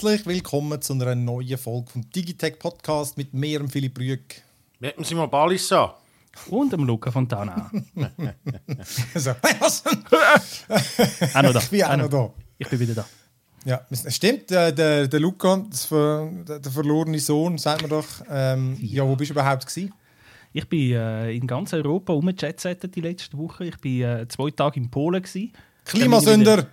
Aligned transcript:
Herzlich 0.00 0.26
willkommen 0.26 0.80
zu 0.80 0.92
einer 0.92 1.16
neuen 1.16 1.58
Folge 1.58 1.90
vom 1.90 2.08
Digitech 2.12 2.60
Podcast 2.60 3.18
mit 3.18 3.34
mir, 3.34 3.58
dem 3.58 3.68
Philipp 3.68 3.98
Rüegg. 3.98 4.42
Wir 4.78 4.94
mal 5.16 5.26
Ballis 5.26 5.72
an. 5.72 5.90
Und 6.50 6.72
dem 6.72 6.84
Luca 6.84 7.10
Fontana. 7.10 7.68
Also, 9.12 9.32
was? 9.42 9.82
auch 11.34 11.42
noch 11.42 11.52
da. 11.52 11.58
Ich 11.58 11.70
bin 11.70 11.82
auch 11.82 11.96
noch 11.96 12.08
da. 12.08 12.30
Ich 12.58 12.68
bin 12.68 12.78
wieder 12.78 12.94
da. 12.94 13.06
Ja, 13.64 13.80
stimmt, 14.08 14.50
der, 14.50 14.70
der, 14.70 15.08
der 15.08 15.18
Luca, 15.18 15.66
das 15.68 15.86
ver, 15.86 16.30
der, 16.46 16.60
der 16.60 16.70
verlorene 16.70 17.18
Sohn, 17.18 17.58
sagt 17.58 17.82
man 17.82 17.90
doch. 17.90 18.06
Ähm, 18.30 18.76
ja. 18.80 19.04
wo 19.04 19.16
bist 19.16 19.30
du 19.30 19.34
überhaupt 19.34 19.66
gewesen? 19.66 19.92
Ich 20.52 20.68
bin 20.68 20.92
äh, 20.92 21.32
in 21.32 21.44
ganz 21.44 21.72
Europa 21.72 22.12
rumgejetsettet 22.12 22.94
die 22.94 23.00
letzte 23.00 23.36
Woche. 23.36 23.64
Ich 23.64 23.78
bin 23.78 24.02
äh, 24.02 24.28
zwei 24.28 24.52
Tage 24.52 24.78
in 24.78 24.90
Polen. 24.90 25.24
Gewesen. 25.24 25.52
Klimasünder! 25.84 26.68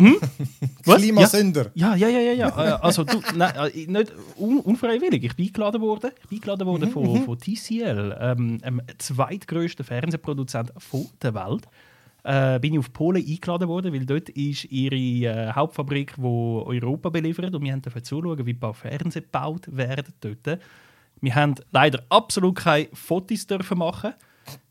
Hm? 0.00 0.16
Was? 0.84 0.96
Klimasünder! 0.96 1.70
Ja, 1.74 1.94
ja, 1.94 2.08
ja, 2.08 2.20
ja. 2.20 2.32
ja. 2.32 2.48
Äh, 2.48 2.78
also 2.80 3.04
du, 3.04 3.20
nein, 3.34 3.54
äh, 3.56 3.86
nicht 3.86 4.12
un 4.36 4.60
unfreiwillig. 4.60 5.24
Ich 5.24 5.36
bin 5.36 5.46
eingeladen 5.46 5.80
worden. 5.80 6.10
Ich 6.22 6.28
bin 6.28 6.38
eingeladen 6.38 6.66
worden 6.66 6.90
von, 6.90 7.24
von 7.24 7.38
TCL, 7.38 8.16
ähm, 8.20 8.58
dem 8.58 8.82
zweitgrößten 8.98 9.84
Fernsehproduzent 9.84 10.72
von 10.78 11.06
der 11.22 11.34
Welt. 11.34 11.68
Äh, 12.22 12.58
bin 12.60 12.74
ich 12.74 12.78
auf 12.78 12.92
Polen 12.92 13.24
eingeladen 13.26 13.68
worden, 13.68 13.92
weil 13.94 14.04
dort 14.04 14.28
ist 14.30 14.64
ihre 14.66 14.96
äh, 14.96 15.52
Hauptfabrik, 15.52 16.14
die 16.16 16.22
Europa 16.22 17.08
beliefert 17.08 17.54
und 17.54 17.62
wir 17.62 17.72
haben 17.72 17.82
dafür 17.82 18.02
zuschauen, 18.02 18.44
wie 18.44 18.52
ein 18.52 18.60
paar 18.60 18.74
Fernseher 18.74 19.22
gebaut 19.22 19.74
werden 19.74 20.12
dort. 20.20 20.60
Wir 21.20 21.34
haben 21.34 21.54
leider 21.70 22.02
absolut 22.08 22.56
keine 22.56 22.88
Fotos 22.92 23.46
dürfen 23.46 23.78
machen. 23.78 24.14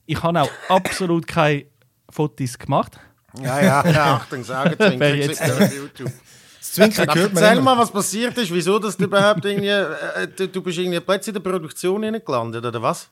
Ich 0.05 0.21
habe 0.21 0.41
auch 0.41 0.49
absolut 0.69 1.25
keine 1.27 1.65
Fotos 2.09 2.57
gemacht. 2.57 2.99
Ja, 3.41 3.61
ja, 3.61 3.87
ja 3.91 4.15
Achtung, 4.15 4.43
sagen, 4.43 4.75
Wer 4.77 4.89
Zwinker, 4.89 5.15
jetzt- 5.15 5.41
auf 5.41 5.73
YouTube. 5.73 6.11
Das 6.59 6.73
Zwinkern 6.73 7.07
Dann 7.07 7.17
hört 7.17 7.33
man 7.33 7.43
erzähl 7.43 7.57
immer. 7.57 7.75
mal, 7.75 7.81
was 7.81 7.91
passiert 7.91 8.37
ist, 8.37 8.53
wieso 8.53 8.79
dass 8.79 8.97
du 8.97 9.05
überhaupt 9.05 9.45
irgendwie, 9.45 9.69
äh, 9.69 10.27
du, 10.35 10.47
du 10.47 10.61
bist 10.61 10.77
irgendwie 10.77 10.99
plötzlich 10.99 11.35
in 11.35 11.41
der 11.41 11.49
Produktion 11.49 12.01
gelandet, 12.01 12.65
oder 12.65 12.81
was? 12.81 13.09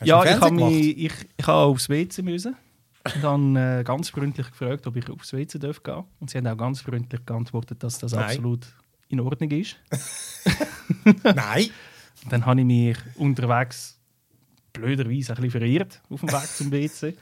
Hast 0.00 0.06
ja, 0.06 0.24
ich 0.24 0.40
habe 0.40 0.52
mich, 0.52 0.96
ich, 0.96 1.12
ich 1.36 1.46
habe 1.46 1.58
aufs 1.66 1.88
WC 1.88 2.22
müssen 2.22 2.56
und 3.14 3.24
dann 3.24 3.56
äh, 3.56 3.82
ganz 3.84 4.10
freundlich 4.10 4.48
gefragt, 4.50 4.86
ob 4.86 4.96
ich 4.96 5.10
aufs 5.10 5.32
WC 5.32 5.58
darf 5.58 5.82
gehen. 5.82 6.04
Und 6.20 6.30
sie 6.30 6.38
haben 6.38 6.46
auch 6.46 6.56
ganz 6.56 6.80
freundlich 6.80 7.24
geantwortet, 7.26 7.82
dass 7.82 7.98
das 7.98 8.12
Nein. 8.12 8.24
absolut 8.24 8.66
in 9.08 9.20
Ordnung 9.20 9.50
ist. 9.50 9.76
Nein! 11.24 11.70
Dann 12.30 12.46
habe 12.46 12.60
ich 12.60 12.66
mich 12.66 12.96
unterwegs 13.16 13.98
blöderweise 14.72 15.32
ein 15.32 15.42
bisschen 15.42 15.50
verirrt 15.50 16.00
auf 16.10 16.20
dem 16.20 16.32
Weg 16.32 16.46
zum 16.46 16.70
WC 16.70 17.14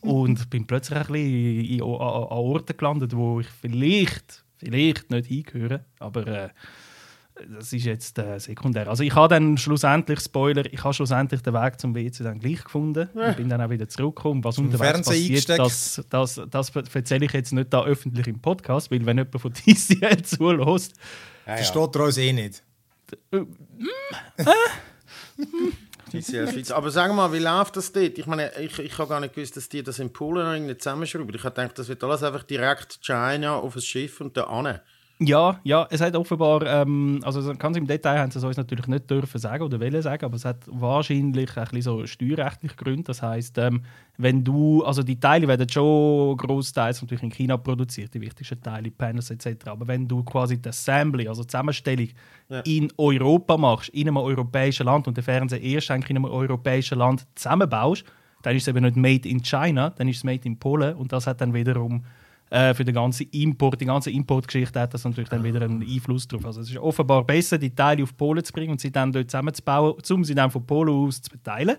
und 0.00 0.50
bin 0.50 0.66
plötzlich 0.66 0.98
ein 0.98 1.06
bisschen 1.06 1.64
in, 1.64 1.82
an, 1.82 1.88
Orten 1.88 2.76
gelandet, 2.76 3.16
wo 3.16 3.40
ich 3.40 3.48
vielleicht, 3.48 4.44
vielleicht 4.58 5.10
nicht 5.10 5.26
hingehöre, 5.26 5.84
aber 5.98 6.26
äh, 6.26 6.48
das 7.56 7.72
ist 7.72 7.84
jetzt 7.84 8.18
äh, 8.18 8.38
sekundär. 8.38 8.88
Also 8.88 9.02
ich 9.02 9.14
habe 9.14 9.34
dann 9.34 9.58
schlussendlich, 9.58 10.20
Spoiler, 10.20 10.72
ich 10.72 10.84
habe 10.84 10.94
schlussendlich 10.94 11.42
den 11.42 11.52
Weg 11.54 11.80
zum 11.80 11.94
WC 11.94 12.22
dann 12.22 12.38
gleich 12.38 12.62
gefunden 12.62 13.08
und 13.12 13.36
bin 13.36 13.48
dann 13.48 13.60
auch 13.60 13.70
wieder 13.70 13.88
zurückgekommen. 13.88 14.44
Was 14.44 14.58
unterwegs 14.58 15.08
Fernseher 15.08 15.56
passiert, 15.56 15.58
das, 15.58 16.04
das, 16.10 16.40
das 16.48 16.70
erzähle 16.94 17.26
ich 17.26 17.32
jetzt 17.32 17.52
nicht 17.52 17.72
da 17.72 17.84
öffentlich 17.84 18.28
im 18.28 18.40
Podcast, 18.40 18.90
weil 18.92 19.04
wenn 19.04 19.18
jemand 19.18 19.40
von 19.40 19.52
TCL 19.54 20.22
zulässt, 20.22 20.94
Versteht 21.44 21.94
er 21.94 22.04
uns 22.04 22.16
eh 22.18 22.32
nicht. 22.32 22.62
TCL 26.20 26.52
Schweiz. 26.52 26.70
Aber 26.70 26.90
sag 26.90 27.12
mal, 27.14 27.32
wie 27.32 27.38
läuft 27.38 27.76
das 27.76 27.92
dort? 27.92 28.18
Ich 28.18 28.26
meine, 28.26 28.52
ich, 28.60 28.78
ich 28.78 28.98
habe 28.98 29.08
gar 29.08 29.20
nicht 29.20 29.34
gewusst, 29.34 29.56
dass 29.56 29.68
die 29.68 29.82
das 29.82 29.98
in 29.98 30.12
Polen 30.12 30.46
irgendwie 30.46 30.76
zusammenschrauben. 30.76 31.34
Ich 31.34 31.44
habe 31.44 31.54
gedacht, 31.54 31.78
das 31.78 31.88
wird 31.88 32.02
alles 32.04 32.22
einfach 32.22 32.42
direkt 32.42 33.00
China 33.02 33.56
auf 33.56 33.76
ein 33.76 33.82
Schiff 33.82 34.20
und 34.20 34.36
da 34.36 34.44
an. 34.44 34.80
Ja, 35.26 35.60
ja, 35.64 35.86
es 35.90 36.00
hat 36.00 36.14
offenbar, 36.16 36.66
ähm, 36.66 37.20
also 37.22 37.54
ganz 37.54 37.76
im 37.76 37.86
Detail 37.86 38.18
haben 38.18 38.30
sie 38.30 38.38
es 38.38 38.44
uns 38.44 38.56
natürlich 38.56 38.86
nicht 38.86 39.10
dürfen 39.10 39.38
sagen 39.38 39.62
oder 39.64 39.80
wollen 39.80 40.02
sagen, 40.02 40.24
aber 40.24 40.36
es 40.36 40.44
hat 40.44 40.64
wahrscheinlich 40.66 41.56
ein 41.56 41.64
bisschen 41.64 41.82
so 41.82 42.06
steuerrechtliche 42.06 42.74
Gründe. 42.76 43.04
Das 43.04 43.22
heißt, 43.22 43.58
ähm, 43.58 43.82
wenn 44.18 44.44
du, 44.44 44.84
also 44.84 45.02
die 45.02 45.18
Teile 45.18 45.48
werden 45.48 45.68
schon 45.68 46.36
großteils 46.36 47.02
natürlich 47.02 47.22
in 47.22 47.30
China 47.30 47.56
produziert, 47.56 48.12
die 48.14 48.20
wichtigsten 48.20 48.60
Teile, 48.60 48.90
Panels 48.90 49.30
etc. 49.30 49.68
Aber 49.68 49.86
wenn 49.86 50.06
du 50.06 50.22
quasi 50.24 50.60
die 50.60 50.68
Assembly, 50.68 51.28
also 51.28 51.42
die 51.42 51.48
Zusammenstellung 51.48 52.08
Ja. 52.48 52.60
in 52.60 52.92
Europa 52.98 53.56
machst, 53.56 53.88
in 53.90 54.08
einem 54.08 54.18
europäischen 54.18 54.86
Land 54.86 55.08
und 55.08 55.16
den 55.16 55.24
Fernseher 55.24 55.60
erst 55.62 55.90
eigentlich 55.90 56.10
in 56.10 56.16
einem 56.16 56.26
europäischen 56.26 56.98
Land 56.98 57.26
zusammenbaust, 57.34 58.04
dann 58.42 58.54
ist 58.56 58.62
es 58.64 58.68
eben 58.68 58.84
nicht 58.84 58.96
made 58.96 59.26
in 59.28 59.42
China, 59.42 59.90
dann 59.90 60.06
ist 60.08 60.18
es 60.18 60.24
made 60.24 60.42
in 60.44 60.58
Polen 60.58 60.94
und 60.96 61.12
das 61.12 61.26
hat 61.26 61.40
dann 61.40 61.54
wiederum 61.54 62.04
äh, 62.50 62.74
für 62.74 62.84
den 62.84 62.94
ganzen 62.94 63.28
Import, 63.30 63.80
die 63.80 63.86
ganze 63.86 64.10
Importgeschichte 64.10 64.80
hat 64.80 64.94
das 64.94 65.04
natürlich 65.04 65.30
dann 65.30 65.42
wieder 65.44 65.62
einen 65.62 65.82
Einfluss 65.82 66.28
drauf. 66.28 66.44
Also 66.44 66.60
es 66.60 66.70
ist 66.70 66.76
offenbar 66.78 67.24
besser, 67.24 67.58
die 67.58 67.74
Teile 67.74 68.02
auf 68.02 68.16
Polen 68.16 68.44
zu 68.44 68.52
bringen 68.52 68.72
und 68.72 68.80
sie 68.80 68.92
dann 68.92 69.12
dort 69.12 69.30
zusammenzubauen, 69.30 69.94
um 70.10 70.24
sie 70.24 70.34
dann 70.34 70.50
von 70.50 70.64
Polen 70.64 70.90
aus 70.90 71.22
zu 71.22 71.30
verteilen 71.30 71.76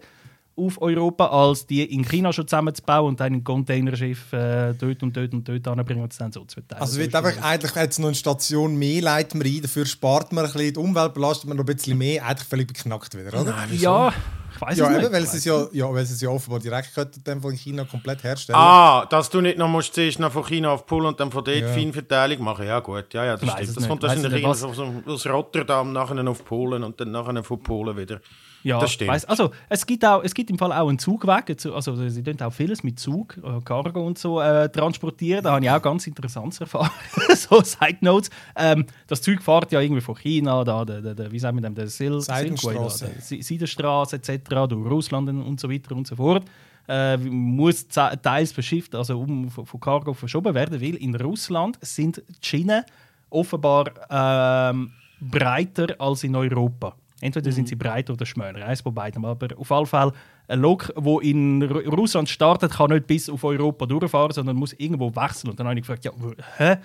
auf 0.58 0.82
Europa, 0.82 1.28
als 1.28 1.66
die 1.68 1.84
in 1.84 2.04
China 2.08 2.32
schon 2.32 2.48
zusammenzubauen 2.48 3.10
und 3.10 3.20
dann 3.20 3.34
in 3.34 3.44
Containerschiff 3.44 4.32
äh, 4.34 4.74
dort 4.74 5.04
und 5.04 5.16
dort 5.16 5.34
und 5.34 5.48
dort 5.48 5.68
anbringen 5.68 6.02
und 6.04 6.12
es 6.12 6.18
dann 6.18 6.32
so 6.32 6.46
zu 6.46 6.56
verteilen. 6.56 6.82
Also 6.82 6.94
So 6.94 7.00
wird 7.00 7.14
einfach, 7.16 7.42
eigentlich 7.44 7.76
jetzt 7.76 8.00
noch 8.00 8.08
eine 8.08 8.16
Station 8.16 8.76
mehr 8.78 9.02
leiten 9.02 9.44
wir 9.44 9.52
ein, 9.52 9.62
dafür 9.62 9.86
spart 9.86 10.32
man 10.32 10.46
ein 10.46 10.52
bisschen 10.54 10.74
die 10.74 10.80
Umwelt, 10.80 11.14
belastet 11.14 11.48
man 11.50 11.58
noch 11.58 11.64
ein 11.66 11.76
bisschen 11.76 11.98
mehr, 11.98 12.26
eigentlich 12.26 12.48
völlig 12.48 12.68
beknackt 12.68 13.14
wieder, 13.18 13.42
oder? 13.42 13.54
Ja, 13.74 14.14
ich 14.56 14.62
weiß 14.62 14.78
Ja, 14.78 14.86
es 14.86 14.92
eben, 14.92 15.02
nicht. 15.02 15.12
weil 15.12 15.24
es 15.24 15.34
ist 15.34 15.46
ja, 15.46 15.68
ja, 15.74 15.94
weil 15.94 16.04
es 16.04 16.12
ist 16.12 16.22
ja 16.22 16.30
offenbar 16.30 16.60
direkt 16.62 16.94
könnte 16.94 17.20
in 17.30 17.58
China 17.58 17.84
komplett 17.84 18.24
herstellen. 18.24 18.58
Ah, 18.58 19.06
dass 19.10 19.30
du 19.30 19.42
nicht 19.42 19.58
noch 19.58 19.68
musst 19.68 19.94
zuerst 19.94 20.20
noch 20.20 20.32
von 20.32 20.46
China 20.46 20.72
auf 20.72 20.86
Polen 20.86 21.08
und 21.08 21.20
dann 21.20 21.32
von 21.32 21.44
dort 21.44 21.58
Ja. 21.58 21.68
Feinverteilung 21.68 22.42
machen. 22.42 22.66
Ja 22.66 22.80
gut, 22.80 23.14
ja, 23.14 23.26
ja, 23.26 23.36
das 23.38 23.50
stimmt. 23.52 23.68
Das 23.68 23.76
nicht. 23.76 23.88
kommt 23.90 24.04
wahrscheinlich 24.04 24.46
aus 24.46 25.26
Rotterdam 25.28 25.92
nachher 25.92 26.26
auf 26.28 26.46
Polen 26.46 26.84
und 26.84 26.98
dann 27.00 27.12
nachher 27.12 27.44
von 27.44 27.60
Polen 27.62 27.98
wieder. 27.98 28.22
Ja, 28.66 28.80
Das 28.80 28.92
stimmt. 28.92 29.12
weiss- 29.12 29.26
also 29.26 29.52
es 29.70 29.86
gibt, 29.86 30.04
auch, 30.04 30.24
es 30.24 30.34
gibt 30.34 30.50
im 30.50 30.58
Fall 30.58 30.72
auch 30.74 30.90
einen 30.90 30.98
Zugweg. 31.00 31.56
Also 31.74 32.10
sie 32.10 32.24
tun 32.24 32.42
auch 32.42 32.52
vieles 32.52 32.84
mit 32.84 33.00
Zug, 33.00 33.38
äh, 33.38 33.62
Cargo 33.64 34.06
und 34.06 34.18
so 34.18 34.42
äh, 34.42 34.68
transportieren. 34.70 35.44
Da 35.44 35.52
habe 35.54 35.64
ich 35.64 35.70
auch 35.70 35.82
ganz 35.82 36.08
interessantes 36.08 36.60
erfahren. 36.62 36.90
so 37.36 37.62
Side 37.62 37.98
Notes. 38.02 38.30
Ähm, 38.56 38.86
das 39.08 39.22
Zeug 39.22 39.42
fährt 39.44 39.72
ja 39.72 39.82
irgendwie 39.82 40.02
von 40.02 40.16
China, 40.16 40.64
da, 40.64 40.84
der, 40.84 41.14
der, 41.14 41.32
wie 41.32 41.38
sagen 41.38 41.58
wir 41.58 41.62
dem, 41.62 41.76
der 41.76 41.88
Sil 41.94 42.18
Seidenstraße. 42.20 42.98
Silkway, 42.98 43.08
da, 43.10 43.14
der 43.16 43.22
Si- 43.22 43.42
Seidenstraße 43.44 44.16
etc., 44.16 44.40
durch 44.68 44.90
Russland 44.90 45.30
und 45.30 45.60
so 45.60 45.70
weiter 45.72 45.96
und 45.96 46.08
so 46.08 46.16
fort. 46.16 46.44
Äh, 46.88 47.18
muss 47.18 47.88
teils 47.88 48.52
verschifft, 48.52 48.94
also 48.96 49.20
um 49.20 49.50
von 49.50 49.66
von 49.66 49.80
Cargo 49.80 50.14
verschoben 50.14 50.54
werden, 50.56 50.82
weil 50.82 50.96
in 50.96 51.16
Russland 51.16 51.78
sind 51.82 52.22
die 52.28 52.46
Schienen 52.48 52.84
offenbar 53.30 53.86
ähm, 54.10 54.92
breiter 55.20 55.96
als 56.00 56.24
in 56.24 56.36
Europa. 56.36 56.96
Entweder 57.22 57.52
sind 57.52 57.68
sie 57.70 57.76
breiter 57.76 58.14
oder 58.14 58.26
schmäler, 58.26 58.66
eins 58.66 58.82
von 58.82 58.94
beidem. 58.94 59.24
Aber 59.26 59.48
auf 59.58 59.70
jeden 59.70 59.86
Fall, 59.86 60.12
ein 60.48 60.60
Lok, 60.60 60.92
wo 60.96 61.20
in 61.20 61.64
Ru- 61.64 61.88
Russland 61.96 62.28
startet, 62.30 62.74
kann 62.74 62.92
nicht 62.92 63.08
bis 63.08 63.30
auf 63.30 63.44
Europa 63.44 63.86
durchfahren, 63.86 64.32
sondern 64.32 64.58
muss 64.58 64.74
irgendwo 64.74 65.16
wechseln. 65.16 65.50
Und 65.52 65.60
dann 65.60 65.68
habe 65.68 65.80
ich 65.80 65.86
gefragt, 65.86 66.04
ja, 66.06 66.12
hä? 66.58 66.76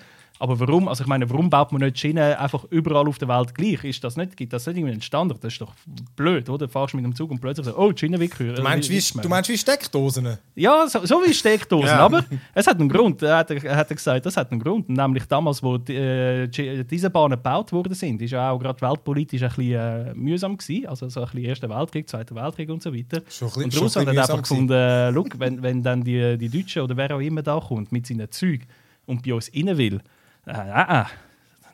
Aber 0.41 0.59
warum? 0.59 0.87
Also 0.87 1.03
ich 1.03 1.07
meine, 1.07 1.29
warum 1.29 1.51
baut 1.51 1.71
man 1.71 1.81
nicht 1.83 1.99
Schienen 1.99 2.33
einfach 2.33 2.63
überall 2.71 3.07
auf 3.07 3.19
der 3.19 3.27
Welt 3.27 3.53
gleich? 3.53 3.83
Ist 3.83 4.03
das 4.03 4.17
nicht, 4.17 4.35
gibt 4.35 4.51
das 4.51 4.65
nicht 4.65 4.75
irgendwie 4.75 4.93
einen 4.93 5.01
Standard? 5.03 5.43
Das 5.43 5.53
ist 5.53 5.61
doch 5.61 5.71
blöd, 6.15 6.49
oder? 6.49 6.65
Du 6.65 6.71
fährst 6.71 6.95
mit 6.95 7.05
dem 7.05 7.13
Zug 7.13 7.29
und 7.29 7.39
plötzlich 7.39 7.67
so, 7.67 7.77
oh, 7.77 7.91
die 7.91 7.99
Schiene 7.99 8.19
wird 8.19 8.39
höher. 8.39 8.55
Du 8.55 8.63
meinst, 8.63 8.89
wie, 8.89 9.21
du 9.21 9.29
meinst 9.29 9.51
wie 9.51 9.57
Steckdosen? 9.57 10.39
Ja, 10.55 10.87
so, 10.87 11.05
so 11.05 11.21
wie 11.23 11.31
Steckdosen. 11.31 11.85
Ja. 11.89 11.99
Aber 11.99 12.25
es 12.55 12.65
hat 12.65 12.79
einen 12.79 12.89
Grund. 12.89 13.21
Er 13.21 13.37
hat, 13.37 13.51
er 13.51 13.75
hat 13.77 13.89
gesagt, 13.89 14.25
das 14.25 14.35
hat 14.35 14.51
einen 14.51 14.59
Grund. 14.61 14.89
Nämlich 14.89 15.25
damals, 15.25 15.61
wo 15.61 15.77
die, 15.77 15.93
äh, 15.95 16.47
die- 16.47 16.85
diese 16.85 17.11
Bahnen 17.11 17.33
gebaut 17.37 17.71
worden 17.71 17.93
sind, 17.93 18.19
ist 18.23 18.31
ja 18.31 18.49
auch 18.49 18.57
gerade 18.57 18.81
weltpolitisch 18.81 19.43
ein 19.43 19.49
bisschen 19.49 19.73
äh, 19.73 20.13
mühsam 20.15 20.57
gewesen. 20.57 20.87
Also 20.87 21.07
so 21.07 21.19
ein 21.21 21.27
bisschen 21.27 21.43
Erster 21.45 21.69
Weltkrieg, 21.69 22.09
Zweiter 22.09 22.33
Weltkrieg 22.33 22.67
und 22.71 22.81
so 22.81 22.91
weiter. 22.91 23.21
Schon 23.29 23.47
ein 23.49 23.53
bisschen- 23.53 23.63
und 23.65 23.81
Russland 23.83 24.07
hat 24.07 24.17
einfach 24.17 24.27
mühsam 24.37 24.41
gefunden, 24.41 24.73
äh, 24.73 25.09
look, 25.11 25.37
wenn, 25.39 25.61
wenn 25.61 25.83
dann 25.83 26.03
die, 26.03 26.35
die 26.39 26.49
Deutschen 26.49 26.81
oder 26.81 26.97
wer 26.97 27.15
auch 27.15 27.19
immer 27.21 27.43
da 27.43 27.59
kommt 27.59 27.91
mit 27.91 28.07
seinen 28.07 28.31
Zügen 28.31 28.65
und 29.05 29.21
bei 29.23 29.35
uns 29.35 29.51
rein 29.55 29.77
will, 29.77 30.01
äh, 30.45 31.01
äh, 31.01 31.05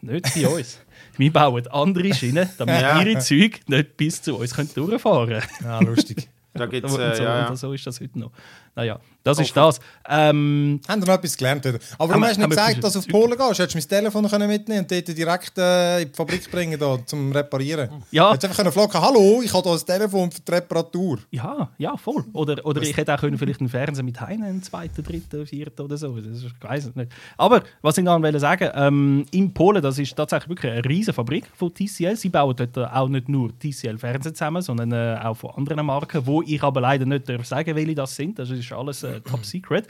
nicht 0.02 0.34
bei 0.36 0.48
uns. 0.48 0.80
Wir 1.18 1.34
bauen 1.34 1.68
andere 1.68 2.14
Schienen, 2.14 2.48
damit 2.58 2.82
Ja. 2.82 3.02
ihre 3.02 3.20
Züge 3.20 3.60
nicht 3.68 3.98
bis 3.98 4.22
zu 4.22 4.38
uns 4.38 4.54
können 4.54 4.70
durchfahren 4.74 5.28
können. 5.30 5.44
Ja, 5.64 5.80
lustig. 5.80 6.30
Da 6.54 6.66
gibt's, 6.66 6.94
Und 6.94 7.00
äh, 7.02 7.16
so, 7.16 7.24
ja, 7.24 7.40
ja. 7.40 7.48
und 7.50 7.56
so 7.58 7.74
ist 7.74 7.86
das 7.86 8.00
heute 8.02 8.18
noch. 8.20 8.32
Naja, 8.76 9.00
das 9.28 9.40
ist 9.40 9.56
das. 9.56 9.80
Ähm, 10.08 10.80
Haben 10.88 11.00
noch 11.02 11.08
etwas 11.10 11.38
gelernt? 11.38 11.66
Wieder? 11.66 11.80
Aber 11.98 12.14
du 12.14 12.22
hast 12.22 12.38
nicht 12.38 12.50
gesagt, 12.50 12.84
dass 12.84 12.94
du 12.94 13.00
auf 13.00 13.08
Polen 13.08 13.38
gehst. 13.38 13.60
Hättest 13.60 13.74
du 13.74 13.78
mein 13.78 13.88
Telefon 13.88 14.30
können 14.30 14.48
mitnehmen 14.48 14.82
und 14.82 14.92
dort 14.92 15.08
direkt 15.08 15.58
äh, 15.58 16.02
in 16.02 16.12
die 16.12 16.16
Fabrik 16.16 16.50
bringen, 16.50 16.80
da, 16.80 16.98
zum 17.06 17.32
Reparieren. 17.32 17.90
Ja. 18.12 18.32
Hättest 18.32 18.46
einfach 18.46 18.58
können 18.58 18.72
fragen, 18.72 19.02
hallo, 19.02 19.42
ich 19.44 19.54
habe 19.54 19.64
da 19.64 19.74
ein 19.74 19.86
Telefon 19.86 20.32
für 20.32 20.42
die 20.42 20.52
Reparatur. 20.52 21.20
ja, 21.32 21.70
ja, 21.78 21.98
voll. 21.98 22.24
Oder, 22.34 22.66
oder 22.66 22.82
ich 22.82 22.96
hätte 22.96 23.14
auch 23.14 23.20
können 23.20 23.38
vielleicht 23.38 23.60
einen 23.60 23.70
Fernseher 23.70 24.04
mit 24.04 24.20
heim, 24.22 24.44
einen 24.44 24.64
zweiten, 24.64 25.04
dritten, 25.04 25.46
vierten 25.46 25.82
oder 25.82 25.98
so. 25.98 26.16
Das 26.16 26.38
ist, 26.38 26.46
ich 26.46 26.64
weiß 26.64 26.86
es 26.86 26.96
nicht. 26.96 27.12
Aber 27.38 27.64
was 27.82 27.98
ich 27.98 28.04
noch 28.04 28.22
wollte 28.22 28.40
sagen, 28.40 28.70
ähm, 28.74 29.26
in 29.32 29.54
Polen, 29.54 29.82
das 29.82 30.00
ist 30.00 30.16
tatsächlich 30.16 30.50
wirklich 30.50 30.72
eine 30.72 30.86
riesige 30.86 31.14
Fabrik 31.14 31.46
von 31.54 31.74
TCL. 31.74 32.16
Sie 32.16 32.30
bauen 32.30 32.56
dort 32.56 32.78
auch 32.78 33.10
nicht 33.10 33.28
nur 33.28 33.52
TCL 33.60 33.98
Fernseher 33.98 34.34
zusammen, 34.34 34.62
sondern 34.62 34.92
äh, 34.92 35.20
auch 35.24 35.36
von 35.36 35.52
anderen 35.52 35.86
Marken, 35.86 36.26
wo 36.26 36.42
ich 36.42 36.62
aber 36.64 36.82
leider 36.82 37.06
nicht 37.06 37.26
sagen, 37.46 37.76
welche 37.76 37.96
das 37.96 38.16
sind. 38.16 38.40
Das 38.40 38.50
ist 38.50 38.72
alles 38.72 39.04
äh, 39.04 39.17
top 39.24 39.46
secret. 39.46 39.88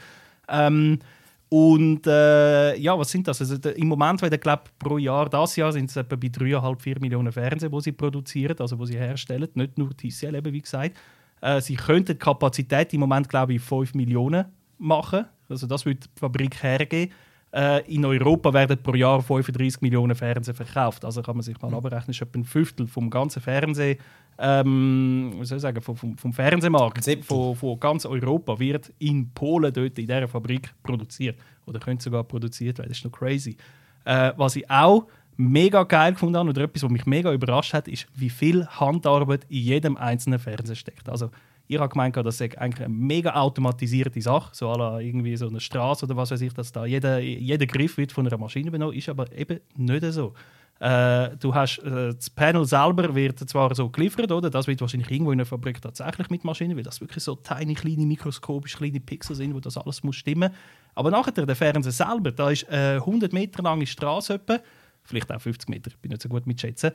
Ähm, 0.48 0.98
Und 1.50 2.06
äh, 2.06 2.76
ja, 2.76 2.98
was 2.98 3.10
sind 3.10 3.26
das? 3.26 3.40
Also, 3.40 3.56
der, 3.56 3.76
Im 3.76 3.88
Moment 3.88 4.20
werden, 4.20 4.38
glaube 4.38 4.64
pro 4.78 4.98
Jahr, 4.98 5.30
das 5.30 5.56
Jahr 5.56 5.72
sind 5.72 5.88
es 5.88 5.96
etwa 5.96 6.16
bei 6.16 6.26
3,5-4 6.28 7.00
Millionen 7.00 7.32
Fernseher, 7.32 7.70
die 7.70 7.80
sie 7.80 7.92
produzieren, 7.92 8.56
also 8.58 8.76
die 8.76 8.86
sie 8.86 8.98
herstellen, 8.98 9.48
nicht 9.54 9.78
nur 9.78 9.96
TCL, 9.96 10.34
eben, 10.34 10.52
wie 10.52 10.60
gesagt. 10.60 10.98
Äh, 11.40 11.60
sie 11.60 11.76
könnten 11.76 12.12
die 12.12 12.18
Kapazität 12.18 12.92
im 12.92 13.00
Moment, 13.00 13.28
glaube 13.28 13.54
ich, 13.54 13.62
5 13.62 13.94
Millionen 13.94 14.44
machen. 14.78 15.24
Also 15.48 15.66
das 15.66 15.86
würde 15.86 16.00
die 16.00 16.20
Fabrik 16.20 16.62
hergeben. 16.62 17.14
Äh, 17.50 17.94
in 17.94 18.04
Europa 18.04 18.52
werden 18.52 18.78
pro 18.82 18.94
Jahr 18.94 19.22
35 19.22 19.80
Millionen 19.80 20.14
Fernseher 20.14 20.54
verkauft. 20.54 21.04
Also 21.04 21.22
kann 21.22 21.36
man 21.36 21.42
sich 21.42 21.60
mal 21.60 21.68
mhm. 21.68 21.76
abrechnen, 21.76 22.10
ist 22.10 22.20
etwa 22.20 22.38
ein 22.38 22.44
Fünftel 22.44 22.86
vom 22.86 23.08
ganzen 23.08 23.40
Fernseh, 23.40 23.96
ähm, 24.38 25.32
was 25.38 25.48
soll 25.48 25.56
ich 25.56 25.62
sagen, 25.62 25.80
vom, 25.80 25.96
vom, 25.96 26.16
vom 26.16 26.32
Fernsehmarkt 26.32 27.04
von, 27.24 27.56
von, 27.56 27.80
ganz 27.80 28.04
Europa 28.04 28.58
wird 28.58 28.92
in 28.98 29.30
Polen 29.30 29.72
dort 29.72 29.98
in 29.98 30.06
dieser 30.06 30.28
Fabrik 30.28 30.74
produziert. 30.82 31.38
Oder 31.66 31.80
könnte 31.80 32.04
sogar 32.04 32.24
produziert 32.24 32.78
werden. 32.78 32.90
Das 32.90 32.98
ist 32.98 33.04
noch 33.04 33.12
crazy. 33.12 33.56
Äh, 34.04 34.32
was 34.36 34.56
ich 34.56 34.70
auch 34.70 35.06
mega 35.36 35.84
geil 35.84 36.12
gefunden 36.12 36.36
habe 36.36 36.50
oder 36.50 36.62
etwas, 36.62 36.82
was 36.82 36.90
mich 36.90 37.06
mega 37.06 37.32
überrascht 37.32 37.72
hat, 37.72 37.88
ist, 37.88 38.06
wie 38.14 38.30
viel 38.30 38.66
Handarbeit 38.66 39.46
in 39.48 39.62
jedem 39.62 39.96
einzelnen 39.96 40.38
Fernseher 40.38 40.76
steckt. 40.76 41.08
Also 41.08 41.30
ich 41.68 41.78
habe 41.78 41.88
gemeint, 41.90 42.16
das 42.16 42.38
sei 42.38 42.50
eigentlich 42.58 42.84
eine 42.84 42.94
mega 42.94 43.34
automatisierte 43.34 44.20
Sache, 44.20 44.50
so 44.54 44.72
irgendwie 44.98 45.36
so 45.36 45.48
eine 45.48 45.60
Straße 45.60 46.06
oder 46.06 46.16
was 46.16 46.30
weiß 46.30 46.40
ich, 46.40 46.52
dass 46.54 46.72
da 46.72 46.86
jeder, 46.86 47.18
jeder 47.18 47.66
Griff 47.66 47.98
wird 47.98 48.10
von 48.10 48.26
einer 48.26 48.38
Maschine 48.38 48.68
übernommen, 48.68 48.96
ist 48.96 49.08
aber 49.08 49.30
eben 49.32 49.60
nicht 49.76 50.04
so. 50.12 50.32
Äh, 50.80 51.36
du 51.36 51.54
hast, 51.54 51.78
äh, 51.78 52.14
das 52.14 52.30
Panel 52.30 52.64
selber 52.64 53.14
wird 53.14 53.38
zwar 53.50 53.74
so 53.74 53.90
geliefert, 53.90 54.30
oder? 54.30 54.48
Das 54.48 54.68
wird 54.68 54.80
wahrscheinlich 54.80 55.10
irgendwo 55.10 55.32
in 55.32 55.38
der 55.38 55.46
Fabrik 55.46 55.82
tatsächlich 55.82 56.30
mit 56.30 56.44
Maschinen, 56.44 56.76
weil 56.76 56.84
das 56.84 57.00
wirklich 57.00 57.24
so 57.24 57.34
tiny, 57.34 57.74
kleine, 57.74 58.06
mikroskopisch 58.06 58.76
kleine 58.76 59.00
Pixel 59.00 59.34
sind, 59.34 59.54
wo 59.54 59.60
das 59.60 59.76
alles 59.76 60.04
muss 60.04 60.16
stimmen. 60.16 60.50
Aber 60.94 61.10
nachher 61.10 61.32
der 61.32 61.56
Fernseher 61.56 61.92
selber, 61.92 62.30
da 62.30 62.50
ist 62.50 62.68
äh, 62.70 62.94
100 62.94 63.32
Meter 63.32 63.62
lange 63.62 63.86
Straße 63.86 64.40
vielleicht 65.02 65.32
auch 65.32 65.40
50 65.40 65.68
Meter, 65.68 65.90
ich 65.90 65.98
bin 65.98 66.10
nicht 66.10 66.22
so 66.22 66.28
gut 66.28 66.46
mit 66.46 66.60
schätzen. 66.60 66.92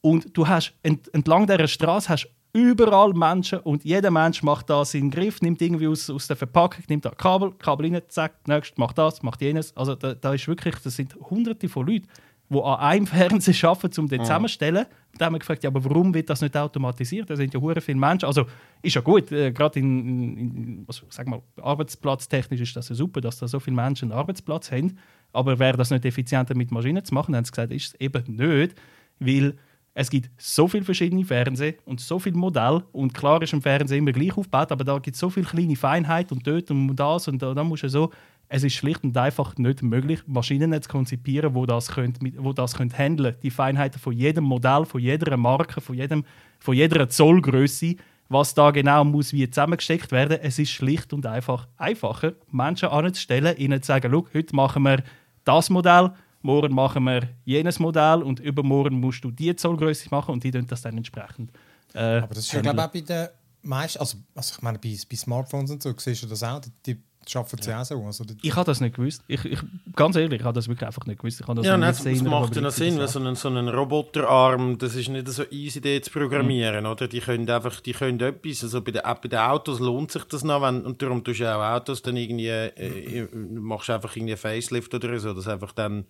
Und 0.00 0.36
du 0.36 0.46
hast 0.46 0.74
ent 0.82 1.12
entlang 1.12 1.46
dieser 1.46 1.66
Straße 1.66 2.08
hast 2.08 2.28
überall 2.52 3.12
Menschen 3.12 3.60
und 3.60 3.84
jeder 3.84 4.10
Mensch 4.10 4.42
macht 4.42 4.70
da 4.70 4.84
seinen 4.84 5.10
Griff, 5.10 5.40
nimmt 5.42 5.60
irgendwie 5.60 5.86
aus, 5.86 6.08
aus 6.08 6.26
der 6.26 6.36
Verpackung, 6.36 6.84
nimmt 6.88 7.04
da 7.04 7.10
Kabel, 7.10 7.52
Kabel 7.52 7.92
rein, 7.92 8.02
zack, 8.08 8.46
nächstes 8.46 8.78
macht 8.78 8.98
das, 8.98 9.22
macht 9.22 9.40
jenes. 9.42 9.76
Also 9.76 9.94
da, 9.94 10.14
da 10.14 10.34
ist 10.34 10.48
wirklich, 10.48 10.76
das 10.76 10.96
sind 10.96 11.14
hunderte 11.14 11.68
von 11.68 11.86
Leuten, 11.86 12.08
die 12.50 12.58
an 12.60 12.78
einem 12.78 13.06
Fernseher 13.08 13.70
arbeiten, 13.70 14.00
um 14.00 14.08
den 14.08 14.20
zusammenzustellen. 14.20 14.86
Da 15.16 15.26
haben 15.26 15.34
wir 15.34 15.40
gefragt, 15.40 15.64
ja, 15.64 15.70
aber 15.70 15.84
warum 15.84 16.14
wird 16.14 16.30
das 16.30 16.40
nicht 16.40 16.56
automatisiert? 16.56 17.28
Da 17.28 17.36
sind 17.36 17.52
ja 17.52 17.60
hure 17.60 17.80
viele 17.80 17.98
Menschen. 17.98 18.26
Also 18.26 18.46
ist 18.82 18.94
ja 18.94 19.00
gut, 19.00 19.30
äh, 19.32 19.52
gerade 19.52 19.78
in, 19.80 20.38
in, 20.38 20.84
also, 20.86 21.06
sag 21.10 21.26
mal, 21.26 21.42
arbeitsplatztechnisch 21.60 22.60
ist 22.60 22.76
das 22.76 22.88
ja 22.88 22.94
super, 22.94 23.20
dass 23.20 23.38
da 23.38 23.48
so 23.48 23.60
viele 23.60 23.76
Menschen 23.76 24.10
einen 24.10 24.18
Arbeitsplatz 24.18 24.70
haben. 24.70 24.98
Aber 25.32 25.58
wäre 25.58 25.76
das 25.76 25.90
nicht 25.90 26.04
effizienter 26.04 26.54
mit 26.54 26.70
Maschinen 26.70 27.04
zu 27.04 27.12
machen, 27.14 27.32
dann 27.32 27.38
haben 27.38 27.44
sie 27.44 27.52
gesagt, 27.52 27.72
ist 27.72 27.94
es 27.94 28.00
eben 28.00 28.24
nicht, 28.36 28.74
weil 29.18 29.56
es 30.00 30.10
gibt 30.10 30.30
so 30.40 30.68
viele 30.68 30.84
verschiedene 30.84 31.24
Fernseher 31.24 31.74
und 31.84 31.98
so 31.98 32.20
viele 32.20 32.36
Modelle. 32.36 32.84
Und 32.92 33.14
klar 33.14 33.42
ist 33.42 33.52
ein 33.52 33.60
Fernseher 33.60 33.98
immer 33.98 34.12
gleich 34.12 34.36
aufgebaut, 34.36 34.70
aber 34.70 34.84
da 34.84 34.96
gibt 35.00 35.16
es 35.16 35.20
so 35.20 35.28
viele 35.28 35.46
kleine 35.46 35.74
Feinheiten 35.74 36.36
und 36.36 36.46
dort 36.46 36.70
und 36.70 36.94
das 36.94 37.26
und 37.26 37.42
da, 37.42 37.52
da 37.52 37.64
musst 37.64 37.82
du 37.82 37.88
so. 37.88 38.10
Es 38.48 38.62
ist 38.62 38.74
schlicht 38.74 39.02
und 39.02 39.16
einfach 39.16 39.56
nicht 39.56 39.82
möglich, 39.82 40.20
Maschinen 40.28 40.80
zu 40.80 40.88
konzipieren, 40.88 41.52
wo 41.52 41.66
das 41.66 41.88
könnt, 41.88 42.20
wo 42.36 42.52
das 42.52 42.76
könnt 42.76 42.96
handeln. 42.96 43.34
Die 43.42 43.50
Feinheiten 43.50 43.98
von 43.98 44.12
jedem 44.12 44.44
Modell, 44.44 44.84
von 44.84 45.00
jeder 45.00 45.36
Marke, 45.36 45.80
von 45.80 45.96
jedem, 45.96 46.24
von 46.60 46.76
jeder 46.76 47.08
Zollgröße, 47.08 47.96
was 48.28 48.54
da 48.54 48.70
genau 48.70 49.02
muss 49.04 49.32
wie 49.32 49.50
zusammengesteckt 49.50 50.12
werden. 50.12 50.38
Es 50.40 50.60
ist 50.60 50.70
schlicht 50.70 51.12
und 51.12 51.26
einfach 51.26 51.66
einfacher, 51.76 52.34
Menschen 52.52 52.90
anzustellen, 52.90 53.56
ihnen 53.56 53.82
zu 53.82 53.88
sagen, 53.88 54.14
heute 54.14 54.54
machen 54.54 54.84
wir 54.84 55.02
das 55.42 55.70
Modell 55.70 56.12
morgen 56.48 56.74
machen 56.74 57.04
wir 57.04 57.28
jenes 57.44 57.78
Modell 57.78 58.22
und 58.22 58.40
übermorgen 58.40 58.98
musst 58.98 59.22
du 59.22 59.30
die 59.30 59.54
Zollgröße 59.54 60.08
machen 60.10 60.32
und 60.32 60.42
die 60.42 60.50
tun 60.50 60.66
das 60.66 60.80
dann 60.80 60.96
entsprechend. 60.96 61.52
Äh, 61.92 62.20
Aber 62.22 62.34
das 62.34 62.44
ist 62.44 62.52
ja, 62.52 62.62
glaube 62.62 62.78
ich, 62.78 62.84
auch 62.84 62.92
bei 62.92 63.00
den 63.00 63.28
meisten, 63.62 63.98
also, 63.98 64.16
also 64.34 64.54
ich 64.56 64.62
meine, 64.62 64.78
bei, 64.78 64.96
bei 65.08 65.16
Smartphones 65.16 65.70
und 65.70 65.82
so, 65.82 65.94
siehst 65.96 66.22
du 66.22 66.26
das 66.26 66.42
auch, 66.42 66.62
die, 66.86 66.96
die 67.28 67.32
schaffen 67.32 67.60
sie 67.60 67.70
ja. 67.70 67.80
auch 67.80 67.84
so. 67.84 68.02
Also, 68.04 68.24
ich 68.40 68.56
habe 68.56 68.64
das 68.64 68.80
nicht 68.80 68.96
gewusst. 68.96 69.22
Ich, 69.26 69.44
ich, 69.44 69.58
ganz 69.94 70.16
ehrlich, 70.16 70.40
ich 70.40 70.44
habe 70.44 70.54
das 70.54 70.66
wirklich 70.66 70.86
einfach 70.86 71.04
nicht 71.04 71.18
gewusst. 71.18 71.40
Ich 71.40 71.46
das 71.46 71.66
ja, 71.66 71.76
nicht 71.76 72.06
das 72.06 72.22
macht 72.22 72.56
ja 72.56 72.62
noch 72.62 72.70
Sinn, 72.70 72.98
weil 72.98 73.08
so 73.08 73.20
ein, 73.20 73.34
so 73.34 73.48
ein 73.48 73.68
Roboterarm, 73.68 74.78
das 74.78 74.94
ist 74.94 75.08
nicht 75.08 75.28
so 75.28 75.44
easy, 75.50 75.80
den 75.80 76.02
zu 76.02 76.10
programmieren, 76.10 76.84
mhm. 76.84 76.90
oder? 76.90 77.06
Die 77.06 77.20
können 77.20 77.48
einfach, 77.48 77.80
die 77.80 77.92
können 77.92 78.18
etwas, 78.20 78.64
also 78.64 78.80
bei 78.80 78.92
den, 78.92 79.02
bei 79.02 79.28
den 79.28 79.38
Autos 79.38 79.78
lohnt 79.78 80.10
sich 80.10 80.24
das 80.24 80.42
noch, 80.42 80.62
wenn, 80.62 80.84
und 80.86 81.02
darum 81.02 81.22
tust 81.22 81.40
du 81.40 81.54
auch 81.54 81.62
Autos 81.62 82.00
dann 82.02 82.16
irgendwie, 82.16 82.48
äh, 82.48 83.28
machst 83.34 83.90
einfach 83.90 84.16
irgendwie 84.16 84.32
ein 84.32 84.38
Facelift 84.38 84.94
oder 84.94 85.18
so, 85.18 85.34
dass 85.34 85.48
einfach 85.48 85.72
dann 85.72 86.06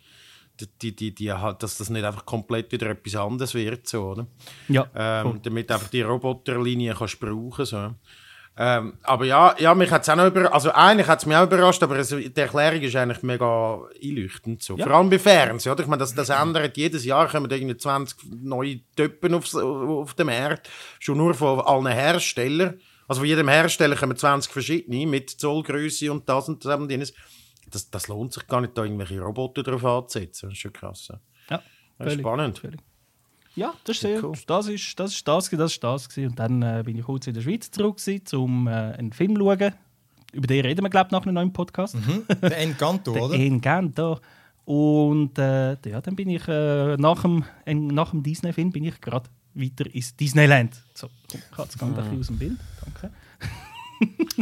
die, 0.82 0.94
die, 0.94 1.14
die, 1.14 1.26
dass 1.26 1.78
das 1.78 1.90
nicht 1.90 2.04
einfach 2.04 2.26
komplett 2.26 2.70
wieder 2.72 2.90
etwas 2.90 3.16
anderes 3.16 3.54
wird, 3.54 3.86
so, 3.88 4.10
oder? 4.10 4.26
Ja. 4.68 4.88
Ähm, 4.94 5.40
damit 5.42 5.70
einfach 5.70 5.88
die 5.88 6.02
Roboterlinie 6.02 6.94
kannst 6.94 7.20
brauchen, 7.20 7.64
so. 7.64 7.94
Ähm, 8.60 8.94
aber 9.04 9.24
ja, 9.24 9.54
ja, 9.58 9.72
mich 9.74 9.90
hat 9.92 10.02
es 10.02 10.08
auch 10.08 10.16
noch 10.16 10.26
über, 10.26 10.52
also 10.52 10.72
eigentlich 10.72 11.06
hat 11.06 11.20
es 11.20 11.26
mich 11.26 11.36
auch 11.36 11.44
überrascht, 11.44 11.80
aber 11.82 11.96
es, 11.96 12.08
die 12.08 12.32
Erklärung 12.34 12.80
ist 12.80 12.96
eigentlich 12.96 13.22
mega 13.22 13.80
einleuchtend. 14.02 14.64
So. 14.64 14.76
Ja. 14.76 14.84
Vor 14.84 14.96
allem 14.96 15.10
bei 15.10 15.18
Fernsehen, 15.20 15.72
oder? 15.72 15.82
Ich 15.82 15.88
meine, 15.88 16.00
das, 16.00 16.12
das 16.12 16.28
ändert 16.28 16.76
jedes 16.76 17.04
Jahr, 17.04 17.28
kommen 17.28 17.48
irgendwie 17.48 17.76
20 17.76 18.18
neue 18.40 18.80
Töppen 18.96 19.34
aufs, 19.34 19.54
auf 19.54 20.14
dem 20.14 20.26
Markt, 20.26 20.68
schon 20.98 21.18
nur 21.18 21.34
von 21.34 21.60
allen 21.60 21.86
Herstellern. 21.86 22.80
Also 23.06 23.20
von 23.20 23.28
jedem 23.28 23.48
Hersteller 23.48 23.94
kommen 23.94 24.16
20 24.16 24.52
verschiedene 24.52 25.06
mit 25.06 25.30
Zollgröße 25.30 26.10
und 26.10 26.28
das 26.28 26.48
und 26.48 26.64
das 26.64 26.80
und 26.80 26.90
jenes 26.90 27.14
das, 27.70 27.90
das 27.90 28.08
lohnt 28.08 28.32
sich 28.32 28.46
gar 28.46 28.60
nicht, 28.60 28.76
da 28.76 28.84
irgendwelche 28.84 29.20
Roboter 29.20 29.62
drauf 29.62 29.84
anzusetzen. 29.84 30.48
Das 30.48 30.54
ist 30.54 30.60
schon 30.60 30.72
krass. 30.72 31.12
Ja, 31.50 31.62
ist 31.98 32.18
spannend. 32.18 32.58
Völlig. 32.58 32.80
Ja, 33.58 33.74
das 33.82 33.96
ist 33.96 34.02
sehr 34.02 34.22
cool. 34.22 34.34
Das 34.46 34.68
ist 34.68 35.00
das, 35.00 35.12
ist 35.12 35.26
das, 35.26 35.50
das, 35.50 35.72
ist 35.72 35.82
das 35.82 36.08
gewesen. 36.08 36.30
Und 36.30 36.38
dann 36.38 36.62
äh, 36.62 36.82
bin 36.84 36.96
ich 36.96 37.04
kurz 37.04 37.26
in 37.26 37.34
der 37.34 37.40
Schweiz 37.40 37.68
zurück, 37.72 37.98
um 38.34 38.68
äh, 38.68 38.70
einen 38.70 39.12
Film 39.12 39.34
zu 39.34 39.42
schauen. 39.42 39.74
Über 40.32 40.46
den 40.46 40.64
reden 40.64 40.84
wir, 40.84 40.90
glaube 40.90 41.08
ich, 41.08 41.12
nach 41.12 41.22
einem 41.22 41.34
neuen 41.34 41.52
Podcast. 41.52 41.96
Mhm. 41.96 42.24
Der 42.40 42.58
Encanto, 42.58 43.12
oder? 43.24 43.36
Der 43.36 43.44
Encanto. 43.44 44.20
Und 44.64 45.38
äh, 45.38 45.70
ja, 45.88 46.00
dann 46.00 46.14
bin 46.14 46.30
ich 46.30 46.46
äh, 46.46 46.96
nach 46.98 47.22
dem, 47.22 47.44
nach 47.66 48.10
dem 48.10 48.22
Disney-Film 48.22 48.70
bin 48.70 48.84
ich 48.84 49.00
gerade 49.00 49.28
weiter 49.54 49.92
ins 49.92 50.14
Disneyland. 50.14 50.80
So, 50.94 51.08
Katz, 51.50 51.76
gang 51.76 51.92
mhm. 51.92 51.98
ein 51.98 52.04
bisschen 52.04 52.20
aus 52.20 52.26
dem 52.28 52.38
Bild. 52.38 52.58
Danke. 52.84 53.12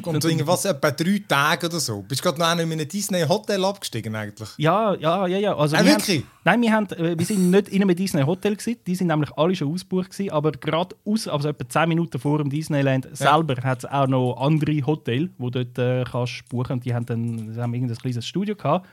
Und 0.03 0.23
so 0.23 0.29
irgendwas 0.29 0.65
etwa 0.65 0.91
drei 0.91 1.23
Tage 1.27 1.67
oder 1.67 1.81
so. 1.81 2.03
Bist 2.03 2.25
du 2.25 2.31
gerade 2.31 2.39
noch 2.39 2.53
in 2.53 2.73
einem 2.73 2.89
Disney-Hotel 2.89 3.65
abgestiegen 3.65 4.15
eigentlich? 4.15 4.49
Ja, 4.59 4.95
ja, 4.95 5.27
ja. 5.27 5.39
ja. 5.39 5.57
Also 5.57 5.77
äh, 5.77 5.85
wirklich? 5.85 6.19
Haben, 6.19 6.31
nein, 6.45 6.63
wir, 6.63 6.73
haben, 6.73 6.87
äh, 6.93 7.19
wir 7.19 7.27
sind 7.27 7.51
nicht 7.51 7.69
in 7.69 7.83
einem 7.83 7.97
Disney-Hotel. 7.97 8.57
Die 8.87 8.95
sind 8.95 9.07
nämlich 9.07 9.31
alle 9.37 9.55
schon 9.57 9.73
ausgebucht 9.73 10.11
gewesen. 10.11 10.31
Aber 10.31 10.53
gerade 10.53 10.95
aus, 11.05 11.27
also 11.29 11.49
etwa 11.49 11.69
10 11.69 11.89
Minuten 11.89 12.19
vor 12.19 12.39
dem 12.39 12.51
Disneyland 12.51 13.07
ja. 13.07 13.15
selber 13.15 13.57
hat 13.63 13.79
es 13.79 13.91
auch 13.91 14.07
noch 14.07 14.37
andere 14.39 14.85
Hotels, 14.87 15.31
wo 15.39 15.51
du 15.51 15.65
dort 15.65 15.79
äh, 15.79 16.05
kannst 16.11 16.49
buchen. 16.49 16.75
Und 16.75 16.85
die 16.85 16.95
haben 16.95 17.07
dann 17.07 17.55
die 17.55 17.61
haben 17.61 17.75
irgendein 17.75 17.97
kleines 17.97 18.27
Studio 18.27 18.55
gehabt. 18.55 18.87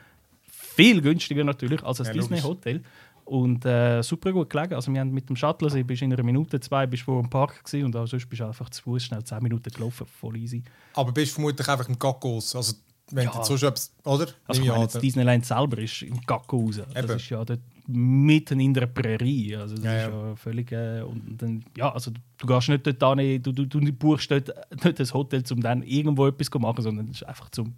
Viel 0.48 1.02
günstiger 1.02 1.44
natürlich 1.44 1.84
als 1.84 2.00
ein 2.00 2.08
ja, 2.08 2.14
Disney-Hotel. 2.14 2.82
Und 3.26 3.66
äh, 3.66 4.02
super 4.02 4.32
gut 4.34 4.50
gelegen. 4.50 4.74
Also 4.74 4.92
wir 4.92 5.00
haben 5.00 5.12
mit 5.12 5.30
dem 5.30 5.36
Shuttle, 5.36 5.68
also 5.68 5.84
bist 5.84 6.02
in 6.02 6.12
einer 6.12 6.24
Minute, 6.24 6.60
zwei 6.60 6.86
bist 6.86 7.04
vor 7.04 7.22
dem 7.22 7.30
Park 7.30 7.64
gewesen, 7.64 7.86
und 7.86 7.96
auch 7.96 8.06
sonst 8.06 8.28
bist 8.28 8.42
du 8.42 8.46
einfach 8.46 8.70
zu 8.70 8.82
Fuß 8.84 9.04
schnell 9.04 9.24
zehn 9.24 9.42
Minuten 9.42 9.72
gelaufen, 9.72 10.06
voll 10.08 10.38
easy. 10.38 10.62
Aber 10.94 11.12
bist 11.12 11.34
vermutlich 11.34 11.68
einfach 11.68 11.88
im 11.88 11.98
Gackos, 11.98 12.56
also 12.56 12.74
wenn 13.12 13.26
ja. 13.26 13.32
du 13.32 13.44
so 13.44 13.68
etwas, 13.68 13.94
oder? 14.04 14.28
Also 14.48 14.62
ich 14.62 14.68
meine, 14.68 14.88
Disneyland 14.88 15.46
selber 15.46 15.78
ist 15.78 16.02
im 16.02 16.20
Gackos. 16.22 16.82
Das 16.94 17.10
ist 17.12 17.30
ja 17.30 17.44
dort 17.44 17.60
mitten 17.88 18.60
in 18.60 18.74
der 18.74 18.88
Prärie. 18.88 19.56
Also 19.56 19.76
das 19.76 19.84
ja, 19.84 19.98
ist 19.98 20.10
ja, 20.10 20.36
völlig. 20.36 20.72
Äh, 20.72 21.02
und 21.02 21.38
dann, 21.38 21.66
ja, 21.78 21.92
also 21.92 22.12
du 22.38 22.48
gehst 22.48 22.70
nicht 22.70 22.88
dort 22.88 23.20
hin, 23.20 23.44
du, 23.44 23.52
du, 23.52 23.66
du 23.66 23.80
buchst 23.94 24.32
dort 24.32 24.52
nicht 24.84 25.00
das 25.00 25.14
Hotel, 25.14 25.44
um 25.52 25.62
dann 25.62 25.84
irgendwo 25.84 26.28
etwas 26.28 26.50
zu 26.50 26.60
machen, 26.60 26.82
sondern 26.82 27.10
es 27.10 27.18
ist 27.18 27.24
einfach 27.24 27.50
zum 27.50 27.76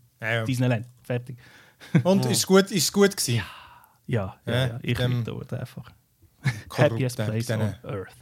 Disneyland. 0.47 0.87
Fertig. 1.03 1.37
Und 2.03 2.25
ist 2.25 2.37
es 2.37 2.47
gut, 2.47 2.71
ist 2.71 2.93
gut 2.93 3.17
gewesen? 3.17 3.35
Ja. 3.35 3.43
Ja, 4.07 4.35
ja, 4.45 4.67
ja. 4.67 4.79
ich 4.81 4.97
bin 4.97 5.23
dort 5.23 5.51
einfach. 5.53 5.89
Happiest 6.77 7.17
place 7.17 7.49
on 7.49 7.75
earth. 7.83 8.15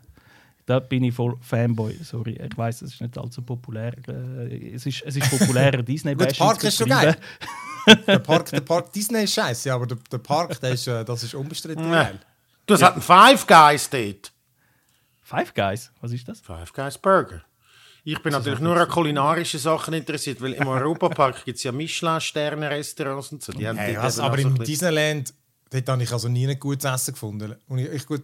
Da 0.66 0.80
bin 0.80 1.04
ich 1.04 1.14
voll 1.14 1.36
Fanboy. 1.42 2.00
Sorry, 2.04 2.40
ich 2.42 2.58
weiß, 2.58 2.84
es 2.84 2.94
ist 2.94 3.02
nicht 3.02 3.18
allzu 3.18 3.42
populär. 3.42 3.94
Äh, 4.08 4.74
es 4.74 4.86
ist, 4.86 5.04
es 5.06 5.18
ist 5.18 5.30
populärer 5.30 5.84
disney 5.84 6.16
Der 6.16 6.28
Park 6.28 6.64
ist 6.64 6.78
schon 6.78 6.88
geil. 6.88 7.18
der, 8.08 8.20
Park, 8.20 8.50
der 8.50 8.62
Park 8.62 8.94
Disney 8.94 9.24
ist 9.24 9.34
scheiße, 9.34 9.74
aber 9.74 9.88
der, 9.88 9.98
der 10.10 10.20
Park, 10.20 10.58
der 10.62 10.72
ist, 10.72 10.88
äh, 10.88 11.04
das 11.04 11.24
ist 11.24 11.34
unbestritten 11.36 11.92
geil. 11.92 12.20
Du 12.66 12.76
hast 12.76 12.82
ja. 12.82 12.94
einen 12.94 13.02
Five 13.02 13.46
Guys 13.46 13.90
dort. 13.90 14.32
Five 15.22 15.54
Guys? 15.54 15.92
Was 16.00 16.14
ist 16.14 16.28
das? 16.30 16.40
Five 16.40 16.72
Guys 16.72 16.98
Burger. 16.98 17.42
Ich 18.06 18.22
bin 18.22 18.34
natürlich 18.34 18.60
nur 18.60 18.76
an 18.76 18.88
kulinarischen 18.88 19.60
Sachen 19.60 19.94
interessiert, 19.94 20.42
weil 20.42 20.54
im 20.54 20.68
Europapark 20.68 21.46
gibt 21.46 21.58
es 21.58 21.64
ja 21.64 21.72
Michelin-Sterne-Restaurants 21.72 23.32
und 23.32 23.42
so. 23.42 23.54
Die 23.54 23.68
haben 23.68 23.78
hey, 23.78 23.98
was, 23.98 24.20
aber 24.20 24.38
im 24.40 24.56
Disneyland 24.56 25.34
Dort 25.74 25.90
habe 25.90 26.04
ich 26.04 26.12
also 26.12 26.30
nie 26.30 26.48
ein 26.48 26.60
gutes 26.60 26.86
Essen 26.86 27.14
gefunden. 27.14 27.56
Und 27.68 27.80
ich, 27.80 27.90
ich 27.90 28.06
gut, 28.06 28.22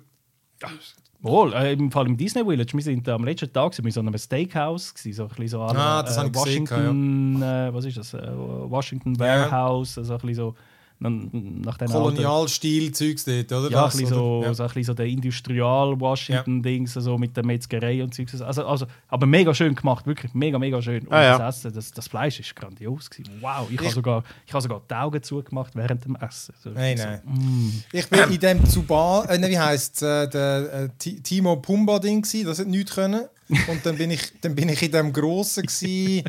Wohl, 1.21 1.53
äh, 1.53 1.73
im 1.73 1.91
Fall 1.91 2.05
im 2.05 2.15
Disney 2.15 2.45
Village, 2.45 2.73
wir 2.73 2.81
sind 2.81 3.09
am 3.09 3.25
letzten 3.25 3.51
Tag 3.51 3.77
in 3.77 3.91
so 3.91 3.99
einem 3.99 4.17
Steakhouse, 4.17 4.93
gewesen, 4.93 5.13
so 5.17 5.23
ein 5.23 5.29
bisschen 5.29 5.47
so 5.47 5.61
an 5.63 5.75
Ah, 5.75 5.99
äh, 5.99 6.03
ich 6.03 6.07
gesehen, 6.07 6.35
Washington, 6.35 7.41
äh, 7.41 7.73
was 7.73 7.85
ist 7.85 7.97
das? 7.97 8.13
Äh, 8.13 8.31
Washington 8.33 9.19
Warehouse, 9.19 9.97
also 9.97 10.13
ein 10.13 10.19
bisschen 10.19 10.35
so 10.35 10.55
nach 11.01 11.77
den 11.77 11.87
Kolonialstil-Zeugs 11.87 13.23
dort, 13.23 13.51
oder? 13.53 13.71
Ja, 13.71 13.77
ein 13.79 13.85
das, 13.85 13.93
bisschen 13.97 14.07
so, 14.09 14.37
oder? 14.39 14.47
Ja. 14.47 14.53
so, 14.53 14.63
ein 14.63 14.67
bisschen 14.67 14.83
so 14.83 14.93
der 14.93 15.05
Industrial-Washington-Dings, 15.05 16.93
so 16.93 17.17
mit 17.17 17.35
der 17.37 17.45
Metzgerei 17.45 18.03
und 18.03 18.13
Zeugs. 18.13 18.41
Also, 18.41 18.65
also, 18.65 18.85
aber 19.07 19.25
mega 19.25 19.53
schön 19.53 19.75
gemacht, 19.75 20.05
wirklich 20.05 20.33
mega, 20.33 20.59
mega 20.59 20.81
schön. 20.81 21.07
Und 21.07 21.13
Ah, 21.13 21.23
ja. 21.23 21.37
das 21.37 21.57
Essen, 21.59 21.73
das, 21.73 21.91
das 21.91 22.07
Fleisch 22.07 22.39
ist 22.39 22.55
grandios. 22.55 23.09
Gewesen. 23.09 23.31
Wow, 23.41 23.67
ich, 23.71 23.79
habe 23.79 23.89
sogar, 23.91 24.23
ich 24.45 24.53
habe 24.53 24.61
sogar 24.61 24.81
die 24.89 24.93
Augen 24.93 25.23
zugemacht 25.23 25.75
während 25.75 26.03
dem 26.05 26.15
Essen. 26.17 26.53
So, 26.63 26.69
Nein, 26.71 26.97
so, 26.97 27.03
nein. 27.05 27.21
mm. 27.25 27.83
Ich 27.93 28.07
bin 28.09 28.19
in 28.31 28.39
dem 28.39 28.65
Zuba, 28.69 29.25
äh, 29.29 29.49
wie 29.49 29.57
heisst 29.59 29.97
es, 29.97 30.01
äh, 30.01 30.27
der 30.29 30.73
äh, 30.73 30.89
Ti- 30.97 31.21
Timo 31.21 31.55
Pumba-Ding, 31.57 32.21
gsi, 32.23 32.43
das 32.43 32.59
hat 32.59 32.67
nichts 32.67 32.93
können. 32.95 33.25
Und 33.67 33.83
dann 33.85 33.97
bin 33.97 34.11
ich, 34.11 34.21
dann 34.41 34.53
bin 34.53 34.69
ich 34.69 34.81
in 34.83 34.91
dem 34.91 35.11
Grossen, 35.13 35.65
gsi, 35.65 36.23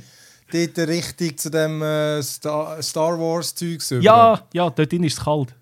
dort 0.53 0.89
richtig 0.89 1.39
zu 1.39 1.51
dem 1.51 1.83
äh, 1.83 2.23
Star, 2.23 2.83
Star 2.83 3.19
Wars-Zeugs. 3.19 3.91
über. 3.91 4.03
Ja, 4.03 4.43
ja, 4.53 4.71
dort 4.71 4.93
ist 4.93 5.19
es 5.19 5.25
kalt. 5.25 5.55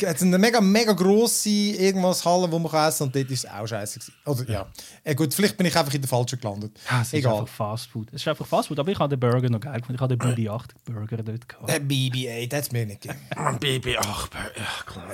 Es 0.00 0.14
ist 0.16 0.22
eine 0.22 0.38
mega, 0.38 0.60
mega 0.60 0.92
grosse 0.92 1.48
irgendwas 1.48 2.24
Halle, 2.24 2.50
wo 2.50 2.58
man 2.58 2.70
kann 2.70 2.88
essen 2.88 2.98
kann 2.98 3.06
und 3.08 3.16
dort 3.16 3.30
ist 3.30 3.44
es 3.44 3.50
auch 3.50 3.66
scheiße. 3.66 3.98
gewesen. 3.98 4.14
Oder 4.26 4.50
ja. 4.50 4.66
Äh, 5.04 5.14
gut, 5.14 5.32
vielleicht 5.32 5.56
bin 5.56 5.66
ich 5.66 5.76
einfach 5.76 5.94
in 5.94 6.00
der 6.02 6.08
falschen 6.08 6.38
gelandet. 6.40 6.72
Ja, 6.90 7.00
es 7.00 7.08
ist 7.08 7.14
Egal. 7.14 7.34
einfach 7.40 7.48
Fast 7.48 7.86
Food. 7.90 8.08
Es 8.12 8.20
ist 8.20 8.28
einfach 8.28 8.46
Fast 8.46 8.68
Food, 8.68 8.78
aber 8.78 8.90
ich 8.90 8.98
habe 8.98 9.16
den 9.16 9.20
Burger 9.20 9.48
noch 9.48 9.60
geil 9.60 9.80
gefunden. 9.80 9.94
Ich 9.94 10.00
habe 10.00 10.16
den 10.16 10.34
BB 10.34 10.48
8 10.50 10.84
Burger 10.84 11.16
dort 11.22 11.48
gehabt. 11.48 11.68
Der 11.68 11.80
BB-8, 11.80 12.48
das 12.48 12.72
mir 12.72 12.86
nicht 12.86 13.02
gegeben. 13.02 13.20
Ein 13.36 13.58
Baby, 13.58 13.96
ach, 13.98 14.28
ja, 14.56 14.84
klar. 14.84 15.06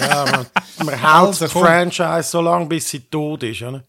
ja, 0.28 0.46
man, 0.84 0.94
Also, 1.04 1.46
komm. 1.48 1.62
Franchise 1.64 2.30
so 2.30 2.40
lange, 2.40 2.66
bis 2.66 2.88
sie 2.90 3.00
tot 3.00 3.42
ist. 3.44 3.62
Oder? 3.62 3.84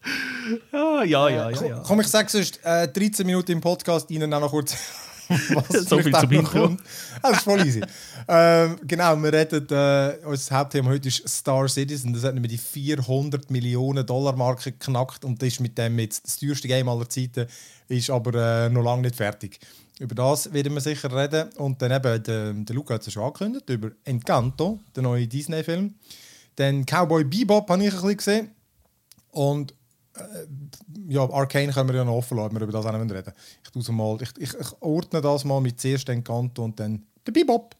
Ja, 0.71 1.03
ja, 1.03 1.29
ja, 1.29 1.49
ja. 1.49 1.65
ja. 1.65 1.83
Komm, 1.85 2.01
ich 2.01 2.07
sage 2.07 2.29
sonst 2.29 2.59
äh, 2.63 2.87
13 2.87 3.25
Minuten 3.25 3.51
im 3.53 3.61
Podcast 3.61 4.09
Ihnen 4.11 4.33
auch 4.33 4.39
noch 4.41 4.51
kurz. 4.51 4.75
was 5.53 5.87
So 5.87 5.99
viel 5.99 6.13
zum 6.13 6.43
kommt. 6.43 6.81
Ah, 7.21 7.29
das 7.29 7.37
ist 7.37 7.43
voll 7.43 7.65
easy. 7.65 7.81
ähm, 8.27 8.77
genau, 8.85 9.15
wir 9.15 9.33
reden, 9.33 9.67
äh, 9.69 10.25
unser 10.25 10.57
Hauptthema 10.57 10.89
heute 10.89 11.07
ist 11.07 11.27
Star 11.27 11.67
Citizen. 11.67 12.13
Das 12.13 12.23
hat 12.23 12.33
nämlich 12.33 12.53
die 12.53 12.57
400 12.57 13.49
Millionen 13.49 14.05
Dollar 14.05 14.35
Marke 14.35 14.71
geknackt 14.71 15.25
und 15.25 15.41
das 15.41 15.49
ist 15.49 15.59
mit 15.59 15.77
dem 15.77 15.97
jetzt 15.99 16.25
das 16.25 16.37
teuerste 16.37 16.67
Game 16.67 16.89
aller 16.89 17.07
Zeiten, 17.07 17.47
ist 17.87 18.09
aber 18.09 18.65
äh, 18.65 18.69
noch 18.69 18.83
lange 18.83 19.03
nicht 19.03 19.15
fertig. 19.15 19.59
Über 19.99 20.15
das 20.15 20.51
werden 20.51 20.73
wir 20.73 20.81
sicher 20.81 21.15
reden. 21.15 21.49
Und 21.57 21.81
dann 21.81 21.91
eben, 21.91 22.23
der, 22.23 22.53
der 22.53 22.75
Luca 22.75 22.95
hat 22.95 23.01
es 23.01 23.07
ja 23.07 23.11
schon 23.11 23.23
angekündigt, 23.23 23.69
über 23.69 23.91
Encanto, 24.03 24.79
der 24.95 25.03
neue 25.03 25.27
Disney-Film. 25.27 25.93
Dann 26.55 26.85
Cowboy 26.85 27.23
Bebop 27.23 27.69
habe 27.69 27.83
ich 27.83 27.93
ein 27.93 28.01
bisschen 28.01 28.17
gesehen. 28.17 28.51
Und 29.29 29.75
ja, 31.07 31.29
Arcane 31.29 31.71
können 31.71 31.89
wir 31.89 31.95
ja 31.97 32.03
noch 32.03 32.15
offen 32.15 32.37
lassen, 32.37 32.55
wir 32.55 32.61
über 32.61 32.71
das 32.71 32.85
auch 32.85 32.91
nicht 32.91 33.13
reden. 33.13 33.33
Ich, 33.63 33.69
tu's 33.71 33.89
mal, 33.89 34.17
ich, 34.21 34.29
ich, 34.37 34.53
ich 34.53 34.81
ordne 34.81 35.21
das 35.21 35.45
mal 35.45 35.61
mit 35.61 35.79
zuerst 35.79 36.09
Encanto 36.09 36.63
und 36.63 36.79
dann 36.79 37.03
der 37.25 37.31
Bebop. 37.31 37.75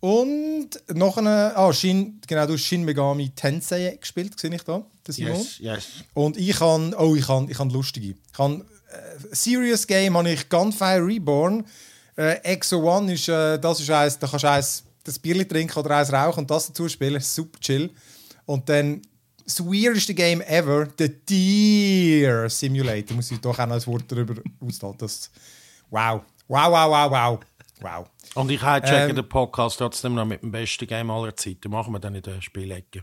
Und 0.00 0.70
noch 0.94 1.18
eine, 1.18 1.56
ah, 1.56 1.72
Shin, 1.72 2.20
genau, 2.26 2.46
du 2.46 2.52
hast 2.52 2.62
Shin 2.62 2.84
Megami 2.84 3.30
Tensei 3.30 3.96
gespielt, 4.00 4.38
sehe 4.38 4.54
ich 4.54 4.62
da, 4.62 4.84
der 5.06 5.14
Simon. 5.14 5.36
Yes, 5.36 5.58
yes. 5.58 5.86
Und 6.14 6.36
ich 6.36 6.56
kann, 6.56 6.94
oh, 6.94 7.16
ich 7.16 7.26
kann, 7.26 7.48
ich 7.50 7.56
kann 7.56 7.70
lustige. 7.70 8.10
Ich 8.10 8.32
kann, 8.32 8.60
äh, 8.60 9.34
Serious 9.34 9.86
Game 9.86 10.16
habe 10.16 10.30
ich 10.30 10.48
Gunfire 10.48 11.04
Reborn. 11.04 11.66
Äh, 12.16 12.40
Exo 12.44 12.78
One 12.78 13.12
ist, 13.12 13.28
äh, 13.28 13.58
das 13.58 13.80
ist 13.80 13.90
eins, 13.90 14.18
da 14.18 14.28
kannst 14.28 14.44
du 14.44 14.50
eins, 14.50 14.84
das 15.02 15.18
Bierli 15.18 15.46
trinken 15.46 15.78
oder 15.78 15.96
eins 15.96 16.12
rauchen 16.12 16.40
und 16.40 16.50
das 16.50 16.68
dazu 16.68 16.88
spielen. 16.88 17.20
Super 17.20 17.58
chill. 17.58 17.90
Und 18.46 18.68
dann 18.68 19.02
das 19.48 19.64
weirdeste 19.64 20.14
Game 20.14 20.42
ever, 20.42 20.88
The 20.98 21.08
Deer 21.08 22.50
Simulator. 22.50 23.16
Muss 23.16 23.30
ich 23.30 23.40
doch 23.40 23.58
auch 23.58 23.66
noch 23.66 23.76
ein 23.76 23.86
Wort 23.86 24.04
darüber. 24.08 24.34
Das, 24.98 25.30
wow. 25.90 26.20
Wow, 26.46 26.70
wow, 26.70 26.90
wow, 26.90 27.10
wow. 27.10 27.40
Wow. 27.80 28.06
Und 28.34 28.50
ich 28.50 28.60
habe 28.60 28.86
checken 28.86 29.10
Ähm, 29.10 29.16
den 29.16 29.28
Podcast 29.28 29.78
trotzdem 29.78 30.14
noch 30.14 30.26
mit 30.26 30.42
dem 30.42 30.50
besten 30.50 30.86
Game 30.86 31.10
aller 31.10 31.34
Zeiten. 31.34 31.70
Machen 31.70 31.92
wir 31.92 31.98
dann 32.00 32.14
in 32.14 32.22
der 32.22 32.42
Spielecke. 32.42 33.02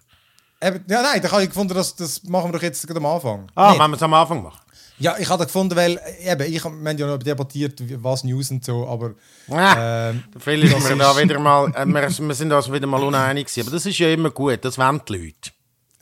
Eben, 0.61 0.83
ja, 0.87 1.01
nein, 1.01 1.21
da 1.21 1.31
habe 1.31 1.43
ich 1.43 1.49
gefunden, 1.49 1.73
das, 1.73 1.95
das 1.95 2.23
machen 2.23 2.49
wir 2.49 2.57
doch 2.57 2.63
jetzt 2.63 2.89
am 2.89 3.05
Anfang. 3.05 3.47
Ah, 3.55 3.71
wenn 3.77 3.91
wir 3.91 3.95
es 3.95 4.03
am 4.03 4.13
Anfang 4.13 4.43
machen. 4.43 4.61
Ja, 4.97 5.17
ich 5.17 5.29
habe 5.29 5.45
gefunden, 5.45 5.75
weil 5.75 5.99
eben, 6.23 6.53
ich, 6.53 6.63
wir 6.63 6.69
haben 6.69 6.97
ja 6.97 7.07
noch 7.07 7.17
debattiert, 7.17 7.81
was 8.01 8.23
News 8.23 8.51
und 8.51 8.63
so, 8.63 8.87
aber 8.87 9.15
Ah, 9.49 10.09
ähm, 10.09 10.23
wir, 10.43 10.95
da 10.95 11.17
wieder 11.17 11.39
mal, 11.39 11.69
äh, 11.75 11.85
wir, 11.85 12.09
wir 12.27 12.35
sind 12.35 12.51
uns 12.51 12.71
wieder 12.71 12.87
mal 12.87 13.03
uneinig 13.03 13.47
gewesen. 13.47 13.67
Aber 13.67 13.75
das 13.75 13.85
ist 13.85 13.97
ja 13.97 14.09
immer 14.09 14.29
gut, 14.29 14.63
das 14.63 14.77
wollen 14.77 15.01
die 15.07 15.17
Leute. 15.17 15.54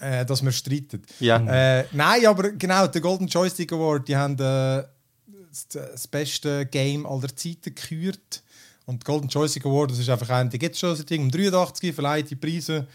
Äh, 0.03 0.25
dass 0.25 0.43
wir 0.43 0.51
streiten. 0.51 1.01
Ja. 1.19 1.37
Äh, 1.37 1.85
nein, 1.91 2.25
aber 2.25 2.51
genau, 2.51 2.87
der 2.87 3.01
Golden 3.01 3.27
Joystick 3.27 3.71
Award, 3.71 4.07
die 4.07 4.15
haben 4.15 4.33
äh, 4.35 4.83
das, 5.49 5.67
das 5.69 6.07
beste 6.07 6.65
Game 6.65 7.05
aller 7.05 7.35
Zeiten 7.35 7.73
gekürt. 7.75 8.43
Und 8.85 9.01
der 9.01 9.13
Golden 9.13 9.29
Joystick 9.29 9.65
Award, 9.65 9.91
das 9.91 9.99
ist 9.99 10.09
einfach 10.09 10.29
ein, 10.29 10.49
die 10.49 10.59
gibt 10.59 10.75
es 10.75 10.79
schon 10.81 10.95
seit 10.95 11.11
um 11.11 11.31
83, 11.31 11.93
verleiht 11.93 12.29
die 12.29 12.35
Preise. 12.35 12.85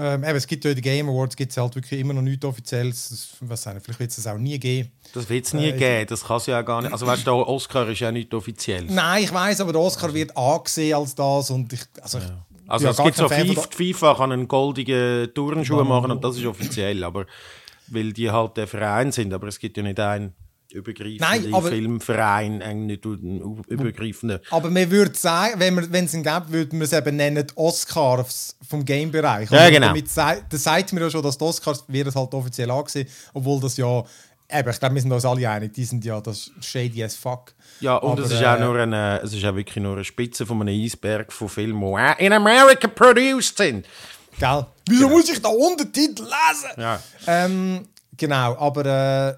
Ähm, 0.00 0.22
eben, 0.22 0.36
es 0.36 0.46
gibt 0.46 0.64
ja 0.64 0.72
den 0.72 0.80
Game 0.80 1.08
Awards 1.08 1.34
gibt's 1.34 1.56
halt 1.56 1.74
wirklich 1.74 1.98
immer 1.98 2.14
noch 2.14 2.22
nichts 2.22 2.44
Offizielles. 2.44 3.08
Das, 3.08 3.28
was 3.40 3.62
sagen, 3.62 3.80
vielleicht 3.80 3.98
wird 3.98 4.10
es 4.10 4.16
das 4.16 4.28
auch 4.28 4.38
nie 4.38 4.56
geben. 4.56 4.92
Das 5.12 5.28
wird 5.28 5.44
es 5.44 5.52
nie 5.54 5.70
Äh, 5.70 5.72
geben, 5.76 6.06
das 6.08 6.24
kann 6.24 6.36
es 6.36 6.46
ja 6.46 6.60
auch 6.60 6.64
gar 6.64 6.82
nicht. 6.82 6.92
Also 6.92 7.04
weißt 7.04 7.22
du, 7.22 7.24
der 7.24 7.34
Oscar 7.48 7.88
ist 7.88 7.98
ja 7.98 8.12
nicht 8.12 8.32
offiziell. 8.32 8.84
Nein, 8.84 9.24
ich 9.24 9.32
weiß, 9.32 9.60
aber 9.60 9.72
der 9.72 9.80
Oscar 9.80 10.14
wird 10.14 10.36
angesehen 10.36 10.96
als 10.96 11.16
das 11.16 11.50
und 11.50 11.72
ich, 11.72 11.80
also 12.00 12.18
ich, 12.18 12.24
Also 12.68 12.84
ja, 12.84 12.90
es 12.92 12.96
gibt 13.02 13.16
so 13.16 13.28
FIFA, 13.28 13.62
FIFA 13.74 14.14
kann 14.14 14.32
einen 14.32 14.46
goldigen 14.46 15.32
Turnschuh 15.34 15.82
machen 15.84 16.10
und 16.10 16.22
das 16.22 16.36
ist 16.36 16.44
offiziell, 16.46 17.02
aber 17.02 17.26
weil 17.88 18.12
die 18.12 18.30
halt 18.30 18.56
der 18.58 18.66
Verein 18.66 19.10
sind, 19.10 19.32
aber 19.32 19.48
es 19.48 19.58
gibt 19.58 19.76
ja 19.78 19.82
nicht 19.82 19.98
einen 19.98 20.34
übergreifenden 20.70 21.18
Nein, 21.44 21.54
aber- 21.54 21.68
Filmverein, 21.70 22.60
einen 22.60 22.86
nicht 22.86 23.06
einen 23.06 23.62
übergreifenden. 23.68 24.40
Aber 24.50 24.70
man 24.70 24.90
würde 24.90 25.16
sagen, 25.16 25.58
wenn 25.58 26.04
es 26.04 26.12
ihn 26.12 26.22
gäbe, 26.22 26.44
würden 26.50 26.78
wir 26.78 26.84
es 26.84 26.92
eben 26.92 27.16
nennen, 27.16 27.46
Oscars 27.54 28.54
vom 28.68 28.84
Game-Bereich. 28.84 29.50
Ja, 29.50 29.70
genau. 29.70 29.86
Damit 29.88 30.06
Das 30.14 30.62
sagt 30.62 30.92
mir 30.92 31.00
ja 31.00 31.10
schon, 31.10 31.22
dass 31.22 31.38
die 31.38 31.44
Oscars 31.44 31.84
wird 31.88 32.08
es 32.08 32.14
halt 32.16 32.34
offiziell 32.34 32.70
angesehen, 32.70 33.08
obwohl 33.32 33.60
das 33.60 33.78
ja, 33.78 34.04
eben, 34.50 34.68
ich 34.70 34.78
glaube, 34.80 34.94
wir 34.94 35.02
sind 35.02 35.12
uns 35.12 35.24
alle 35.24 35.48
einig, 35.50 35.72
die 35.74 35.84
sind 35.84 36.04
ja 36.04 36.20
das 36.20 36.50
shady 36.60 37.02
as 37.04 37.14
fuck. 37.16 37.54
Ja, 37.80 37.96
und 37.96 38.12
Aber, 38.12 38.22
es 38.22 38.32
ist 38.32 38.40
äh, 38.40 38.46
auch 38.46 38.58
nur 38.58 38.76
eine, 38.78 39.20
es 39.22 39.32
ist 39.32 39.44
auch 39.44 39.54
wirklich 39.54 39.82
nur 39.82 39.94
eine 39.94 40.04
Spitze 40.04 40.46
von 40.46 40.60
einem 40.62 40.82
Eisberg 40.82 41.32
von 41.32 41.48
Filmen, 41.48 41.80
die 41.80 42.24
in 42.24 42.32
Amerika 42.32 42.88
produced 42.88 43.56
sind. 43.58 43.86
Gell? 44.38 44.66
Wieso 44.88 45.08
muss 45.08 45.28
ich 45.28 45.40
da 45.42 45.48
Untertitel 45.48 46.22
lesen? 46.22 46.70
Ja. 46.80 47.00
Ähm, 47.26 47.88
genau, 48.16 48.56
aber 48.56 48.86
äh, 48.86 49.34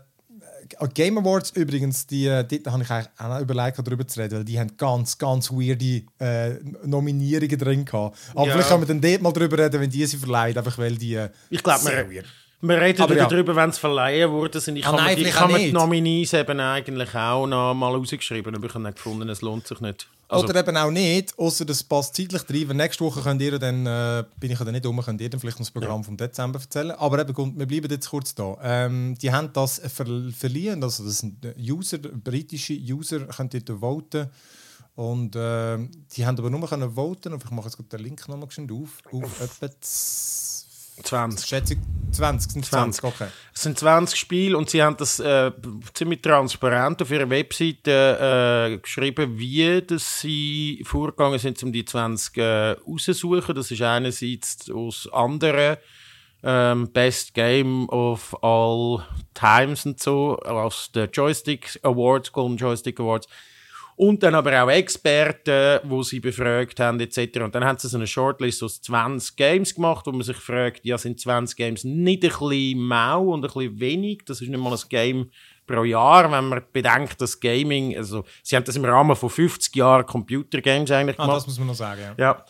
Game 0.95 1.19
Awards 1.19 1.51
übrigens, 1.51 2.07
die, 2.07 2.27
äh, 2.27 2.45
dort 2.45 2.67
habe 2.73 2.83
ich 2.83 2.91
eigentlich 2.91 3.09
auch 3.19 3.29
noch 3.29 3.41
überlegt, 3.41 3.79
darüber 3.79 4.07
zu 4.07 4.21
reden, 4.21 4.39
weil 4.39 4.45
die 4.45 4.59
haben 4.59 4.77
ganz, 4.77 5.19
ganz 5.19 5.51
weirde 5.51 6.03
äh, 6.21 6.55
Nominierungen 6.85 7.59
drin 7.59 7.85
gehabt. 7.85 8.17
Aber 8.35 8.47
Ja. 8.47 8.53
vielleicht 8.53 8.69
können 8.69 8.83
wir 8.83 8.87
dann 8.89 9.01
dort 9.01 9.23
mal 9.23 9.33
darüber 9.33 9.59
reden, 9.59 9.81
wenn 9.81 9.91
die 9.91 10.07
sie 10.07 10.17
verleihen, 10.17 10.57
einfach 10.57 10.79
weil 10.79 10.97
die 10.97 11.15
äh, 11.15 11.31
Ich 11.51 11.63
glaube, 11.63 11.85
wir. 12.09 12.23
Wir 12.63 12.81
reden 12.81 13.03
Aber 13.03 13.15
wieder 13.15 13.23
ja. 13.25 13.29
darüber, 13.29 13.57
wenn 13.57 13.71
es 13.71 13.79
verleihen 13.79 14.31
wurde. 14.31 14.61
Sind. 14.61 14.77
Ich 14.77 14.85
Ah, 14.85 14.89
habe 14.89 14.97
nein, 14.99 15.07
mir, 15.07 15.13
ich 15.13 15.19
vielleicht 15.21 15.41
habe 15.41 15.53
auch 15.55 15.59
mir 15.59 15.67
die. 15.67 15.73
Nominees 15.73 16.33
eben 16.35 16.61
eigentlich 16.61 17.15
auch 17.15 17.47
noch 17.47 17.75
mal 17.75 17.95
rausgeschrieben, 17.95 18.55
aber 18.55 18.67
ich 18.67 18.75
habe 18.75 18.93
gefunden, 18.93 19.29
es 19.29 19.41
lohnt 19.43 19.67
sich 19.67 19.81
nicht. 19.81 20.09
Also, 20.29 20.45
Oder 20.47 20.61
eben 20.61 20.77
auch 20.77 20.91
nicht, 20.93 21.37
außer 21.37 21.65
das 21.65 21.83
passt 21.83 22.15
zeitlich 22.15 22.43
rein. 22.49 22.69
Weil 22.69 22.77
nächste 22.77 23.05
Woche 23.05 23.21
könnt 23.21 23.43
ihr 23.43 23.59
dann, 23.59 23.85
äh, 23.85 24.23
bin 24.39 24.53
ich 24.53 24.59
ja 24.59 24.65
dann 24.65 24.75
nicht 24.75 24.87
um, 24.87 25.01
könnt 25.01 25.21
ihr 25.21 25.29
dann 25.29 25.41
vielleicht 25.41 25.59
noch 25.59 25.67
das 25.67 25.73
Programm 25.73 26.05
vom 26.05 26.17
Dezember 26.17 26.61
erzählen. 26.61 26.93
Aber 26.93 27.19
eben, 27.21 27.59
wir 27.59 27.67
bleiben 27.67 27.91
jetzt 27.91 28.09
kurz 28.11 28.33
da. 28.35 28.57
Ähm, 28.63 29.17
die 29.21 29.33
haben 29.33 29.53
das 29.53 29.81
ver 29.93 30.07
verliehen, 30.37 30.85
also 30.85 31.05
das 31.05 31.19
sind 31.19 31.45
User, 31.59 31.99
britische 31.99 32.75
User, 32.75 33.21
könnt 33.27 33.55
ihr 33.55 33.63
voten. 33.67 34.29
Und 34.95 35.35
ähm, 35.37 35.91
die 36.15 36.25
haben 36.27 36.39
aber 36.39 36.51
nur 36.51 36.69
können 36.69 36.95
voten, 36.95 37.33
und 37.33 37.43
ich 37.43 37.51
mache 37.51 37.67
jetzt 37.69 37.93
den 37.93 38.01
Link 38.01 38.29
nochmal 38.29 38.45
auf, 38.47 38.99
auf 39.13 39.41
etwa 39.41 39.69
z- 39.81 40.50
20. 41.05 41.47
Schätzung 41.47 41.79
20, 42.13 42.53
sind 42.53 42.65
20, 42.65 43.01
20. 43.01 43.05
okay. 43.05 43.31
Es 43.55 43.63
sind 43.63 43.79
20 43.79 44.19
Spiele 44.19 44.59
und 44.59 44.69
sie 44.69 44.83
haben 44.83 44.97
das 44.97 45.21
äh, 45.21 45.53
ziemlich 45.95 46.23
transparent 46.23 47.01
auf 47.03 47.11
ihrer 47.11 47.31
Webseite 47.31 48.73
äh, 48.73 48.79
geschrieben, 48.79 49.39
wie 49.39 49.81
dass 49.83 50.21
sie 50.21 50.83
vorgegangen 50.85 51.39
sind, 51.39 51.63
um 51.63 51.73
die 51.73 51.85
20 51.85 52.37
äh, 52.37 52.71
rauszusuchen. 52.71 53.55
Das 53.55 53.71
ist 53.71 53.83
einerseits 53.83 54.71
aus 54.71 55.09
anderen 55.13 55.77
ähm, 56.43 56.91
Best 56.93 57.35
Game 57.35 57.89
of 57.91 58.37
All 58.43 59.05
Times 59.35 59.87
und 59.87 60.01
so, 60.01 60.37
aus 60.39 60.91
den 60.93 61.11
Joystick 61.11 61.79
Awards, 61.83 62.33
Golden 62.33 62.57
Joystick 62.57 62.99
Awards. 63.01 63.29
Und 64.03 64.23
dann 64.23 64.35
aber 64.35 64.63
auch 64.65 64.71
Experten, 64.71 65.81
wo 65.85 66.03
sie 66.03 66.21
befragt 66.21 66.81
haben, 66.81 66.99
etc. 67.01 67.41
Und 67.41 67.55
dann 67.55 67.65
haben 67.65 67.79
sie 67.79 67.87
so 67.87 67.99
eine 67.99 68.07
Shortlist 68.07 68.63
aus 68.63 68.81
20 68.81 69.37
Games 69.37 69.75
gemacht, 69.75 70.07
wo 70.07 70.13
man 70.13 70.23
sich 70.23 70.39
fragt, 70.39 70.87
ja, 70.87 70.97
sind 70.97 71.21
20 71.21 71.55
Games 71.55 71.85
nicht 71.85 72.25
ein 72.25 72.31
bisschen 72.31 72.79
mau 72.79 73.25
und 73.35 73.41
ein 73.45 73.53
bisschen 73.53 73.79
wenig? 73.79 74.23
Das 74.25 74.41
ist 74.41 74.49
nicht 74.49 74.59
mal 74.59 74.73
ein 74.73 74.81
Game 74.89 75.31
pro 75.67 75.85
Jahr, 75.85 76.33
wenn 76.33 76.47
man 76.49 76.63
bedenkt, 76.73 77.21
dass 77.21 77.39
Gaming, 77.39 77.95
also 77.97 78.25
sie 78.43 78.57
haben 78.57 78.65
das 78.65 78.75
im 78.77 78.87
Rahmen 78.87 79.15
von 79.15 79.29
50 79.29 79.77
Jahren 79.77 80.07
Computergames 80.07 80.91
eigentlich 80.91 81.19
Ah, 81.19 81.25
gemacht. 81.25 81.37
das 81.37 81.47
muss 81.47 81.59
man 81.59 81.69
noch 81.69 81.75
sagen, 81.75 82.01
ja. 82.01 82.15
Ja, 82.19 82.45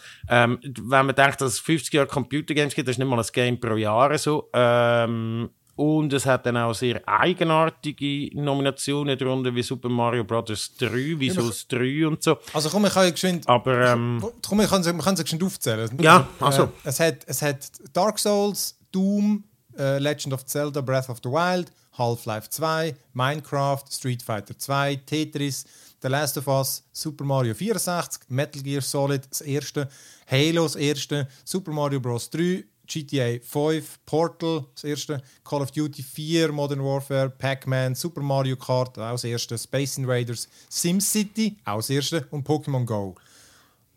ähm, 0.44 0.58
wenn 0.62 1.06
man 1.06 1.14
denkt, 1.16 1.40
dass 1.40 1.54
es 1.54 1.58
50 1.58 1.92
Jahre 1.92 2.06
Computergames 2.06 2.74
gibt, 2.76 2.86
das 2.86 2.94
ist 2.94 2.98
nicht 2.98 3.08
mal 3.08 3.18
ein 3.18 3.26
Game 3.32 3.58
pro 3.60 3.74
Jahr 3.76 4.16
so. 4.16 4.48
Ähm, 4.54 5.50
und 5.80 6.12
es 6.12 6.26
hat 6.26 6.44
dann 6.44 6.58
auch 6.58 6.74
sehr 6.74 7.00
eigenartige 7.08 8.28
Nominationen 8.38 9.18
darunter, 9.18 9.54
wie 9.54 9.62
Super 9.62 9.88
Mario 9.88 10.24
Bros. 10.24 10.74
3, 10.76 10.90
wie 11.18 11.30
Souls 11.30 11.66
3 11.68 12.06
und 12.06 12.22
so. 12.22 12.36
Also 12.52 12.68
komm, 12.68 12.84
ich 12.84 12.92
kann 12.92 13.04
ja 13.04 13.10
geschwind... 13.10 13.48
Aber 13.48 13.92
ähm, 13.92 14.22
Komm, 14.46 14.60
ich 14.60 14.68
kann 14.68 14.84
wir 14.84 14.92
können 14.98 15.16
sie 15.16 15.22
geschwind 15.22 15.42
aufzählen. 15.42 15.90
Ja, 15.98 16.28
also. 16.38 16.44
also. 16.44 16.64
Äh, 16.64 16.88
es, 16.88 17.00
hat, 17.00 17.16
es 17.26 17.40
hat 17.40 17.70
Dark 17.94 18.18
Souls, 18.18 18.78
Doom, 18.92 19.42
äh, 19.78 19.98
Legend 19.98 20.34
of 20.34 20.44
Zelda, 20.44 20.82
Breath 20.82 21.08
of 21.08 21.18
the 21.24 21.30
Wild, 21.30 21.72
Half-Life 21.96 22.50
2, 22.50 22.94
Minecraft, 23.14 23.84
Street 23.90 24.22
Fighter 24.22 24.58
2, 24.58 24.96
Tetris, 25.06 25.64
The 26.02 26.08
Last 26.08 26.36
of 26.36 26.46
Us, 26.46 26.82
Super 26.92 27.24
Mario 27.24 27.54
64, 27.54 28.28
Metal 28.28 28.62
Gear 28.62 28.82
Solid, 28.82 29.22
das 29.30 29.40
erste, 29.40 29.88
Halo, 30.30 30.64
das 30.64 30.76
erste, 30.76 31.26
Super 31.42 31.72
Mario 31.72 32.00
Bros. 32.00 32.28
3, 32.28 32.64
GTA 32.90 33.38
5, 33.40 34.00
Portal, 34.04 34.66
das 34.74 34.84
erste, 34.84 35.22
Call 35.44 35.62
of 35.62 35.70
Duty 35.70 36.02
4, 36.02 36.50
Modern 36.50 36.84
Warfare, 36.84 37.30
Pac-Man, 37.30 37.94
Super 37.94 38.20
Mario 38.20 38.56
Kart, 38.56 38.98
auch 38.98 39.12
das 39.12 39.24
erste, 39.24 39.56
Space 39.56 39.96
Invaders, 39.98 40.48
SimCity, 40.68 41.56
auch 41.64 41.76
das 41.76 41.90
erste 41.90 42.26
und 42.30 42.46
Pokémon 42.46 42.84
Go. 42.84 43.14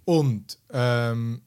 Und, 0.06 0.58
ähm, 0.72 1.42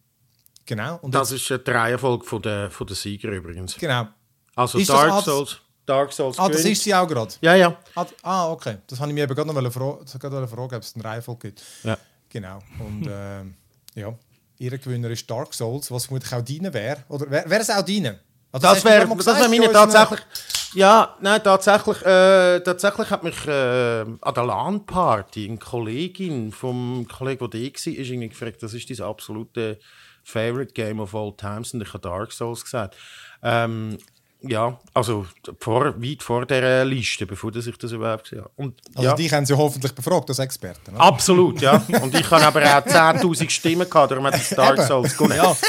genau. 0.65 0.99
Und 1.03 1.15
das 1.15 1.31
ist 1.31 1.51
äh, 1.51 1.59
die 1.63 1.71
Reihenfolge 1.71 2.25
von 2.25 2.43
der, 2.43 2.71
von 2.71 2.87
der 2.87 2.97
Sieger 2.97 3.31
übrigens. 3.31 3.77
genau. 3.77 4.09
Also 4.55 4.79
Ist 4.79 4.89
Dark 4.89 5.23
Souls. 5.23 5.59
Dark 5.85 6.13
Souls 6.13 6.39
Ah, 6.39 6.49
das 6.49 6.65
ist 6.65 6.83
sie 6.83 6.93
auch 6.95 7.07
gerade. 7.07 7.33
Ja, 7.43 7.55
ja. 7.55 7.79
Ah, 8.23 8.51
okay. 8.51 8.79
Das 8.87 8.99
habe 8.99 9.11
ich 9.11 9.15
mir 9.15 9.23
eben 9.25 9.35
gerade 9.35 9.53
noch 9.53 9.73
fragen, 9.73 10.75
ob 10.75 10.83
es 10.83 10.95
eine 10.95 11.05
Reihenfolge 11.05 11.49
gibt. 11.49 11.63
Ja. 11.85 11.97
Genau. 12.29 12.59
Und 12.81 13.07
ähm, 13.11 13.55
ja, 13.95 14.13
ihr 14.59 14.79
Gewinner 14.79 15.11
ist 15.11 15.31
Dark 15.31 15.55
Souls, 15.55 15.91
was 15.91 16.07
vermutlich 16.07 16.33
auch 16.33 16.43
deine 16.43 16.73
wäre. 16.73 17.05
Oder 17.09 17.31
wäre 17.31 17.51
wär 17.51 17.61
es 17.61 17.71
auch 17.71 17.83
deine? 17.83 18.21
Also, 18.53 18.67
Das 18.67 18.85
wäre 18.85 19.07
das 19.07 19.27
wär 19.27 19.49
meine 19.49 19.71
tatsächlich. 19.73 20.21
Ja, 20.75 21.17
nein, 21.21 21.43
tatsächlich, 21.43 22.03
äh, 22.03 22.61
tatsächlich 22.61 23.11
hat 23.11 23.23
mich 23.23 23.47
äh, 23.47 24.01
an 24.01 24.35
der 24.35 24.45
LAN-Party 24.45 25.47
eine 25.49 25.59
Kollegin 25.59 26.53
vom 26.53 27.07
Kollegen, 27.09 27.51
der 27.51 27.61
da 27.61 27.67
war, 27.67 27.75
ist 27.75 27.87
irgendwie 27.87 28.29
gefragt, 28.29 28.63
das 28.63 28.75
ist 28.75 28.91
dein 28.91 29.01
absolute 29.07 29.79
Favorite 30.25 30.75
Game 30.75 31.01
of 31.01 31.15
all 31.15 31.33
times 31.37 31.73
und 31.73 31.83
ich 31.83 31.89
habe 31.89 32.01
Dark 32.01 32.33
Souls 32.33 32.65
gesagt. 32.65 32.97
Ähm, 33.43 33.99
ja, 34.43 34.79
also 34.95 35.27
vor, 35.61 35.95
weit 36.01 36.23
vor 36.23 36.47
der 36.47 36.85
Liste, 36.85 37.27
bevor 37.27 37.55
ich 37.55 37.79
das 37.79 37.93
überhaupt 37.93 38.25
gesehen 38.25 38.41
habe. 38.41 38.51
Und, 38.57 38.81
Also 38.95 39.09
ja. 39.09 39.15
dich 39.15 39.33
haben 39.33 39.47
sie 39.47 39.57
hoffentlich 39.57 39.93
befragt 39.95 40.29
als 40.29 40.39
Experten. 40.39 40.95
oder? 40.95 41.01
Absolut, 41.01 41.61
ja. 41.61 41.83
Und 42.03 42.15
ich 42.15 42.31
habe 42.31 42.45
aber 42.47 42.63
auch 42.63 42.87
10.000 42.87 43.51
Stimmen 43.51 43.89
gehabt, 43.89 44.11
darum 44.11 44.27
hat 44.27 44.35
das 44.35 44.49
Dark. 44.57 44.81
Souls 44.83 45.17
gewonnen. 45.17 45.37
Ja. 45.37 45.57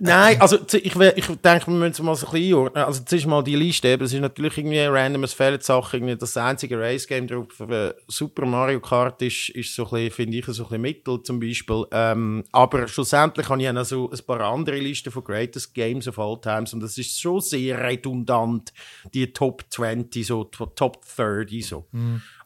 Nein, 0.00 0.40
also 0.40 0.58
ich, 0.72 0.84
ich 0.96 1.26
denke, 1.26 1.66
wir 1.66 1.74
müssen 1.74 1.92
es 1.92 2.00
mal 2.02 2.14
so 2.14 2.26
ein 2.26 2.32
bisschen 2.32 2.54
einordnen. 2.54 2.84
Also 2.84 3.02
zuerst 3.04 3.26
mal 3.26 3.42
die 3.44 3.56
Liste, 3.56 3.88
eben, 3.88 4.04
es 4.04 4.12
ist 4.12 4.20
natürlich 4.20 4.58
irgendwie 4.58 4.80
random, 4.80 5.24
es 5.24 5.32
fehlen 5.32 5.60
Sachen, 5.60 5.96
irgendwie 6.00 6.16
das 6.16 6.36
einzige 6.36 6.78
Race-Game 6.78 7.26
drauf. 7.26 7.46
Äh, 7.68 7.94
Super 8.08 8.46
Mario 8.46 8.80
Kart 8.80 9.20
ist, 9.22 9.50
ist 9.50 9.74
so 9.74 9.84
ein 9.84 9.90
bisschen, 9.90 10.10
finde 10.12 10.38
ich, 10.38 10.46
so 10.46 10.62
ein 10.62 10.68
bisschen 10.68 10.80
Mittel 10.82 11.22
zum 11.22 11.40
Beispiel. 11.40 11.84
Ähm, 11.92 12.44
aber 12.52 12.88
schlussendlich 12.88 13.48
habe 13.48 13.60
ich 13.62 13.68
auch 13.68 13.72
noch 13.72 13.84
so 13.84 14.10
ein 14.10 14.18
paar 14.26 14.40
andere 14.40 14.78
Listen 14.78 15.10
von 15.10 15.24
Greatest 15.24 15.74
Games 15.74 16.08
of 16.08 16.18
All 16.18 16.40
Times 16.40 16.72
und 16.74 16.80
das 16.80 16.98
ist 16.98 17.20
schon 17.20 17.40
sehr 17.40 17.78
redundant, 17.82 18.72
die 19.14 19.32
Top 19.32 19.64
20, 19.70 20.26
so 20.26 20.44
die 20.44 20.58
Top 20.74 21.04
30 21.16 21.66
so. 21.66 21.86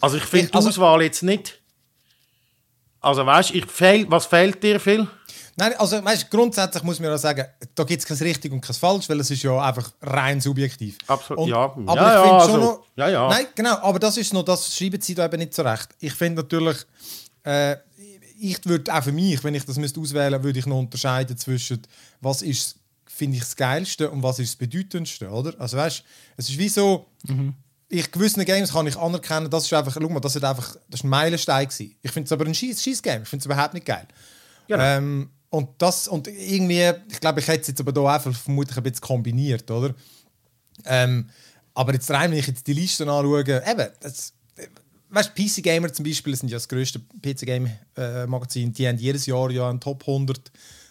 Also 0.00 0.16
ich 0.16 0.24
finde 0.24 0.48
die 0.48 0.54
Also- 0.54 0.68
Auswahl 0.70 1.02
jetzt 1.02 1.22
nicht... 1.22 1.58
Also 3.04 3.26
weißt 3.26 3.52
du, 3.52 3.60
fehl, 3.66 4.06
was 4.10 4.26
fehlt 4.26 4.62
dir 4.62 4.78
viel? 4.78 5.08
Nein, 5.56 5.74
also 5.78 6.02
weißt, 6.02 6.30
grundsätzlich 6.30 6.82
muss 6.82 6.98
man 6.98 7.10
ja 7.10 7.18
sagen, 7.18 7.44
da 7.74 7.84
gibt 7.84 8.00
es 8.02 8.06
kein 8.06 8.16
richtig 8.26 8.52
und 8.52 8.62
kein 8.62 8.74
falsch, 8.74 9.08
weil 9.08 9.20
es 9.20 9.30
ist 9.30 9.42
ja 9.42 9.60
einfach 9.60 9.92
rein 10.00 10.40
subjektiv. 10.40 10.96
Absolut, 11.06 11.42
Und- 11.44 11.48
ja. 11.50 11.56
Aber 11.64 11.94
Ja, 11.96 12.08
ich 12.08 12.14
ja, 12.14 12.22
finde 12.22 12.34
also, 12.36 12.50
schon 12.52 12.60
noch... 12.60 12.82
ja, 12.96 13.08
ja. 13.08 13.28
Nein, 13.28 13.46
genau, 13.54 13.76
aber 13.82 13.98
das 13.98 14.16
ist 14.16 14.32
noch, 14.32 14.44
das 14.44 14.74
schreiben 14.74 15.00
sie 15.00 15.14
da 15.14 15.26
eben 15.26 15.38
nicht 15.38 15.52
so 15.52 15.62
recht. 15.62 15.88
Ich 15.98 16.14
finde 16.14 16.42
natürlich, 16.42 16.78
äh, 17.44 17.76
ich 18.40 18.64
würde 18.64 18.92
auch 18.94 19.02
für 19.04 19.12
mich, 19.12 19.44
wenn 19.44 19.54
ich 19.54 19.64
das 19.66 19.76
müsste 19.76 20.00
auswählen 20.00 20.42
würde 20.42 20.58
ich 20.58 20.66
noch 20.66 20.78
unterscheiden 20.78 21.36
zwischen, 21.36 21.82
was 22.22 22.40
ist, 22.40 22.76
finde 23.04 23.36
ich, 23.36 23.42
das 23.42 23.54
Geilste 23.54 24.10
und 24.10 24.22
was 24.22 24.38
ist 24.38 24.52
das 24.52 24.56
Bedeutendste, 24.56 25.28
oder? 25.28 25.52
Also 25.60 25.76
weißt, 25.76 26.02
es 26.38 26.48
ist 26.48 26.58
wie 26.58 26.68
so... 26.68 27.06
Ich 27.94 28.10
gewisse 28.10 28.42
Games 28.46 28.72
kann 28.72 28.86
ich 28.86 28.96
anerkennen, 28.96 29.50
das 29.50 29.66
ist 29.66 29.72
einfach, 29.74 29.94
schau 30.00 30.08
mal, 30.08 30.18
das 30.18 30.34
ist 30.34 30.42
einfach, 30.42 30.76
das 30.88 31.00
ist 31.00 31.04
ein 31.04 31.10
Meilenstein 31.10 31.68
gewesen. 31.68 31.94
Ich 32.00 32.10
finde 32.10 32.24
es 32.26 32.32
aber 32.32 32.46
ein 32.46 32.54
scheiß 32.54 33.02
Game, 33.02 33.22
ich 33.24 33.28
finde 33.28 33.42
es 33.42 33.44
überhaupt 33.44 33.74
nicht 33.74 33.84
geil. 33.84 34.06
Genau. 34.66 34.82
Ähm, 34.82 35.28
und 35.52 35.68
das, 35.76 36.08
und 36.08 36.28
irgendwie, 36.28 36.90
ich 37.10 37.20
glaube, 37.20 37.40
ich 37.40 37.46
hätte 37.46 37.60
es 37.60 37.66
jetzt 37.68 37.80
aber 37.80 37.92
da 37.92 38.14
einfach 38.14 38.34
vermutlich 38.34 38.74
ein 38.74 38.82
bisschen 38.82 39.02
kombiniert, 39.02 39.70
oder? 39.70 39.94
Ähm, 40.86 41.28
aber 41.74 41.92
jetzt 41.92 42.10
rein, 42.10 42.30
wenn 42.30 42.38
ich 42.38 42.46
jetzt 42.46 42.66
die 42.66 42.72
Listen 42.72 43.06
anschaue, 43.10 43.40
eben, 43.40 43.88
das, 44.00 44.32
weißt 45.10 45.32
du, 45.36 45.44
PC 45.44 45.62
Gamer 45.62 45.92
zum 45.92 46.06
Beispiel, 46.06 46.32
das 46.32 46.40
sind 46.40 46.48
ja 46.48 46.56
das 46.56 46.66
grösste 46.66 47.00
PC-Game-Magazin, 47.00 48.72
die 48.72 48.88
haben 48.88 48.96
jedes 48.96 49.26
Jahr 49.26 49.50
ja 49.50 49.68
einen 49.68 49.78
Top 49.78 50.08
100 50.08 50.50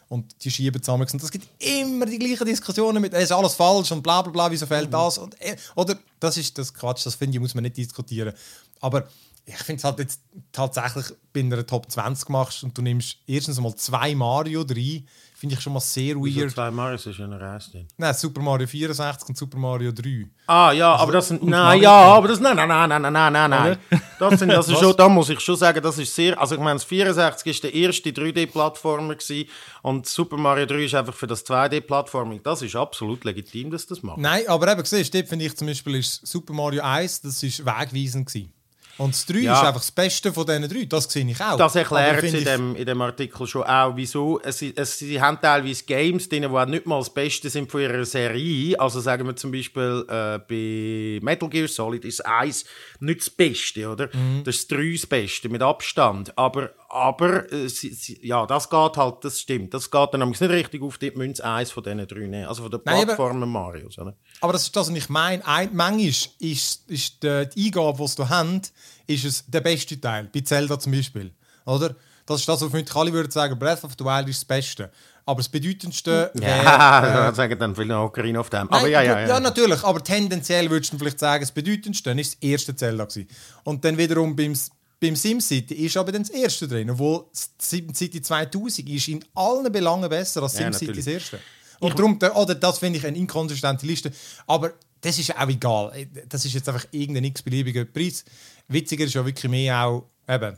und 0.09 0.31
die 0.43 0.51
schieben 0.51 0.79
zusammen. 0.79 1.07
Und 1.11 1.23
es 1.23 1.31
gibt 1.31 1.47
immer 1.57 2.05
die 2.05 2.19
gleichen 2.19 2.45
Diskussionen 2.45 3.01
mit, 3.01 3.15
es 3.15 3.23
ist 3.23 3.31
alles 3.31 3.55
falsch 3.55 3.91
und 3.91 4.03
bla 4.03 4.21
bla 4.21 4.31
bla, 4.31 4.51
wieso 4.51 4.67
fehlt 4.67 4.93
das? 4.93 5.17
Und, 5.17 5.41
äh, 5.41 5.55
oder, 5.75 5.97
das 6.19 6.37
ist 6.37 6.55
das 6.59 6.71
Quatsch, 6.71 7.03
das 7.03 7.15
finde 7.15 7.37
ich, 7.37 7.41
muss 7.41 7.55
man 7.55 7.63
nicht 7.63 7.77
diskutieren. 7.77 8.33
Aber 8.79 9.07
ich 9.45 9.57
finde 9.57 9.79
es 9.79 9.83
halt 9.83 9.99
jetzt 9.99 10.21
tatsächlich, 10.51 11.05
wenn 11.33 11.49
du 11.49 11.55
eine 11.55 11.65
Top 11.65 11.91
20 11.91 12.29
machst 12.29 12.63
und 12.63 12.77
du 12.77 12.81
nimmst 12.81 13.17
erstens 13.27 13.59
mal 13.59 13.75
zwei 13.75 14.13
Mario 14.15 14.61
rein, 14.61 15.07
finde 15.41 15.55
ich 15.55 15.61
schon 15.61 15.73
mal 15.73 15.79
sehr 15.79 16.15
Wieso 16.21 16.41
weird. 16.41 16.51
zwei 16.51 16.69
Marios 16.69 17.07
ist 17.07 17.17
ja 17.17 17.25
Rest 17.25 17.73
drin. 17.73 17.87
Nein, 17.97 18.13
Super 18.13 18.41
Mario 18.41 18.67
64 18.67 19.29
und 19.29 19.35
Super 19.35 19.57
Mario 19.57 19.91
3. 19.91 20.27
Ah, 20.45 20.71
ja, 20.71 20.95
aber 20.95 21.13
das 21.13 21.29
sind. 21.29 21.41
Nein, 21.41 21.51
Mario 21.51 21.81
ja, 21.81 21.91
aber 21.91 22.27
das. 22.27 22.39
Nein, 22.39 22.55
nein, 22.55 22.67
nein, 22.67 22.89
nein, 23.01 23.13
nein, 23.13 23.33
nein, 23.33 23.49
nein. 23.49 23.77
Das 24.19 24.37
sind, 24.37 24.49
das 24.49 24.69
ist 24.69 24.79
schon, 24.79 24.95
da 24.95 25.09
muss 25.09 25.29
ich 25.29 25.39
schon 25.39 25.55
sagen, 25.55 25.81
das 25.81 25.97
ist 25.97 26.13
sehr. 26.13 26.39
Also, 26.39 26.53
ich 26.53 26.61
meine, 26.61 26.75
das 26.75 26.83
64 26.83 27.47
ist 27.47 27.63
der 27.63 27.73
erste 27.73 28.09
3D-Plattformer 28.11 29.15
gewesen 29.15 29.49
und 29.81 30.07
Super 30.07 30.37
Mario 30.37 30.67
3 30.67 30.85
ist 30.85 30.93
einfach 30.93 31.15
für 31.15 31.25
das 31.25 31.43
2D-Plattforming. 31.43 32.41
Das 32.43 32.61
ist 32.61 32.75
absolut 32.75 33.23
legitim, 33.23 33.71
dass 33.71 33.87
das 33.87 34.03
macht. 34.03 34.19
Nein, 34.19 34.43
aber 34.47 34.71
eben, 34.71 34.85
siehst 34.85 35.11
du, 35.11 35.23
finde 35.25 35.45
ich 35.45 35.57
zum 35.57 35.65
Beispiel 35.65 35.95
ist 35.95 36.25
Super 36.27 36.53
Mario 36.53 36.83
1, 36.83 37.21
das 37.21 37.41
ist 37.41 37.65
wegweisend 37.65 38.27
gewesen. 38.27 38.53
Und 38.97 39.13
das 39.13 39.25
3 39.25 39.39
Ja. 39.39 39.53
ist 39.53 39.59
einfach 39.63 39.81
das 39.81 39.91
Beste 39.91 40.31
von 40.33 40.45
diesen 40.45 40.69
drei. 40.69 40.85
Das 40.85 41.05
sehe 41.05 41.25
ich 41.29 41.41
auch. 41.41 41.57
Das 41.57 41.75
erklärt 41.75 42.21
sie 42.21 42.37
in 42.39 42.43
dem, 42.45 42.75
in 42.75 42.85
dem 42.85 43.01
Artikel 43.01 43.47
schon 43.47 43.63
auch, 43.63 43.95
wieso. 43.95 44.39
Es, 44.41 44.61
es, 44.61 44.99
sie 44.99 45.19
haben 45.21 45.39
teilweise 45.41 45.83
Games 45.85 46.29
drin, 46.29 46.43
die 46.43 46.47
auch 46.47 46.65
nicht 46.65 46.85
mal 46.85 46.99
das 46.99 47.11
Beste 47.13 47.49
sind 47.49 47.71
von 47.71 47.81
ihrer 47.81 48.05
Serie. 48.05 48.79
Also 48.79 48.99
sagen 48.99 49.25
wir 49.25 49.35
zum 49.35 49.51
Beispiel 49.51 50.05
äh, 50.07 50.39
bei 50.39 51.19
Metal 51.25 51.49
Gear 51.49 51.67
Solid 51.67 52.05
ist 52.05 52.25
1 52.25 52.65
nicht 52.99 53.21
das 53.21 53.29
Beste, 53.29 53.87
oder? 53.89 54.09
Mhm. 54.13 54.43
Das 54.43 54.55
ist 54.57 54.71
3 54.71 54.91
das 54.93 55.05
Beste, 55.07 55.49
mit 55.49 55.61
Abstand. 55.61 56.37
Aber, 56.37 56.71
aber 56.89 57.51
äh, 57.51 57.69
sie, 57.69 57.93
sie, 57.93 58.19
ja, 58.21 58.45
das 58.45 58.69
geht 58.69 58.97
halt, 58.97 59.15
das 59.23 59.39
stimmt. 59.39 59.73
Das 59.73 59.89
geht 59.89 60.09
dann 60.13 60.19
nämlich 60.19 60.39
nicht 60.39 60.51
richtig 60.51 60.81
auf, 60.83 60.97
dort 60.97 61.15
müssen 61.17 61.35
sie 61.35 61.43
eins 61.43 61.71
von 61.71 61.83
diesen 61.83 62.05
drei 62.07 62.19
nehmen. 62.27 62.45
Also 62.45 62.63
von 62.63 62.71
der 62.71 62.81
Nein, 62.85 63.05
Plattformen 63.05 63.49
Marios, 63.49 63.97
oder? 63.97 64.15
Aber 64.41 64.53
das 64.53 64.63
ist 64.63 64.75
das, 64.75 64.89
was 64.89 64.97
ich 64.97 65.07
meine. 65.07 65.45
Ein, 65.45 65.69
manchmal 65.73 66.07
ist, 66.39 66.81
ist 66.87 67.23
die, 67.23 67.47
die 67.55 67.65
Eingabe, 67.67 68.03
die 68.03 68.15
du 68.15 68.27
hast, 68.27 68.73
ist 69.07 69.25
es 69.25 69.43
der 69.47 69.61
beste 69.61 69.99
Teil. 70.01 70.29
Bei 70.33 70.41
Zelda 70.41 70.79
zum 70.79 70.91
Beispiel. 70.91 71.31
Oder? 71.65 71.95
Das 72.25 72.39
ist 72.39 72.49
das, 72.49 72.61
was 72.61 72.71
für 72.71 72.99
alle 72.99 73.13
würden 73.13 73.31
sagen, 73.31 73.57
Breath 73.57 73.83
of 73.83 73.91
the 73.97 74.05
Wild 74.05 74.27
ist 74.29 74.39
das 74.39 74.45
Beste. 74.45 74.89
Aber 75.25 75.37
das 75.37 75.49
Bedeutendste 75.49 76.31
wäre... 76.33 76.63
Ja, 76.63 77.27
das 77.27 77.35
sagen 77.35 77.57
dann 77.59 77.75
viele 77.75 77.97
Ocarina 77.99 78.39
auf 78.39 78.49
dem. 78.49 78.67
Aber 78.69 78.81
Nein, 78.81 78.91
ja, 78.91 79.01
ja, 79.01 79.19
ja. 79.21 79.27
ja, 79.27 79.39
natürlich. 79.39 79.83
Aber 79.83 80.03
tendenziell 80.03 80.69
würdest 80.69 80.93
du 80.93 80.97
vielleicht 80.97 81.19
sagen, 81.19 81.41
das 81.41 81.51
Bedeutendste 81.51 82.09
war 82.09 82.15
das 82.15 82.35
erste 82.41 82.75
Zelda. 82.75 83.05
Gewesen. 83.05 83.27
Und 83.63 83.85
dann 83.85 83.97
wiederum 83.97 84.35
beim, 84.35 84.57
beim 84.99 85.15
SimCity 85.15 85.75
ist 85.75 85.97
aber 85.97 86.11
dann 86.11 86.23
das 86.23 86.31
erste 86.31 86.67
drin. 86.67 86.89
Obwohl 86.89 87.25
SimCity 87.59 88.21
2000 88.21 88.89
ist 88.89 89.07
in 89.07 89.23
allen 89.35 89.71
Belangen 89.71 90.09
besser 90.09 90.41
als 90.41 90.53
Ja, 90.53 90.71
SimCity 90.71 90.85
natürlich. 90.85 91.05
das 91.05 91.13
erste. 91.13 91.39
Und 91.81 91.97
darum, 91.99 92.19
da- 92.19 92.33
oder 92.33 92.55
das 92.55 92.79
finde 92.79 92.99
ich 92.99 93.05
eine 93.05 93.17
inkonsistente 93.17 93.85
Liste. 93.85 94.11
Aber 94.47 94.71
das 95.01 95.17
ist 95.17 95.35
auch 95.37 95.47
egal. 95.49 96.07
Das 96.29 96.45
ist 96.45 96.53
jetzt 96.53 96.69
einfach 96.69 96.85
irgendein 96.91 97.25
x-beliebiger 97.25 97.85
Preis. 97.85 98.23
Witziger 98.67 99.05
ist 99.05 99.13
ja 99.15 99.25
wirklich 99.25 99.49
mehr 99.49 99.83
auch, 99.85 100.05
eben, 100.27 100.57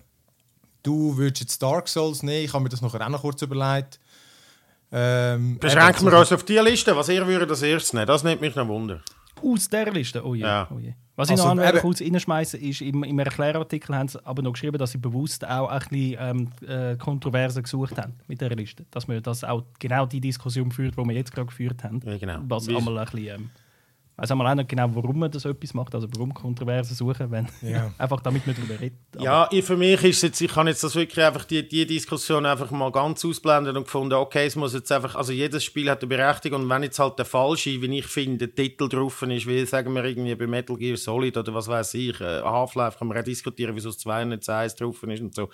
du 0.84 1.18
würdest 1.18 1.42
jetzt 1.42 1.62
Dark 1.64 1.88
Souls 1.88 2.24
nehmen. 2.24 2.46
Ich 2.46 2.54
habe 2.54 2.64
mir 2.64 2.70
das 2.70 2.82
nachher 2.82 3.06
auch 3.06 3.10
noch 3.10 3.22
kurz 3.22 3.42
überlegt. 3.42 4.00
Ähm, 4.92 5.58
Beschränken 5.60 6.12
wir 6.12 6.20
uns 6.20 6.32
auf 6.32 6.44
die 6.44 6.58
Liste, 6.58 6.96
was 6.96 7.10
ihr 7.10 7.26
würdet 7.26 7.50
als 7.50 7.62
erstes 7.62 7.94
nehmen. 7.94 8.06
Das 8.06 8.24
nimmt 8.24 8.42
mich 8.42 8.54
noch 8.56 8.68
Wunder. 8.68 9.02
Aus 9.44 9.68
der 9.70 9.92
Liste? 9.92 10.26
Oh 10.26 10.34
je. 10.36 10.42
Ja. 10.44 10.68
Oh 10.74 10.80
je. 10.80 10.94
Was 11.16 11.30
Also, 11.30 11.44
ich 11.44 11.46
noch 11.46 11.52
einmal 11.52 11.70
eben- 11.70 11.80
kurz 11.82 12.02
reinschmeißen 12.02 12.60
ist, 12.60 12.82
im, 12.82 13.04
im 13.04 13.20
Erklärartikel 13.20 13.96
haben 13.96 14.08
sie 14.08 14.26
aber 14.26 14.42
noch 14.42 14.54
geschrieben, 14.54 14.78
dass 14.80 14.92
sie 14.92 14.98
bewusst 14.98 15.46
auch 15.48 15.70
ein 15.70 15.80
bisschen 15.90 16.18
ähm, 16.20 16.48
äh, 16.68 16.96
Kontroverse 16.98 17.62
gesucht 17.62 17.98
haben 18.00 18.14
mit 18.28 18.42
dieser 18.42 18.56
Liste. 18.56 18.86
Dass 18.90 19.08
man 19.08 19.22
das 19.22 19.44
auch 19.44 19.64
genau 19.78 20.08
die 20.08 20.20
Diskussion 20.22 20.72
führt, 20.72 20.98
die 20.98 21.04
wir 21.06 21.14
jetzt 21.14 21.32
gerade 21.32 21.46
geführt 21.48 21.84
haben. 21.84 22.00
Ja, 22.04 22.18
genau. 22.18 22.40
Was 22.48 22.68
Wie- 22.68 22.76
einmal 22.76 22.98
ein 22.98 23.06
bisschen 23.06 23.42
ähm, 23.42 23.50
weiß 24.16 24.32
auch 24.32 24.36
mal 24.36 24.54
nicht 24.56 24.70
genau, 24.70 24.90
warum 24.94 25.20
man 25.20 25.32
das 25.32 25.46
etwas 25.46 25.74
macht, 25.74 25.96
also 25.96 26.08
warum 26.14 26.34
Kontroversen 26.34 26.96
suchen, 26.96 27.32
wenn 27.32 27.48
Ja. 27.62 27.92
einfach 27.98 28.22
damit 28.22 28.46
man 28.46 28.56
darüber 28.56 28.80
redet. 28.80 29.00
Aber 29.16 29.24
Ja, 29.24 29.48
ich, 29.52 29.66
für 29.66 29.76
mich 29.76 30.04
ist 30.04 30.22
jetzt, 30.22 30.40
ich 30.40 30.52
kann 30.52 30.68
jetzt 30.68 30.84
das 30.84 30.96
wirklich 30.96 31.26
einfach 31.26 31.46
die, 31.46 31.68
die 31.68 31.86
Diskussion 31.86 32.46
einfach 32.46 32.70
mal 32.72 32.92
ganz 32.92 33.26
ausblenden 33.26 33.76
und 33.76 33.86
gefunden, 33.86 34.14
okay, 34.14 34.46
es 34.46 34.56
muss 34.56 34.74
jetzt 34.74 34.92
einfach, 34.92 35.16
also 35.16 35.32
jedes 35.32 35.64
Spiel 35.64 35.90
hat 35.90 36.02
eine 36.02 36.10
Berechtigung 36.10 36.64
und 36.64 36.70
wenn 36.70 36.84
jetzt 36.84 37.00
halt 37.00 37.18
der 37.18 37.26
falsche, 37.26 37.82
wie 37.82 37.98
ich 37.98 38.06
finde, 38.06 38.48
der 38.48 38.56
Titel 38.56 38.88
drauf 38.88 39.22
ist, 39.24 39.48
wie 39.48 39.66
sagen 39.66 39.94
wir 39.94 40.04
irgendwie 40.04 40.36
bei 40.36 40.48
Metal 40.48 40.78
Gear 40.78 40.98
Solid 40.98 41.36
oder 41.38 41.54
was 41.54 41.68
weiß 41.68 41.96
ich, 41.96 42.20
äh, 42.22 42.42
Half-Life, 42.42 43.00
kann 43.00 43.08
man 43.08 43.18
auch 43.18 43.24
diskutieren, 43.24 43.76
wieso 43.76 43.90
es 43.90 43.98
2 43.98 44.24
und 44.24 44.30
nicht 44.30 44.48
1 44.48 44.76
drauf 44.76 45.02
ist 45.04 45.22
und 45.22 45.34
so, 45.34 45.50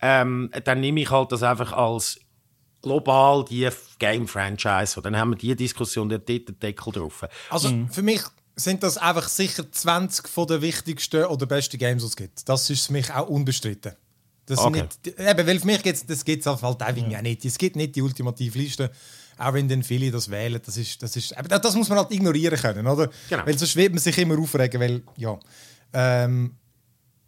ähm, 0.00 0.50
dann 0.64 0.80
nehme 0.80 1.00
ich 1.00 1.10
halt 1.10 1.32
das 1.32 1.42
einfach 1.42 1.72
als 1.72 2.20
global 2.86 3.44
die 3.44 3.68
Game-Franchise. 3.98 5.00
Dann 5.02 5.16
haben 5.16 5.30
wir 5.30 5.36
die 5.36 5.56
Diskussion, 5.56 6.08
der 6.08 6.24
Titendeckel 6.24 6.92
drauf. 6.92 7.24
Also 7.50 7.72
für 7.90 8.02
mich 8.02 8.22
sind 8.54 8.82
das 8.82 8.96
einfach 8.96 9.28
sicher 9.28 9.70
20 9.70 10.28
von 10.28 10.46
den 10.46 10.62
wichtigsten 10.62 11.24
oder 11.24 11.46
besten 11.46 11.78
Games, 11.78 12.02
die 12.02 12.08
es 12.08 12.16
gibt. 12.16 12.48
Das 12.48 12.70
ist 12.70 12.86
für 12.86 12.92
mich 12.92 13.12
auch 13.12 13.28
unbestritten. 13.28 13.92
Das 14.46 14.60
Okay. 14.60 14.82
nicht, 14.82 15.18
eben, 15.18 15.46
weil 15.46 15.58
für 15.58 15.66
mich 15.66 15.82
gibt's, 15.82 16.06
das 16.06 16.24
gibt 16.24 16.46
es 16.46 16.46
halt 16.46 16.62
auch 16.62 16.88
irgendwie 16.88 17.16
auch 17.16 17.22
nicht. 17.22 17.44
Es 17.44 17.58
gibt 17.58 17.74
nicht 17.74 17.96
die 17.96 18.02
ultimative 18.02 18.56
Liste. 18.56 18.92
Auch 19.36 19.52
wenn 19.52 19.68
dann 19.68 19.82
viele 19.82 20.10
das 20.12 20.30
wählen, 20.30 20.60
das 20.64 20.76
ist, 20.76 21.02
das 21.02 21.16
ist, 21.16 21.36
aber 21.36 21.58
das 21.58 21.74
muss 21.74 21.88
man 21.88 21.98
halt 21.98 22.12
ignorieren 22.12 22.56
können, 22.56 22.86
oder? 22.86 23.10
Genau. 23.28 23.44
Weil 23.44 23.58
sonst 23.58 23.74
wird 23.74 23.92
man 23.92 23.98
sich 23.98 24.16
immer 24.16 24.38
aufregen, 24.38 24.80
weil, 24.80 25.02
ja. 25.16 25.38
Ähm, 25.92 26.54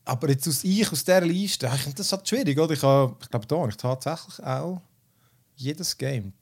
aber 0.04 0.30
jetzt 0.30 0.48
aus 0.48 0.64
ich, 0.64 0.90
aus 0.90 1.04
dieser 1.04 1.20
Liste, 1.20 1.68
finde 1.68 1.96
das 1.96 2.12
halt 2.12 2.26
schwierig, 2.26 2.58
oder? 2.58 2.72
Ich, 2.72 2.82
habe, 2.82 3.16
ich 3.20 3.28
glaube, 3.28 3.46
da 3.46 3.56
habe 3.56 3.68
ich 3.68 3.76
tatsächlich 3.76 4.42
auch 4.46 4.80
jedes 5.58 5.96
Game. 5.96 6.32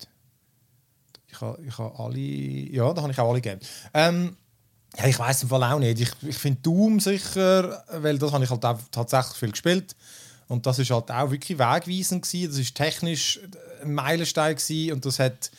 Ich 1.29 1.40
habe, 1.40 1.62
ich 1.66 1.76
habe 1.76 1.98
alle, 1.98 2.18
ja, 2.18 2.92
da 2.92 3.02
habe 3.02 3.12
ich 3.12 3.18
auch 3.18 3.31
alle 3.31 3.40
Games. 3.40 3.66
Ähm, 3.92 4.37
ja, 4.96 5.07
ich 5.07 5.18
weiß 5.18 5.42
im 5.42 5.48
Fall 5.48 5.62
auch 5.64 5.79
nicht. 5.79 6.00
Ich, 6.00 6.11
ich 6.22 6.38
finde 6.38 6.61
Doom 6.62 7.00
sicher, 7.00 7.85
weil 7.90 8.18
das 8.18 8.33
habe 8.33 8.44
ich 8.44 8.50
halt 8.50 8.64
auch 8.64 8.79
tatsächlich 8.90 9.37
viel 9.37 9.50
gespielt. 9.50 9.96
Und 10.48 10.64
das 10.64 10.79
ist 10.79 10.90
halt 10.90 11.11
auch 11.11 11.31
wirklich 11.31 11.59
wegweisend 11.59 12.22
gewesen. 12.22 12.48
Das 12.48 12.59
ist 12.59 12.74
technisch 12.74 13.40
ein 13.83 13.94
Meilenstein 13.94 14.57
gewesen 14.57 14.92
und 14.94 15.05
das 15.05 15.18
hat 15.18 15.50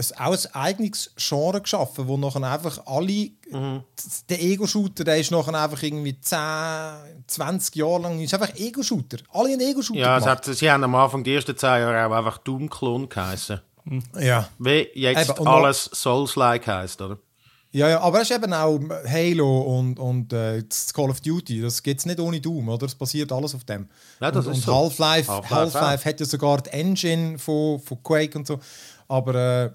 ein, 0.00 0.26
auch 0.26 0.32
ein 0.32 0.54
eigenes 0.54 1.12
Genre 1.16 1.60
geschaffen, 1.60 2.08
wo 2.08 2.16
nachher 2.16 2.42
einfach 2.42 2.86
alle, 2.86 3.30
der 4.28 4.42
Ego-Shooter, 4.42 5.04
der 5.04 5.18
ist 5.18 5.30
nachher 5.30 5.54
einfach 5.54 5.82
irgendwie 5.82 6.18
10, 6.20 6.38
20 7.26 7.76
Jahre 7.76 8.02
lang, 8.02 8.20
ist 8.20 8.32
einfach 8.34 8.54
Ego-Shooter. 8.56 9.18
Alle 9.32 9.52
haben 9.52 9.60
Ego-Shooter 9.60 10.00
Ja, 10.00 10.18
gemacht. 10.18 10.46
hat, 10.48 10.56
sie 10.56 10.70
haben 10.70 10.84
am 10.84 10.94
Anfang 10.94 11.22
die 11.24 11.34
ersten 11.34 11.56
zehn 11.56 11.68
Jahre 11.68 12.06
auch 12.06 12.16
einfach 12.16 12.38
Doom-Klon 12.38 13.08
geheißen. 13.08 13.60
Ja. 14.18 14.48
Wie 14.58 14.88
jetzt 14.94 15.30
Eben, 15.30 15.46
alles 15.46 15.90
Souls-like 15.92 16.66
heisst, 16.66 17.00
oder? 17.00 17.18
Ja, 17.72 17.88
ja, 17.88 18.00
aber 18.00 18.20
es 18.20 18.28
ist 18.30 18.36
eben 18.36 18.52
auch 18.52 18.80
Halo 19.08 19.60
und, 19.78 19.98
und 20.00 20.32
äh, 20.32 20.64
Call 20.92 21.08
of 21.10 21.20
Duty. 21.20 21.60
Das 21.62 21.80
gibt 21.82 22.00
es 22.00 22.06
nicht 22.06 22.18
ohne 22.18 22.40
Doom, 22.40 22.68
oder? 22.68 22.86
Es 22.86 22.96
basiert 22.96 23.30
alles 23.30 23.54
auf 23.54 23.62
dem. 23.62 23.88
Ja, 24.20 24.32
das 24.32 24.46
und, 24.46 24.52
ist 24.52 24.58
und 24.58 24.64
so. 24.64 24.74
Half-Life 24.74 25.30
Half-Life 25.30 25.80
Half 25.80 26.04
hat 26.04 26.18
ja 26.18 26.26
sogar 26.26 26.60
die 26.62 26.70
Engine 26.70 27.38
von, 27.38 27.78
von 27.78 28.02
Quake 28.02 28.36
und 28.36 28.46
so. 28.46 28.58
Aber 29.06 29.34
äh, 29.34 29.70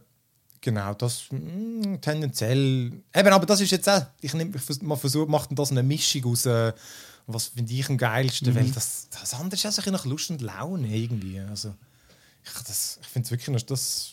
genau, 0.66 0.94
das 0.96 1.24
mh, 1.32 2.00
tendenziell. 2.02 2.92
Eben, 3.16 3.30
aber 3.30 3.46
das 3.46 3.62
ist 3.62 3.72
jetzt 3.72 3.88
auch. 3.88 4.06
Ich 4.20 4.34
nehm, 4.34 4.52
ich 4.54 4.62
vers- 4.62 4.82
man 4.82 4.98
versucht, 4.98 5.30
macht 5.30 5.50
das 5.58 5.72
eine 5.72 5.84
Mischung 5.84 6.26
aus. 6.26 6.46
Äh, 6.46 6.74
was 7.28 7.46
finde 7.48 7.72
ich 7.74 7.88
am 7.90 7.98
geilsten? 7.98 8.52
Mhm. 8.52 8.56
Weil 8.58 8.72
das, 8.72 9.08
das 9.10 9.34
andere 9.34 9.56
ist 9.56 9.64
bisschen 9.64 9.94
nach 9.94 10.06
Lust 10.06 10.30
und 10.30 10.42
Laune 10.42 10.88
irgendwie. 10.96 11.40
Also, 11.40 11.74
ich, 12.44 12.52
das- 12.64 13.00
ich 13.02 13.08
finde 13.08 13.26
es 13.28 13.32
wirklich, 13.32 13.48
noch- 13.50 13.62
das. 13.62 14.12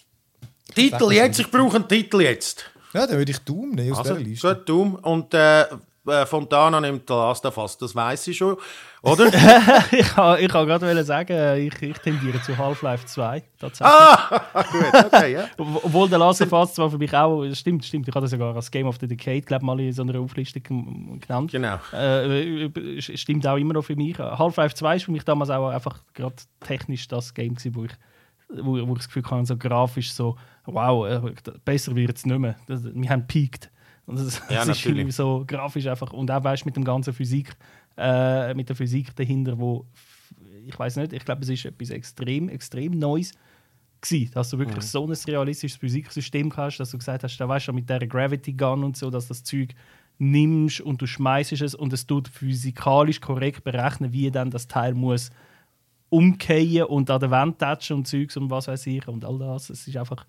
Titel 0.74 1.12
jetzt, 1.12 1.38
ich 1.40 1.50
brauche 1.50 1.76
einen 1.76 1.88
Titel 1.88 2.20
jetzt. 2.22 2.64
Ja, 2.94 3.06
dann 3.06 3.16
würde 3.18 3.32
ich 3.32 3.38
Doom 3.38 3.70
nehmen 3.72 3.92
aus 3.92 3.98
Also, 3.98 4.14
dieser 4.14 4.28
Liste. 4.28 4.54
gut, 4.54 4.68
Doom. 4.68 4.94
Und 4.96 5.34
äh, 5.34 5.64
äh, 6.06 6.26
Fontana 6.26 6.80
nimmt 6.80 7.04
The 7.08 7.14
Last 7.14 7.46
of 7.46 7.56
Us, 7.58 7.78
das 7.78 7.94
weiß 7.94 8.26
ich 8.28 8.36
schon. 8.36 8.56
Oder? 9.02 9.26
ich 9.92 10.06
kann 10.08 10.46
kann 10.48 10.66
gerade 10.66 11.04
sagen, 11.04 11.58
ich, 11.58 11.82
ich 11.82 11.98
tendiere 11.98 12.40
zu 12.42 12.56
Half-Life 12.56 13.06
2 13.06 13.42
tatsächlich. 13.58 13.94
ah, 13.94 14.44
gut, 14.72 15.04
okay, 15.06 15.32
ja. 15.34 15.44
Ob- 15.58 15.84
Obwohl 15.84 16.08
der 16.08 16.18
Last 16.18 16.42
of 16.42 16.52
Us 16.52 16.74
zwar 16.74 16.90
für 16.90 16.98
mich 16.98 17.12
auch, 17.14 17.44
stimmt, 17.54 17.84
stimmt, 17.84 18.08
ich 18.08 18.14
habe 18.14 18.22
das 18.22 18.30
sogar 18.30 18.54
als 18.54 18.70
Game 18.70 18.86
of 18.86 18.96
the 19.00 19.06
Decade, 19.06 19.40
glaube 19.42 19.64
mal 19.64 19.78
in 19.80 19.92
so 19.92 20.02
einer 20.02 20.18
Auflistung 20.20 21.18
genannt. 21.20 21.50
Genau. 21.50 21.78
Äh, 21.92 22.64
äh, 22.66 23.00
stimmt 23.00 23.46
auch 23.46 23.56
immer 23.56 23.74
noch 23.74 23.82
für 23.84 23.96
mich. 23.96 24.18
Half-Life 24.18 24.74
2 24.74 24.96
ist 24.96 25.04
für 25.04 25.12
mich 25.12 25.24
damals 25.24 25.50
auch 25.50 25.68
einfach 25.68 25.98
gerade 26.14 26.36
technisch 26.60 27.08
das 27.08 27.34
Game 27.34 27.54
gewesen, 27.54 27.74
wo 27.74 27.84
ich, 27.84 27.92
wo, 28.48 28.86
wo 28.88 28.92
ich 28.92 28.98
das 28.98 29.06
Gefühl 29.08 29.24
hatte, 29.30 29.46
so 29.46 29.56
grafisch 29.56 30.12
so, 30.12 30.36
wow, 30.66 31.06
äh, 31.08 31.20
besser 31.64 31.96
wird 31.96 32.16
es 32.18 32.26
nicht 32.26 32.38
mehr. 32.38 32.54
Wir 32.68 33.10
haben 33.10 33.26
peaked. 33.26 33.70
Und 34.06 34.18
das, 34.18 34.42
Ja, 34.48 34.64
das 34.64 34.78
ist 34.78 34.86
irgendwie 34.86 35.12
so 35.12 35.44
grafisch 35.46 35.86
einfach 35.86 36.12
und 36.12 36.30
auch 36.30 36.42
weißt 36.42 36.66
mit 36.66 36.76
dem 36.76 36.84
ganzen 36.84 37.12
Physik, 37.12 37.54
äh, 37.96 38.54
mit 38.54 38.68
der 38.68 38.76
Physik 38.76 39.14
dahinter, 39.16 39.58
wo 39.58 39.86
ich 40.66 40.78
weiß 40.78 40.96
nicht, 40.96 41.12
ich 41.12 41.24
glaube, 41.24 41.42
es 41.42 41.48
ist 41.48 41.64
etwas 41.64 41.90
extrem, 41.90 42.48
extrem 42.48 42.98
Neues 42.98 43.32
gewesen, 44.00 44.32
dass 44.34 44.50
du 44.50 44.58
wirklich 44.58 44.84
so 44.84 45.06
ein 45.06 45.12
realistisches 45.12 45.78
Physiksystem 45.78 46.52
hast, 46.56 46.78
dass 46.78 46.90
du 46.90 46.98
gesagt 46.98 47.24
hast, 47.24 47.36
da 47.36 47.48
weißt 47.48 47.68
du 47.68 47.72
mit 47.72 47.88
der 47.88 48.06
Gravity 48.06 48.52
Gun 48.52 48.84
und 48.84 48.96
so, 48.96 49.10
dass 49.10 49.28
das 49.28 49.44
Zeug 49.44 49.74
nimmst 50.18 50.80
und 50.80 51.00
du 51.00 51.06
schmeißt 51.06 51.52
es 51.52 51.74
und 51.74 51.92
es 51.92 52.06
tut 52.06 52.28
physikalisch 52.28 53.20
korrekt 53.20 53.64
berechnen, 53.64 54.12
wie 54.12 54.30
dann 54.30 54.50
das 54.50 54.68
Teil 54.68 54.94
muss 54.94 55.30
umkehren 56.10 56.88
und 56.88 57.10
an 57.10 57.20
der 57.20 57.30
Wand 57.30 57.58
touchen 57.58 57.98
und 57.98 58.06
Zeugs 58.06 58.36
und 58.36 58.50
was 58.50 58.68
weiß 58.68 58.86
ich 58.86 59.08
und 59.08 59.24
all 59.24 59.38
das. 59.38 59.70
Es 59.70 59.88
ist 59.88 59.96
einfach 59.96 60.26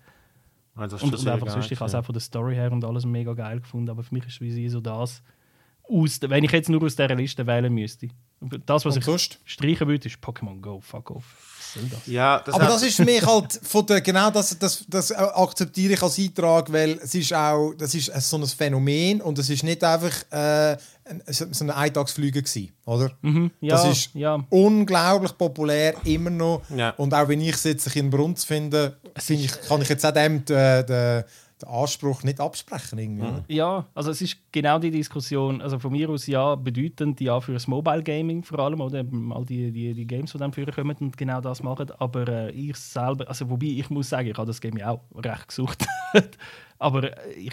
Ah, 0.76 0.86
das 0.86 1.02
ist 1.02 1.04
und, 1.04 1.28
einfach 1.28 1.46
geil, 1.46 1.54
sonst, 1.54 1.70
ich 1.70 1.78
habe 1.78 1.88
es 1.88 1.94
auch 1.94 2.04
von 2.04 2.12
der 2.12 2.20
Story 2.20 2.54
her 2.54 2.72
und 2.72 2.84
alles 2.84 3.06
mega 3.06 3.32
geil 3.34 3.60
gefunden, 3.60 3.90
aber 3.90 4.02
für 4.02 4.14
mich 4.14 4.26
ist 4.26 4.40
wie 4.40 4.68
so 4.68 4.80
das 4.80 5.22
aus, 5.88 6.20
wenn 6.22 6.44
ich 6.44 6.50
jetzt 6.50 6.68
nur 6.68 6.82
aus 6.82 6.96
dieser 6.96 7.14
Liste 7.14 7.46
wählen 7.46 7.72
müsste. 7.72 8.08
Das, 8.66 8.84
was 8.84 8.94
Und 8.94 8.98
ich 9.00 9.04
sonst? 9.04 9.38
streichen 9.44 9.86
würde, 9.88 10.08
ist 10.08 10.16
Pokémon 10.16 10.60
Go. 10.60 10.80
Fuck 10.80 11.10
off. 11.10 11.24
Das? 11.90 12.06
Ja, 12.06 12.40
das 12.44 12.54
aber 12.54 12.66
das 12.66 12.82
ist 12.82 12.96
für 12.96 13.04
mich 13.04 13.24
halt 13.26 13.58
von 13.62 13.84
der, 13.86 14.00
genau 14.00 14.30
das, 14.30 14.56
das, 14.58 14.84
das 14.88 15.10
akzeptiere 15.10 15.94
ich 15.94 16.02
als 16.02 16.18
Eintrag, 16.18 16.72
weil 16.72 17.00
es 17.02 17.14
ist 17.14 17.32
auch, 17.34 17.72
das 17.76 17.94
ist 17.94 18.12
so 18.20 18.36
ein 18.36 18.46
Phänomen 18.46 19.20
und 19.20 19.38
es 19.38 19.50
ist 19.50 19.64
nicht 19.64 19.82
einfach 19.82 20.12
äh, 20.30 20.76
ein, 21.04 21.22
so 21.26 21.64
ein 21.64 21.70
Eintagsflüge 21.70 22.42
gewesen, 22.42 22.72
oder? 22.86 23.10
Ja, 23.60 23.76
das 23.76 23.86
ist 23.86 24.14
ja. 24.14 24.44
unglaublich 24.50 25.36
populär, 25.36 25.94
immer 26.04 26.30
noch. 26.30 26.62
Ja. 26.74 26.90
Und 26.90 27.12
auch 27.12 27.28
wenn 27.28 27.40
ich 27.40 27.54
es 27.54 27.64
jetzt 27.64 27.94
in 27.96 28.08
Brunz 28.08 28.44
finde, 28.44 28.96
finde 29.16 29.44
ich, 29.44 29.60
kann 29.62 29.82
ich 29.82 29.88
jetzt 29.88 30.06
auch 30.06 30.12
dem 30.12 30.44
den, 30.44 30.86
den, 30.86 31.24
den 31.64 31.72
Anspruch 31.72 32.22
nicht 32.22 32.40
absprechen. 32.40 32.98
Irgendwie. 32.98 33.26
oder? 33.26 33.44
Ja, 33.48 33.86
also 33.94 34.10
es 34.10 34.20
ist 34.20 34.36
genau 34.52 34.78
die 34.78 34.90
Diskussion, 34.90 35.60
also 35.60 35.78
von 35.78 35.92
mir 35.92 36.08
aus 36.10 36.26
ja 36.26 36.54
bedeutend 36.54 37.20
ja 37.20 37.40
für 37.40 37.52
das 37.52 37.66
Mobile 37.66 38.02
Gaming 38.02 38.42
vor 38.42 38.58
allem, 38.60 38.80
oder 38.80 39.04
all 39.30 39.44
die, 39.44 39.72
die, 39.72 39.94
die 39.94 40.06
Games, 40.06 40.32
die 40.32 40.38
dann 40.38 40.52
früher 40.52 40.70
kommen 40.72 40.96
und 41.00 41.16
genau 41.16 41.40
das 41.40 41.62
machen, 41.62 41.90
aber 41.98 42.28
äh, 42.28 42.50
ich 42.50 42.76
selber, 42.76 43.28
also 43.28 43.48
wobei 43.50 43.66
ich 43.66 43.90
muss 43.90 44.08
sagen, 44.08 44.28
ich 44.28 44.36
habe 44.36 44.46
das 44.46 44.60
Game 44.60 44.76
ja 44.76 44.90
auch 44.90 45.00
recht 45.16 45.48
gesucht, 45.48 45.84
aber 46.78 47.16
äh, 47.26 47.32
ich, 47.32 47.52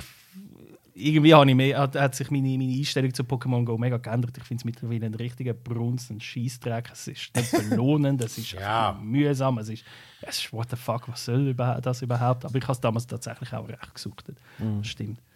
irgendwie 1.02 1.34
habe 1.34 1.50
ich 1.50 1.56
mehr, 1.56 1.80
hat, 1.80 1.96
hat 1.96 2.16
sich 2.16 2.30
meine, 2.32 2.58
meine 2.58 2.72
Einstellung 2.74 3.14
zu 3.14 3.24
Pokémon 3.24 3.66
Go 3.66 3.78
mega 3.78 3.98
geändert. 3.98 4.38
Ich 4.38 4.44
finde 4.44 4.62
es 4.62 4.66
mittlerweile 4.66 5.06
ein 5.06 5.16
richtiger 5.16 5.54
Brunz, 5.54 6.10
ein 6.10 6.22
Scheissdreck. 6.22 6.90
Es 6.94 7.08
ist 7.08 7.36
nicht 7.36 7.52
belohnend, 7.70 8.22
es 8.22 8.38
ist 8.38 8.52
Ja. 8.54 9.00
mühsam, 9.02 9.58
es 9.58 9.70
ist, 9.70 9.84
es 10.22 10.40
ist 10.40 10.54
what 10.54 10.70
the 10.70 10.76
fuck, 10.76 11.08
was 11.08 11.26
soll 11.26 11.54
das 11.54 12.02
überhaupt? 12.02 12.46
Aber 12.46 12.56
ich 12.56 12.64
habe 12.64 12.74
es 12.74 12.80
damals 12.80 13.08
tatsächlich 13.08 13.52
auch 13.54 13.68
recht 13.68 13.94
gesucht. 13.94 14.26
Das 14.28 14.88
stimmt. 14.88 15.20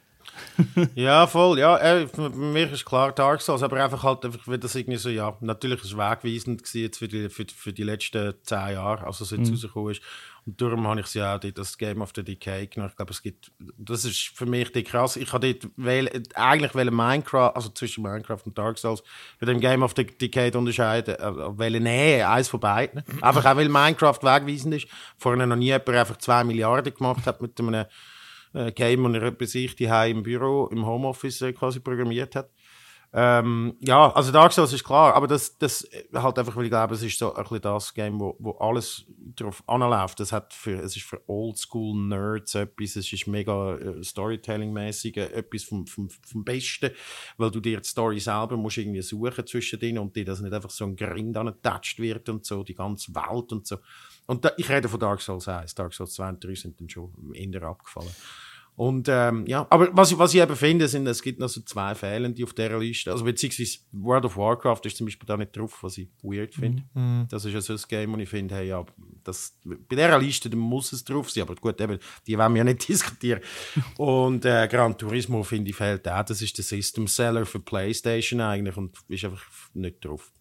Ja, 0.96 1.28
voll. 1.28 1.60
Ja, 1.60 1.78
äh, 1.78 2.08
für 2.08 2.30
mich 2.30 2.72
ist 2.72 2.86
klar 2.86 3.12
Dark 3.12 3.42
Souls, 3.42 3.64
aber 3.64 3.82
einfach 3.84 4.04
halt 4.04 4.26
einfach 4.26 4.48
wie 4.52 4.58
das 4.58 4.76
irgendwie 4.76 4.98
so, 4.98 5.10
ja, 5.10 5.36
natürlich 5.40 5.80
ist 5.80 5.92
es 5.92 5.98
wegweisend 5.98 6.62
jetzt 6.74 6.98
für 6.98 7.08
die, 7.08 7.30
für, 7.30 7.46
für 7.56 7.72
die 7.74 7.84
letzten 7.84 8.34
zehn 8.44 8.74
Jahre, 8.74 9.06
als 9.06 9.22
es 9.22 9.32
jetzt 9.32 9.52
rausgekommen 9.52 9.92
ist. 9.92 10.02
Und 10.46 10.62
darum 10.62 10.88
habe 10.88 11.00
ich 11.00 11.08
sie 11.08 11.24
auch 11.24 11.40
dort 11.40 11.58
das 11.58 11.76
Game 11.76 12.02
of 12.02 12.12
the 12.16 12.24
Decay 12.24 12.68
genommen. 12.68 12.92
Ich 12.92 12.96
glaube, 12.96 13.12
es 13.12 13.24
gibt, 13.24 13.52
das 13.78 14.06
ist 14.06 14.32
für 14.36 14.46
mich 14.46 14.72
die 14.72 14.84
krass. 14.84 15.16
Ich 15.16 15.34
habe 15.34 15.54
dort 15.54 15.72
wähl, 15.76 16.24
eigentlich 16.36 16.76
wollen 16.76 16.96
Minecraft, 16.96 17.56
also 17.56 17.70
zwischen 17.70 18.04
Minecraft 18.04 18.42
und 18.46 18.56
Dark 18.56 18.78
Souls, 18.78 19.02
bei 19.40 19.48
dem 19.48 19.60
Game 19.60 19.82
of 19.82 19.94
the 19.96 20.06
Decay 20.06 20.56
unterscheiden, 20.56 21.16
äh, 21.16 21.58
wollen 21.58 21.84
näher, 21.84 22.30
eins 22.30 22.48
von 22.48 22.60
beiden. 22.60 23.02
Einfach 23.22 23.46
auch, 23.46 23.56
weil 23.56 23.70
Minecraft 23.70 24.20
wegweisend 24.22 24.76
ist. 24.76 24.88
Vorher 25.18 25.48
noch 25.48 25.56
nie 25.56 25.66
jemand 25.66 25.90
einfach 25.90 26.18
zwei 26.18 26.44
Milliarden 26.44 26.94
gemacht 26.94 27.26
hat 27.26 27.42
mit 27.42 27.60
einem 27.60 27.86
äh, 28.54 28.72
Game, 28.72 29.12
das 29.14 29.24
er 29.24 29.32
bei 29.32 29.46
sich 29.46 29.76
die 29.76 29.86
im 29.86 30.22
Büro, 30.22 30.68
im 30.68 30.86
Homeoffice 30.86 31.42
äh, 31.42 31.54
quasi 31.54 31.80
programmiert 31.80 32.36
hat. 32.36 32.52
Ähm, 33.18 33.78
ja, 33.80 34.12
also 34.12 34.30
Dark 34.34 34.52
Souls 34.52 34.74
ist 34.74 34.84
klar, 34.84 35.14
aber 35.14 35.26
das, 35.26 35.58
das 35.58 35.88
halt 36.14 36.38
einfach, 36.38 36.54
weil 36.58 36.66
ich 36.66 36.70
glaube, 36.70 36.96
es 36.96 37.02
ist 37.02 37.18
so 37.18 37.34
ein 37.34 37.44
bisschen 37.44 37.62
das 37.62 37.94
Game, 37.94 38.20
wo, 38.20 38.36
wo 38.40 38.52
alles 38.58 39.06
darauf 39.38 39.64
anläuft. 39.68 40.20
Das 40.20 40.34
hat 40.34 40.54
für, 40.54 40.82
es 40.82 40.98
ist 40.98 41.06
für 41.06 41.22
Oldschool-Nerds 41.26 42.56
etwas, 42.56 42.98
es 42.98 43.14
ist 43.14 43.26
mega 43.28 43.78
äh, 43.78 44.04
Storytelling-mäßig, 44.04 45.16
äh, 45.16 45.32
etwas 45.32 45.64
vom, 45.64 45.88
vom, 45.88 46.10
vom 46.10 46.44
Besten, 46.44 46.92
weil 47.38 47.52
du 47.52 47.62
dir 47.62 47.80
die 47.80 47.88
Story 47.88 48.20
selber 48.20 48.58
musst 48.58 48.80
irgendwie 48.80 49.02
suchen 49.02 49.48
zwischen 49.48 49.80
denen 49.80 50.00
und 50.00 50.14
dir 50.14 50.26
das 50.26 50.42
nicht 50.42 50.54
einfach 50.54 50.70
so 50.70 50.84
ein 50.84 50.98
Grind 50.98 51.38
angetatscht 51.38 52.00
wird 52.00 52.28
und 52.28 52.46
so, 52.46 52.64
die 52.64 52.76
ganze 52.76 53.16
Welt 53.16 53.54
und 53.54 53.66
so. 53.66 53.78
Und 54.26 54.44
da, 54.44 54.52
ich 54.58 54.70
rede 54.70 54.90
von 54.90 55.00
Dark 55.00 55.22
Souls 55.22 55.48
1, 55.48 55.74
Dark 55.74 55.94
Souls 55.94 56.16
2 56.16 56.30
und 56.30 56.44
3 56.44 56.56
sind 56.56 56.82
dann 56.82 56.90
schon 56.90 57.14
eher 57.34 57.64
abgefallen. 57.64 58.14
Und 58.76 59.08
ähm, 59.10 59.46
ja, 59.48 59.66
aber 59.70 59.90
was 59.96 60.12
ich, 60.12 60.18
was 60.18 60.34
ich 60.34 60.42
eben 60.42 60.56
finde, 60.56 60.88
sind, 60.90 61.08
es 61.08 61.22
gibt 61.22 61.40
noch 61.40 61.48
so 61.48 61.62
zwei 61.62 61.96
Fehlende 61.96 62.44
auf 62.44 62.54
dieser 62.54 62.78
Liste. 62.78 63.12
Also 63.12 63.24
beziehungsweise 63.24 63.80
World 63.94 64.26
of 64.26 64.36
Warcraft 64.36 64.82
ist 64.84 64.98
zum 64.98 65.06
Beispiel 65.06 65.26
da 65.26 65.38
nicht 65.38 65.56
drauf, 65.56 65.82
was 65.82 65.98
ich 65.98 66.10
weird 66.22 66.54
finde. 66.54 66.84
Mhm. 66.94 67.26
Das 67.30 67.46
ist 67.46 67.54
ja 67.54 67.62
so 67.62 67.74
ein 67.74 67.80
Game, 67.88 68.14
wo 68.14 68.18
ich 68.18 68.28
finde, 68.28 68.56
hey, 68.56 68.68
ja, 68.68 68.86
das, 69.24 69.58
bei 69.64 69.96
dieser 69.96 70.20
Liste 70.20 70.54
muss 70.56 70.92
es 70.92 71.06
drauf 71.06 71.32
sein. 71.32 71.44
Aber 71.44 71.56
gut, 71.56 71.80
eben, 71.80 72.00
die 72.28 72.38
wollen 72.38 72.54
wir 72.54 72.60
ja 72.60 72.64
nicht 72.66 72.86
diskutieren. 72.88 73.40
Und 73.98 74.44
äh, 74.44 74.68
Gran 74.68 74.98
Turismo, 74.98 75.44
finde 75.44 75.70
ich, 75.70 75.76
fehlt 75.78 76.08
auch. 76.10 76.26
Das 76.26 76.42
ist 76.42 76.58
der 76.58 76.66
System 76.66 77.08
Seller 77.08 77.46
für 77.46 77.62
Playstation 77.62 78.42
eigentlich 78.42 78.76
und 78.76 78.98
ist 79.08 79.24
einfach 79.24 79.46
nicht 79.74 80.04
drauf. 80.04 80.32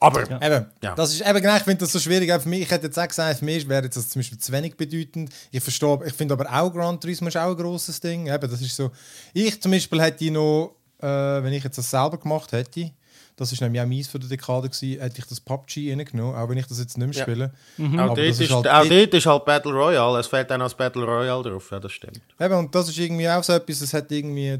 Aber 0.00 0.22
Eben, 0.22 0.66
Ja. 0.82 0.94
das 0.94 1.12
ist, 1.12 1.20
eben 1.20 1.40
genau, 1.40 1.56
ich 1.56 1.62
finde 1.62 1.78
das 1.78 1.92
so 1.92 1.98
schwierig. 2.00 2.32
Auch 2.32 2.40
Für 2.40 2.48
mich, 2.48 2.62
ich 2.62 2.70
hätte 2.70 2.86
jetzt 2.86 2.98
auch 2.98 3.06
gesagt, 3.06 3.38
für 3.38 3.44
mich 3.44 3.68
wäre 3.68 3.84
jetzt 3.84 3.96
das 3.96 4.08
zum 4.08 4.20
Beispiel 4.20 4.38
zu 4.38 4.50
wenig 4.52 4.76
bedeutend. 4.76 5.30
Ich 5.50 5.62
verstehe, 5.62 5.98
ich 6.06 6.12
finde 6.14 6.34
aber 6.34 6.46
auch 6.52 6.72
Gran 6.72 7.00
Turismo 7.00 7.28
ist 7.28 7.36
auch 7.36 7.50
ein 7.50 7.56
grosses 7.56 8.00
Ding. 8.00 8.26
Eben, 8.26 8.50
das 8.50 8.60
ist 8.60 8.74
so. 8.74 8.90
Ich 9.32 9.60
zum 9.62 9.70
Beispiel 9.72 10.00
hätte 10.02 10.30
noch, 10.30 10.74
äh, 11.00 11.06
wenn 11.06 11.52
ich 11.52 11.62
jetzt 11.64 11.78
das 11.78 11.90
selber 11.90 12.18
gemacht 12.18 12.50
hätte, 12.52 12.90
das 13.36 13.50
ist 13.52 13.60
nämlich 13.60 13.80
auch 13.80 13.86
meins 13.86 14.08
für 14.08 14.18
die 14.18 14.28
Dekade 14.28 14.68
gewesen, 14.68 15.00
hätte 15.00 15.18
ich 15.18 15.26
das 15.26 15.40
PUBG 15.40 15.90
reingenommen, 15.94 16.36
auch 16.36 16.48
wenn 16.48 16.58
ich 16.58 16.66
das 16.66 16.78
jetzt 16.78 16.98
nicht 16.98 17.06
mehr 17.08 17.16
Ja. 17.16 17.22
spiele. 17.22 17.52
auch, 17.78 17.98
Aber 17.98 18.14
dort 18.14 18.28
das 18.28 18.40
ist, 18.40 18.50
halt- 18.50 18.68
auch 18.68 18.86
dort 18.86 19.14
ist 19.14 19.26
halt 19.26 19.44
Battle 19.44 19.72
Royale. 19.72 20.18
Es 20.20 20.26
fehlt 20.26 20.50
dann 20.50 20.60
als 20.62 20.74
Battle 20.74 21.04
Royale 21.04 21.42
drauf. 21.42 21.70
Ja, 21.70 21.80
das 21.80 21.92
stimmt. 21.92 22.20
Eben, 22.38 22.54
und 22.54 22.74
das 22.74 22.88
ist 22.88 22.98
irgendwie 22.98 23.28
auch 23.28 23.42
so 23.42 23.52
etwas, 23.54 23.80
es 23.80 23.94
hat 23.94 24.10
irgendwie 24.12 24.58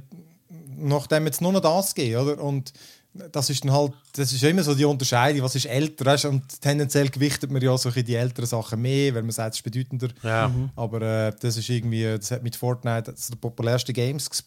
nachdem 0.76 1.26
jetzt 1.26 1.40
nur 1.40 1.52
noch 1.52 1.60
das 1.60 1.94
gegeben, 1.94 2.22
oder? 2.22 2.42
Und 2.42 2.72
das 3.14 3.51
ist 3.51 3.64
dann 3.64 3.72
halt, 3.72 3.92
das 4.14 4.33
ist 4.33 4.42
immer 4.42 4.62
so 4.62 4.75
die 4.75 4.85
Unterscheidung, 4.85 5.42
was 5.42 5.55
ist 5.55 5.66
älter, 5.66 6.07
weißt? 6.07 6.25
und 6.27 6.61
tendenziell 6.61 7.09
gewichtet 7.09 7.51
man 7.51 7.61
ja 7.61 7.77
so 7.77 7.90
die 7.90 8.14
älteren 8.14 8.46
Sachen 8.46 8.81
mehr, 8.81 9.14
weil 9.14 9.22
man 9.22 9.33
sagt, 9.33 9.55
es 9.55 9.61
ist 9.61 9.64
bedeutender. 9.64 10.09
Ja. 10.22 10.51
Aber 10.77 11.03
äh, 11.03 11.33
das 11.38 11.57
ist 11.57 11.68
irgendwie, 11.68 12.05
das 12.05 12.31
hat 12.31 12.42
mit 12.42 12.57
Fortnite 12.57 13.12
das 13.12 13.27
sind 13.27 13.35
die 13.35 13.40
populärsten 13.40 13.92
Games 13.92 14.31
ges 14.31 14.40
äh, 14.40 14.44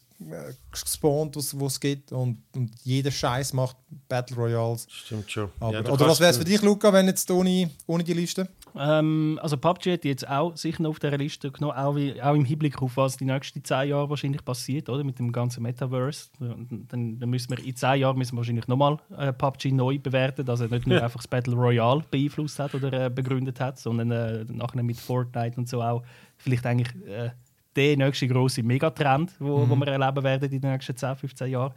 gespawnt, 0.71 1.35
was 1.35 1.53
es 1.53 1.79
gibt 1.79 2.11
und, 2.11 2.41
und 2.55 2.71
jeder 2.83 3.11
Scheiß 3.11 3.53
macht 3.53 3.75
Battle 4.07 4.37
Royals. 4.37 4.87
Stimmt 4.89 5.29
schon. 5.29 5.49
Aber, 5.59 5.73
Ja, 5.73 5.91
oder 5.91 6.07
was 6.07 6.19
wäre 6.19 6.31
es 6.31 6.37
für 6.37 6.45
dich, 6.45 6.61
Luca, 6.61 6.91
wenn 6.93 7.07
jetzt 7.07 7.29
ohne, 7.31 7.69
ohne 7.85 8.03
die 8.03 8.13
Liste? 8.13 8.47
Ähm, 8.77 9.39
also 9.41 9.57
PUBG 9.57 9.93
hat 9.93 10.05
jetzt 10.05 10.27
auch 10.27 10.55
sicher 10.55 10.83
noch 10.83 10.91
auf 10.91 10.99
dieser 10.99 11.17
Liste 11.17 11.51
genommen, 11.51 11.77
auch, 11.77 11.95
wie, 11.95 12.21
auch 12.21 12.35
im 12.35 12.45
Hinblick 12.45 12.81
auf 12.81 12.97
was 12.97 13.17
die 13.17 13.25
nächsten 13.25 13.63
zehn 13.63 13.89
Jahre 13.89 14.09
wahrscheinlich 14.09 14.43
passiert, 14.43 14.89
oder? 14.89 15.03
Mit 15.03 15.19
dem 15.19 15.31
ganzen 15.31 15.63
Metaverse. 15.63 16.29
Dann, 16.39 16.85
dann, 16.89 17.19
dann 17.19 17.29
müssen 17.29 17.49
wir 17.49 17.63
in 17.63 17.75
zehn 17.75 17.99
Jahren 17.99 18.17
müssen 18.17 18.33
wir 18.33 18.37
wahrscheinlich 18.37 18.67
nochmal 18.67 18.97
äh, 19.17 19.31
PUBG 19.31 19.71
neu 19.71 19.99
bewerten, 19.99 20.45
dass 20.45 20.61
er 20.61 20.67
nicht 20.67 20.87
nur 20.87 21.01
einfach 21.01 21.19
das 21.21 21.27
Battle 21.27 21.55
Royale 21.55 22.03
beeinflusst 22.09 22.59
hat 22.59 22.75
oder 22.75 23.05
äh, 23.05 23.09
begründet 23.09 23.59
hat, 23.59 23.79
sondern 23.79 24.11
äh, 24.11 24.45
nachher 24.49 24.83
mit 24.83 24.99
Fortnite 24.99 25.57
und 25.57 25.69
so 25.69 25.81
auch 25.81 26.03
vielleicht 26.37 26.65
eigentlich 26.65 26.93
äh, 27.07 27.31
der 27.75 27.97
nächste 27.97 28.27
große 28.27 28.63
Megatrend, 28.63 29.33
wo, 29.39 29.67
wo 29.67 29.75
wir 29.75 29.87
erleben 29.87 30.23
werden 30.23 30.51
in 30.51 30.61
den 30.61 30.71
nächsten 30.71 30.95
10, 30.95 31.15
15 31.15 31.47
Jahren. 31.49 31.73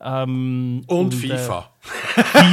Ähm, 0.00 0.82
Und, 0.86 1.12
äh, 1.14 1.16
FIFA. 1.36 1.70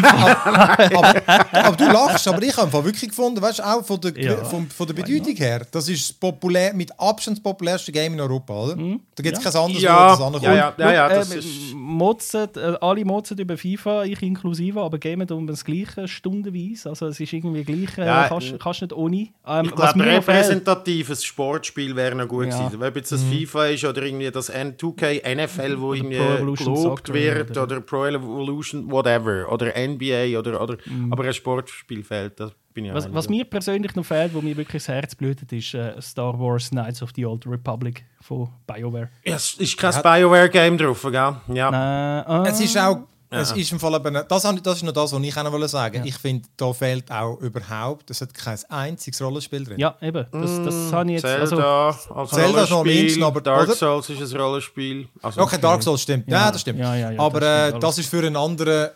aber, 0.03 1.21
aber 1.51 1.75
du 1.77 1.86
lachst, 1.86 2.27
aber 2.27 2.41
ich 2.41 2.53
habe 2.55 2.63
einfach 2.67 2.84
wirklich 2.84 3.10
gefunden, 3.10 3.41
weißt 3.41 3.60
du, 3.60 3.63
auch 3.63 3.86
von 3.86 3.99
der, 4.01 4.17
Ja. 4.17 4.43
von, 4.45 4.67
von 4.69 4.88
der 4.88 4.93
Bedeutung 4.93 5.36
her, 5.36 5.65
das 5.71 5.89
ist 5.89 6.10
das 6.10 6.13
populär, 6.17 6.73
mit 6.73 6.97
Abstand 6.99 7.38
das 7.38 7.43
populärste 7.43 7.91
Game 7.91 8.13
in 8.13 8.21
Europa, 8.21 8.53
oder? 8.53 8.75
Da 8.75 9.23
gibt 9.23 9.38
es 9.38 9.43
Ja. 9.43 9.51
kein 9.51 9.62
anderes, 9.62 9.84
Ja, 9.84 10.05
wo 10.05 10.10
das 10.10 10.21
ankommt. 10.21 10.43
ja, 10.43 10.53
ja, 10.55 10.73
ja, 10.77 10.93
ja, 10.93 11.10
das 11.10 11.31
äh, 11.36 11.39
ist... 11.39 12.58
äh, 12.58 12.77
alle 12.81 13.05
motzen 13.05 13.38
über 13.38 13.58
FIFA, 13.58 14.03
ich 14.05 14.21
inklusive, 14.21 14.81
aber 14.81 14.97
gamen 14.97 15.29
um 15.31 15.47
das 15.47 15.63
gleiche 15.65 16.08
stundenweise. 16.08 16.89
Also 16.89 17.08
es 17.08 17.19
ist 17.19 17.34
irgendwie 17.34 17.63
gleich, 17.63 17.97
äh, 17.97 18.05
Ja, 18.05 18.27
kannst, 18.27 18.53
äh, 18.53 18.58
kannst 18.62 18.81
nicht 18.81 18.93
ohne. 18.93 19.27
Ähm, 19.47 19.65
Ich 19.65 19.75
glaube, 19.75 19.99
repräsentatives 20.05 21.23
Sportspiel 21.23 21.95
wäre 21.95 22.15
noch 22.15 22.27
gut 22.27 22.47
Ja. 22.47 22.60
Mhm. 22.62 22.65
gewesen. 22.71 22.84
Ob 22.84 22.95
jetzt 22.95 23.12
das 23.12 23.23
FIFA 23.23 23.67
ist 23.67 23.84
oder 23.86 24.01
irgendwie 24.03 24.31
das 24.31 24.49
N2K, 24.51 25.21
NFL, 25.36 25.79
wo 25.79 25.93
irgendwie 25.93 26.17
gelobt 26.17 26.60
Soccer 26.60 27.13
wird, 27.36 27.52
oder- 27.52 27.63
oder, 27.63 27.82
Pro 27.82 28.06
Evolution, 28.06 28.89
whatever, 28.91 29.52
oder 29.52 29.74
NBA, 29.76 30.38
oder, 30.39 30.62
oder 30.62 30.78
aber 31.12 31.24
ein 31.26 31.34
Sportspiel 31.34 32.04
fehlt, 32.04 32.39
das 32.39 32.52
bin 32.74 32.86
ich 32.86 32.91
Mhm. 32.91 32.95
Was, 32.95 33.13
was 33.13 33.30
mir 33.30 33.45
persönlich 33.45 33.95
noch 33.95 34.06
fehlt, 34.06 34.34
wo 34.34 34.41
mir 34.41 34.56
wirklich 34.58 34.84
das 34.84 34.89
Herz 34.93 35.15
blutet, 35.15 35.52
ist 35.54 35.74
äh, 35.74 36.00
Star 36.02 36.38
Wars 36.39 36.69
Knights 36.71 37.02
of 37.02 37.12
the 37.15 37.26
Old 37.26 37.48
Republic 37.48 38.04
von 38.21 38.50
BioWare. 38.67 39.10
ja, 39.24 39.36
es 39.36 39.54
ist 39.54 39.78
kein 39.78 39.93
BioWare-Game 40.02 40.78
drauf, 40.78 41.02
gell? 41.04 41.13
Ja. 41.13 41.69
Äh, 41.69 42.24
ah, 42.28 42.43
Es 42.48 42.60
ist 42.60 42.78
auch, 42.78 43.00
es 43.41 43.52
ist 43.52 43.71
im 43.71 43.80
Fall 43.80 43.93
eben, 43.95 44.13
das, 44.13 44.28
das 44.28 44.43
ist 44.78 44.84
noch 44.84 44.91
das, 44.93 45.12
was 45.13 45.21
ich 45.21 45.38
auch 45.38 45.67
sagen. 45.67 46.02
Ich 46.06 46.15
finde, 46.17 46.48
da 46.58 46.74
fehlt 46.74 47.12
auch 47.12 47.39
überhaupt, 47.39 48.10
es 48.12 48.21
hat 48.21 48.34
kein 48.34 48.58
einziges 48.69 49.21
Rollenspiel 49.21 49.63
drin. 49.63 49.80
ja, 49.80 49.95
eben. 50.02 50.26
Das, 50.32 50.63
das 50.63 50.91
habe 50.93 51.06
ich 51.12 51.21
jetzt. 51.21 51.21
Zelda 51.24 51.88
Also, 51.89 52.13
als 52.15 52.30
Zelda 52.32 52.63
ist 52.63 52.69
noch 52.69 52.86
eindsten, 52.86 53.24
aber- 53.24 53.41
Dark 53.41 53.63
oder? 53.67 53.76
Souls 53.76 54.10
ist 54.10 54.34
ein 54.34 54.39
Rollenspiel. 54.41 55.08
Also, 55.21 55.41
Okay, 55.41 55.58
Dark 55.60 55.84
Souls 55.84 56.02
stimmt. 56.02 56.28
Ja, 56.28 56.45
Ja. 56.45 56.52
das 56.52 56.62
stimmt. 56.62 56.80
Ja, 56.80 56.95
ja, 56.95 57.12
ja, 57.12 57.19
Aber 57.19 57.39
das 57.39 57.67
stimmt 57.69 57.76
äh, 57.84 57.86
das 57.88 57.98
ist 57.98 58.10
für 58.10 58.19
einen 58.26 58.36
anderen, 58.36 58.89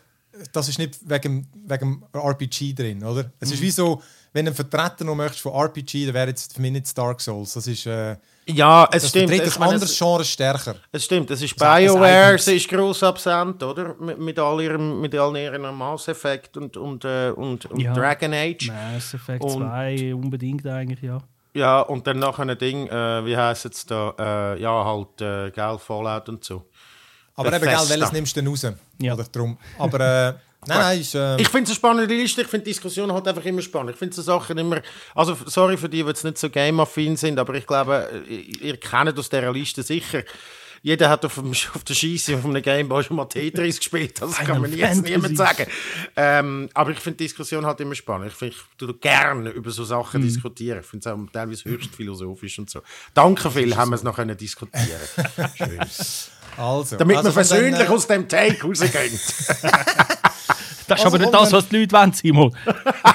das 0.53 0.69
ist 0.69 0.79
nicht 0.79 0.99
wegen, 1.09 1.47
wegen 1.65 2.03
RPG 2.13 2.73
drin, 2.73 3.03
oder? 3.03 3.31
Es 3.39 3.49
Mhm. 3.49 3.53
ist 3.55 3.61
wie 3.61 3.71
so, 3.71 4.01
wenn 4.31 4.45
du 4.45 4.49
einen 4.51 4.55
Vertreter 4.55 5.03
noch 5.03 5.15
möchtest 5.15 5.41
von 5.41 5.53
RPG, 5.53 6.05
dann 6.05 6.13
wäre 6.13 6.27
jetzt 6.29 6.53
für 6.53 6.61
mich 6.61 6.71
nicht 6.71 6.97
Dark 6.97 7.19
Souls. 7.19 7.53
Das 7.53 7.67
ist, 7.67 7.85
äh, 7.87 8.15
ja, 8.53 8.85
es 8.91 9.01
das 9.03 9.09
stimmt. 9.09 9.29
meine, 9.59 9.71
anderes 9.73 9.91
es- 9.91 9.97
Genre 9.97 10.23
stärker. 10.23 10.75
Es 10.91 11.05
stimmt, 11.05 11.29
es 11.31 11.41
ist 11.41 11.51
Es 11.51 11.57
BioWare, 11.57 12.37
sie 12.37 12.55
ist 12.57 12.67
gross 12.69 13.01
absent, 13.03 13.61
oder? 13.63 13.95
Mit, 13.99 14.19
mit, 14.19 14.39
all 14.39 14.61
ihrem, 14.61 15.01
mit 15.01 15.15
all 15.15 15.35
ihren 15.37 15.61
Mass 15.77 16.07
Effect 16.07 16.57
und, 16.57 16.75
und, 16.77 17.05
äh, 17.05 17.31
und, 17.35 17.65
und 17.65 17.79
Ja. 17.81 17.93
Dragon 17.93 18.33
Age. 18.33 18.67
Mass 18.71 19.13
Effect 19.13 19.43
Und- 19.43 19.57
2 19.63 20.13
unbedingt 20.13 20.65
eigentlich, 20.67 21.01
ja. 21.01 21.19
Ja, 21.53 21.81
und 21.81 22.05
dann 22.05 22.19
noch 22.19 22.37
ein 22.39 22.55
Ding, 22.57 22.87
äh, 22.87 23.25
wie 23.25 23.35
heisst 23.35 23.65
es 23.65 23.85
da? 23.85 24.13
Äh, 24.55 24.61
ja, 24.61 24.85
halt, 24.85 25.19
äh, 25.21 25.49
gell, 25.51 25.77
Fallout 25.79 26.29
und 26.29 26.43
so. 26.43 26.63
Aber 27.35 27.51
eben, 27.53 27.61
gell, 27.63 27.77
welches 27.89 28.11
nimmst 28.11 28.35
du 28.35 28.41
denn 28.41 28.49
raus? 28.51 28.67
Ja. 28.99 29.13
Oder 29.15 29.23
drum. 29.23 29.57
Aber, 29.79 29.99
äh, 29.99 30.33
nein, 30.67 30.77
nein, 30.79 31.01
ist, 31.01 31.15
äh, 31.15 31.39
Ich 31.41 31.49
finde 31.49 31.63
es 31.63 31.69
eine 31.69 31.75
spannende 31.75 32.13
Liste, 32.13 32.41
ich 32.41 32.47
finde 32.47 32.65
die 32.65 32.71
Diskussion 32.71 33.11
halt 33.11 33.27
einfach 33.27 33.45
immer 33.45 33.61
spannend. 33.61 33.91
Ich 33.91 33.97
finde 33.97 34.15
so 34.15 34.21
Sachen 34.21 34.57
immer, 34.57 34.81
also 35.15 35.37
sorry 35.45 35.77
für 35.77 35.89
die, 35.89 36.03
die 36.03 36.07
jetzt 36.07 36.23
nicht 36.23 36.37
so 36.37 36.49
game-affin 36.49 37.17
sind, 37.17 37.39
aber 37.39 37.53
ich 37.55 37.65
glaube, 37.65 38.23
ihr, 38.27 38.61
ihr 38.61 38.77
kennt 38.77 39.17
aus 39.17 39.29
dieser 39.29 39.51
Liste 39.51 39.83
sicher, 39.83 40.23
jeder 40.81 41.09
hat 41.09 41.25
auf, 41.25 41.35
dem, 41.35 41.51
auf 41.51 41.83
der 41.83 41.93
Scheisse 41.93 42.35
auf 42.35 42.45
einem 42.45 42.61
Gameboy 42.61 43.03
schon 43.03 43.17
mal 43.17 43.25
Tetris 43.25 43.77
gespielt, 43.79 44.21
das 44.21 44.37
kann 44.37 44.61
man 44.61 44.71
jetzt 44.71 44.95
Fantasy. 44.95 45.11
niemand 45.11 45.37
sagen. 45.37 45.65
Ähm, 46.15 46.69
aber 46.73 46.91
ich 46.91 46.99
finde 46.99 47.17
die 47.17 47.25
Diskussion 47.25 47.65
halt 47.65 47.79
immer 47.81 47.95
spannend. 47.95 48.31
Ich, 48.31 48.37
find, 48.37 48.53
ich 48.53 48.61
tue 48.77 48.93
gerne 48.95 49.49
über 49.49 49.71
so 49.71 49.83
Sachen 49.83 50.21
diskutieren. 50.21 50.79
Ich 50.79 50.85
finde 50.85 51.09
es 51.09 51.13
auch 51.13 51.31
teilweise 51.31 51.65
höchst 51.65 51.95
philosophisch 51.95 52.59
und 52.59 52.69
so. 52.69 52.81
Danke 53.13 53.51
viel, 53.51 53.75
haben 53.75 53.91
wir 53.91 53.95
es 53.95 54.03
noch 54.03 54.15
können 54.15 54.37
diskutieren 54.37 54.99
Schön. 55.55 55.79
also. 56.57 56.97
Damit 56.97 57.17
also 57.17 57.29
wir 57.29 57.33
versöhnlich 57.33 57.81
äh, 57.81 57.87
aus 57.87 58.07
dem 58.07 58.27
Take 58.27 58.63
rausgehen. 58.63 59.19
Das 60.89 60.99
ist 60.99 61.05
Also 61.05 61.17
aber 61.17 61.25
nicht 61.25 61.33
das, 61.33 61.51
was 61.51 61.69
die 61.69 61.77
Leute 61.77 61.95
wollen, 61.95 62.13
Simon. 62.13 62.55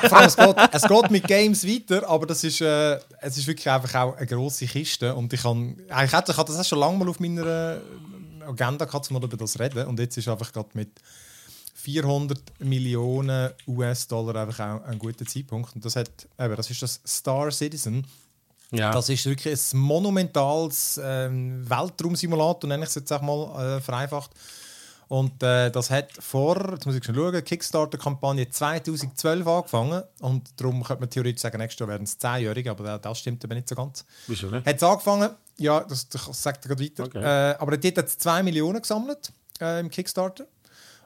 Es, 0.02 0.36
geht, 0.36 0.56
es 0.72 0.82
geht 0.82 1.10
mit 1.10 1.26
Games 1.26 1.66
weiter, 1.66 2.08
aber 2.08 2.26
das 2.26 2.44
ist, 2.44 2.60
äh, 2.60 2.98
es 3.20 3.38
ist 3.38 3.46
wirklich 3.46 3.68
einfach 3.68 3.94
auch 3.94 4.16
eine 4.16 4.26
grosse 4.26 4.66
Kiste. 4.66 5.14
Und 5.14 5.32
ich 5.32 5.42
kann, 5.42 5.76
eigentlich 5.88 6.12
hätte 6.12 6.32
ich 6.32 6.38
hatte 6.38 6.52
das 6.52 6.60
auch 6.60 6.64
schon 6.64 6.78
lange 6.78 6.98
mal 6.98 7.08
auf 7.08 7.20
meiner 7.20 7.76
äh, 7.76 7.80
Agenda 8.46 8.84
gehabt, 8.84 9.10
um 9.10 9.14
mal 9.14 9.24
über 9.24 9.36
das 9.36 9.58
reden. 9.58 9.86
Und 9.86 9.98
jetzt 9.98 10.16
ist 10.16 10.28
einfach 10.28 10.52
gerade 10.52 10.68
mit 10.74 10.90
400 11.74 12.40
Millionen 12.60 13.50
US-Dollar 13.66 14.42
einfach 14.42 14.60
auch 14.60 14.84
ein 14.84 14.98
guter 14.98 15.26
Zeitpunkt. 15.26 15.74
Und 15.74 15.84
das, 15.84 15.96
hat, 15.96 16.10
eben, 16.38 16.56
das 16.56 16.70
ist 16.70 16.82
das 16.82 17.00
Star 17.06 17.50
Citizen. 17.50 18.06
Ja. 18.70 18.90
Das 18.90 19.08
ist 19.08 19.26
wirklich 19.26 19.54
ein 19.54 19.78
monumentales 19.78 21.00
ähm, 21.02 21.68
Weltraumsimulator, 21.68 22.68
nenne 22.68 22.84
ich 22.84 22.88
es 22.88 22.94
jetzt 22.96 23.12
auch 23.12 23.22
mal 23.22 23.76
äh, 23.76 23.80
vereinfacht. 23.80 24.30
Und 25.08 25.42
äh, 25.42 25.70
das 25.70 25.90
hat 25.90 26.12
vor, 26.12 26.72
jetzt 26.72 26.86
muss 26.86 26.94
ich 26.94 27.04
schon 27.04 27.14
schauen, 27.14 27.44
Kickstarter-Kampagne 27.44 28.48
2012 28.48 29.46
angefangen. 29.46 30.02
Und 30.20 30.48
darum 30.60 30.82
könnte 30.82 31.00
man 31.00 31.10
theoretisch 31.10 31.42
sagen, 31.42 31.58
nächstes 31.58 31.80
Jahr 31.80 31.88
werden 31.88 32.04
es 32.04 32.18
10-Jährige, 32.18 32.70
aber 32.70 32.98
das 32.98 33.18
stimmt 33.18 33.44
aber 33.44 33.54
nicht 33.54 33.68
so 33.68 33.74
ganz. 33.74 34.04
Wieso 34.26 34.48
nicht? 34.48 34.66
Hat 34.66 34.76
es 34.76 34.82
angefangen, 34.82 35.30
ja, 35.58 35.80
das, 35.80 36.08
das 36.08 36.42
sagt 36.42 36.64
er 36.64 36.68
gerade 36.68 36.84
weiter. 36.84 37.04
Okay. 37.04 37.18
Äh, 37.18 37.56
aber 37.58 37.76
dort 37.76 37.98
hat 37.98 38.06
es 38.06 38.18
2 38.18 38.42
Millionen 38.42 38.80
gesammelt 38.80 39.32
äh, 39.60 39.80
im 39.80 39.90
Kickstarter. 39.90 40.46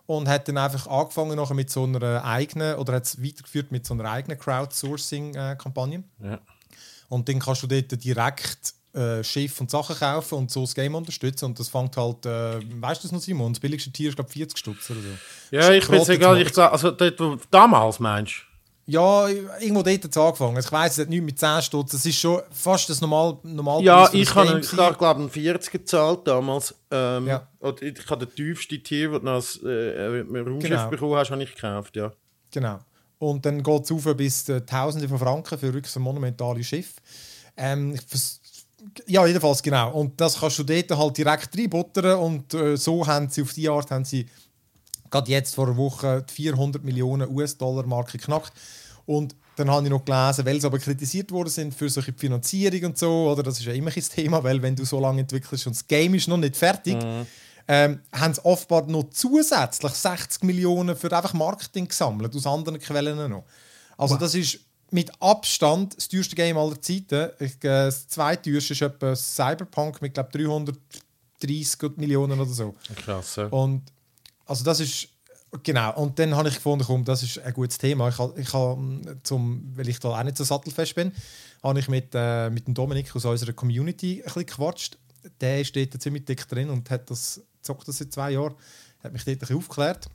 Und 0.06 0.26
hat 0.26 0.48
dann 0.48 0.56
einfach 0.56 0.86
angefangen 0.86 1.36
nachher 1.36 1.52
mit 1.52 1.68
so 1.68 1.84
einer 1.84 2.24
eigenen, 2.24 2.76
oder 2.76 2.94
hat 2.94 3.04
es 3.04 3.22
weitergeführt 3.22 3.70
mit 3.70 3.84
so 3.84 3.92
einer 3.92 4.10
eigenen 4.10 4.38
Crowdsourcing-Kampagne. 4.38 6.02
Ja. 6.22 6.40
Und 7.10 7.28
dann 7.28 7.40
kannst 7.40 7.62
du 7.62 7.66
dort 7.66 8.02
direkt 8.02 8.74
äh, 8.98 9.22
Schiff 9.24 9.60
und 9.60 9.70
Sachen 9.70 9.96
kaufen 9.96 10.34
und 10.36 10.50
so 10.50 10.62
das 10.62 10.74
Game 10.74 10.94
unterstützen. 10.94 11.46
Und 11.46 11.58
das 11.58 11.68
fängt 11.68 11.96
halt, 11.96 12.26
äh, 12.26 12.56
weißt 12.80 13.02
du 13.02 13.06
das 13.08 13.12
noch, 13.12 13.20
Simon? 13.20 13.52
Das 13.52 13.60
billigste 13.60 13.90
Tier 13.90 14.08
ist, 14.08 14.16
glaube 14.16 14.30
40 14.30 14.58
Stutz 14.58 14.90
oder 14.90 15.00
so. 15.00 15.56
Ja, 15.56 15.70
ich 15.72 15.86
bin 15.88 16.00
egal. 16.08 16.40
Ich 16.42 16.56
also 16.58 16.90
dort, 16.90 17.18
wo- 17.20 17.36
damals 17.50 17.98
meinst 18.00 18.44
Ja, 18.86 19.28
irgendwo 19.28 19.82
dort 19.82 20.02
hat 20.04 20.10
es 20.10 20.16
angefangen. 20.16 20.58
Ich 20.58 20.72
weiss, 20.72 20.92
es 20.92 20.98
hat 21.04 21.08
nichts 21.10 21.24
mit 21.26 21.38
10 21.38 21.60
Stutz. 21.62 21.92
Das 21.92 22.06
ist 22.06 22.18
schon 22.18 22.40
fast 22.50 22.88
das 22.88 23.00
normal, 23.02 23.36
normal? 23.42 23.82
Ja, 23.82 24.08
ich 24.12 24.28
das 24.28 24.34
habe 24.34 24.60
ich 24.60 24.70
glaube 24.70 25.20
einen 25.20 25.30
40 25.30 25.70
gezahlt 25.72 26.26
damals. 26.26 26.74
Ähm, 26.90 27.26
Ja. 27.26 27.46
oder 27.60 27.82
ich 27.82 27.94
habe 28.08 28.26
den 28.26 28.34
tiefsten 28.34 28.82
Tier, 28.82 29.10
den 29.10 29.24
du 29.24 29.30
als 29.30 29.60
äh, 29.62 29.68
äh, 29.68 30.20
Raumschiff 30.20 30.70
Genau. 30.70 30.88
bekommen 30.88 31.14
hast, 31.16 31.30
habe 31.30 31.42
ich 31.42 31.54
gekauft, 31.54 31.96
ja. 31.96 32.10
Genau. 32.50 32.78
Und 33.18 33.44
dann 33.44 33.62
geht 33.62 33.82
es 33.84 33.92
auf 33.92 34.16
bis 34.16 34.48
äh, 34.48 34.60
Tausende 34.62 35.08
von 35.08 35.18
Franken 35.18 35.58
für 35.58 35.82
so 35.84 36.00
monumentale 36.00 36.62
Schiffe. 36.64 36.94
Ähm, 37.56 37.92
ich 37.94 38.02
vers- 38.02 38.40
ja, 39.06 39.26
jedenfalls, 39.26 39.62
genau. 39.62 39.92
Und 39.92 40.20
das 40.20 40.40
kannst 40.40 40.58
du 40.58 40.64
dort 40.64 40.90
halt 40.90 41.18
direkt 41.18 41.56
reinbuttern 41.56 42.18
und 42.18 42.54
äh, 42.54 42.76
so 42.76 43.06
haben 43.06 43.28
sie 43.28 43.42
auf 43.42 43.52
die 43.52 43.68
Art 43.68 43.90
haben 43.90 44.04
sie 44.04 44.26
gerade 45.10 45.30
jetzt 45.30 45.54
vor 45.54 45.66
einer 45.66 45.76
Woche 45.76 46.24
die 46.28 46.34
400 46.34 46.84
Millionen 46.84 47.28
US-Dollar-Marke 47.30 48.18
geknackt. 48.18 48.52
Und 49.06 49.34
dann 49.56 49.70
habe 49.70 49.84
ich 49.84 49.90
noch 49.90 50.04
gelesen, 50.04 50.46
weil 50.46 50.60
sie 50.60 50.66
aber 50.66 50.78
kritisiert 50.78 51.32
worden 51.32 51.48
sind 51.48 51.74
für 51.74 51.88
solche 51.88 52.12
Finanzierung 52.12 52.90
und 52.90 52.98
so, 52.98 53.30
oder 53.30 53.42
das 53.42 53.58
ist 53.58 53.66
ja 53.66 53.72
immer 53.72 53.90
ein 53.94 54.02
Thema, 54.02 54.42
weil 54.44 54.62
wenn 54.62 54.76
du 54.76 54.84
so 54.84 55.00
lange 55.00 55.22
entwickelst 55.22 55.66
und 55.66 55.74
das 55.74 55.86
Game 55.86 56.14
ist 56.14 56.28
noch 56.28 56.36
nicht 56.36 56.56
fertig, 56.56 56.94
mhm. 56.94 57.26
ähm, 57.66 58.00
haben 58.12 58.34
sie 58.34 58.44
offenbar 58.44 58.86
noch 58.86 59.10
zusätzlich 59.10 59.92
60 59.92 60.44
Millionen 60.44 60.94
für 60.94 61.10
einfach 61.16 61.34
Marketing 61.34 61.88
gesammelt, 61.88 62.36
aus 62.36 62.46
anderen 62.46 62.78
Quellen 62.78 63.30
noch. 63.30 63.44
Also 63.96 64.14
wow. 64.14 64.20
das 64.20 64.34
ist 64.34 64.60
mit 64.90 65.10
Abstand 65.20 65.96
das 65.96 66.08
teuerste 66.08 66.36
Game 66.36 66.56
aller 66.56 66.80
Zeiten. 66.80 67.30
Äh, 67.38 67.50
das 67.60 68.08
zweiteuerste 68.08 68.72
ist 68.72 68.82
etwa 68.82 69.14
Cyberpunk 69.14 70.00
mit, 70.02 70.14
glaube 70.14 70.30
330 70.32 71.96
Millionen 71.96 72.40
oder 72.40 72.50
so. 72.50 72.74
Krass, 72.96 73.36
ja. 73.36 73.46
Und 73.46 73.82
also 74.46 74.64
das 74.64 74.80
ist 74.80 75.08
Genau, 75.62 75.94
und 75.94 76.18
dann 76.18 76.34
habe 76.36 76.48
ich 76.50 76.56
gefunden, 76.56 76.84
komm, 76.86 77.04
das 77.04 77.22
ist 77.22 77.38
ein 77.38 77.54
gutes 77.54 77.78
Thema. 77.78 78.08
Ich 78.10 78.18
habe, 78.18 78.38
ich 78.38 78.52
habe 78.52 79.18
zum, 79.22 79.72
weil 79.74 79.88
ich 79.88 79.98
da 79.98 80.10
auch 80.10 80.22
nicht 80.22 80.36
so 80.36 80.44
sattelfest 80.44 80.94
bin, 80.94 81.12
habe 81.62 81.78
ich 81.78 81.88
mit, 81.88 82.10
äh, 82.12 82.50
mit 82.50 82.66
dem 82.66 82.74
Dominik 82.74 83.14
aus 83.16 83.24
unserer 83.24 83.54
Community 83.54 84.18
ein 84.18 84.24
bisschen 84.24 84.44
gequatscht. 84.44 84.98
Der 85.40 85.64
steht 85.64 85.94
da 85.94 85.98
ziemlich 85.98 86.26
dick 86.26 86.46
drin 86.48 86.68
und 86.68 86.90
hat 86.90 87.10
das, 87.10 87.40
zockt 87.62 87.88
das 87.88 87.98
seit 87.98 88.12
zwei 88.12 88.32
Jahren, 88.32 88.54
hat 89.02 89.12
mich 89.12 89.24
dort 89.24 89.36
ein 89.36 89.38
bisschen 89.38 89.56
aufgeklärt. 89.56 90.10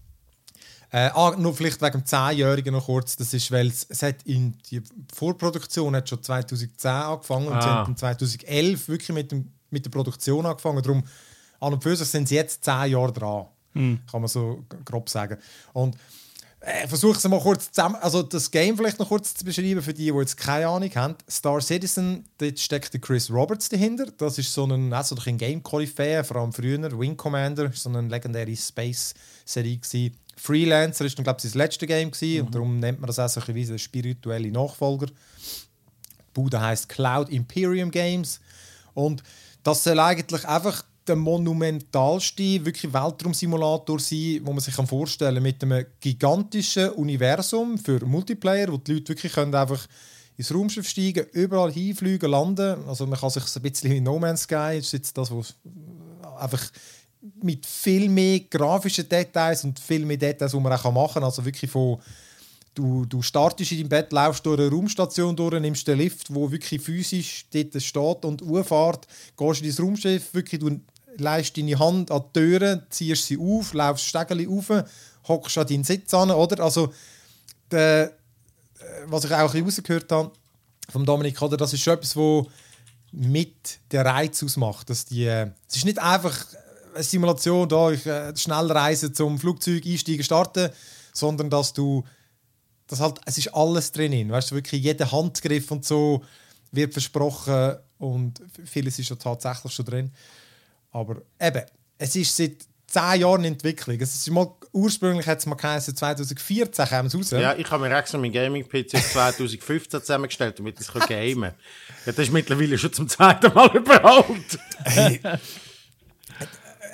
Äh, 0.94 1.10
ah, 1.16 1.36
nur 1.36 1.56
vielleicht 1.56 1.82
wegen 1.82 1.92
dem 1.92 2.04
10-Jährigen 2.04 2.72
noch 2.72 2.86
kurz. 2.86 3.16
Das 3.16 3.34
ist, 3.34 3.52
weil 3.52 3.66
es, 3.66 3.84
es 3.90 4.04
hat 4.04 4.22
in 4.26 4.56
die 4.70 4.80
Vorproduktion 5.12 5.96
hat 5.96 6.08
schon 6.08 6.22
2010 6.22 6.92
angefangen 6.92 7.48
ah. 7.48 7.56
und 7.56 7.62
sie 7.64 7.68
haben 7.68 7.98
2011 7.98 8.88
wirklich 8.88 9.10
mit, 9.10 9.32
dem, 9.32 9.52
mit 9.72 9.84
der 9.84 9.90
Produktion 9.90 10.46
angefangen. 10.46 10.84
Darum, 10.84 11.04
an 11.60 11.74
und 11.74 11.82
für 11.82 11.96
sich 11.96 12.08
sind 12.08 12.28
sie 12.28 12.36
jetzt 12.36 12.64
10 12.64 12.92
Jahre 12.92 13.12
dran. 13.12 13.48
Mhm. 13.74 14.02
Kann 14.10 14.22
man 14.22 14.28
so 14.28 14.64
grob 14.86 15.10
sagen. 15.10 15.40
Und 15.74 15.98
versuche 16.88 17.17
es 17.17 17.28
mal 17.28 17.41
kurz 17.41 17.71
zusammen, 17.71 17.95
also 17.95 18.23
das 18.23 18.49
Game 18.49 18.78
vielleicht 18.78 18.97
noch 18.97 19.10
kurz 19.10 19.34
zu 19.34 19.43
beschreiben 19.43 19.82
für 19.82 19.93
die, 19.93 20.12
die 20.12 20.17
jetzt 20.17 20.38
keine 20.38 20.67
Ahnung 20.67 20.89
haben. 20.95 21.15
Star 21.30 21.60
Citizen, 21.60 22.26
dort 22.38 22.58
steckt 22.58 22.93
der 22.93 23.02
Chris 23.02 23.30
Roberts 23.30 23.67
dahinter. 23.67 24.06
Das 24.17 24.38
ist 24.38 24.54
so 24.54 24.65
ein, 24.65 24.93
also 24.93 25.15
ein 25.26 25.38
Game-Koryphäe, 25.38 26.23
vor 26.23 26.38
allem 26.38 26.54
früher. 26.54 26.80
Wing 26.97 27.17
Commander, 27.17 27.71
so 27.73 27.89
eine 27.89 28.08
legendäre 28.08 28.56
Space-Serie 28.56 29.80
Freelancer 30.36 31.06
ist 31.06 31.17
dann, 31.17 31.23
glaube 31.23 31.39
ich, 31.43 31.52
sein 31.52 31.60
letztes 31.60 31.88
Game 31.88 32.12
gewesen, 32.12 32.39
mhm. 32.39 32.45
und 32.45 32.56
darum 32.56 32.80
nennt 32.80 32.99
man 32.99 33.08
das 33.08 33.19
auch 33.19 33.30
so 33.30 33.41
ein 33.41 33.54
bisschen 33.54 33.78
spirituelle 33.78 34.52
Nachfolger. 34.52 35.08
Bude 36.34 36.60
heißt 36.60 36.89
Cloud 36.89 37.30
Imperium 37.30 37.91
Games 37.91 38.39
und 38.93 39.21
das 39.63 39.84
soll 39.84 39.99
eigentlich 39.99 40.47
einfach 40.47 40.84
der 41.08 41.16
monumentalste 41.16 42.66
wirklich 42.66 42.94
Weltraumsimulator 42.94 44.00
sein, 44.00 44.42
wo 44.44 44.52
man 44.54 44.60
sich 44.60 44.74
vorstellen 44.74 45.36
kann, 45.36 45.44
mit 45.44 45.63
einem 45.63 45.86
gigantischen 46.00 46.89
Universum 46.92 47.78
für 47.78 48.06
Multiplayer, 48.06 48.72
wo 48.72 48.78
die 48.78 48.94
Leute 48.94 49.10
wirklich 49.10 49.34
können 49.34 49.54
einfach 49.56 49.88
ins 50.38 50.54
Raumschiff 50.54 50.88
steigen, 50.88 51.26
überall 51.34 51.72
hinfliegen, 51.72 52.30
landen. 52.30 52.88
Also 52.88 53.06
man 53.06 53.20
kann 53.20 53.30
sich 53.30 53.44
ein 53.56 53.62
bisschen 53.62 53.92
in 53.92 54.04
No 54.04 54.18
Man's 54.20 54.44
Sky, 54.44 54.78
ist 54.80 54.94
jetzt 54.94 55.18
das, 55.18 55.32
was 55.32 55.56
einfach 56.39 56.63
mit 57.42 57.66
viel 57.66 58.10
mehr 58.10 58.39
grafischen 58.42 59.08
Details 59.08 59.63
und 59.63 59.80
viel 59.80 60.06
mehr 60.06 60.18
Details, 60.18 60.52
die 60.52 60.60
man 60.60 60.74
auch 60.74 60.92
machen 60.92 61.13
kann. 61.16 61.24
Also 61.24 61.46
wirklich 61.46 61.70
von 61.70 62.00
Du, 62.76 63.06
du 63.06 63.22
startest 63.22 63.72
in 63.72 63.80
deinem 63.80 63.89
Bett, 63.89 64.12
laufst 64.12 64.44
durch 64.46 64.60
eine 64.60 64.70
Raumstation 64.70 65.36
durch, 65.36 65.60
nimmst 65.60 65.88
den 65.88 66.00
Lift, 66.00 66.34
wo 66.34 66.52
wirklich 66.52 66.82
physisch 66.82 67.46
dort 67.54 67.80
steht 67.80 68.26
und 68.26 68.42
Uhrfahrt, 68.42 69.08
gehst 69.38 69.62
in 69.62 69.70
dein 69.70 69.86
Raumschiff, 69.86 70.34
wirklich, 70.34 70.60
du 70.60 70.80
leist 71.17 71.58
deine 71.58 71.78
Hand 71.80 72.12
an 72.12 72.23
die 72.28 72.39
Türe, 72.39 72.88
ziehst 72.89 73.26
sie 73.26 73.38
auf, 73.38 73.73
laufst 73.73 74.06
Stegeli 74.06 74.47
auf, 74.47 74.84
hockst 75.28 75.58
an 75.58 75.67
deinen 75.67 75.84
Sitz 75.84 76.13
an, 76.13 76.32
oder? 76.32 76.63
Also, 76.63 76.93
der, 77.71 78.12
äh, 78.80 78.84
was 79.06 79.26
ich 79.26 79.34
auch 79.34 79.54
rausgehört 79.54 80.12
habe 80.12 80.32
vom 80.89 81.06
Dominik, 81.06 81.41
oder? 81.41 81.58
Das 81.58 81.73
ist 81.73 81.82
schon 81.82 81.93
etwas, 81.93 82.15
was 82.15 82.45
mit 83.12 83.80
der 83.91 84.06
Reiz 84.06 84.43
ausmacht. 84.43 84.89
Dass 84.89 85.06
die, 85.06 85.26
äh, 85.26 85.52
es 85.69 85.78
ist 85.78 85.86
nicht 85.86 85.99
einfach 85.99 86.45
eine 86.93 87.04
Simulation, 87.04 87.69
da 87.69 87.91
ich 87.91 88.06
äh, 88.06 88.36
schnell 88.36 88.71
reise 88.71 89.12
zum 89.12 89.39
Flugzeug 89.39 89.86
einsteigen, 89.86 90.23
starten, 90.23 90.69
sondern 91.13 91.49
dass 91.49 91.73
du 91.73 92.04
das 92.88 92.99
halt, 92.99 93.19
es 93.26 93.38
ist 93.38 93.54
alles 93.54 93.91
drin. 93.91 94.30
Weißt 94.30 94.52
du, 94.52 94.56
wirklich 94.56 94.84
jeder 94.84 95.12
Handgriff 95.12 95.71
und 95.71 95.86
so 95.86 96.23
wird 96.71 96.93
versprochen 96.93 97.78
und 97.97 98.41
vieles 98.65 98.99
ist 98.99 99.10
ja 99.10 99.15
tatsächlich 99.15 99.73
schon 99.73 99.86
drin. 99.86 100.12
Aber 100.94 101.18
eben, 101.40 101.64
es 101.98 102.16
ist 102.16 102.38
seit 102.38 102.66
zehn 102.88 103.22
Jahren 103.22 103.44
in 103.44 103.54
Entwicklung. 103.54 104.00
Es 104.00 104.14
ist 104.14 104.30
mal, 104.30 104.48
ursprünglich 104.72 105.26
hat 105.28 105.40
es 105.40 105.46
mal 105.46 105.56
geheißen, 105.56 105.96
2014 105.96 106.86
kam 106.86 107.08
es 107.08 107.16
raus. 107.16 107.32
Ja, 107.32 107.56
ich 107.56 107.70
habe 107.70 107.88
mir 107.88 107.98
extra 107.98 108.18
meinen 108.18 108.32
Gaming-PC 108.32 108.92
2015 109.12 110.00
zusammengestellt, 110.02 110.60
damit 110.60 110.80
ich 110.80 110.88
es 110.88 110.94
gamen 110.94 111.42
kann. 111.42 111.54
Ja, 112.06 112.12
das 112.12 112.20
ist 112.20 112.32
mittlerweile 112.32 112.78
schon 112.78 112.94
zum 112.94 113.10
zweiten 113.10 113.52
Mal 113.54 113.70
überholt. 113.76 114.60
hey. 114.86 115.20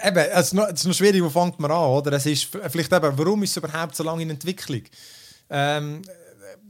Eben, 0.02 0.18
es 0.18 0.46
ist, 0.48 0.54
noch, 0.54 0.68
es 0.68 0.80
ist 0.80 0.86
noch 0.86 0.94
schwierig, 0.94 1.22
wo 1.22 1.30
fängt 1.30 1.60
man 1.60 1.72
an, 1.72 1.90
oder? 1.90 2.14
Es 2.14 2.26
ist 2.26 2.46
vielleicht 2.70 2.94
eben, 2.94 3.18
warum 3.18 3.44
ist 3.44 3.52
es 3.52 3.58
überhaupt 3.58 3.96
so 3.96 4.04
lange 4.04 4.22
in 4.22 4.30
Entwicklung? 4.30 4.84
Ähm, 5.50 6.02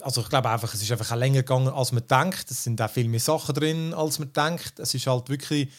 also 0.02 0.22
ich 0.22 0.30
glaube 0.30 0.50
einfach, 0.50 0.74
es 0.74 0.82
ist 0.82 0.92
einfach 0.92 1.12
auch 1.12 1.16
länger 1.16 1.44
gegangen, 1.44 1.68
als 1.68 1.92
man 1.92 2.08
denkt. 2.08 2.50
Es 2.50 2.64
sind 2.64 2.82
auch 2.82 2.90
viel 2.90 3.08
mehr 3.08 3.20
Sachen 3.20 3.54
drin, 3.54 3.94
als 3.94 4.18
man 4.18 4.34
denkt. 4.34 4.80
Es 4.80 4.96
ist 4.96 5.06
halt 5.06 5.30
wirklich 5.30 5.70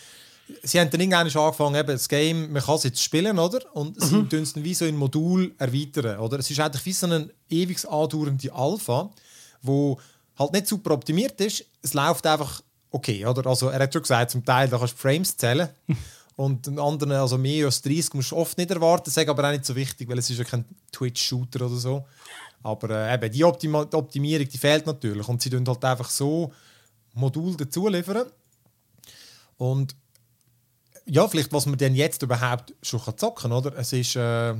sie 0.62 0.80
haben 0.80 0.90
dann 0.90 1.00
irgendwann 1.00 1.26
angefangen, 1.26 1.74
eben 1.74 1.92
das 1.92 2.08
Game, 2.08 2.52
man 2.52 2.62
kann 2.62 2.76
es 2.76 2.84
jetzt 2.84 3.02
spielen, 3.02 3.38
oder? 3.38 3.60
Und 3.74 3.98
mhm. 3.98 4.04
sie 4.04 4.28
tun 4.28 4.42
es 4.42 4.52
dann 4.52 4.64
wie 4.64 4.74
so 4.74 4.84
in 4.84 4.96
Modul 4.96 5.54
erweitern, 5.58 6.18
oder? 6.18 6.38
Es 6.38 6.50
ist 6.50 6.60
eigentlich 6.60 6.84
wie 6.86 6.92
so 6.92 7.06
eine 7.06 7.30
ewig 7.48 7.88
andauernde 7.88 8.52
Alpha, 8.52 9.10
wo 9.62 9.98
halt 10.38 10.52
nicht 10.52 10.66
super 10.66 10.92
optimiert 10.92 11.40
ist. 11.40 11.64
Es 11.82 11.94
läuft 11.94 12.26
einfach 12.26 12.62
okay, 12.90 13.24
oder? 13.26 13.46
Also 13.46 13.68
er 13.68 13.80
hat 13.80 13.92
schon 13.92 14.02
gesagt, 14.02 14.30
zum 14.30 14.44
Teil 14.44 14.68
da 14.68 14.78
kannst 14.78 14.94
du 14.94 14.98
Frames 14.98 15.36
zählen. 15.36 15.68
Und 16.36 16.66
den 16.66 16.78
anderen, 16.78 17.12
also 17.12 17.36
mehr 17.36 17.66
als 17.66 17.82
30, 17.82 18.14
musst 18.14 18.30
du 18.30 18.36
oft 18.36 18.56
nicht 18.56 18.70
erwarten. 18.70 19.04
Das 19.04 19.16
ist 19.16 19.28
aber 19.28 19.46
auch 19.46 19.52
nicht 19.52 19.66
so 19.66 19.76
wichtig, 19.76 20.08
weil 20.08 20.18
es 20.18 20.30
ist 20.30 20.38
ja 20.38 20.44
kein 20.44 20.64
Twitch-Shooter 20.90 21.66
oder 21.66 21.76
so. 21.76 22.06
Aber 22.62 22.88
äh, 22.88 23.14
eben, 23.14 23.30
die, 23.30 23.44
Optima 23.44 23.84
die 23.84 23.96
Optimierung 23.96 24.48
die 24.48 24.56
fehlt 24.56 24.86
natürlich. 24.86 25.28
Und 25.28 25.42
sie 25.42 25.50
tun 25.50 25.68
halt 25.68 25.84
einfach 25.84 26.08
so 26.08 26.50
Modul 27.12 27.56
dazu 27.56 27.88
liefern. 27.88 28.26
Und 29.58 29.94
ja, 31.10 31.26
vielleicht, 31.26 31.52
was 31.52 31.66
man 31.66 31.76
denn 31.76 31.94
jetzt 31.94 32.22
überhaupt 32.22 32.72
schon 32.82 33.00
zocken 33.16 33.50
kann, 33.50 33.52
oder? 33.52 33.76
Es 33.76 33.92
ist, 33.92 34.14
äh, 34.14 34.20
er 34.20 34.56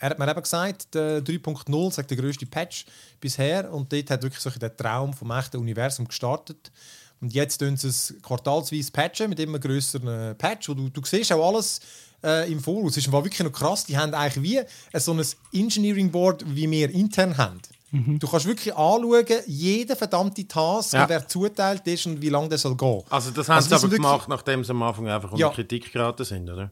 hat 0.00 0.18
mir 0.18 0.30
eben 0.30 0.42
gesagt, 0.42 0.94
der 0.94 1.22
3.0 1.22 1.92
sagt 1.92 2.10
der 2.10 2.16
größte 2.16 2.46
Patch 2.46 2.86
bisher 3.20 3.70
und 3.70 3.92
dort 3.92 4.10
hat 4.10 4.22
wirklich 4.22 4.40
so 4.40 4.50
der 4.50 4.74
Traum 4.74 5.12
vom 5.12 5.30
echten 5.30 5.58
Universum 5.58 6.08
gestartet. 6.08 6.72
Und 7.20 7.34
jetzt 7.34 7.58
tun 7.58 7.76
sie 7.76 7.88
es 7.88 8.14
quartalsweise 8.22 8.90
patchen 8.92 9.28
mit 9.28 9.40
immer 9.40 9.58
größeren 9.58 10.30
äh, 10.30 10.34
Patch, 10.34 10.66
du, 10.66 10.88
du 10.88 11.04
siehst 11.04 11.32
auch 11.32 11.46
alles 11.46 11.80
äh, 12.24 12.50
im 12.50 12.60
Voraus. 12.60 12.92
Es 12.92 13.04
ist 13.04 13.12
wirklich 13.12 13.40
noch 13.40 13.52
krass, 13.52 13.84
die 13.84 13.98
haben 13.98 14.14
eigentlich 14.14 14.42
wie 14.42 14.98
so 14.98 15.12
ein 15.12 15.22
Engineering 15.52 16.10
Board, 16.10 16.44
wie 16.46 16.70
wir 16.70 16.88
intern 16.90 17.36
haben. 17.36 17.60
Mhm. 17.92 18.18
Du 18.18 18.28
kannst 18.28 18.46
wirklich 18.46 18.74
anschauen, 18.74 19.26
jeden 19.46 19.96
verdammte 19.96 20.46
Task, 20.46 20.92
ja. 20.92 21.08
wer 21.08 21.26
zuteilt 21.26 21.86
ist 21.86 22.06
und 22.06 22.22
wie 22.22 22.28
lange 22.28 22.48
der 22.48 22.58
soll 22.58 22.76
gehen. 22.76 23.02
Also 23.10 23.30
das 23.30 23.48
haben 23.48 23.56
also, 23.56 23.68
sie 23.68 23.74
aber 23.74 23.88
gemacht, 23.88 24.28
nachdem 24.28 24.64
sie 24.64 24.70
am 24.70 24.82
Anfang 24.82 25.08
einfach 25.08 25.32
unter 25.32 25.40
ja. 25.40 25.50
Kritik 25.50 25.92
geraten 25.92 26.24
sind, 26.24 26.48
oder? 26.48 26.70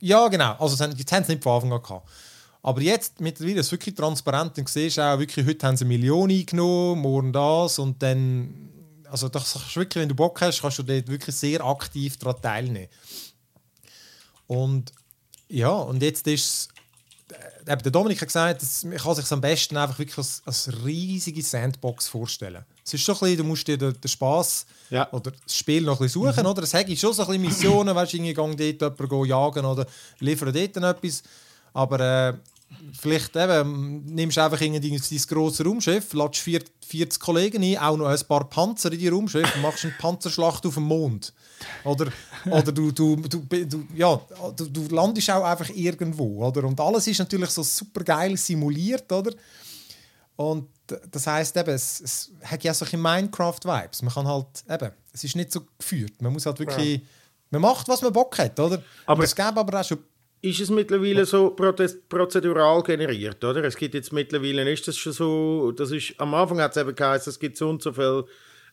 Ja, 0.00 0.28
genau. 0.28 0.56
Also 0.58 0.82
jetzt 0.84 1.12
haben 1.12 1.24
sie 1.24 1.32
nicht 1.32 1.42
von 1.42 1.52
Anfang 1.52 1.72
an 1.72 1.82
gehabt. 1.82 2.08
Aber 2.62 2.80
jetzt 2.80 3.20
mittlerweile 3.20 3.60
ist 3.60 3.66
es 3.66 3.72
wirklich 3.72 3.94
transparent 3.94 4.56
und 4.56 4.68
siehst 4.68 4.98
auch 4.98 5.18
wirklich, 5.18 5.46
heute 5.46 5.66
haben 5.66 5.76
sie 5.76 5.84
Millionen 5.84 6.38
eingenommen, 6.38 7.02
morgen 7.02 7.30
das 7.30 7.78
und 7.78 8.02
dann, 8.02 8.70
also 9.10 9.28
das 9.28 9.52
kannst 9.52 9.76
wirklich, 9.76 10.00
wenn 10.00 10.08
du 10.08 10.14
Bock 10.14 10.40
hast, 10.40 10.62
kannst 10.62 10.78
du 10.78 10.82
dort 10.82 11.06
wirklich 11.08 11.36
sehr 11.36 11.62
aktiv 11.62 12.16
daran 12.16 12.40
teilnehmen. 12.40 12.88
Und 14.46 14.92
ja, 15.48 15.70
und 15.70 16.02
jetzt 16.02 16.26
ist 16.26 16.44
es 16.46 16.68
eben 17.66 17.82
der 17.82 17.92
Dominik 17.92 18.20
hat 18.20 18.28
gesagt, 18.28 18.62
dass, 18.62 18.84
man 18.84 18.98
kann 18.98 19.14
sich 19.14 19.30
am 19.32 19.40
besten 19.40 19.76
einfach 19.76 19.98
wirklich 19.98 20.18
als, 20.18 20.42
als 20.44 20.70
riesige 20.84 21.42
Sandbox 21.42 22.08
vorstellen. 22.08 22.64
Es 22.84 22.94
ist 22.94 23.02
schon 23.02 23.14
ein 23.14 23.20
bisschen, 23.20 23.36
du 23.38 23.44
musst 23.44 23.66
dir 23.66 23.78
den, 23.78 23.98
den 23.98 24.08
Spass 24.08 24.66
ja. 24.90 25.10
oder 25.12 25.30
das 25.30 25.56
Spiel 25.56 25.82
noch 25.82 26.00
ein 26.00 26.04
bisschen 26.04 26.22
suchen, 26.22 26.42
mhm. 26.42 26.50
oder? 26.50 26.62
Es 26.62 26.74
hat 26.74 26.86
schon 26.98 27.12
so 27.12 27.22
ein 27.22 27.28
bisschen 27.28 27.42
Missionen, 27.42 27.94
weißt 27.94 28.12
du, 28.12 28.16
irgendwie 28.18 28.34
gehen 28.34 28.78
dort 28.78 29.00
jemanden 29.00 29.28
jagen 29.28 29.64
oder 29.64 29.86
liefern 30.18 30.52
dort 30.52 30.76
etwas. 30.76 31.22
Aber 31.72 32.00
äh, 32.00 32.34
vielleicht 32.98 33.34
eben, 33.36 34.04
nimmst 34.06 34.36
du 34.36 34.42
einfach 34.42 34.60
irgendwie 34.60 34.90
dein 34.98 35.18
grosses 35.28 35.64
Raumschiff, 35.64 36.12
lädst 36.12 36.40
40 36.40 37.20
Kollegen 37.20 37.62
ein, 37.62 37.78
auch 37.78 37.96
noch 37.96 38.06
ein 38.06 38.18
paar 38.28 38.48
Panzer 38.48 38.92
in 38.92 38.98
die 38.98 39.08
Raumschiff 39.08 39.54
und 39.56 39.62
machst 39.62 39.84
eine 39.84 39.94
Panzerschlacht 39.98 40.64
auf 40.66 40.74
dem 40.74 40.84
Mond. 40.84 41.32
Oder, 41.84 42.12
oder 42.46 42.72
du, 42.72 42.90
du, 42.92 43.16
du, 43.16 43.40
du, 43.64 43.84
ja, 43.94 44.20
du, 44.56 44.66
du 44.66 44.94
landest 44.94 45.30
auch 45.30 45.44
einfach 45.44 45.68
irgendwo. 45.70 46.44
Oder? 46.46 46.64
Und 46.64 46.80
alles 46.80 47.06
ist 47.06 47.18
natürlich 47.18 47.50
so 47.50 47.62
super 47.62 48.04
geil 48.04 48.36
simuliert. 48.36 49.10
Oder? 49.10 49.32
Und 50.36 50.68
das 51.10 51.26
heisst 51.26 51.56
eben, 51.56 51.70
es, 51.70 52.00
es 52.00 52.30
hat 52.42 52.62
ja 52.64 52.74
solche 52.74 52.96
Minecraft-Vibes. 52.96 54.02
Man 54.02 54.12
kann 54.12 54.26
halt 54.28 54.46
eben, 54.68 54.90
es 55.12 55.24
ist 55.24 55.36
nicht 55.36 55.52
so 55.52 55.60
geführt. 55.78 56.20
Man 56.20 56.32
muss 56.32 56.44
halt 56.46 56.58
wirklich, 56.58 57.00
man 57.50 57.62
macht, 57.62 57.88
was 57.88 58.02
man 58.02 58.12
Bock 58.12 58.36
hat, 58.38 58.58
oder? 58.60 58.82
Aber- 59.06 59.24
es 59.24 59.34
gäbe 59.34 59.56
aber 59.56 59.80
auch 59.80 59.84
schon 59.84 59.98
Ist 60.44 60.60
es 60.60 60.68
mittlerweile 60.68 61.24
so 61.24 61.56
prozedural 61.56 62.82
generiert, 62.82 63.42
oder? 63.42 63.64
Es 63.64 63.76
gibt 63.76 63.94
jetzt 63.94 64.12
mittlerweile, 64.12 64.70
ist 64.70 64.86
das 64.86 64.98
schon 64.98 65.14
so, 65.14 65.72
das 65.72 65.90
ist, 65.90 66.14
am 66.18 66.34
Anfang 66.34 66.60
hat 66.60 66.72
es 66.72 66.82
eben 66.82 66.94
geheißen, 66.94 67.30
es 67.30 67.38
gibt 67.38 67.56
so 67.56 67.70
und 67.70 67.80
so 67.80 67.94
viel, 67.94 68.24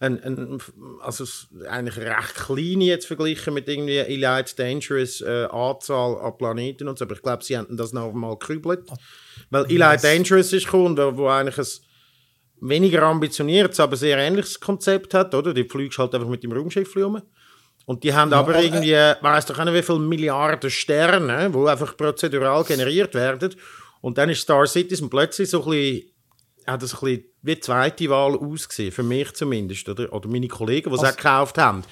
ein, 0.01 0.21
ein, 0.21 0.57
also 0.99 1.23
eigentlich 1.69 1.95
recht 1.95 2.35
kleine 2.35 2.83
jetzt 2.83 3.05
verglichen 3.05 3.53
mit 3.53 3.69
irgendwie 3.69 3.99
Elite 3.99 4.53
Dangerous 4.57 5.21
äh, 5.21 5.47
Anzahl 5.49 6.17
an 6.17 6.37
Planeten 6.37 6.89
und 6.89 6.99
so, 6.99 7.05
aber 7.05 7.15
ich 7.15 7.21
glaube, 7.21 7.41
sie 7.45 7.57
hätten 7.57 7.77
das 7.77 7.93
noch 7.93 8.11
mal 8.11 8.37
gekübelt. 8.37 8.89
Weil 9.49 9.63
Elite 9.65 10.01
Dangerous 10.01 10.51
ist 10.51 10.65
gekommen, 10.65 10.97
wo 10.97 11.15
wo 11.15 11.27
eigentlich 11.27 11.57
ein 11.57 12.69
weniger 12.69 13.03
ambitioniertes, 13.03 13.79
aber 13.79 13.95
sehr 13.95 14.17
ähnliches 14.17 14.59
Konzept 14.59 15.13
hat, 15.13 15.33
oder? 15.33 15.53
Die 15.53 15.63
fliegst 15.63 15.99
halt 15.99 16.13
einfach 16.15 16.27
mit 16.27 16.43
dem 16.43 16.51
Raumschiff 16.51 16.93
rum. 16.97 17.21
Und 17.85 18.03
die 18.03 18.13
haben 18.13 18.31
aber 18.33 18.55
äh, 18.55 18.65
irgendwie, 18.65 18.93
weiß 18.93 19.47
doch 19.47 19.63
nicht, 19.63 19.73
wie 19.73 19.81
viele 19.81 19.99
Milliarden 19.99 20.69
Sterne, 20.69 21.49
die 21.49 21.67
einfach 21.67 21.97
prozedural 21.97 22.63
generiert 22.63 23.13
werden. 23.15 23.55
Und 24.01 24.17
dann 24.17 24.29
ist 24.29 24.41
Star 24.41 24.65
Citizen 24.67 25.09
plötzlich 25.09 25.49
so 25.49 25.63
ein 25.63 25.69
bisschen, 25.69 26.09
hat 26.67 26.81
das 26.83 26.93
ein 26.93 26.99
bisschen 26.99 27.23
wie 27.41 27.55
die 27.55 27.59
zweite 27.61 28.09
Wahl 28.09 28.35
ausgesehen, 28.37 28.91
für 28.91 29.03
mich 29.03 29.33
zumindest, 29.33 29.89
oder? 29.89 30.11
Oder 30.13 30.29
meine 30.29 30.47
Kollegen, 30.47 30.89
die 30.91 30.95
es 30.95 31.03
auch 31.03 31.15
gekauft 31.15 31.57
haben. 31.57 31.83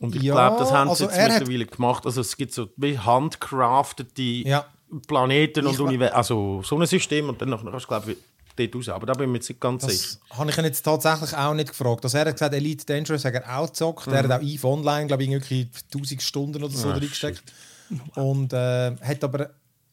Und 0.00 0.14
ich 0.16 0.22
Ja, 0.22 0.34
glaube, 0.34 0.56
das 0.60 0.72
haben 0.72 0.86
sie 0.88 0.90
also 0.90 1.04
jetzt 1.04 1.16
er 1.16 1.24
hat- 1.24 1.40
mittlerweile 1.40 1.66
gemacht. 1.66 2.06
Also 2.06 2.20
es 2.22 2.36
gibt 2.36 2.52
so 2.54 2.68
wie 2.76 2.98
handcraftete 2.98 4.22
Ja. 4.22 4.64
Planeten 5.06 5.66
und 5.66 5.74
Ich- 5.74 5.80
Universum, 5.80 6.16
also 6.16 6.62
Sonnensystem 6.64 7.28
und 7.28 7.40
dann 7.42 7.50
nachher 7.50 7.70
kannst 7.70 7.84
du, 7.84 7.88
glaube 7.88 8.12
ich, 8.12 8.18
dort 8.58 8.74
raus. 8.76 8.88
Aber 8.88 9.06
da 9.06 9.12
bin 9.14 9.24
ich 9.24 9.28
mir 9.30 9.38
jetzt 9.38 9.48
nicht 9.48 9.60
ganz 9.60 9.84
sicher. 9.84 10.18
Das 10.28 10.38
habe 10.38 10.50
ich 10.50 10.58
ihn 10.58 10.64
jetzt 10.64 10.82
tatsächlich 10.82 11.34
auch 11.36 11.54
nicht 11.54 11.68
gefragt. 11.70 12.04
Also 12.04 12.18
er 12.18 12.26
hat 12.26 12.34
gesagt, 12.34 12.54
Elite 12.54 12.84
Dangerous 12.86 13.24
hat 13.24 13.34
er 13.34 13.58
auch 13.58 13.66
gezockt. 13.66 14.06
Er 14.08 14.22
hat 14.24 14.30
auch 14.30 14.42
EVE 14.42 14.66
Online, 14.66 15.06
glaube 15.06 15.22
ich, 15.22 15.30
irgendwie 15.30 15.68
1000 15.92 16.22
Stunden 16.22 16.62
oder 16.62 16.72
so 16.74 16.88
Ah, 16.88 16.92
reingesteckt. 16.92 17.42
Und 18.14 18.52
äh, 18.52 18.96
hat 18.96 19.24
aber... 19.24 19.50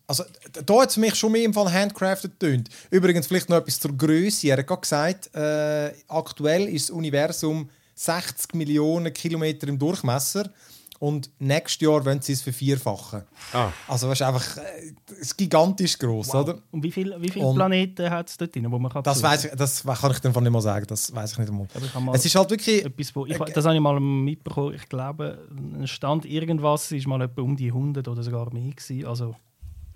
Also, 0.08 0.24
da 0.66 0.82
hat 0.82 0.92
es 0.92 0.98
mich 0.98 1.16
schon 1.16 1.32
mehr 1.32 1.44
im 1.46 1.54
Fall 1.54 1.72
handcrafted 1.72 2.40
tönt. 2.40 2.70
Übrigens 2.92 3.26
vielleicht 3.26 3.50
noch 3.50 3.58
etwas 3.58 3.80
zur 3.80 3.98
Größe. 3.98 4.48
Er 4.50 4.58
hat 4.58 4.68
gerade 4.68 4.82
gesagt, 4.82 5.36
äh, 5.36 5.92
aktuell 6.08 6.70
ist 6.70 6.90
das 6.90 6.96
Universum 6.96 7.70
60 7.96 8.54
Millionen 8.54 9.12
Kilometer 9.12 9.68
im 9.68 9.80
Durchmesser 9.80 10.52
und 11.00 11.30
nächstes 11.40 11.82
Jahr 11.82 12.06
wollen 12.06 12.22
sie 12.22 12.34
es 12.34 12.42
vervierfachen. 12.42 13.24
Ah. 13.54 13.70
Also 13.88 14.08
das 14.08 14.20
ist 14.20 14.26
einfach 14.26 14.58
äh, 14.58 14.94
es 15.12 15.20
ist 15.28 15.38
gigantisch 15.38 15.98
groß, 15.98 16.34
oder? 16.36 16.60
Und 16.72 16.84
wie 16.84 16.92
viele 16.92 17.22
wie 17.22 17.30
viele 17.30 17.46
Und- 17.46 17.56
Planeten 17.56 18.10
hat 18.10 18.30
es 18.30 18.38
dort 18.38 18.56
drin, 18.56 18.72
wo 18.72 18.80
man 18.80 18.92
kann 18.92 19.04
Das 19.04 19.22
weiß 19.22 19.46
ich, 19.46 19.52
das 19.52 19.84
kann 19.84 20.12
ich 20.12 20.20
dann 20.20 20.32
nicht 20.44 20.52
mal 20.52 20.62
sagen. 20.62 20.86
Das 20.88 21.14
weiß 21.14 21.34
ich 21.34 21.38
nicht 21.40 21.50
einmal. 21.50 21.68
Aber 21.74 21.86
ich 22.14 22.20
Es 22.20 22.26
ist 22.26 22.36
halt 22.36 22.50
wirklich 22.50 22.86
Etwas, 22.86 23.16
wo, 23.16 23.26
ich, 23.26 23.38
das 23.38 23.66
habe 23.66 23.76
ich 23.76 23.82
mal 23.82 24.00
mitbekommen. 24.00 24.74
Ich 24.76 24.88
glaube, 24.90 25.48
ein 25.52 25.88
Stand 25.88 26.26
irgendwas 26.26 26.92
ist 26.92 27.08
mal 27.08 27.22
etwa 27.22 27.42
um 27.42 27.56
die 27.56 27.68
100 27.68 28.08
oder 28.08 28.24
sogar 28.24 28.54
mehr 28.54 28.72
gewesen. 28.74 29.06
Also 29.06 29.36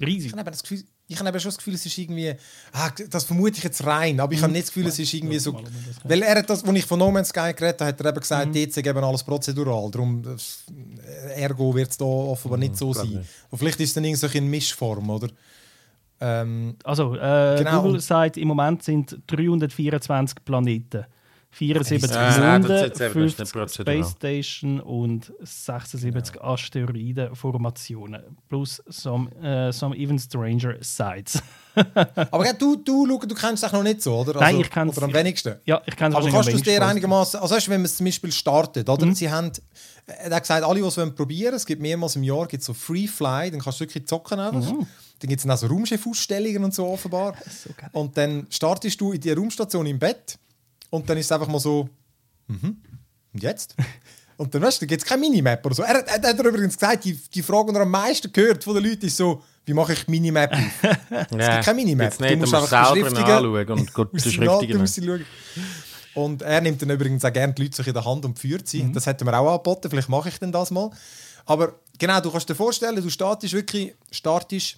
riesig. 0.02 0.28
Ich 0.28 0.32
habe 0.34 0.42
eben 0.42 0.52
das 0.52 0.64
Gefühl, 0.64 0.84
ich 1.12 1.20
habe 1.20 1.28
eben 1.30 1.40
schon 1.40 1.50
das 1.50 1.58
Gefühl, 1.58 1.74
es 1.74 1.86
ist 1.86 1.98
irgendwie, 1.98 2.34
ah, 2.72 2.92
das 3.10 3.24
vermute 3.26 3.58
ich 3.58 3.64
jetzt 3.64 3.84
rein, 3.86 4.20
aber 4.20 4.32
ich 4.32 4.42
habe 4.44 4.52
nicht 4.54 4.68
das 4.68 4.74
Gefühl, 4.74 4.88
es 4.88 5.00
ist 5.00 5.12
irgendwie 5.14 5.40
so, 5.40 5.60
weil 6.04 6.22
er 6.22 6.38
hat 6.38 6.50
das, 6.50 6.64
als 6.64 6.78
ich 6.78 6.86
von 6.86 7.00
No 7.00 7.10
Man's 7.12 7.30
Sky 7.30 7.52
geredet 7.56 7.82
habe, 7.82 7.86
hat 7.90 8.00
er 8.00 8.10
eben 8.12 8.20
gesagt, 8.20 8.56
DC 8.56 8.84
geben 8.84 9.04
alles 9.04 9.24
prozedural, 9.24 9.90
darum, 9.90 10.22
das- 10.22 10.64
ergo 11.36 11.74
wird 11.74 11.90
es 11.90 11.98
da 11.98 12.06
offenbar 12.06 12.60
nicht 12.60 12.78
so 12.78 12.94
sein. 12.94 13.26
Und 13.50 13.58
vielleicht 13.58 13.80
ist 13.80 13.90
es 13.90 13.94
dann 13.96 14.04
irgendwie 14.06 14.28
so 14.28 14.38
in 14.38 14.48
Mischform, 14.50 15.10
oder? 15.10 15.30
Ähm, 16.22 16.76
Also, 16.84 17.16
äh, 17.16 17.56
Genau. 17.58 17.82
Google 17.82 18.02
sagt, 18.02 18.38
im 18.38 18.48
Moment 18.50 18.84
sind 18.84 19.18
324 19.28 20.44
Planeten. 20.46 21.06
74 21.52 22.12
Ja, 22.12 22.28
das 22.28 22.38
Monde, 22.40 22.76
ist 22.76 22.82
jetzt 22.82 23.02
eben 23.02 23.24
nicht 23.24 23.36
50 23.36 23.54
prozedural. 23.54 24.04
Space 24.04 24.12
Station 24.12 24.80
und 24.80 25.34
76 25.42 26.40
Asteroidenformationen. 26.42 28.38
Plus 28.48 28.84
some, 28.88 29.32
äh, 29.42 29.72
some 29.72 29.96
even 29.96 30.20
stranger 30.20 30.76
sites. 30.82 31.42
aber 31.76 32.44
gell, 32.44 32.54
du, 32.58 32.76
du, 32.76 33.06
Luca, 33.06 33.26
du 33.26 33.34
kennst 33.34 33.64
es 33.64 33.72
noch 33.72 33.82
nicht 33.84 34.02
so, 34.02 34.18
oder? 34.20 34.36
Also, 34.36 34.40
Nein, 34.40 34.60
ich 34.60 34.70
kenn's- 34.70 34.96
Oder 34.98 35.08
am 35.08 35.14
wenigsten. 35.14 35.56
ja, 35.66 35.82
ich 35.86 35.96
kenne 35.96 36.16
es 36.16 36.22
Aber 36.22 36.30
kannst 36.30 36.52
du 36.52 36.56
es 36.56 36.62
dir 36.62 36.86
einigermaßen. 36.86 37.40
also 37.40 37.56
weißt, 37.56 37.68
du, 37.68 37.72
wenn 37.72 37.82
man 37.82 37.86
es 37.86 37.98
zum 37.98 38.06
Beispiel 38.06 38.32
startet, 38.32 38.88
oder? 38.88 39.12
Sie 39.16 39.30
haben, 39.30 39.52
er 40.06 40.36
hat 40.36 40.44
gesagt, 40.44 40.64
alle, 40.64 40.80
die 40.80 40.86
es 40.86 40.98
wollen 40.98 41.16
probieren, 41.16 41.56
es 41.56 41.66
gibt 41.66 41.82
mehrmals 41.82 42.16
im 42.16 42.24
Jahr 42.24 42.48
gibt's 42.48 42.68
so 42.68 42.74
Free 42.74 43.08
Fly, 43.08 43.50
dann 43.50 43.60
kannst 43.60 43.80
du 43.80 43.86
wirklich 43.86 44.06
zocken 44.08 44.40
einfach. 44.40 44.72
Dann 45.20 45.28
gibt 45.28 45.44
es 45.44 45.50
auch 45.50 45.58
so 45.58 45.68
Raumschiffausstellungen 45.68 46.64
und 46.64 46.74
so 46.74 46.88
offenbar. 46.88 47.34
so 47.50 47.70
und 47.94 48.16
dann 48.18 48.46
startest 48.50 49.02
du 49.02 49.14
in 49.14 49.22
die 49.22 49.32
Raumstation 49.32 49.86
im 49.86 50.00
Bett 50.00 50.38
und 50.90 51.10
dann 51.10 51.18
ist 51.18 51.26
es 51.28 51.32
einfach 51.32 51.48
mal 51.48 51.60
so, 51.60 51.90
mhm, 52.48 52.78
und 53.34 53.44
jetzt? 53.44 53.76
Und 54.38 54.56
dann, 54.56 54.62
weißt 54.62 54.82
du, 54.82 54.88
gibt 54.88 55.02
es 55.02 55.06
keine 55.06 55.20
Minimap 55.20 55.66
oder 55.66 55.76
so. 55.76 55.84
Er, 55.84 55.96
hat- 55.98 56.08
er 56.08 56.30
hat 56.30 56.40
übrigens 56.40 56.76
gesagt, 56.76 57.04
die, 57.04 57.14
die 57.14 57.44
Frage, 57.44 57.74
die 57.74 57.78
er 57.78 57.82
am 57.82 57.92
meisten 57.92 58.32
gehört 58.32 58.64
von 58.64 58.74
den 58.74 58.86
Leuten, 58.86 59.06
ist 59.06 59.18
so, 59.18 59.44
wie 59.66 59.74
mache 59.74 59.92
ich 59.92 60.08
Minimap 60.08 60.54
auf? 60.54 60.60
Es 61.10 61.28
gibt 61.28 61.40
keine 61.66 61.74
Minimap. 61.76 62.18
Nicht, 62.22 62.32
Du 62.32 62.38
musst 62.38 62.54
einfach 62.54 62.94
beschriftigen. 62.94 63.30
anschauen 63.30 63.70
und 63.80 63.94
gut 63.94 64.12
beschriftigen. 64.14 64.88
schauen. 64.88 65.26
Und 66.16 66.42
er 66.42 66.62
nimmt 66.62 66.82
dann 66.82 66.90
übrigens 66.90 67.26
auch 67.26 67.34
gerne 67.34 67.54
die 67.54 67.64
Leute 67.64 67.84
in 67.86 67.94
der 67.94 68.06
Hand 68.06 68.24
und 68.24 68.40
führt 68.40 68.66
sie. 68.66 68.90
Das 68.94 69.06
hätte 69.08 69.26
mir 69.26 69.38
auch 69.38 69.52
angeboten, 69.56 69.90
vielleicht 69.90 70.08
mache 70.08 70.30
ich 70.30 70.40
denn 70.40 70.54
das 70.54 70.72
mal. 70.72 70.90
Aber 71.46 71.74
genau, 71.98 72.22
du 72.22 72.32
kannst 72.32 72.48
dir 72.48 72.56
vorstellen, 72.56 72.96
du 72.96 73.10
startest 73.10 73.54
wirklich 73.54 73.94
startest 74.10 74.78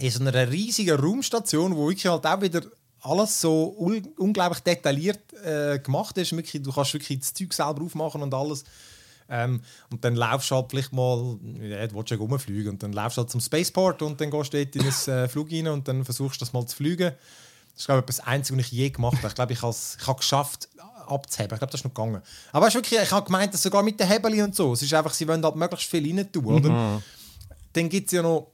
in 0.00 0.10
so 0.10 0.18
einer 0.24 0.50
riesigen 0.50 0.98
Raumstation, 0.98 1.76
wo 1.76 1.86
wirklich 1.86 2.06
halt 2.06 2.26
auch 2.26 2.40
wieder 2.42 2.62
alles 3.02 3.40
so 3.40 3.74
un 3.78 4.06
unglaublich 4.18 4.60
detailliert 4.60 5.20
äh, 5.44 5.78
gemacht 5.78 6.18
ist. 6.18 6.32
Wirklich, 6.36 6.62
du 6.62 6.72
kannst 6.72 6.92
wirklich 6.94 7.18
das 7.20 7.32
Zeug 7.32 7.52
selber 7.52 7.82
aufmachen 7.82 8.22
und 8.22 8.34
alles. 8.34 8.64
Ähm, 9.28 9.62
und 9.90 10.04
dann 10.04 10.16
laufst 10.16 10.50
du 10.50 10.56
halt 10.56 10.66
vielleicht 10.70 10.92
mal, 10.92 11.38
ja, 11.60 11.86
du 11.86 11.94
willst 11.94 12.10
ja 12.10 12.16
rumfliegen, 12.16 12.72
und 12.72 12.82
dann 12.82 12.92
laufst 12.92 13.16
du 13.16 13.22
halt 13.22 13.30
zum 13.30 13.40
Spaceport 13.40 14.02
und 14.02 14.20
dann 14.20 14.30
gehst 14.30 14.52
du 14.52 14.64
dort 14.64 14.76
in 14.76 14.82
ein 14.82 15.24
äh, 15.24 15.28
Flug 15.28 15.52
rein 15.52 15.68
und 15.68 15.86
dann 15.86 16.04
versuchst 16.04 16.40
du 16.40 16.44
das 16.44 16.52
mal 16.52 16.66
zu 16.66 16.76
fliegen. 16.76 17.12
Das 17.72 17.82
ist, 17.82 17.86
glaube 17.86 18.00
ich, 18.00 18.06
das 18.06 18.20
Einzige, 18.20 18.58
was 18.58 18.66
ich 18.66 18.72
je 18.72 18.90
gemacht 18.90 19.18
habe. 19.18 19.28
Ich 19.28 19.34
glaube, 19.34 19.52
ich 19.52 19.62
habe 19.62 19.70
es 19.70 19.96
ich 20.00 20.06
habe 20.06 20.18
geschafft, 20.18 20.68
abzuheben. 21.06 21.54
Ich 21.54 21.58
glaube, 21.58 21.70
das 21.70 21.80
ist 21.80 21.84
noch 21.84 21.94
gegangen. 21.94 22.22
Aber 22.52 22.66
es 22.66 22.74
ist 22.74 22.78
wirklich, 22.78 23.00
ich 23.00 23.12
habe 23.12 23.24
gemeint, 23.24 23.54
dass 23.54 23.62
sogar 23.62 23.82
mit 23.82 23.98
den 24.00 24.08
Hebeln 24.08 24.42
und 24.42 24.54
so, 24.54 24.72
es 24.72 24.82
ist 24.82 24.92
einfach, 24.92 25.14
sie 25.14 25.26
wollen 25.28 25.44
halt 25.44 25.56
möglichst 25.56 25.88
viel 25.88 26.04
rein 26.04 26.30
tun, 26.30 26.44
oder? 26.46 27.02
Dann 27.72 27.88
gibt 27.88 28.06
es 28.06 28.12
ja 28.12 28.22
noch 28.22 28.50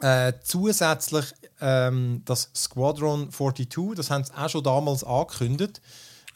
äh, 0.00 0.34
zusätzlich 0.42 1.24
ähm, 1.60 2.22
das 2.24 2.50
Squadron 2.54 3.30
42, 3.30 3.94
das 3.94 4.10
haben 4.10 4.24
sie 4.24 4.32
auch 4.36 4.48
schon 4.48 4.62
damals 4.62 5.04
angekündigt. 5.04 5.80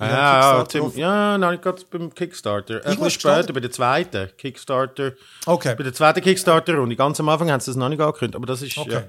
Ja, 0.01 0.64
Tim, 0.64 0.91
ja, 0.97 1.39
nein, 1.39 1.55
ich 1.55 1.61
gerade 1.61 1.83
beim 1.91 2.12
Kickstarter. 2.12 2.85
Irgendwas 2.85 3.12
später, 3.12 3.53
bei 3.53 3.61
der 3.61 3.70
zweiten 3.70 4.31
Kickstarter. 4.37 5.12
Okay. 5.47 5.75
Bei 5.77 5.85
der 5.85 5.95
zweiten 5.95 6.20
Kickstarter-Runde. 6.20 6.97
Ganz 6.97 7.20
am 7.20 7.29
Anfang 7.29 7.51
haben 7.51 7.61
sie 7.61 7.70
das 7.70 7.77
noch 7.77 7.89
nicht 7.89 8.01
angekündigt, 8.01 8.35
aber 8.35 8.47
das 8.47 8.62
ist. 8.62 8.77
Okay. 8.77 8.91
Ja. 8.93 9.05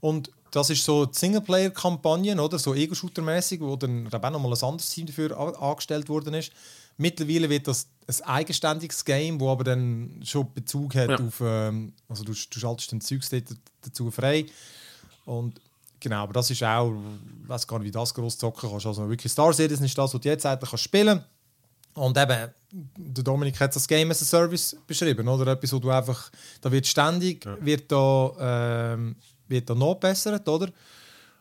Und 0.00 0.30
das 0.52 0.70
ist 0.70 0.84
so 0.84 1.06
die 1.06 1.18
Singleplayer-Kampagne, 1.18 2.40
oder? 2.40 2.58
So 2.58 2.74
Ego-Shooter-mäßig, 2.74 3.60
wo 3.60 3.74
dann 3.76 4.06
auch 4.12 4.30
noch 4.30 4.40
mal 4.40 4.52
ein 4.52 4.62
anderes 4.62 4.90
Team 4.90 5.06
dafür 5.06 5.36
angestellt 5.60 6.08
worden 6.08 6.34
ist. 6.34 6.52
Mittlerweile 6.96 7.48
wird 7.48 7.66
das 7.66 7.88
ein 8.06 8.28
eigenständiges 8.28 9.04
Game, 9.04 9.40
wo 9.40 9.50
aber 9.50 9.64
dann 9.64 10.20
schon 10.24 10.52
Bezug 10.52 10.94
hat 10.94 11.10
Ja. 11.10 11.16
auf, 11.16 11.40
ähm, 11.40 11.94
also 12.08 12.24
du, 12.24 12.32
du 12.32 12.58
schaltest 12.60 12.92
den 12.92 13.00
Zeugs 13.00 13.30
dazu 13.80 14.10
frei. 14.10 14.46
Und 15.24 15.60
genau, 15.98 16.22
aber 16.22 16.32
das 16.32 16.50
ist 16.50 16.62
auch, 16.62 16.92
ich 17.42 17.48
weiß 17.48 17.66
gar 17.66 17.78
nicht, 17.78 17.88
wie 17.88 17.92
das 17.92 18.14
groß 18.14 18.38
zocken 18.38 18.70
kannst. 18.70 18.86
Also 18.86 19.08
wirklich 19.08 19.30
Star 19.32 19.52
Citizen 19.52 19.84
ist 19.84 19.96
das, 19.96 20.14
was 20.14 20.20
du 20.20 20.28
jetzt 20.28 20.46
eigentlich 20.46 20.70
kannst 20.70 20.84
spielen 20.84 21.24
und 21.94 22.16
eben, 22.16 22.50
der 22.96 23.24
Dominik 23.24 23.58
hat 23.58 23.74
das 23.74 23.86
Game 23.86 24.10
as 24.10 24.22
a 24.22 24.24
Service 24.24 24.76
beschrieben, 24.86 25.26
oder? 25.26 25.52
Etwas, 25.52 25.72
wo 25.72 25.78
du 25.78 25.90
einfach, 25.90 26.30
da 26.60 26.70
wird 26.70 26.86
ständig, 26.86 27.46
wird 27.60 27.90
da, 27.90 28.94
ähm, 28.94 29.16
wird 29.48 29.68
da 29.68 29.74
nachbessert, 29.74 30.48
oder? 30.48 30.68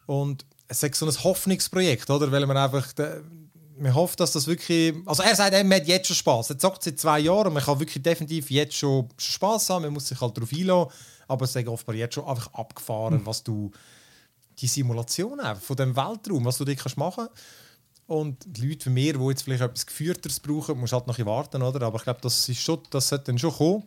Und 0.08 0.46
es 0.68 0.82
ist 0.82 0.96
so 0.96 1.06
ein 1.06 1.24
Hoffnungsprojekt, 1.24 2.10
oder? 2.10 2.32
Weil 2.32 2.46
man 2.48 2.58
einfach, 2.58 2.88
man 3.78 3.94
hofft, 3.94 4.20
dass 4.20 4.32
das 4.32 4.48
wirklich, 4.48 4.96
also 5.06 5.22
er 5.22 5.36
sagt, 5.36 5.54
man 5.54 5.74
hat 5.74 5.88
jetzt 5.88 6.08
schon 6.08 6.16
Spaß. 6.16 6.50
Er 6.50 6.58
zockt 6.58 6.84
seit 6.84 7.00
zwei 7.00 7.20
Jahren 7.20 7.48
und 7.48 7.54
man 7.54 7.64
kann 7.64 7.80
wirklich 7.80 8.02
definitiv 8.02 8.50
jetzt 8.50 8.76
schon 8.76 9.08
Spaß 9.18 9.70
haben. 9.70 9.84
Man 9.84 9.94
muss 9.94 10.08
sich 10.08 10.20
halt 10.20 10.36
darauf 10.36 10.52
einlassen, 10.52 10.92
aber 11.30 11.46
es 11.46 11.56
ist 11.56 11.68
offenbar 11.68 11.96
jetzt 11.96 12.16
schon 12.16 12.26
einfach 12.26 12.54
abgefahren, 12.54 13.26
was 13.26 13.44
du 13.44 13.72
die 14.58 14.68
Simulation 14.68 15.40
einfach 15.40 15.64
von 15.64 15.78
dem 15.78 15.96
Weltraum, 15.96 16.44
was 16.44 16.58
du 16.58 16.66
dort 16.66 16.78
kannst 16.80 16.98
machen 16.98 17.28
kannst. 17.28 17.44
Und 18.08 18.38
die 18.46 18.68
Leute 18.68 18.88
wie 18.88 18.90
mir, 18.90 19.14
die 19.14 19.26
jetzt 19.26 19.44
vielleicht 19.44 19.62
etwas 19.62 19.86
Geführteres 19.86 20.40
brauchen, 20.40 20.80
musst 20.80 20.94
halt 20.94 21.06
noch 21.06 21.18
warten, 21.26 21.62
oder? 21.62 21.86
Aber 21.86 21.98
ich 21.98 22.04
glaube, 22.04 22.20
das, 22.22 22.50
ist 22.50 22.60
schon, 22.60 22.80
das 22.90 23.08
sollte 23.08 23.26
dann 23.26 23.38
schon 23.38 23.54
kommen. 23.54 23.84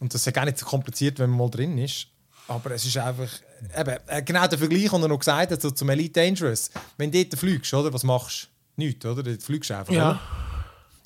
Und 0.00 0.14
das 0.14 0.22
ist 0.22 0.26
ja 0.26 0.32
gar 0.32 0.46
nicht 0.46 0.58
so 0.58 0.64
kompliziert, 0.64 1.18
wenn 1.18 1.30
man 1.30 1.38
mal 1.38 1.50
drin 1.50 1.76
ist. 1.76 2.06
Aber 2.48 2.70
es 2.70 2.86
ist 2.86 2.96
einfach, 2.96 3.28
eben, 3.78 3.96
äh, 4.06 4.22
genau 4.22 4.46
der 4.46 4.58
Vergleich, 4.58 4.88
den 4.90 5.02
er 5.02 5.08
noch 5.08 5.18
gesagt 5.18 5.52
hat, 5.52 5.60
so 5.60 5.70
zum 5.70 5.90
Elite 5.90 6.18
Dangerous. 6.20 6.70
Wenn 6.96 7.10
du 7.12 7.22
dort 7.22 7.38
fliegst, 7.38 7.74
oder, 7.74 7.92
was 7.92 8.02
machst 8.04 8.44
du? 8.76 8.82
Nichts, 8.82 9.04
oder? 9.04 9.22
Dort 9.22 9.42
fliegst 9.42 9.68
du 9.68 9.76
einfach, 9.76 9.92
Ja. 9.92 10.10
oder? 10.12 10.20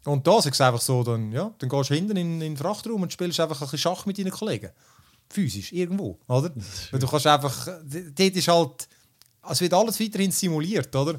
Und 0.04 0.26
da 0.26 0.38
ist 0.38 0.46
es 0.46 0.60
einfach 0.60 0.80
so, 0.80 1.02
dann, 1.04 1.30
ja, 1.32 1.52
dann 1.58 1.68
gehst 1.68 1.90
du 1.90 1.94
hinten 1.94 2.16
in, 2.16 2.34
in 2.34 2.54
den 2.54 2.56
Frachtraum 2.56 3.02
und 3.02 3.12
spielst 3.12 3.38
einfach 3.40 3.56
ein 3.60 3.66
bisschen 3.66 3.78
Schach 3.78 4.06
mit 4.06 4.18
deinen 4.18 4.30
Kollegen. 4.30 4.70
Physisch, 5.32 5.72
irgendwo, 5.72 6.18
oder? 6.28 6.52
Weil 6.90 7.00
du 7.00 7.06
kannst 7.06 7.26
einfach, 7.26 7.66
dort 7.66 8.20
ist 8.36 8.48
halt, 8.48 8.88
es 9.50 9.60
wird 9.60 9.74
alles 9.74 9.98
weiterhin 10.00 10.30
simuliert, 10.30 10.94
oder? 10.94 11.18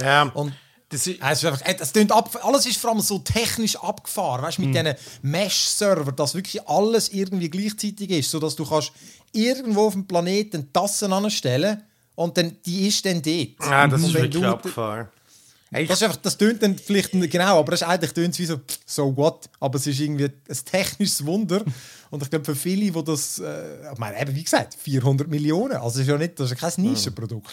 Ja. 0.00 0.22
Und 0.34 0.52
das 0.88 1.06
ist, 1.06 1.20
es 1.20 1.38
ist 1.38 1.44
einfach, 1.44 1.60
es 1.64 1.92
tönt 1.92 2.12
ab, 2.12 2.38
alles 2.42 2.64
ist 2.66 2.78
vor 2.78 2.90
allem 2.90 3.00
so 3.00 3.18
technisch 3.18 3.76
abgefahren, 3.76 4.42
weißt, 4.44 4.58
mit 4.60 4.74
diesen 4.74 4.94
Mesh-Server, 5.22 6.12
dass 6.12 6.34
wirklich 6.34 6.66
alles 6.68 7.08
irgendwie 7.10 7.50
gleichzeitig 7.50 8.08
ist, 8.10 8.30
sodass 8.30 8.56
du 8.56 8.64
kannst 8.64 8.92
irgendwo 9.32 9.86
auf 9.88 9.92
dem 9.94 10.06
Planeten 10.06 10.72
Tassen 10.72 11.12
anstellen 11.12 11.82
und 12.14 12.36
dann, 12.38 12.56
die 12.64 12.88
ist 12.88 13.04
dann 13.04 13.20
dort. 13.20 13.48
ja, 13.60 13.86
das 13.86 14.00
Und 14.02 14.08
ist 14.08 14.14
wirklich 14.14 14.42
du- 14.42 14.48
abgefahren. 14.48 15.08
Das, 15.72 15.82
ist 15.98 16.02
einfach, 16.04 16.16
das 16.16 16.38
tönt 16.38 16.62
dann 16.62 16.78
vielleicht 16.78 17.10
genau, 17.10 17.58
aber 17.58 17.72
es 17.72 17.82
ist 17.82 17.88
eigentlich 17.88 18.38
wie 18.38 18.46
so, 18.46 18.60
so 18.86 19.14
what. 19.16 19.50
Aber 19.58 19.76
es 19.76 19.86
ist 19.86 19.98
irgendwie 19.98 20.26
ein 20.26 20.58
technisches 20.64 21.26
Wunder. 21.26 21.62
Und 22.10 22.22
ich 22.22 22.30
glaube, 22.30 22.44
für 22.44 22.54
viele, 22.54 22.90
die 22.90 23.04
das, 23.04 23.38
äh, 23.38 23.92
ich 23.92 23.98
meine, 23.98 24.20
eben, 24.20 24.34
wie 24.34 24.44
gesagt, 24.44 24.74
400 24.74 25.28
Millionen. 25.28 25.76
Also, 25.76 26.00
ist 26.00 26.08
ja 26.08 26.16
nicht, 26.16 26.38
das 26.38 26.50
ist 26.50 26.60
ja 26.60 26.68
kein 26.68 26.84
Nischenprodukt. 26.84 27.46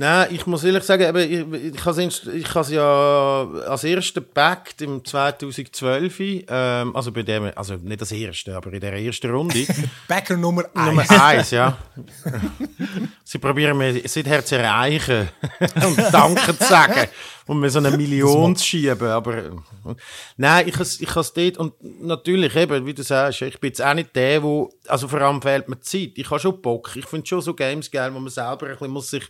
Nein, 0.00 0.28
ich 0.30 0.46
muss 0.46 0.62
ehrlich 0.62 0.84
sagen, 0.84 1.02
eben, 1.02 1.52
ich, 1.54 1.74
ich 1.74 1.84
habe 1.84 2.02
es 2.04 2.24
ich 2.24 2.70
ja 2.70 3.48
als 3.66 3.82
erste 3.82 4.20
gepackt 4.20 4.80
im 4.80 5.04
2012, 5.04 6.20
ähm, 6.20 6.94
also 6.94 7.10
bei 7.10 7.22
dem, 7.22 7.50
also 7.56 7.74
nicht 7.74 8.00
das 8.00 8.12
erste, 8.12 8.56
aber 8.56 8.72
in 8.72 8.80
der 8.80 8.92
ersten 8.92 9.28
Runde. 9.28 9.66
Bäcker 10.08 10.36
Nummer 10.36 10.64
1. 10.72 10.86
Nummer 10.86 11.10
eins, 11.10 11.50
ja. 11.50 11.76
Sie 13.24 13.38
probieren 13.38 13.76
mich 13.76 14.08
seither 14.10 14.44
zu 14.44 14.56
erreichen 14.56 15.28
und 15.84 15.98
Danke 16.12 16.56
zu 16.56 16.64
sagen 16.64 17.08
und 17.48 17.60
mir 17.60 17.70
so 17.70 17.78
eine 17.78 17.90
Million 17.96 18.54
zu 18.54 18.64
schieben. 18.64 19.08
Aber 19.08 19.36
äh, 19.36 19.50
nein, 20.36 20.68
ich 20.68 20.74
habe 20.74 20.88
ich 21.00 21.14
has 21.14 21.32
dort 21.32 21.58
und 21.58 21.74
natürlich 22.02 22.54
eben, 22.54 22.86
wie 22.86 22.94
du 22.94 23.02
sagst, 23.02 23.42
ich 23.42 23.58
bin 23.58 23.70
jetzt 23.70 23.82
auch 23.82 23.94
nicht 23.98 24.16
der, 24.16 24.42
wo, 24.42 24.70
also 24.86 25.08
vor 25.08 25.20
allem 25.20 25.42
fehlt 25.42 25.68
mir 25.68 25.80
Zeit. 25.80 26.12
Ich 26.16 26.30
habe 26.30 26.40
schon 26.40 26.60
Bock. 26.60 26.94
Ich 26.96 27.06
finde 27.06 27.26
schon 27.26 27.40
so 27.40 27.54
Games 27.54 27.90
geil, 27.90 28.12
wo 28.14 28.18
man 28.18 28.30
selber 28.30 28.66
ein 28.66 28.72
bisschen 28.72 28.90
muss 28.90 29.10
sich 29.10 29.24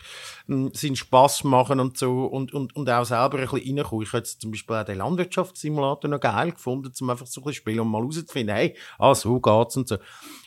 ähm, 0.49 0.71
seinen 0.75 0.97
Spass 0.97 1.45
machen 1.45 1.81
und 1.81 1.99
so 1.99 2.27
und, 2.27 2.53
und, 2.55 2.75
und 2.77 2.91
auch 2.91 3.05
selber 3.05 3.39
ein 3.39 3.49
bisschen 3.49 3.79
reinkommen. 3.79 4.05
Ich 4.05 4.13
habe 4.13 4.19
jetzt 4.19 4.41
zum 4.41 4.51
Beispiel 4.51 4.77
auch 4.77 4.85
den 4.85 4.99
Landwirtschaftssimulator 4.99 6.11
noch 6.11 6.21
geil 6.21 6.53
gefunden, 6.53 6.93
um 7.01 7.11
einfach 7.11 7.27
so 7.27 7.41
ein 7.41 7.45
bisschen 7.45 7.61
spielen 7.63 7.81
und 7.81 7.89
mal 7.89 8.03
rauszufinden, 8.03 8.55
hey, 8.55 8.77
ah, 8.99 9.15
so 9.15 9.41
geht's 9.41 9.77
und 9.77 9.89
so. 9.89 9.99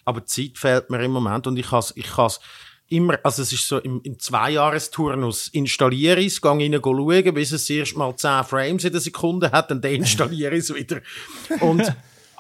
Aber 0.06 0.26
Zeit 0.26 0.58
fehlt 0.58 0.90
mir 0.90 1.04
im 1.04 1.12
Moment 1.12 1.48
und 1.48 1.58
ich 1.58 1.72
has 1.72 1.94
ich 1.96 2.18
has 2.18 2.40
immer, 2.92 3.18
also 3.24 3.42
es 3.42 3.54
ist 3.54 3.68
so 3.68 3.78
im, 3.78 4.02
im 4.04 4.20
Zweijahresturnus, 4.20 5.48
installiere 5.50 6.20
ich 6.20 6.34
es, 6.34 6.42
gehe 6.42 6.52
rein 6.52 6.80
schauen, 6.84 7.34
bis 7.34 7.52
es 7.54 7.70
erst 7.70 7.96
mal 7.96 8.16
10 8.16 8.44
Frames 8.44 8.84
in 8.84 8.92
der 8.92 9.02
Sekunde 9.02 9.52
hat, 9.52 9.72
dann 9.72 9.82
deinstalliere 9.82 10.56
ich 10.56 10.70
es 10.70 10.76
wieder. 10.76 11.02
Und, 11.62 11.84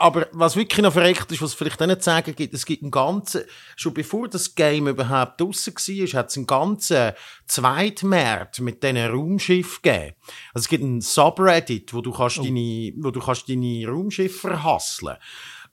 aber 0.02 0.28
was 0.32 0.56
wirklich 0.56 0.82
noch 0.82 0.93
verreckt 0.93 1.32
ist, 1.32 1.41
was 1.41 1.54
vielleicht 1.54 1.82
auch 1.82 1.88
nicht 1.88 2.04
sagen 2.04 2.36
gibt, 2.36 2.54
es 2.54 2.66
gibt 2.66 2.82
einen 2.82 2.91
ganzen, 2.91 3.43
schon 3.76 3.93
bevor 3.93 4.28
das 4.28 4.56
Game 4.56 4.88
überhaupt 4.88 5.39
draussen 5.39 5.74
war, 5.76 6.20
hat 6.20 6.30
es 6.30 6.38
einen 6.38 6.47
ganzen 6.47 7.12
Zweitmarkt 7.45 8.60
mit 8.62 8.84
diesen 8.84 8.97
Raumschiffen 8.97 9.82
gegeben. 9.82 10.16
Also 10.54 10.66
es 10.66 10.68
gibt 10.68 10.84
einen 10.84 11.02
Subreddit, 11.02 11.93
wo 11.93 12.02
du 12.02 12.12
kannst 12.12 12.39
deine, 12.39 12.93
wo 12.97 13.12
du 13.12 13.20
kannst 13.20 13.47
deine 13.47 13.88
Raumschiffe 13.88 14.49
verhasseln. 14.49 15.18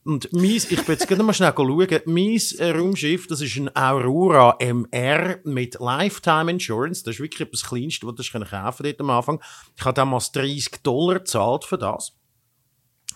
Und 0.05 0.33
mein, 0.33 0.45
ich 0.45 0.68
bin 0.68 0.85
jetzt 0.87 1.07
gerade 1.07 1.22
mal 1.22 1.35
schnell 1.35 1.53
schauen. 1.55 2.01
Mein 2.07 2.41
äh, 2.59 2.70
Raumschiff, 2.70 3.26
das 3.26 3.41
ist 3.41 3.57
ein 3.57 3.74
Aurora 3.76 4.57
MR 4.59 5.41
mit 5.45 5.79
Lifetime 5.81 6.51
Insurance. 6.51 7.03
Das 7.03 7.16
ist 7.16 7.20
wirklich 7.20 7.49
das 7.51 7.64
Kleinste, 7.64 8.07
was 8.07 8.14
du 8.14 8.22
kaufen 8.22 8.47
kannst 8.49 8.81
dort 8.81 9.01
am 9.01 9.11
Anfang. 9.11 9.43
Ich 9.76 9.85
habe 9.85 9.95
damals 9.95 10.33
30 10.33 10.83
Dollar 10.83 11.18
gezahlt 11.18 11.64
für 11.64 11.76
das. 11.76 12.12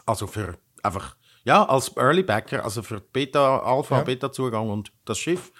Also 0.05 0.27
für 0.27 0.59
einfach, 0.83 1.17
ja, 1.45 1.65
als 1.65 1.97
Early 1.97 2.23
Backer, 2.23 2.65
also 2.65 2.83
für 2.83 3.01
Beta, 3.01 3.59
Alpha, 3.61 3.99
Ja. 3.99 4.03
Beta-Zugang 4.05 4.71
und 4.71 4.93
das 5.05 5.19
Schiff. 5.19 5.53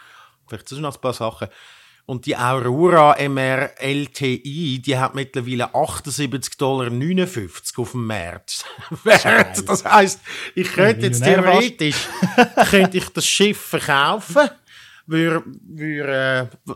Vielleicht 0.47 0.69
sind 0.69 0.81
noch 0.83 0.95
ein 0.95 1.01
paar 1.01 1.13
Sachen. 1.13 1.49
Und 2.05 2.27
die 2.27 2.37
Aurora 2.37 3.15
MR 3.17 3.71
LTI, 3.81 4.81
die 4.85 4.99
hat 4.99 5.15
mittlerweile 5.15 5.67
78,59 5.73 6.59
Dollar 6.59 6.89
auf 7.77 7.93
dem 7.93 8.07
Markt. 8.07 8.65
Wert. 9.05 9.69
das 9.69 9.85
heisst, 9.85 10.21
ich 10.57 10.73
könnte 10.73 11.07
jetzt 11.07 11.23
theoretisch 11.23 12.09
könnte 12.71 12.99
ich 12.99 13.09
das 13.11 13.25
Schiff 13.27 13.59
verkaufen, 13.61 14.51
würde, 15.07 15.45
würde 15.47 16.51
äh, 16.67 16.75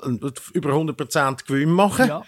über 0.55 0.71
100% 0.71 1.45
Gewinn 1.47 1.71
machen 1.73 2.07
Ja. 2.09 2.23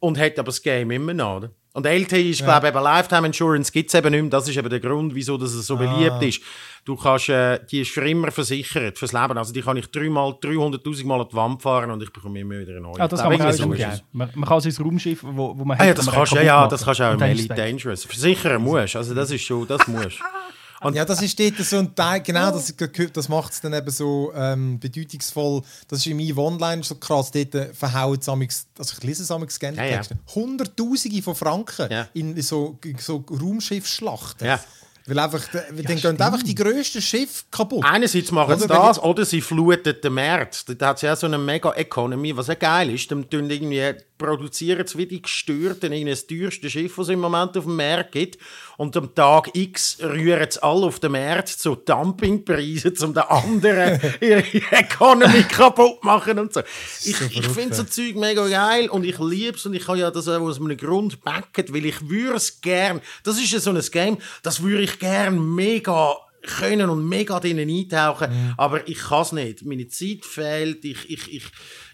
und 0.00 0.16
hätte 0.18 0.40
aber 0.40 0.46
das 0.48 0.62
Game 0.62 0.90
immer 0.90 1.12
noch. 1.14 1.36
Oder? 1.36 1.50
Und 1.74 1.86
LTI 1.86 2.30
ist, 2.30 2.42
glaube 2.42 2.66
ich, 2.66 2.74
eben 2.74 2.82
Lifetime 2.82 3.26
Insurance 3.26 3.70
gibt 3.70 3.88
es 3.88 3.94
eben 3.94 4.10
nicht 4.10 4.22
mehr. 4.22 4.30
Das 4.30 4.48
ist 4.48 4.56
eben 4.56 4.68
der 4.68 4.80
Grund, 4.80 5.14
wieso 5.14 5.36
das 5.36 5.52
so 5.52 5.76
beliebt 5.76 6.22
ist. 6.22 6.40
Du 6.84 6.96
kannst, 6.96 7.28
äh, 7.28 7.60
die 7.70 7.82
ist 7.82 7.90
für 7.90 8.08
immer 8.08 8.30
versichert, 8.30 8.98
fürs 8.98 9.12
Leben. 9.12 9.36
Also 9.36 9.52
die 9.52 9.60
kann 9.60 9.76
ich 9.76 9.86
dreimal, 9.88 10.30
300'000 10.30 11.06
Mal 11.06 11.20
an 11.20 11.28
die 11.30 11.36
Wand 11.36 11.62
fahren 11.62 11.90
und 11.90 12.02
ich 12.02 12.10
bekomme 12.10 12.40
immer 12.40 12.58
wieder 12.58 12.72
eine 12.72 12.80
neue. 12.80 12.98
Ah, 12.98 13.06
das 13.06 13.20
kann 13.20 13.36
man 13.36 13.52
so 13.52 13.66
man, 13.66 14.30
man 14.34 14.48
kann 14.48 14.60
sein 14.60 14.74
Raumschiff, 14.82 15.22
wo, 15.22 15.58
wo 15.58 15.64
man 15.64 15.78
Ah 15.78 15.84
ja, 15.84 15.90
hat, 15.90 15.98
das 15.98 16.06
kann 16.06 16.14
kannst, 16.14 16.32
ja, 16.32 16.42
ja, 16.42 16.66
das 16.66 16.84
kannst 16.84 17.00
du 17.00 17.04
auch 17.04 17.12
im 17.14 17.22
Elite. 17.22 17.54
Dangerous. 17.54 18.04
Versichern 18.04 18.62
musst 18.62 18.96
Also 18.96 19.14
das 19.14 19.30
ist 19.30 19.42
schon, 19.42 19.66
das 19.66 19.86
musst 19.86 20.20
Ja, 20.92 21.04
das 21.04 21.20
ist 21.22 21.38
dort 21.38 21.56
so 21.58 21.78
ein 21.78 21.94
Teil, 21.94 22.20
genau, 22.20 22.50
das, 22.52 22.72
das 23.12 23.28
macht 23.28 23.52
es 23.52 23.60
dann 23.60 23.72
eben 23.72 23.90
so 23.90 24.32
ähm, 24.34 24.78
bedeutungsvoll. 24.78 25.62
Das 25.88 25.98
ist 26.00 26.06
im 26.06 26.20
EVE 26.20 26.40
Online 26.40 26.82
so 26.84 26.94
krass, 26.94 27.30
dort 27.32 27.54
äh, 27.54 27.72
verhauen 27.74 28.20
sie 28.20 28.30
amigs- 28.30 28.66
also 28.78 28.94
ich 28.96 29.02
lese 29.04 29.22
es 29.24 29.30
amigs 29.30 29.58
gerne, 29.58 29.76
Ja, 29.78 29.84
ja. 29.96 30.00
Hunderttausende 30.34 31.20
von 31.22 31.34
Franken 31.34 31.90
Ja. 31.90 32.08
in 32.14 32.40
so, 32.42 32.78
so 32.98 33.24
Raumschiffschlachten. 33.30 34.46
Ja. 34.46 34.60
Weil 35.06 35.18
einfach, 35.20 35.42
dann 35.48 35.96
gehen 35.96 36.20
einfach 36.20 36.42
die 36.42 36.54
grössten 36.54 37.00
Schiffe 37.00 37.44
kaputt. 37.50 37.82
Einerseits 37.82 38.30
machen 38.30 38.58
sie 38.58 38.64
Oder 38.66 38.74
das, 38.74 39.02
oder 39.02 39.24
sie 39.24 39.40
fluten 39.40 39.96
den 40.04 40.12
Markt. 40.12 40.66
Da 40.80 40.88
hat 40.88 40.96
es 40.96 41.02
ja 41.02 41.16
so 41.16 41.26
eine 41.26 41.38
Mega-Economy, 41.38 42.36
was 42.36 42.48
ja 42.48 42.54
geil 42.54 42.90
ist. 42.90 43.10
Dann 43.10 43.28
tun 43.28 43.48
irgendwie, 43.48 43.94
produzieren 44.18 44.86
sie 44.86 44.98
wie 44.98 45.06
die 45.06 45.22
Gestörten 45.22 45.92
irgendwie 45.92 46.10
das 46.10 46.26
teuerste 46.26 46.68
Schiff, 46.68 46.96
das 46.96 47.06
es 47.08 47.14
im 47.14 47.20
Moment 47.20 47.56
auf 47.56 47.64
dem 47.64 47.76
Markt 47.76 48.12
gibt. 48.12 48.38
Und 48.76 48.96
am 48.96 49.14
Tag 49.14 49.50
X 49.54 49.98
rühren 50.02 50.50
sie 50.50 50.62
alle 50.62 50.86
auf 50.86 51.00
den 51.00 51.12
Markt 51.12 51.48
zu 51.48 51.74
Dumpingpreisen, 51.76 52.94
um 53.02 53.14
den 53.14 53.22
anderen 53.22 54.00
ihre 54.20 54.44
Economy 54.70 55.42
kaputt 55.44 56.02
machen 56.04 56.38
und 56.38 56.52
so. 56.52 56.60
Ich, 57.04 57.20
ich 57.20 57.46
finde 57.48 57.74
so. 57.74 57.84
Zeug 57.84 58.16
mega 58.16 58.46
geil 58.48 58.88
und 58.88 59.04
ich 59.04 59.18
liebe 59.18 59.56
es 59.56 59.64
und 59.66 59.74
ich 59.74 59.84
kann 59.86 59.98
ja 59.98 60.10
das 60.10 60.28
auch 60.28 60.40
aus 60.40 60.60
einem 60.60 60.76
Grund 60.76 61.22
backen, 61.22 61.66
weil 61.70 61.86
ich 61.86 62.08
würde 62.08 62.36
es 62.36 62.60
gern, 62.60 63.00
das 63.24 63.38
ist 63.38 63.52
ja 63.52 63.60
so 63.60 63.70
ein 63.70 63.80
Game, 63.90 64.18
das 64.42 64.62
würde 64.62 64.82
ich 64.82 64.98
gern 64.98 65.54
mega 65.54 66.16
können 66.42 66.88
und 66.88 67.06
mega 67.08 67.40
drinnen 67.40 67.68
eintauchen, 67.68 68.30
Mhm. 68.30 68.54
aber 68.56 68.86
ich 68.88 68.98
kann 68.98 69.22
es 69.22 69.32
nicht. 69.32 69.64
Meine 69.64 69.88
Zeit 69.88 70.24
fehlt, 70.24 70.84
ich, 70.84 71.10
ich, 71.10 71.32
ich, 71.34 71.44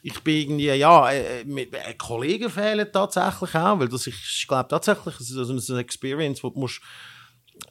ich 0.06 0.20
bin 0.20 0.36
irgendwie, 0.36 0.66
ja, 0.66 1.10
äh, 1.10 1.44
mit, 1.46 1.72
äh, 1.72 1.94
Kollegen 1.94 2.50
fehlen 2.50 2.86
tatsächlich 2.92 3.54
auch, 3.54 3.80
weil 3.80 3.88
das, 3.88 4.06
ich, 4.06 4.14
ich 4.14 4.46
glaube 4.46 4.68
tatsächlich, 4.68 5.18
es 5.18 5.30
ist 5.30 5.66
so 5.66 5.72
eine 5.72 5.80
Experience, 5.80 6.44
wo 6.44 6.50
du 6.50 6.60
musst 6.60 6.82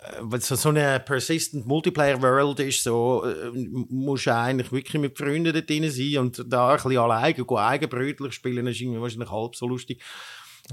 äh, 0.01 0.17
weil 0.19 0.39
es 0.39 0.47
so 0.47 0.69
eine 0.69 0.99
persistent 0.99 1.67
Multiplayer 1.67 2.19
World 2.19 2.59
ist, 2.61 2.83
so 2.83 3.23
äh, 3.23 3.51
musst 3.53 4.25
du 4.25 4.33
eigentlich 4.33 4.71
wirklich 4.71 4.99
mit 4.99 5.15
Freunden 5.15 5.53
dort 5.53 5.69
drin 5.69 5.87
sein 5.91 6.17
und 6.17 6.43
da 6.51 6.71
ein 6.71 6.77
bisschen 6.77 6.97
alleine 6.97 7.35
gehen, 7.35 7.57
eigenbrötlich 7.57 8.33
spielen, 8.33 8.65
ist 8.65 8.81
irgendwie 8.81 8.99
wahrscheinlich 8.99 9.29
halb 9.29 9.55
so 9.55 9.67
lustig. 9.67 10.01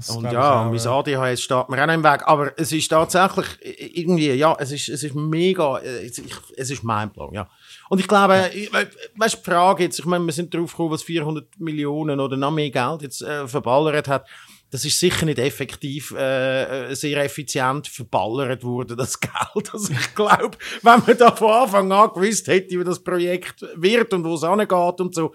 Und 0.07 0.21
glaub 0.21 0.73
ich 0.73 0.83
ja, 0.83 0.95
mein. 1.05 1.17
ADHS 1.17 1.41
steht 1.43 1.69
mir 1.69 1.83
auch 1.83 1.85
noch 1.85 1.93
im 1.93 2.03
Weg, 2.03 2.23
aber 2.25 2.57
es 2.57 2.71
ist 2.71 2.87
tatsächlich 2.87 3.45
äh, 3.61 3.99
irgendwie, 3.99 4.31
ja, 4.31 4.55
es 4.57 4.71
ist, 4.71 4.89
es 4.89 5.03
ist 5.03 5.13
mega, 5.13 5.77
äh, 5.77 6.07
es, 6.07 6.17
ich, 6.17 6.33
es 6.57 6.71
ist 6.71 6.83
mindblowing, 6.83 7.35
ja. 7.35 7.49
Und 7.91 7.99
ich 7.99 8.07
glaube, 8.07 8.49
ich- 8.53 8.71
we- 8.71 8.87
weißt 9.17 9.33
du, 9.35 9.37
die 9.39 9.43
Frage 9.51 9.83
jetzt, 9.83 9.99
ich 9.99 10.05
meine, 10.05 10.23
wir 10.25 10.31
sind 10.31 10.53
drauf 10.53 10.71
gekommen, 10.71 10.91
was 10.91 11.03
400 11.03 11.59
Millionen 11.59 12.21
oder 12.21 12.37
noch 12.37 12.49
mehr 12.51 12.69
Geld 12.69 13.01
jetzt 13.01 13.21
äh, 13.21 13.45
verballert 13.49 14.07
hat. 14.07 14.25
Das 14.69 14.85
ist 14.85 14.97
sicher 14.97 15.25
nicht 15.25 15.39
effektiv, 15.39 16.11
äh, 16.17 16.91
äh, 16.91 16.95
sehr 16.95 17.21
effizient 17.21 17.89
verballert 17.89 18.63
worden, 18.63 18.95
das 18.97 19.19
Geld. 19.19 19.73
Also 19.73 19.91
ich 19.91 20.15
glaube, 20.15 20.57
wenn 20.83 21.03
man 21.05 21.17
da 21.17 21.35
von 21.35 21.51
Anfang 21.51 21.91
an 21.91 22.11
gewusst 22.13 22.47
hätte, 22.47 22.79
wie 22.79 22.83
das 22.85 23.03
Projekt 23.03 23.65
wird 23.75 24.13
und 24.13 24.23
wo 24.23 24.35
es 24.35 24.43
angeht 24.45 25.01
und 25.01 25.13
so, 25.13 25.33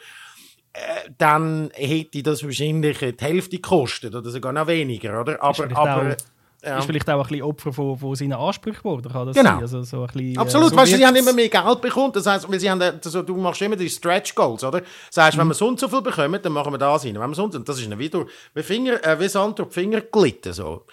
äh, 0.72 1.10
dann 1.18 1.68
hätte 1.74 2.22
das 2.22 2.42
wahrscheinlich 2.42 2.98
die 3.00 3.14
Hälfte 3.24 3.56
gekostet 3.56 4.14
oder 4.14 4.30
sogar 4.30 4.54
noch 4.54 4.66
weniger, 4.66 5.20
oder? 5.20 5.42
Aber, 5.42 5.64
aber 5.76 6.16
ja. 6.66 6.78
Ist 6.78 6.86
vielleicht 6.86 7.08
auch 7.08 7.20
ein 7.22 7.28
bisschen 7.28 7.42
Opfer 7.44 7.72
von, 7.72 7.96
von 7.98 8.14
seinen 8.16 8.32
Ansprüchen 8.34 8.78
geworden, 8.78 9.10
kann 9.10 9.26
das 9.26 9.36
Genau. 9.36 9.50
sein? 9.50 9.60
Also 9.60 9.82
so 9.82 10.00
ein 10.02 10.06
bisschen, 10.08 10.38
Absolut, 10.38 10.66
Äh, 10.66 10.70
so 10.70 10.76
weißt 10.76 10.92
du, 10.92 10.96
sie 10.96 11.06
haben 11.06 11.16
immer 11.16 11.32
mehr 11.32 11.48
Geld 11.48 11.80
bekommen. 11.80 12.12
Das 12.12 12.26
heißt, 12.26 12.50
weil 12.50 12.60
sie 12.60 12.70
haben, 12.70 12.80
äh, 12.80 12.92
so, 13.02 13.22
du 13.22 13.36
machst 13.36 13.62
immer 13.62 13.76
die 13.76 13.88
Stretch 13.88 14.34
Goals, 14.34 14.64
oder? 14.64 14.82
Sagst, 15.10 15.38
wenn 15.38 15.46
wir 15.48 15.54
so 15.54 15.68
und 15.68 15.78
so 15.80 15.88
viel 15.88 16.02
bekommen, 16.02 16.40
dann 16.42 16.52
machen 16.52 16.72
wir 16.72 16.78
das 16.78 17.04
rein. 17.04 17.18
Wenn 17.18 17.30
wir 17.30 17.34
so 17.34 17.44
und 17.44 17.52
so, 17.52 17.58
und 17.58 17.68
das 17.68 17.78
ist 17.80 17.98
wieder 17.98 18.26
wie 18.54 18.62
Finger, 18.62 19.02
äh, 19.04 19.18
wie 19.18 19.28
Sand 19.28 19.58
durch 19.58 19.68
die 19.68 19.74
Finger 19.74 20.00
gelitten, 20.00 20.52
so. 20.52 20.84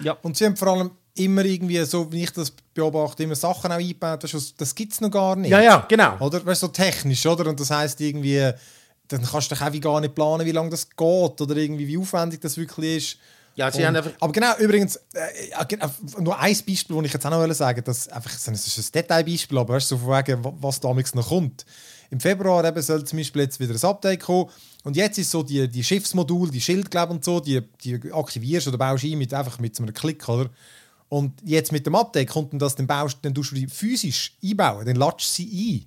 ja. 0.00 0.16
Und 0.22 0.36
sie 0.36 0.44
haben 0.46 0.56
vor 0.56 0.68
allem 0.68 0.90
immer 1.14 1.44
irgendwie, 1.44 1.78
so 1.84 2.10
wie 2.10 2.22
ich 2.24 2.32
das 2.32 2.50
beobachte, 2.72 3.22
immer 3.24 3.34
Sachen 3.34 3.70
auch 3.70 3.76
eingebaut, 3.76 4.24
das, 4.24 4.32
ist- 4.32 4.58
das 4.60 4.74
gibt 4.74 4.92
es 4.94 5.00
noch 5.00 5.10
gar 5.10 5.36
nicht. 5.36 5.50
Ja, 5.50 5.60
ja, 5.60 5.84
genau. 5.88 6.16
Oder? 6.20 6.44
Weißt 6.46 6.62
du, 6.62 6.66
so 6.68 6.72
technisch, 6.72 7.26
oder? 7.26 7.50
Und 7.50 7.60
das 7.60 7.70
heisst 7.70 8.00
irgendwie, 8.00 8.50
dann 9.08 9.22
kannst 9.22 9.50
du 9.50 9.54
dich 9.54 9.62
auch 9.62 9.80
gar 9.92 10.00
nicht 10.00 10.14
planen, 10.14 10.46
wie 10.46 10.52
lange 10.52 10.70
das 10.70 10.88
geht 10.88 10.98
oder 11.40 11.54
irgendwie, 11.56 11.86
wie 11.86 11.98
aufwendig 11.98 12.40
das 12.40 12.56
wirklich 12.56 12.96
ist. 12.96 13.18
Ja, 13.54 13.70
sie 13.70 13.78
Und- 13.80 13.86
haben 13.88 13.96
einfach, 13.96 14.12
aber 14.20 14.32
genau, 14.32 14.56
übrigens, 14.58 14.96
äh, 15.14 15.50
ja, 15.50 15.62
genau, 15.64 15.90
nur 16.18 16.38
ein 16.38 16.56
Beispiel, 16.66 16.96
das 16.96 17.04
ich 17.06 17.12
jetzt 17.12 17.26
auch 17.26 17.30
noch 17.46 17.52
sagen 17.54 17.82
das, 17.84 18.08
einfach, 18.08 18.30
das 18.32 18.48
ist 18.48 18.78
ein 18.78 18.92
Detailbeispiel, 18.92 19.58
aber 19.58 19.74
weißt, 19.74 19.90
du, 19.90 19.96
so 19.96 20.04
von 20.04 20.16
wegen, 20.18 20.42
wa- 20.44 20.54
was 20.58 20.80
damals 20.80 21.14
noch 21.14 21.28
kommt. 21.28 21.66
Im 22.10 22.18
Februar 22.20 22.64
eben 22.64 22.80
soll 22.82 23.04
zum 23.04 23.18
Beispiel 23.18 23.42
jetzt 23.42 23.60
wieder 23.60 23.74
ein 23.74 23.84
Update 23.90 24.20
kommen. 24.20 24.50
Und 24.84 24.96
jetzt 24.96 25.18
ist 25.18 25.30
so 25.30 25.42
die, 25.42 25.68
die 25.68 25.84
Schiffsmodul, 25.84 26.50
die 26.50 26.60
Schildgläube 26.60 27.12
und 27.12 27.24
so, 27.24 27.40
die, 27.40 27.62
die 27.84 28.12
aktivierst 28.12 28.68
oder 28.68 28.78
baust 28.78 29.04
ein 29.04 29.16
mit, 29.18 29.32
einfach 29.32 29.58
mit 29.60 29.76
so 29.76 29.82
einem 29.82 29.94
Klick, 29.94 30.28
oder? 30.28 30.50
Und 31.08 31.32
jetzt 31.44 31.72
mit 31.72 31.86
dem 31.86 31.94
Update 31.94 32.30
kommt 32.30 32.52
dann 32.52 32.58
das, 32.58 32.74
dann 32.74 32.86
baust 32.86 33.18
dann 33.22 33.32
du 33.34 33.42
die 33.42 33.66
physisch 33.66 34.34
einbauen, 34.42 34.84
dann 34.86 34.96
latschst 34.96 35.34
sie 35.34 35.86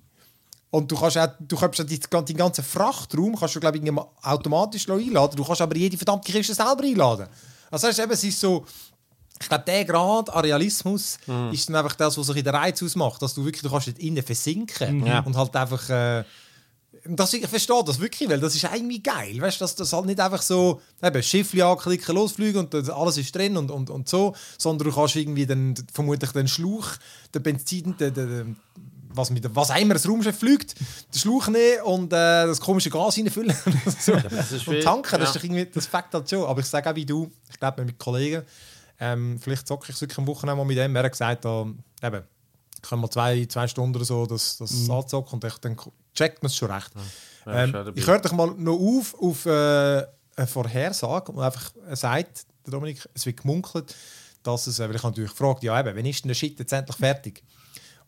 Und 0.70 0.90
du 0.90 0.96
kannst 0.96 1.16
auch, 1.18 1.28
du 1.40 1.56
kannst 1.56 1.80
auch 1.80 1.84
die, 1.84 1.98
den 1.98 2.36
ganzen 2.36 2.64
Frachtraum 2.64 3.36
kannst 3.36 3.54
du, 3.56 3.60
glaube 3.60 3.78
ich, 3.78 3.92
automatisch 4.22 4.88
einladen. 4.88 5.36
Du 5.36 5.44
kannst 5.44 5.60
aber 5.60 5.76
jede 5.76 5.96
verdammte 5.96 6.30
Kiste 6.32 6.54
selber 6.54 6.82
einladen. 6.82 7.26
Also 7.70 7.88
heißt, 7.88 7.98
eben, 7.98 8.12
es 8.12 8.24
ist 8.24 8.40
so, 8.40 8.64
ich 9.40 9.48
glaube, 9.48 9.64
der 9.66 9.84
Grad 9.84 10.30
an 10.30 10.40
Realismus 10.40 11.18
mhm. 11.26 11.50
ist 11.52 11.68
dann 11.68 11.76
einfach 11.76 11.96
das, 11.96 12.16
was 12.16 12.26
sich 12.26 12.36
in 12.36 12.44
der 12.44 12.54
Reiz 12.54 12.82
ausmacht, 12.82 13.20
dass 13.22 13.34
du 13.34 13.44
wirklich, 13.44 13.62
du 13.62 13.70
kannst 13.70 13.88
innen 13.98 14.22
versinken 14.22 15.00
mhm. 15.00 15.24
und 15.24 15.36
halt 15.36 15.54
einfach... 15.56 15.88
Äh, 15.90 16.24
das, 17.08 17.32
ich 17.34 17.46
verstehe 17.46 17.84
das 17.84 18.00
wirklich, 18.00 18.28
weil 18.28 18.40
das 18.40 18.54
ist 18.54 18.64
irgendwie 18.64 19.02
geil. 19.02 19.40
Weißt 19.40 19.60
du, 19.60 19.64
dass 19.64 19.76
das 19.76 19.92
halt 19.92 20.06
nicht 20.06 20.18
einfach 20.18 20.42
so 20.42 20.80
eben 21.02 21.22
Schiffli 21.22 21.62
anklicken, 21.62 22.14
losfliegen 22.14 22.62
und 22.62 22.74
alles 22.90 23.18
ist 23.18 23.34
drin 23.34 23.56
und, 23.56 23.70
und, 23.70 23.90
und 23.90 24.08
so, 24.08 24.34
sondern 24.58 24.88
du 24.88 24.94
kannst 24.94 25.14
irgendwie 25.14 25.46
dann 25.46 25.74
vermutlich 25.92 26.32
den 26.32 26.48
Schlauch, 26.48 26.88
den 27.34 27.42
Benzin, 27.42 27.96
den, 27.96 28.14
den, 28.14 28.56
was, 29.16 29.30
mit, 29.30 29.54
was 29.54 29.70
immer 29.70 29.94
das 29.94 30.08
Raumschiff 30.08 30.38
fliegt, 30.38 30.78
den 30.78 31.18
Schlauch 31.18 31.48
nehmen 31.48 31.82
und 31.84 32.12
äh, 32.12 32.46
das 32.46 32.60
komische 32.60 32.90
Gas 32.90 33.18
reinfüllen. 33.18 33.56
so. 34.00 34.12
und 34.12 34.82
tanken, 34.82 35.12
ja. 35.12 35.18
das, 35.18 35.36
ist 35.36 35.44
irgendwie, 35.44 35.66
das 35.66 35.86
fängt 35.86 36.12
halt 36.12 36.28
schon. 36.28 36.44
Aber 36.44 36.60
ich 36.60 36.66
sage 36.66 36.90
auch 36.90 36.94
wie 36.94 37.06
du, 37.06 37.30
ich 37.50 37.58
glaube 37.58 37.84
mit 37.84 37.98
Kollegen, 37.98 38.42
ähm, 38.98 39.38
vielleicht 39.40 39.66
zocke 39.66 39.90
ich 39.90 40.00
wirklich 40.00 40.18
am 40.18 40.26
Wochenende 40.26 40.56
mal 40.56 40.64
mit 40.64 40.76
dem. 40.76 40.94
Er 40.96 41.04
hat 41.04 41.12
gesagt, 41.12 41.44
da, 41.44 41.66
eben, 42.02 42.22
können 42.82 43.02
wir 43.02 43.10
zwei, 43.10 43.44
zwei 43.46 43.66
Stunden 43.68 43.96
oder 43.96 44.04
so 44.04 44.26
das, 44.26 44.58
das 44.58 44.72
mhm. 44.72 44.90
anzocken 44.90 45.34
und 45.34 45.44
ich, 45.44 45.58
dann 45.58 45.76
checkt 46.14 46.42
man 46.42 46.48
es 46.48 46.56
schon 46.56 46.70
recht. 46.70 46.90
Ja. 47.46 47.64
Ähm, 47.64 47.92
ich 47.94 48.06
höre 48.06 48.18
dich 48.18 48.32
mal 48.32 48.52
noch 48.56 48.78
auf 48.78 49.14
auf 49.20 49.46
äh, 49.46 50.04
eine 50.36 50.46
Vorhersage, 50.46 51.32
und 51.32 51.42
einfach 51.42 51.72
sagt, 51.92 52.46
der 52.66 52.72
Dominik, 52.72 53.08
es 53.14 53.24
wird 53.24 53.38
gemunkelt, 53.38 53.94
dass 54.42 54.66
es, 54.66 54.78
äh, 54.78 54.88
weil 54.88 54.96
ich 54.96 55.02
natürlich 55.02 55.30
gefragt, 55.30 55.62
ja 55.62 55.78
eben, 55.78 55.96
wann 55.96 56.06
ist 56.06 56.24
denn 56.24 56.28
der 56.28 56.34
Shit 56.34 56.58
jetzt 56.58 56.72
endlich 56.72 56.96
fertig? 56.96 57.42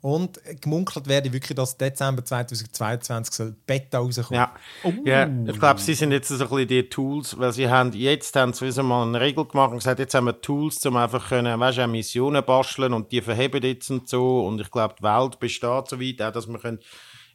Und 0.01 0.41
gemunkelt 0.61 1.09
werde 1.09 1.33
wirklich, 1.33 1.57
dass 1.57 1.77
Dezember 1.77 2.25
2022 2.25 3.35
soll 3.35 3.57
Beta 3.67 3.99
rauskommen. 3.99 4.41
Ja, 4.41 4.55
oh. 4.85 4.93
ja 5.05 5.29
ich 5.47 5.59
glaube, 5.59 5.81
sie 5.81 5.95
sind 5.95 6.13
jetzt 6.13 6.29
so 6.29 6.35
ein 6.35 6.49
bisschen 6.49 6.69
die 6.69 6.89
Tools, 6.89 7.37
weil 7.37 7.53
sie 7.53 7.69
haben 7.69 7.93
jetzt 7.93 8.37
haben 8.37 8.53
sie 8.53 8.83
mal 8.83 9.09
eine 9.09 9.21
Regel 9.21 9.45
gemacht 9.45 9.73
und 9.73 9.79
gesagt, 9.79 9.99
jetzt 9.99 10.15
haben 10.15 10.27
wir 10.27 10.41
Tools, 10.41 10.87
um 10.87 10.97
einfach 10.97 11.29
können, 11.29 11.59
weißt, 11.59 11.87
Missionen 11.89 12.45
basteln 12.45 12.93
und 12.93 13.11
die 13.11 13.21
verheben 13.21 13.61
jetzt 13.63 13.91
und 13.91 14.09
so. 14.09 14.47
Und 14.47 14.61
ich 14.61 14.71
glaube, 14.71 14.95
die 15.01 15.03
Welt 15.03 15.41
besteht 15.41 15.89
so 15.89 16.01
weit, 16.01 16.23
auch, 16.23 16.33
dass 16.33 16.47
wir 16.47 16.59
können 16.59 16.79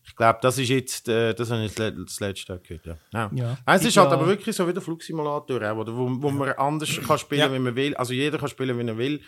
ich 0.05 0.15
glaube, 0.15 0.39
das 0.41 0.57
ist 0.57 0.69
jetzt, 0.69 1.07
äh, 1.07 1.33
das 1.33 1.49
habe 1.49 1.63
ich 1.63 1.75
das 1.75 2.19
letzte 2.19 2.59
gehört, 2.59 2.85
ja. 2.85 2.97
ja. 3.13 3.31
ja. 3.33 3.57
Es 3.65 3.85
ist 3.85 3.95
halt 3.95 4.11
aber 4.11 4.27
wirklich 4.27 4.55
so 4.55 4.67
wie 4.67 4.73
der 4.73 4.81
Flugsimulator, 4.81 5.61
wo, 5.77 5.85
wo, 5.87 6.21
wo 6.21 6.29
man 6.29 6.51
anders 6.51 6.99
kann 7.07 7.17
spielen, 7.17 7.39
ja. 7.39 7.53
wie 7.53 7.59
man 7.59 7.75
will. 7.75 7.95
Also 7.95 8.13
jeder 8.13 8.37
kann 8.37 8.49
spielen, 8.49 8.77
wie 8.77 8.85
er 8.85 8.97
will. 8.97 9.21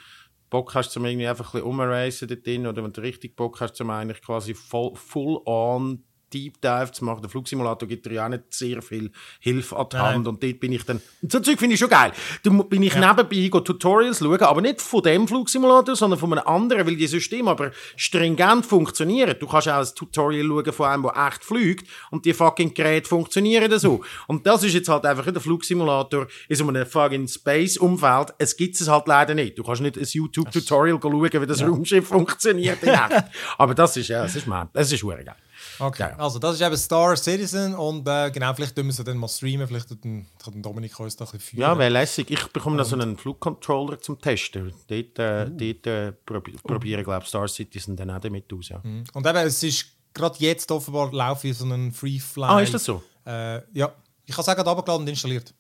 Bock 0.49 0.75
hast 0.75 0.91
zum 0.91 1.05
irgendwie 1.05 1.27
einfach 1.27 1.53
ein 1.53 1.59
bisschen 1.59 1.67
umracen 1.67 2.27
dort 2.27 2.45
drin, 2.45 2.67
oder 2.67 2.83
wenn 2.83 2.93
du 2.93 3.01
richtig 3.01 3.35
Bock 3.35 3.59
hast 3.61 3.75
zum 3.75 3.89
eigentlich 3.89 4.21
quasi 4.21 4.53
voll, 4.53 4.95
full 4.95 5.41
on 5.45 6.03
Deep 6.35 6.61
Dive 6.61 6.91
zu 6.91 7.05
machen. 7.05 7.21
Der 7.21 7.29
Flugsimulator 7.29 7.87
gibt 7.87 8.05
dir 8.05 8.13
ja 8.13 8.25
auch 8.25 8.29
nicht 8.29 8.43
sehr 8.49 8.81
viel 8.81 9.09
Hilfe 9.39 9.77
an 9.77 9.87
die 9.89 9.97
Hand. 9.97 10.17
Nein. 10.17 10.27
Und 10.27 10.43
dort 10.43 10.59
bin 10.59 10.73
ich 10.73 10.83
dann. 10.83 11.01
Und 11.21 11.31
so 11.31 11.39
Zeug 11.39 11.57
finde 11.57 11.75
ich 11.75 11.79
schon 11.79 11.89
geil. 11.89 12.11
Da 12.43 12.49
bin 12.49 12.83
ich 12.83 12.93
ja. 12.93 13.13
nebenbei 13.13 13.59
Tutorials 13.59 14.19
schauen, 14.19 14.41
aber 14.41 14.61
nicht 14.61 14.81
von 14.81 15.01
dem 15.01 15.27
Flugsimulator, 15.27 15.95
sondern 15.95 16.19
von 16.19 16.33
einem 16.33 16.45
anderen, 16.45 16.85
weil 16.85 16.97
die 16.97 17.07
Systeme 17.07 17.51
aber 17.51 17.71
stringent 17.95 18.65
funktionieren. 18.65 19.35
Du 19.39 19.47
kannst 19.47 19.69
auch 19.69 19.79
ein 19.79 19.87
Tutorial 19.95 20.45
schauen 20.45 20.73
von 20.73 20.85
einem, 20.87 21.03
der 21.03 21.27
echt 21.27 21.45
fliegt 21.45 21.87
und 22.11 22.25
die 22.25 22.33
fucking 22.33 22.73
Geräte 22.73 23.07
funktionieren 23.07 23.79
so. 23.79 24.03
Und 24.27 24.45
das 24.45 24.63
ist 24.63 24.73
jetzt 24.73 24.89
halt 24.89 25.05
einfach 25.05 25.31
der 25.31 25.41
Flugsimulator 25.41 26.27
in 26.49 26.55
so 26.55 26.67
einem 26.67 26.85
fucking 26.85 27.29
Space-Umfeld. 27.29 28.33
Es 28.37 28.57
gibt 28.57 28.75
es 28.75 28.89
halt 28.89 29.07
leider 29.07 29.33
nicht. 29.33 29.57
Du 29.57 29.63
kannst 29.63 29.81
nicht 29.81 29.97
ein 29.97 30.05
YouTube-Tutorial 30.05 30.99
schauen, 31.01 31.23
wie 31.41 31.45
das 31.45 31.61
ja. 31.61 31.67
Raumschiff 31.67 32.07
funktioniert 32.07 32.83
in 32.83 32.89
echt. 32.93 33.23
aber 33.57 33.73
das 33.73 33.95
ist, 33.95 34.09
ja, 34.09 34.23
das 34.23 34.35
ist, 34.35 34.47
man, 34.47 34.67
das 34.73 34.91
ist 34.91 35.01
geil. 35.01 35.35
Okay, 35.79 36.09
ja. 36.11 36.17
also 36.17 36.39
das 36.39 36.55
ist 36.55 36.61
eben 36.61 36.77
Star 36.77 37.15
Citizen 37.15 37.75
und 37.75 38.07
äh, 38.07 38.31
genau, 38.31 38.53
vielleicht 38.53 38.75
tun 38.75 38.85
wir 38.85 38.91
es 38.91 38.97
dann 38.97 39.17
mal 39.17 39.27
streamen, 39.27 39.67
vielleicht 39.67 39.89
kann 39.89 40.61
Dominik 40.61 40.99
uns 40.99 41.15
da 41.15 41.25
ein 41.25 41.31
bisschen 41.31 41.39
führen. 41.39 41.61
Ja, 41.61 41.77
wäre 41.77 41.89
lässig. 41.89 42.29
Ich 42.29 42.47
bekomme 42.47 42.77
noch 42.77 42.85
so 42.85 42.95
einen 42.95 43.17
Flugcontroller 43.17 43.99
zum 43.99 44.19
Testen. 44.19 44.73
Dort, 44.87 45.19
äh, 45.19 45.47
uh. 45.47 45.49
dort 45.49 45.87
äh, 45.87 46.11
prob 46.25 46.49
probiere 46.63 47.01
ich, 47.01 47.05
glaube 47.05 47.25
Star 47.25 47.47
Citizen 47.47 47.95
dann 47.95 48.09
auch 48.09 48.19
damit 48.19 48.51
aus. 48.53 48.69
Ja. 48.69 48.79
Mhm. 48.83 49.03
Und 49.13 49.25
eben, 49.25 49.37
es 49.37 49.63
ist 49.63 49.85
gerade 50.13 50.37
jetzt 50.39 50.71
offenbar 50.71 51.11
laufe 51.11 51.47
ich 51.47 51.57
so 51.57 51.65
einen 51.65 51.91
Free 51.91 52.19
Fly. 52.19 52.45
Ah, 52.45 52.59
ist 52.61 52.73
das 52.73 52.83
so? 52.83 53.03
Äh, 53.25 53.61
ja, 53.77 53.91
ich 54.25 54.33
habe 54.33 54.41
es 54.41 54.49
auch 54.49 54.55
gerade 54.55 54.69
abgeladen 54.69 55.03
und 55.03 55.09
installiert. 55.09 55.53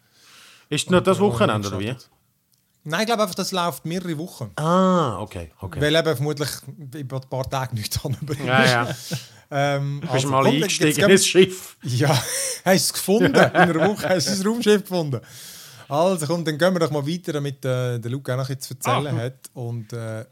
Ist 0.69 0.89
nur 0.89 1.01
das 1.01 1.19
Wochenende 1.19 1.67
oder 1.67 1.79
wie? 1.79 1.95
Nein, 2.87 3.01
ich 3.01 3.05
glaube 3.07 3.23
einfach, 3.23 3.35
das 3.35 3.51
läuft 3.51 3.83
mehrere 3.85 4.15
Wochen. 4.19 4.51
Ah, 4.57 5.19
okay. 5.19 5.51
okay. 5.59 5.81
Weil 5.81 5.95
eben 5.95 6.15
vermutlich 6.15 6.49
über 6.93 7.19
ein 7.19 7.29
paar 7.29 7.49
Tage 7.49 7.73
nichts 7.73 7.99
über 8.21 8.35
Ja, 8.35 8.65
ja. 8.65 8.95
Ähm, 9.51 9.99
du 10.01 10.07
bist 10.07 10.13
also, 10.13 10.29
mal 10.29 10.45
eingestiegen 10.47 11.09
ins 11.09 11.27
Schiff. 11.27 11.77
Ja, 11.83 12.09
hast 12.09 12.65
du 12.65 12.69
es 12.69 12.93
gefunden? 12.93 13.35
In 13.35 13.35
einer 13.35 13.87
Woche 13.87 14.09
hast 14.09 14.27
du 14.27 14.31
das 14.31 14.45
Raumschiff 14.45 14.81
gefunden. 14.81 15.21
Also 15.87 16.25
komm, 16.25 16.43
dann 16.43 16.57
gehen 16.57 16.73
wir 16.73 16.79
doch 16.79 16.91
mal 16.91 17.05
weiter, 17.05 17.33
damit 17.33 17.63
äh, 17.63 17.99
der 17.99 18.11
Luke 18.11 18.33
auch 18.33 18.37
noch 18.37 18.49
etwas 18.49 18.67
zu 18.67 18.73
erzählen 18.73 19.15
ah. 19.17 19.23
hat. 19.23 19.49
Und 19.53 19.93
äh, 19.93 20.25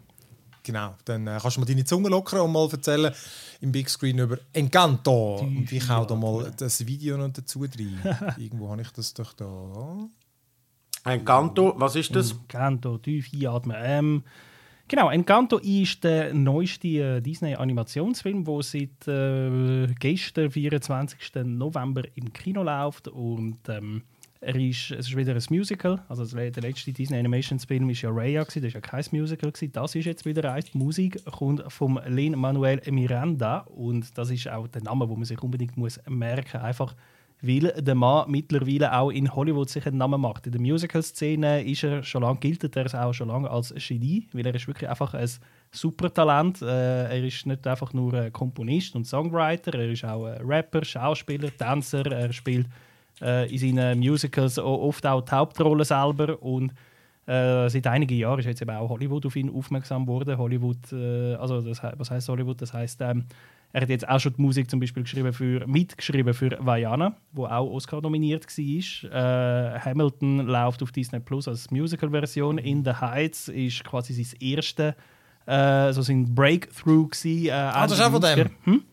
genau, 0.64 0.96
dann 1.06 1.28
äh, 1.28 1.38
kannst 1.42 1.58
du 1.58 1.62
mal 1.62 1.66
deine 1.68 1.86
Zunge 1.86 2.10
lockern 2.10 2.42
und 2.42 2.52
mal 2.52 2.68
erzählen 2.72 3.14
im 3.62 3.72
Big 3.72 3.90
Screen 3.90 4.18
über 4.18 4.38
Encanto. 4.52 5.40
Die 5.42 5.58
und 5.58 5.72
ich 5.72 5.88
hau 5.88 6.06
da 6.06 6.16
mal 6.16 6.52
das 6.58 6.86
Video 6.86 7.18
noch 7.18 7.32
dazu 7.32 7.62
rein. 7.62 8.00
Irgendwo 8.38 8.70
habe 8.70 8.82
ich 8.82 8.92
das 8.92 9.14
doch 9.14 9.34
da. 9.34 10.10
Encanto, 11.06 11.74
was 11.78 11.96
ist 11.96 12.16
das? 12.16 12.32
Encanto, 12.32 12.98
tief 12.98 13.30
einatmen. 13.34 13.78
Ähm, 13.80 14.24
genau, 14.88 15.10
Encanto 15.10 15.58
ist 15.60 16.04
der 16.04 16.34
neueste 16.34 16.88
äh, 16.88 17.22
Disney-Animationsfilm, 17.22 18.44
der 18.44 18.62
seit 18.62 19.08
äh, 19.08 19.94
gestern, 20.00 20.52
24. 20.52 21.44
November, 21.46 22.04
im 22.16 22.32
Kino 22.34 22.64
läuft. 22.64 23.08
Und 23.08 23.60
ähm, 23.70 24.04
er 24.44 24.56
ist, 24.56 24.92
es 24.92 25.08
ist 25.08 25.16
wieder 25.16 25.34
ein 25.34 25.44
Musical. 25.50 26.04
Also 26.10 26.26
der 26.26 26.52
letzte 26.62 26.92
Disney 26.92 27.18
Animationsfilm 27.18 27.88
war 27.88 27.96
ja 27.96 28.10
Raya, 28.10 28.44
das 28.44 28.56
war 28.58 28.64
ja 28.64 28.82
kein 28.82 29.06
Musical. 29.12 29.52
Das 29.72 29.96
ist 29.96 30.06
jetzt 30.06 30.26
wieder 30.26 30.52
eins. 30.52 30.72
Die 30.72 30.78
Musik 30.78 31.24
kommt 31.26 31.64
von 31.72 32.00
Lin-Manuel 32.06 32.82
Miranda. 32.92 33.60
Und 33.60 34.18
das 34.18 34.32
ist 34.32 34.50
auch 34.50 34.68
der 34.68 34.84
Name, 34.84 35.08
den 35.08 35.16
man 35.16 35.26
sich 35.26 35.42
unbedingt 35.42 35.78
muss 35.78 36.00
merken 36.08 36.62
muss. 36.62 36.96
Weil 37.46 37.74
der 37.78 37.94
Mann 37.94 38.32
mittlerweile 38.32 38.98
auch 38.98 39.10
in 39.10 39.36
Hollywood 39.36 39.70
sich 39.70 39.86
einen 39.86 39.98
Namen 39.98 40.22
macht. 40.22 40.46
In 40.46 40.54
der 40.54 40.62
Musical-Szene 40.62 41.64
ist 41.64 41.84
er 41.84 42.02
schon 42.02 42.24
lange, 42.24 42.40
gilt 42.40 42.64
er 42.76 43.06
auch 43.06 43.14
schon 43.14 43.28
lange 43.28 43.50
als 43.50 43.74
Genie, 43.76 44.28
weil 44.32 44.46
er 44.46 44.56
ist 44.56 44.66
wirklich 44.66 44.90
einfach 44.90 45.14
ein 45.14 45.30
super 45.70 46.14
Talent. 46.14 46.62
Äh, 46.62 47.04
er 47.18 47.24
ist 47.24 47.46
nicht 47.46 47.68
einfach 47.68 47.92
nur 47.92 48.30
Komponist 48.32 48.96
und 48.96 49.06
Songwriter, 49.06 49.74
er 49.74 49.92
ist 49.92 50.06
auch 50.06 50.24
Rapper, 50.24 50.86
Schauspieler, 50.86 51.50
Tänzer. 51.58 52.10
Er 52.10 52.32
spielt 52.32 52.68
äh, 53.22 53.54
in 53.54 53.76
seinen 53.76 54.00
Musicals 54.00 54.58
oft 54.58 55.06
auch 55.06 55.22
die 55.22 55.32
Hauptrolle 55.32 55.84
selber 55.84 56.42
und 56.42 56.72
äh, 57.26 57.70
seit 57.70 57.88
einigen 57.88 58.18
Jahren 58.18 58.40
ist 58.40 58.46
jetzt 58.46 58.62
eben 58.62 58.72
auch 58.72 58.90
Hollywood 58.90 59.26
auf 59.26 59.36
ihn 59.36 59.50
aufmerksam 59.50 60.06
geworden. 60.06 60.38
Hollywood, 60.38 60.92
äh, 60.92 61.36
also 61.36 61.62
das, 61.62 61.82
was 61.84 62.12
heißt 62.12 62.30
Hollywood? 62.30 62.62
Das 62.62 62.74
heißt 62.74 63.02
ähm, 63.02 63.26
er 63.74 63.82
hat 63.82 63.90
jetzt 63.90 64.08
auch 64.08 64.20
schon 64.20 64.34
die 64.38 64.42
Musik 64.42 64.70
zum 64.70 64.80
Beispiel 64.80 65.02
geschrieben 65.02 65.34
für, 65.34 65.66
mitgeschrieben 65.66 66.36
für 66.36 66.56
Vajana, 66.60 67.16
wo 67.32 67.48
auch 67.48 67.72
Oscar 67.72 68.02
nominiert 68.02 68.46
war. 68.46 69.76
Äh, 69.76 69.80
Hamilton 69.80 70.46
läuft 70.46 70.84
auf 70.84 70.92
Disney 70.92 71.20
Plus 71.20 71.48
als 71.48 71.72
Musical-Version. 71.72 72.60
In 72.60 72.86
the 72.86 72.92
Heights 72.92 73.48
ist 73.48 73.84
quasi 73.84 74.14
sein 74.14 74.40
erste, 74.40 74.96
äh, 75.48 75.92
so 75.92 76.04
sein 76.04 76.36
Breakthrough 76.36 77.10
gewesen. 77.10 77.48
Äh, 77.48 77.52
ah, 77.52 77.88
das 77.88 77.98
ist 77.98 78.06
auch 78.06 78.12
von 78.12 78.22
dem? 78.22 78.52
Hm? 78.64 78.84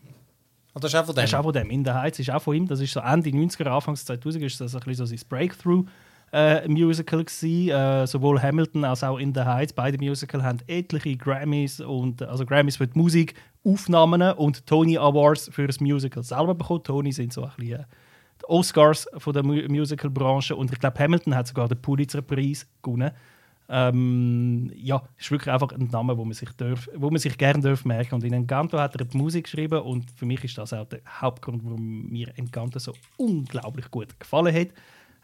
Ah, 0.73 0.79
das 0.79 0.91
ist 0.91 0.99
auch 0.99 1.05
von 1.05 1.13
dem? 1.13 1.21
Das 1.21 1.29
ist 1.29 1.35
auch 1.35 1.43
von 1.43 1.53
dem. 1.53 1.69
In 1.69 1.85
the 1.85 1.91
Heights 1.91 2.17
ist 2.17 2.31
auch 2.31 2.41
von 2.41 2.55
ihm. 2.55 2.67
Das 2.67 2.79
ist 2.79 2.91
so 2.91 3.01
Ende 3.01 3.29
90er, 3.29 3.67
Anfangs 3.67 4.03
2000 4.05 4.43
ist 4.45 4.59
das 4.59 4.73
ein 4.73 4.79
bisschen 4.79 5.05
so 5.05 5.05
sein 5.05 5.19
Breakthrough 5.29 5.85
äh, 6.31 6.67
Musical 6.67 7.23
gewesen. 7.23 7.69
Äh, 7.69 8.07
sowohl 8.07 8.41
Hamilton 8.41 8.83
als 8.85 9.03
auch 9.03 9.17
In 9.17 9.33
the 9.33 9.41
Heights. 9.41 9.73
Beide 9.73 9.97
Musical 9.97 10.43
haben 10.43 10.59
etliche 10.67 11.15
Grammys 11.17 11.79
und 11.79 12.21
also 12.23 12.45
Grammys 12.45 12.77
für 12.77 12.87
die 12.87 12.97
Musik, 12.97 13.35
Aufnahmen 13.63 14.21
und 14.33 14.65
Tony 14.65 14.97
Awards 14.97 15.49
für 15.51 15.67
das 15.67 15.79
Musical 15.79 16.23
selber 16.23 16.55
bekommen. 16.55 16.83
Tony 16.83 17.11
sind 17.11 17.33
so 17.33 17.43
ein 17.43 17.51
bisschen 17.57 17.81
äh, 17.81 17.85
die 18.41 18.49
Oscars 18.49 19.07
von 19.17 19.33
der 19.33 19.43
Mu 19.43 19.61
Musical-Branche 19.67 20.55
und 20.55 20.71
ich 20.71 20.79
glaube 20.79 20.97
Hamilton 20.99 21.35
hat 21.35 21.47
sogar 21.47 21.67
den 21.67 21.81
Pulitzer-Preis 21.81 22.67
gewonnen. 22.81 23.11
Ähm, 23.73 24.69
ja, 24.75 25.01
ist 25.17 25.31
wirklich 25.31 25.53
einfach 25.53 25.71
ein 25.71 25.87
Name, 25.87 26.17
wo 26.17 26.25
man 26.25 26.33
sich, 26.33 26.49
darf, 26.57 26.89
wo 26.93 27.09
man 27.09 27.19
sich 27.19 27.37
gerne 27.37 27.61
darf 27.61 27.85
merken. 27.85 28.15
Und 28.15 28.23
in 28.25 28.33
Encanto 28.33 28.77
hat 28.77 28.95
er 28.95 29.05
die 29.05 29.17
Musik 29.17 29.45
geschrieben 29.45 29.79
und 29.81 30.11
für 30.11 30.25
mich 30.25 30.43
ist 30.43 30.57
das 30.57 30.73
auch 30.73 30.85
der 30.89 30.99
Hauptgrund, 31.07 31.63
warum 31.63 32.09
mir 32.09 32.33
Encanto 32.35 32.79
so 32.79 32.93
unglaublich 33.15 33.89
gut 33.89 34.19
gefallen 34.19 34.53
hat. 34.53 34.69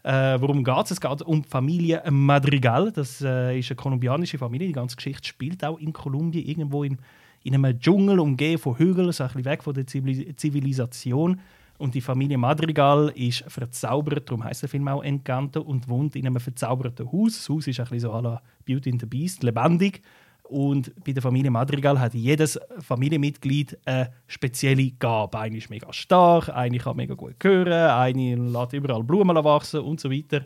Äh, 0.02 0.40
worum 0.40 0.64
geht 0.64 0.84
es? 0.84 0.92
Es 0.92 1.00
geht 1.00 1.22
um 1.22 1.42
die 1.42 1.48
Familie 1.48 2.02
Madrigal. 2.10 2.92
Das 2.92 3.20
äh, 3.20 3.58
ist 3.58 3.70
eine 3.70 3.76
kolumbianische 3.76 4.38
Familie. 4.38 4.68
Die 4.68 4.72
ganze 4.72 4.96
Geschichte 4.96 5.26
spielt 5.26 5.64
auch 5.64 5.78
in 5.78 5.92
Kolumbien, 5.92 6.46
irgendwo 6.46 6.84
im, 6.84 6.98
in 7.42 7.54
einem 7.54 7.78
Dschungel 7.78 8.20
umgeben 8.20 8.60
von 8.60 8.78
Hügeln, 8.78 9.10
so 9.12 9.24
ein 9.24 9.28
bisschen 9.28 9.44
weg 9.44 9.62
von 9.62 9.74
der 9.74 9.86
Zivilisation. 9.86 11.40
Und 11.78 11.94
die 11.94 12.00
Familie 12.00 12.38
Madrigal 12.38 13.12
ist 13.14 13.44
verzaubert, 13.46 14.28
darum 14.28 14.42
heißt 14.42 14.62
der 14.62 14.68
Film 14.68 14.88
auch 14.88 15.02
Encanto, 15.02 15.60
und 15.62 15.88
wohnt 15.88 16.16
in 16.16 16.26
einem 16.26 16.40
verzauberten 16.40 17.10
Haus. 17.10 17.34
Das 17.34 17.48
Haus 17.48 17.66
ist 17.68 17.78
ein 17.78 17.84
bisschen 17.84 18.00
so 18.00 18.12
à 18.12 18.20
la 18.20 18.42
Beauty 18.66 18.90
and 18.90 19.00
the 19.00 19.06
Beast, 19.06 19.42
lebendig. 19.44 20.02
Und 20.48 20.92
bei 21.04 21.12
der 21.12 21.22
Familie 21.22 21.50
Madrigal 21.50 22.00
hat 22.00 22.14
jedes 22.14 22.58
Familienmitglied 22.80 23.78
eine 23.84 24.10
spezielle 24.26 24.90
Gabe. 24.92 25.38
Eine 25.38 25.58
ist 25.58 25.68
mega 25.68 25.92
stark, 25.92 26.48
eine 26.48 26.78
kann 26.78 26.96
mega 26.96 27.14
gut 27.14 27.36
hören, 27.42 27.72
eine 27.72 28.34
lässt 28.34 28.72
überall 28.72 29.04
Blumen 29.04 29.36
wachsen 29.44 29.80
und 29.80 30.00
so 30.00 30.10
weiter. 30.10 30.42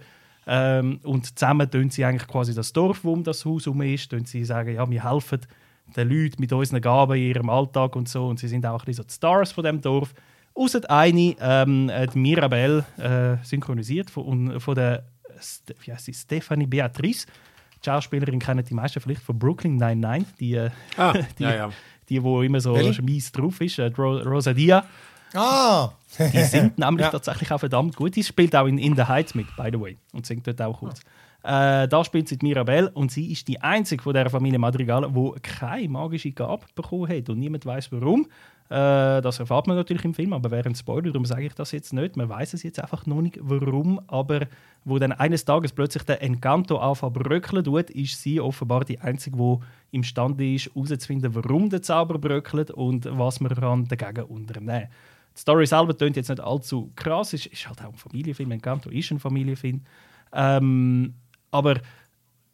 Ähm, 0.46 0.98
und 1.04 1.38
zusammen 1.38 1.70
tun 1.70 1.90
sie 1.90 2.04
eigentlich 2.04 2.26
quasi 2.26 2.52
das 2.52 2.72
Dorf, 2.72 3.04
wo 3.04 3.12
um 3.12 3.22
das 3.22 3.44
Haus 3.44 3.66
herum 3.66 3.82
ist, 3.82 4.10
tun 4.10 4.24
sie 4.24 4.44
sagen, 4.44 4.74
ja, 4.74 4.90
wir 4.90 5.08
helfen 5.08 5.40
den 5.96 6.08
Leuten 6.08 6.40
mit 6.40 6.52
unseren 6.52 6.80
Gaben 6.80 7.16
in 7.16 7.28
ihrem 7.28 7.48
Alltag 7.48 7.94
und 7.94 8.08
so. 8.08 8.26
Und 8.26 8.40
sie 8.40 8.48
sind 8.48 8.66
auch 8.66 8.82
ein 8.82 8.86
bisschen 8.86 9.04
so 9.04 9.08
die 9.08 9.14
Stars 9.14 9.52
von 9.52 9.62
dem 9.62 9.80
Dorf. 9.80 10.14
Außer 10.54 10.80
eine, 10.90 11.36
ähm, 11.40 11.90
die 12.12 12.18
Mirabelle, 12.18 12.84
äh, 12.98 13.44
synchronisiert 13.44 14.10
von, 14.10 14.58
von 14.60 14.74
der 14.74 15.04
wie 15.84 15.92
heißt 15.92 16.04
sie? 16.04 16.14
Stephanie 16.14 16.66
Beatrice. 16.66 17.26
Die 17.84 17.90
Schauspielerin 17.90 18.38
kennen 18.38 18.64
die 18.64 18.74
meisten 18.74 19.00
vielleicht 19.00 19.22
von 19.22 19.38
Brooklyn 19.38 19.76
99, 19.76 20.36
die, 20.38 20.54
äh, 20.54 20.70
Ah, 20.96 21.12
die, 21.38 21.42
ja, 21.42 21.54
ja. 21.54 21.70
die, 22.08 22.22
wo 22.22 22.42
immer 22.42 22.60
so 22.60 22.74
Welche? 22.74 23.02
mies 23.02 23.32
drauf 23.32 23.60
ist, 23.60 23.78
äh, 23.78 23.90
Ro 23.96 24.18
Rosadia. 24.18 24.84
Ah! 25.34 25.90
Die 26.18 26.44
singt 26.44 26.78
nämlich 26.78 27.06
Ja. 27.06 27.10
tatsächlich 27.10 27.50
auch 27.50 27.58
verdammt 27.60 27.96
gut. 27.96 28.14
Die 28.16 28.22
spielt 28.22 28.54
auch 28.54 28.66
in 28.66 28.78
In 28.78 28.94
the 28.96 29.04
Heights 29.04 29.34
mit, 29.34 29.46
by 29.56 29.70
the 29.72 29.80
way, 29.80 29.96
und 30.12 30.26
singt 30.26 30.46
dort 30.46 30.60
auch 30.62 30.78
kurz. 30.78 31.00
Äh, 31.44 31.88
da 31.88 32.04
spielt 32.04 32.28
sie 32.28 32.38
Mirabelle 32.40 32.88
und 32.90 33.10
sie 33.10 33.32
ist 33.32 33.48
die 33.48 33.60
einzige 33.60 34.00
von 34.02 34.14
der 34.14 34.30
Familie 34.30 34.60
Madrigal, 34.60 35.10
die 35.10 35.40
keine 35.40 35.88
magische 35.88 36.30
Gabe 36.30 36.66
bekommen 36.76 37.08
hat 37.08 37.28
und 37.30 37.38
niemand 37.40 37.66
weiß 37.66 37.90
warum. 37.90 38.28
Äh, 38.72 39.20
das 39.20 39.38
erfahrt 39.38 39.66
man 39.66 39.76
natürlich 39.76 40.02
im 40.06 40.14
Film, 40.14 40.32
aber 40.32 40.50
während 40.50 40.78
Spoiler, 40.78 41.12
darum 41.12 41.26
sage 41.26 41.44
ich 41.44 41.52
das 41.52 41.72
jetzt 41.72 41.92
nicht. 41.92 42.16
Man 42.16 42.30
weiß 42.30 42.54
es 42.54 42.62
jetzt 42.62 42.80
einfach 42.80 43.04
noch 43.04 43.20
nicht, 43.20 43.38
warum. 43.42 44.00
Aber 44.06 44.46
wo 44.86 44.98
dann 44.98 45.12
eines 45.12 45.44
Tages 45.44 45.72
plötzlich 45.72 46.04
der 46.04 46.22
Encanto 46.22 46.78
anfängt 46.78 47.12
bröckeln 47.12 47.62
tut, 47.64 47.90
ist 47.90 48.22
sie 48.22 48.40
offenbar 48.40 48.86
die 48.86 48.98
einzige, 48.98 49.36
die 49.36 49.58
imstande 49.96 50.54
ist, 50.54 50.70
herauszufinden, 50.74 51.34
warum 51.34 51.68
der 51.68 51.82
Zauber 51.82 52.16
bröckelt 52.16 52.70
und 52.70 53.06
was 53.10 53.40
man 53.40 53.86
dagegen 53.88 54.24
unternehmen. 54.24 54.88
Die 55.36 55.40
Story 55.40 55.66
selber 55.66 55.92
klingt 55.92 56.16
jetzt 56.16 56.30
nicht 56.30 56.40
allzu 56.40 56.92
krass, 56.96 57.34
ist, 57.34 57.46
ist 57.46 57.68
halt 57.68 57.82
auch 57.82 57.92
ein 57.92 57.98
Familienfilm. 57.98 58.52
Encanto 58.52 58.88
ist 58.88 59.10
ein 59.10 59.18
Familienfilm. 59.18 59.82
Ähm, 60.32 61.12
aber 61.50 61.78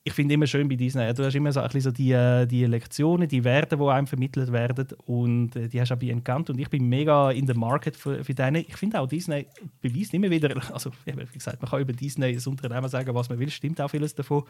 ich 0.08 0.14
finde 0.14 0.34
immer 0.34 0.46
schön 0.46 0.66
bei 0.68 0.74
Disney, 0.74 1.12
du 1.12 1.22
hast 1.22 1.34
immer 1.34 1.52
so, 1.52 1.60
ein 1.60 1.66
bisschen 1.66 1.82
so 1.82 1.90
die, 1.90 2.12
äh, 2.12 2.46
die 2.46 2.64
Lektionen, 2.64 3.28
die 3.28 3.44
Werte, 3.44 3.76
die 3.76 3.84
einem 3.84 4.06
vermittelt 4.06 4.50
werden 4.50 4.88
und 5.04 5.54
äh, 5.54 5.68
die 5.68 5.80
hast 5.80 5.90
du 5.90 5.94
auch 5.94 5.98
bei 5.98 6.08
Encanto 6.08 6.52
und 6.52 6.58
ich 6.58 6.70
bin 6.70 6.88
mega 6.88 7.30
in 7.30 7.44
der 7.44 7.56
Market 7.56 7.94
für, 7.94 8.24
für 8.24 8.32
denen. 8.32 8.64
Ich 8.66 8.76
finde 8.76 9.00
auch 9.00 9.06
Disney 9.06 9.46
beweist 9.82 10.14
immer 10.14 10.30
wieder, 10.30 10.56
also 10.72 10.90
wie 11.04 11.12
gesagt, 11.12 11.60
man 11.60 11.70
kann 11.70 11.82
über 11.82 11.92
Disney 11.92 12.32
das 12.32 12.46
Unternehmen 12.46 12.88
sagen, 12.88 13.14
was 13.14 13.28
man 13.28 13.38
will, 13.38 13.50
stimmt 13.50 13.80
auch 13.82 13.88
vieles 13.88 14.14
davon. 14.14 14.44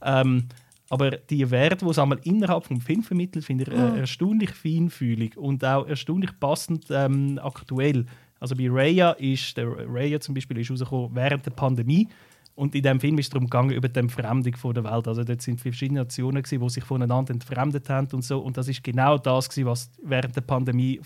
Ähm, 0.00 0.46
aber 0.90 1.10
die 1.10 1.50
Werte, 1.50 1.84
die 1.84 1.90
es 1.90 1.98
einmal 1.98 2.20
innerhalb 2.22 2.64
vom 2.64 2.80
Film 2.80 3.02
vermittelt, 3.02 3.44
finde 3.44 3.64
ich 3.64 3.72
äh, 3.72 3.98
erstaunlich 3.98 4.50
feinfühlig 4.50 5.36
und 5.36 5.64
auch 5.64 5.86
erstaunlich 5.86 6.38
passend 6.38 6.86
ähm, 6.90 7.40
aktuell. 7.42 8.06
Also 8.38 8.54
bei 8.54 8.68
Raya 8.70 9.12
ist, 9.12 9.56
der 9.56 9.68
Raya 9.68 10.20
zum 10.20 10.34
Beispiel 10.36 10.58
ist 10.58 10.70
rausgekommen 10.70 11.10
während 11.14 11.44
der 11.44 11.50
Pandemie 11.50 12.08
und 12.54 12.74
in 12.74 12.82
dem 12.82 13.00
Film 13.00 13.18
ist 13.18 13.26
es 13.26 13.30
darum 13.30 13.46
gegangen, 13.46 13.70
über 13.70 13.88
die 13.88 14.00
Entfremdung 14.00 14.54
von 14.56 14.74
der 14.74 14.84
Welt. 14.84 15.08
Also 15.08 15.24
dort 15.24 15.40
sind 15.40 15.60
verschiedene 15.60 16.00
Nationen, 16.00 16.42
die 16.42 16.68
sich 16.68 16.84
voneinander 16.84 17.32
entfremdet 17.32 17.88
haben 17.88 18.08
und 18.12 18.22
so. 18.22 18.40
Und 18.40 18.56
das 18.56 18.68
ist 18.68 18.84
genau 18.84 19.16
das, 19.16 19.48
was 19.64 19.90
während 20.02 20.36
der 20.36 20.42
Pandemie 20.42 20.98
am 20.98 21.04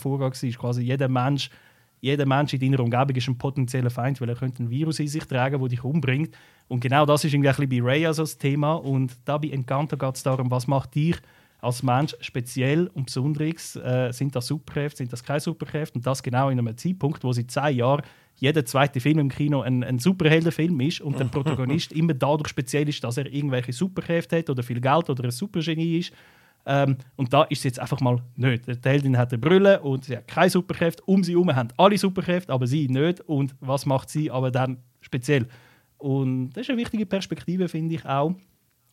Vorgang 0.00 0.32
war. 0.32 0.50
Quasi 0.50 0.82
jeder 0.82 1.08
Mensch, 1.08 1.50
jeder 2.00 2.26
Mensch 2.26 2.54
in 2.54 2.60
deiner 2.60 2.80
Umgebung 2.80 3.14
ist 3.14 3.28
ein 3.28 3.38
potenzieller 3.38 3.90
Feind, 3.90 4.20
weil 4.20 4.30
er 4.30 4.34
könnte 4.34 4.62
ein 4.62 4.70
Virus 4.70 4.98
in 4.98 5.08
sich 5.08 5.24
tragen, 5.24 5.60
der 5.60 5.68
dich 5.68 5.84
umbringt. 5.84 6.36
Und 6.66 6.80
genau 6.80 7.06
das 7.06 7.24
ist 7.24 7.34
irgendwie 7.34 7.50
ein 7.50 7.56
bisschen 7.56 7.84
bei 7.84 7.88
Raya 7.88 8.12
so 8.12 8.22
das 8.22 8.38
Thema. 8.38 8.74
Und 8.74 9.16
da 9.24 9.38
bei 9.38 9.48
Encanto 9.48 9.96
geht 9.96 10.16
es 10.16 10.22
darum, 10.22 10.50
was 10.50 10.66
macht 10.66 10.94
dich 10.94 11.16
als 11.60 11.82
Mensch 11.82 12.16
speziell 12.20 12.88
und 12.94 13.06
besonderes? 13.06 13.76
Äh, 13.76 14.12
sind 14.12 14.34
das 14.34 14.46
Superkräfte, 14.46 14.98
sind 14.98 15.12
das 15.12 15.22
keine 15.22 15.40
Superkräfte? 15.40 15.98
Und 15.98 16.06
das 16.06 16.22
genau 16.22 16.48
in 16.48 16.58
einem 16.58 16.76
Zeitpunkt, 16.76 17.22
wo 17.22 17.32
seit 17.32 17.50
zehn 17.50 17.76
Jahren 17.76 18.02
jeder 18.40 18.64
zweite 18.64 19.00
Film 19.00 19.18
im 19.18 19.28
Kino 19.28 19.60
ein, 19.60 19.84
ein 19.84 19.98
Superheldenfilm 19.98 20.80
ist 20.80 21.00
und 21.02 21.18
der 21.18 21.24
Protagonist 21.26 21.92
immer 21.92 22.14
dadurch 22.14 22.48
speziell 22.48 22.88
ist, 22.88 23.04
dass 23.04 23.18
er 23.18 23.26
irgendwelche 23.26 23.72
Superkräfte 23.72 24.38
hat 24.38 24.50
oder 24.50 24.62
viel 24.62 24.80
Geld 24.80 25.08
oder 25.08 25.24
ein 25.24 25.30
Supergenie 25.30 25.98
ist. 25.98 26.12
Ähm, 26.66 26.96
und 27.16 27.32
da 27.32 27.44
ist 27.44 27.58
es 27.58 27.64
jetzt 27.64 27.78
einfach 27.78 28.00
mal 28.00 28.22
nicht. 28.36 28.66
Die 28.66 28.88
Heldin 28.88 29.16
hat 29.16 29.32
eine 29.32 29.38
Brille 29.38 29.80
und 29.80 30.04
sie 30.04 30.16
hat 30.16 30.26
keine 30.26 30.50
Superkräfte. 30.50 31.02
Um 31.04 31.22
sie 31.22 31.32
herum 31.32 31.54
haben 31.54 31.68
alle 31.76 31.96
Superkräfte, 31.96 32.52
aber 32.52 32.66
sie 32.66 32.88
nicht. 32.88 33.20
Und 33.20 33.54
was 33.60 33.86
macht 33.86 34.10
sie 34.10 34.30
aber 34.30 34.50
dann 34.50 34.78
speziell? 35.00 35.46
Und 35.98 36.50
das 36.50 36.62
ist 36.62 36.70
eine 36.70 36.78
wichtige 36.78 37.06
Perspektive, 37.06 37.68
finde 37.68 37.94
ich 37.94 38.04
auch 38.06 38.34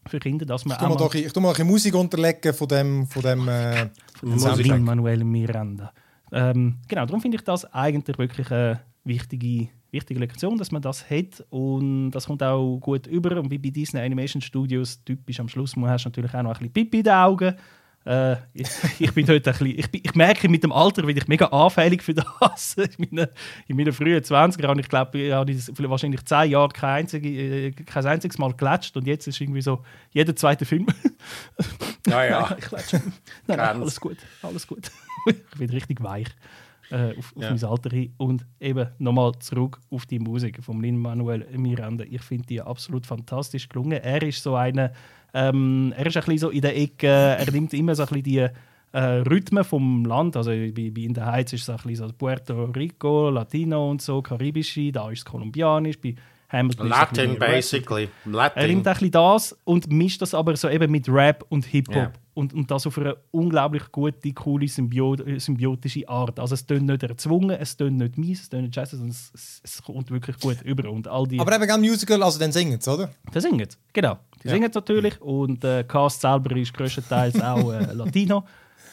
für 0.08 0.20
Kinder, 0.20 0.46
dass 0.46 0.66
man 0.66 0.78
Ich 0.78 0.84
tu 0.84 0.90
mal, 0.90 0.98
doch, 0.98 1.14
ich 1.14 1.32
tu 1.32 1.40
mal 1.40 1.54
ein 1.58 1.68
Musik 1.68 1.96
unterlegen 1.96 2.54
von 2.54 2.68
dem, 2.68 3.08
von 3.08 3.22
dem 3.22 3.48
äh, 3.48 3.90
Manuel 4.22 5.24
Miranda. 5.24 5.92
Ähm, 6.32 6.76
genau, 6.88 7.06
darum 7.06 7.22
finde 7.22 7.38
ich 7.38 7.44
das 7.44 7.66
eigentlich 7.74 8.18
wirklich 8.18 8.52
eine 8.52 8.82
wichtige, 9.08 9.70
wichtige 9.92 10.20
Lektion, 10.20 10.58
dass 10.58 10.72
man 10.72 10.82
das 10.82 11.10
hat 11.10 11.46
und 11.50 12.12
das 12.12 12.26
kommt 12.26 12.44
auch 12.44 12.78
gut 12.80 13.08
über 13.08 13.40
und 13.40 13.50
wie 13.50 13.58
bei 13.58 13.70
Disney 13.70 14.02
Animation 14.02 14.42
Studios 14.42 15.04
typisch 15.04 15.40
am 15.40 15.50
Schluss 15.50 15.76
hast 15.76 16.06
du 16.06 16.10
natürlich 16.10 16.34
auch 16.34 16.44
noch 16.44 16.52
ein 16.52 16.58
bisschen 16.58 16.74
Pipi 16.74 16.98
in 17.00 17.04
den 17.04 17.14
Augen. 17.14 17.56
Äh, 18.06 18.38
ich, 18.54 18.70
ich 19.00 19.14
bin 19.14 19.28
heute 19.28 19.50
ein 19.50 19.58
bisschen, 19.58 19.80
ich, 19.80 19.88
ich 19.92 20.16
merke 20.16 20.48
mit 20.48 20.64
dem 20.64 20.72
Alter, 20.72 21.04
bin 21.04 21.18
ich 21.18 21.28
mega 21.28 21.48
anfällig 21.48 22.02
für 22.02 22.14
das. 22.14 22.76
In 22.98 23.08
meinen, 23.12 23.28
in 23.68 23.76
meinen 23.76 23.92
frühen 23.92 24.22
20er 24.22 24.68
habe 24.68 24.80
ich 24.80 24.88
glaube 24.88 25.20
ich, 25.20 25.34
habe 25.34 25.52
ich 25.52 25.68
wahrscheinlich 25.90 26.24
10 26.24 26.52
Jahre 26.52 26.70
kein, 26.70 27.00
einzige, 27.02 27.30
äh, 27.30 27.72
kein 27.72 28.06
einziges 28.06 28.38
Mal 28.38 28.54
gelatscht 28.54 28.96
und 28.96 29.06
jetzt 29.08 29.28
ist 29.28 29.42
irgendwie 29.42 29.62
so 29.62 29.84
jeder 30.12 30.36
zweite 30.36 30.64
Film. 30.64 30.88
Ja, 32.08 32.24
ja. 32.24 32.42
Nein, 32.42 32.56
ich 32.60 32.66
klatsche. 32.66 33.02
Nein, 33.48 33.58
nein, 33.58 33.82
alles 33.82 34.00
gut, 34.00 34.18
alles 34.42 34.66
gut. 34.66 34.90
ich 35.26 35.58
bin 35.58 35.70
richtig 35.70 36.02
weich 36.02 36.28
äh, 36.92 37.18
auf, 37.18 37.34
auf 37.36 37.44
Ja. 37.44 37.52
mein 37.52 37.64
Alter 37.64 37.90
hin. 37.90 38.14
Und 38.18 38.46
eben 38.60 38.88
nochmal 39.00 39.34
zurück 39.40 39.80
auf 39.90 40.06
die 40.06 40.20
Musik 40.20 40.64
von 40.64 40.82
Lin-Manuel 40.82 41.46
Miranda. 41.58 42.04
Ich 42.10 42.22
finde 42.22 42.46
die 42.48 42.62
absolut 42.62 43.06
fantastisch 43.06 43.68
gelungen. 43.70 44.02
Er 44.02 44.22
ist 44.24 44.42
so 44.44 44.56
eine, 44.56 44.92
ähm, 45.34 45.94
er 45.98 46.06
ist 46.06 46.18
ein 46.18 46.24
bisschen 46.24 46.38
so 46.38 46.50
in 46.50 46.62
der 46.62 46.78
Ecke, 46.78 47.08
er 47.08 47.52
nimmt 47.52 47.74
immer 47.74 47.96
so 47.96 48.04
ein 48.04 48.08
bisschen 48.08 48.24
die 48.24 48.48
äh, 48.94 49.00
Rhythmen 49.00 49.64
vom 49.66 50.06
Land, 50.06 50.38
also 50.38 50.50
bei, 50.52 50.72
bei 50.96 51.02
In 51.02 51.14
der 51.14 51.26
Heights 51.26 51.54
ist 51.54 51.64
es 51.64 51.70
ein 51.70 51.76
bisschen 51.76 52.08
so 52.08 52.14
Puerto 52.14 52.64
Rico, 52.66 53.30
Latino 53.30 53.90
und 53.92 54.02
so, 54.02 54.22
karibische, 54.22 54.92
da 54.94 55.12
ist 55.12 55.20
es 55.20 55.26
kolumbianisch, 55.26 56.00
bei 56.00 56.16
Ein 56.50 56.70
Latin, 56.80 57.38
basically. 57.38 58.04
Er 58.04 58.10
nimmt 58.26 58.36
Latin. 58.36 58.64
ein 58.78 58.84
bisschen 58.84 59.12
das 59.12 59.58
und 59.66 59.92
mischt 59.92 60.22
das 60.22 60.34
aber 60.34 60.56
so 60.56 60.70
eben 60.70 60.90
mit 60.90 61.10
Rap 61.10 61.46
und 61.50 61.66
Hip-Hop. 61.66 61.96
Ja. 61.96 62.14
Und, 62.36 62.54
und 62.54 62.70
das 62.72 62.86
auf 62.88 62.98
eine 63.00 63.18
unglaublich 63.32 63.92
gute, 63.92 64.32
coole, 64.34 64.68
Symbiot 64.68 65.26
äh, 65.28 65.40
symbiotische 65.40 66.08
Art. 66.08 66.40
Also 66.40 66.54
es 66.54 66.66
tönt 66.66 66.86
nicht 66.86 67.02
erzwungen, 67.04 67.50
es 67.60 67.76
tönt 67.76 67.98
nicht 67.98 68.18
mies, 68.18 68.44
es 68.44 68.50
tönt 68.50 68.62
nicht 68.64 68.76
jazz, 68.76 68.92
sondern 68.92 69.10
es, 69.10 69.32
es, 69.34 69.62
es 69.64 69.82
kommt 69.84 70.10
wirklich 70.12 70.40
gut 70.40 70.62
über. 70.62 70.90
Und 70.90 71.08
all 71.08 71.28
die... 71.28 71.40
Aber 71.40 71.54
eben 71.56 71.66
gerne 71.66 71.86
Musical, 71.86 72.22
also 72.24 72.40
dann 72.40 72.52
singen 72.52 72.80
sie, 72.80 72.94
oder? 72.94 73.10
Die 73.34 73.42
singen, 73.42 73.68
genau. 73.92 74.20
Die 74.44 74.48
Ja. 74.48 74.54
singen 74.54 74.72
natürlich 74.74 75.20
und 75.20 75.64
der 75.64 75.84
Cast 75.84 76.22
selber 76.22 76.56
ist 76.56 76.74
größtenteils 76.76 77.42
auch 77.42 77.74
äh, 77.74 77.92
Latino 77.94 78.46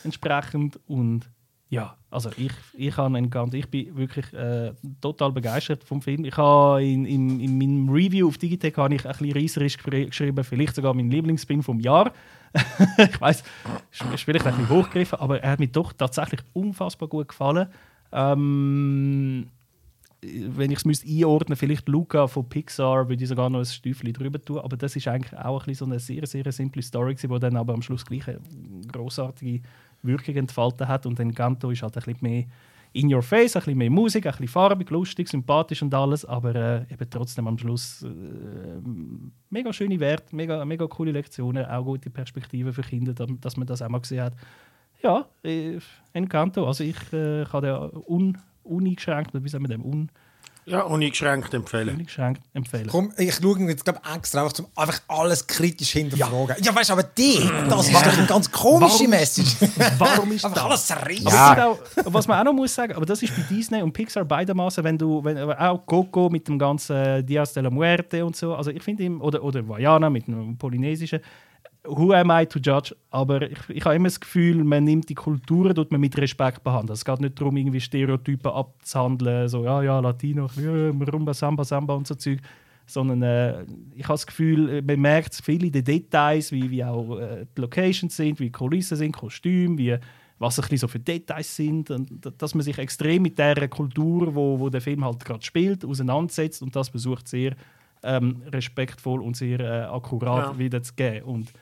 entsprechend 0.04 0.80
und 0.86 1.28
ja, 1.74 1.96
also 2.08 2.30
ich, 2.36 2.52
ich, 2.74 2.96
einen 2.98 3.28
ganz, 3.30 3.52
ich 3.52 3.68
bin 3.68 3.96
wirklich 3.96 4.32
äh, 4.32 4.72
total 5.00 5.32
begeistert 5.32 5.82
vom 5.82 6.00
Film. 6.00 6.24
Ich 6.24 6.36
habe 6.36 6.84
in, 6.84 7.04
in, 7.04 7.40
in 7.40 7.58
meinem 7.58 7.88
Review 7.88 8.28
auf 8.28 8.38
Digitech 8.38 8.76
habe 8.76 8.94
ich 8.94 9.04
ein 9.04 9.10
bisschen 9.10 9.32
reisserisch 9.32 9.76
geschri- 9.76 10.06
geschrieben, 10.06 10.44
vielleicht 10.44 10.76
sogar 10.76 10.94
mein 10.94 11.10
Lieblingsfilm 11.10 11.64
vom 11.64 11.80
Jahr. 11.80 12.12
ich 12.98 13.20
weiß, 13.20 13.42
ist, 13.90 14.22
vielleicht 14.22 14.46
ein 14.46 14.54
bisschen 14.54 14.68
hochgegriffen, 14.68 15.18
aber 15.18 15.40
er 15.42 15.50
hat 15.50 15.58
mir 15.58 15.66
doch 15.66 15.92
tatsächlich 15.92 16.42
unfassbar 16.52 17.08
gut 17.08 17.26
gefallen. 17.26 17.66
Ähm, 18.12 19.48
wenn 20.22 20.70
ich 20.70 20.78
es 20.78 20.84
müsste 20.84 21.08
einordnen, 21.08 21.56
vielleicht 21.56 21.88
Luca 21.88 22.28
von 22.28 22.48
Pixar, 22.48 23.08
würde 23.08 23.24
ich 23.24 23.28
sogar 23.28 23.50
noch 23.50 23.58
ein 23.58 23.64
Stüfchen 23.64 24.12
drüber 24.12 24.40
tun. 24.40 24.58
Aber 24.58 24.76
das 24.76 24.94
ist 24.94 25.08
eigentlich 25.08 25.36
auch 25.36 25.62
ein 25.62 25.66
bisschen 25.66 25.86
so 25.86 25.92
eine 25.92 25.98
sehr, 25.98 26.24
sehr 26.28 26.50
simple 26.52 26.82
Story, 26.82 27.16
die 27.16 27.40
dann 27.40 27.56
aber 27.56 27.74
am 27.74 27.82
Schluss 27.82 28.06
gleich 28.06 28.28
eine 28.28 28.38
großartige 28.92 29.62
Wirkung 30.04 30.36
entfalten 30.36 30.86
hat. 30.88 31.06
Und 31.06 31.18
Encanto 31.20 31.70
ist 31.70 31.82
halt 31.82 31.96
ein 31.96 32.02
bisschen 32.04 32.18
mehr 32.20 32.44
in 32.92 33.12
your 33.12 33.22
face, 33.22 33.56
ein 33.56 33.60
bisschen 33.60 33.78
mehr 33.78 33.90
Musik, 33.90 34.24
ein 34.26 34.30
bisschen 34.30 34.46
farbig, 34.48 34.88
lustig, 34.90 35.28
sympathisch 35.28 35.82
und 35.82 35.92
alles, 35.92 36.24
aber 36.24 36.54
äh, 36.54 36.92
eben 36.92 37.10
trotzdem 37.10 37.48
am 37.48 37.58
Schluss 37.58 38.02
äh, 38.04 38.08
mega 39.50 39.72
schöne 39.72 39.98
Werte, 39.98 40.34
mega, 40.36 40.64
mega 40.64 40.86
coole 40.86 41.10
Lektionen, 41.10 41.66
auch 41.66 41.84
gute 41.84 42.08
Perspektiven 42.08 42.72
für 42.72 42.82
Kinder, 42.82 43.12
da- 43.12 43.26
dass 43.40 43.56
man 43.56 43.66
das 43.66 43.82
auch 43.82 43.88
mal 43.88 43.98
gesehen 43.98 44.22
hat. 44.22 44.34
Ja, 45.02 45.26
äh, 45.42 45.78
Encanto, 46.12 46.64
also 46.66 46.84
ich 46.84 46.96
äh, 47.12 47.44
kann 47.50 47.62
den 47.64 47.74
un, 48.06 48.38
uneingeschränkt, 48.62 49.32
wie 49.42 49.48
sagen 49.48 49.64
wir 49.64 49.68
dem, 49.76 49.84
un, 49.84 50.08
Ja, 50.66 50.80
uneingeschränkt 50.82 51.52
empfehlen. 51.52 51.90
Uneingeschränkt 51.90 52.42
empfehlen. 52.54 52.86
Komm, 52.90 53.12
ich 53.18 53.34
schaue 53.34 53.58
ihn 53.58 53.68
jetzt 53.68 53.84
glaub, 53.84 54.00
extra 54.16 54.42
einfach, 54.44 54.58
um 54.60 54.66
einfach 54.74 55.00
alles 55.08 55.46
kritisch 55.46 55.90
hinterfragen. 55.90 56.56
Ja, 56.62 56.74
weißt 56.74 56.88
du, 56.90 56.92
aber 56.94 57.02
die, 57.02 57.38
das 57.68 57.86
ist 57.88 57.94
doch 57.94 58.18
eine 58.18 58.26
ganz 58.26 58.50
komische 58.50 58.94
Warum- 59.00 59.10
Message. 59.10 59.56
Warum 59.98 60.32
ist 60.32 60.44
einfach 60.44 60.56
das? 60.56 60.64
alles 60.64 60.86
zerrissen. 60.86 61.24
Gibt 61.24 61.34
auch, 61.36 61.78
was 62.04 62.26
man 62.26 62.38
auch 62.40 62.44
noch 62.44 62.52
muss 62.54 62.74
sagen, 62.74 62.94
aber 62.94 63.04
das 63.06 63.22
ist 63.22 63.34
bei 63.36 63.42
Disney 63.54 63.82
und 63.82 63.92
Pixar 63.92 64.24
beidermaßen, 64.24 64.82
wenn 64.84 64.96
du, 64.96 65.22
wenn, 65.22 65.36
aber 65.36 65.60
auch 65.60 65.84
Coco 65.84 66.30
mit 66.30 66.48
dem 66.48 66.58
ganzen 66.58 66.96
äh, 66.96 67.22
Dias 67.22 67.52
de 67.52 67.62
la 67.62 67.70
Muerte 67.70 68.24
und 68.24 68.34
so, 68.34 68.54
also 68.54 68.70
ich 68.70 68.82
finde 68.82 69.02
ihm, 69.02 69.20
oder, 69.20 69.42
oder 69.42 69.66
Vajana 69.68 70.08
mit 70.08 70.26
dem 70.26 70.56
polynesischen, 70.56 71.20
who 71.86 72.12
am 72.12 72.30
I 72.30 72.46
to 72.46 72.58
judge? 72.58 72.94
Aber 73.10 73.42
ich, 73.42 73.58
ich 73.68 73.84
habe 73.84 73.96
immer 73.96 74.08
das 74.08 74.20
Gefühl, 74.20 74.64
man 74.64 74.84
nimmt 74.84 75.08
die 75.08 75.14
Kulturen 75.14 75.74
tut 75.74 75.90
man 75.92 76.00
mit 76.00 76.16
Respekt 76.18 76.62
behandeln. 76.64 76.94
Es 76.94 77.04
geht 77.04 77.20
nicht 77.20 77.40
darum, 77.40 77.56
irgendwie 77.56 77.80
Stereotypen 77.80 78.50
abzuhandeln, 78.50 79.48
so 79.48 79.64
ja, 79.64 79.82
ja, 79.82 80.00
Latino, 80.00 80.48
ja, 80.56 80.90
Rumba, 80.90 81.34
Samba, 81.34 81.64
Samba 81.64 81.94
und 81.94 82.06
so 82.06 82.14
Zeug. 82.14 82.40
Sondern 82.86 83.22
äh, 83.22 83.62
ich 83.94 84.04
habe 84.04 84.14
das 84.14 84.26
Gefühl, 84.26 84.68
äh, 84.68 84.82
man 84.82 85.00
merkt 85.00 85.34
viel 85.42 85.64
in 85.64 85.72
den 85.72 85.84
Details, 85.84 86.52
wie, 86.52 86.70
wie 86.70 86.84
auch 86.84 87.18
äh, 87.18 87.46
die 87.56 87.60
Locations 87.62 88.14
sind, 88.14 88.38
wie 88.40 88.44
die 88.44 88.52
Kulissen 88.52 88.96
sind, 88.98 89.12
Kostüme, 89.12 89.78
wie, 89.78 89.96
was 90.38 90.58
ein 90.58 90.62
bisschen 90.62 90.78
so 90.78 90.88
für 90.88 90.98
Details 90.98 91.56
sind. 91.56 91.90
Und 91.90 92.30
dass 92.38 92.54
man 92.54 92.62
sich 92.62 92.76
extrem 92.78 93.22
mit 93.22 93.38
der 93.38 93.68
Kultur, 93.68 94.34
wo, 94.34 94.60
wo 94.60 94.68
der 94.68 94.82
Film 94.82 95.02
halt 95.02 95.24
gerade 95.24 95.42
spielt, 95.42 95.82
auseinandersetzt 95.84 96.60
und 96.62 96.76
das 96.76 96.90
versucht 96.90 97.26
sehr 97.26 97.54
ähm, 98.02 98.42
respektvoll 98.52 99.22
und 99.22 99.34
sehr 99.34 99.60
äh, 99.60 99.84
akkurat 99.84 100.52
Ja. 100.52 100.58
wiederzugeben. 100.58 101.22
Und 101.22 101.52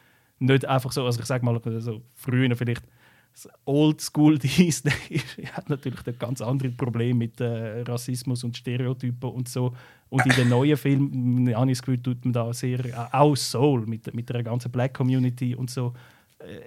nicht 0.42 0.66
einfach 0.66 0.92
so, 0.92 1.04
also 1.04 1.20
ich 1.20 1.26
sage 1.26 1.44
mal, 1.44 1.60
so 1.80 2.02
früher 2.14 2.54
vielleicht 2.56 2.82
Oldschool 3.64 4.38
Disney 4.38 4.92
hat 5.52 5.70
natürlich 5.70 6.06
ein 6.06 6.18
ganz 6.18 6.42
andere 6.42 6.70
Probleme 6.70 7.20
mit 7.20 7.40
äh, 7.40 7.80
Rassismus 7.82 8.44
und 8.44 8.56
Stereotypen 8.56 9.30
und 9.30 9.48
so. 9.48 9.74
Und 10.10 10.26
in 10.26 10.32
den 10.32 10.48
neuen 10.50 10.76
Filmen, 10.76 11.54
habe 11.56 11.70
ich 11.70 11.78
das 11.78 11.82
Gefühl, 11.82 12.02
tut 12.02 12.24
man 12.24 12.34
da 12.34 12.52
sehr, 12.52 12.84
äh, 12.84 12.92
auch 13.12 13.34
Soul 13.34 13.86
mit, 13.86 14.12
mit 14.14 14.28
der 14.28 14.42
ganzen 14.42 14.70
Black 14.70 14.92
Community 14.92 15.54
und 15.54 15.70
so, 15.70 15.94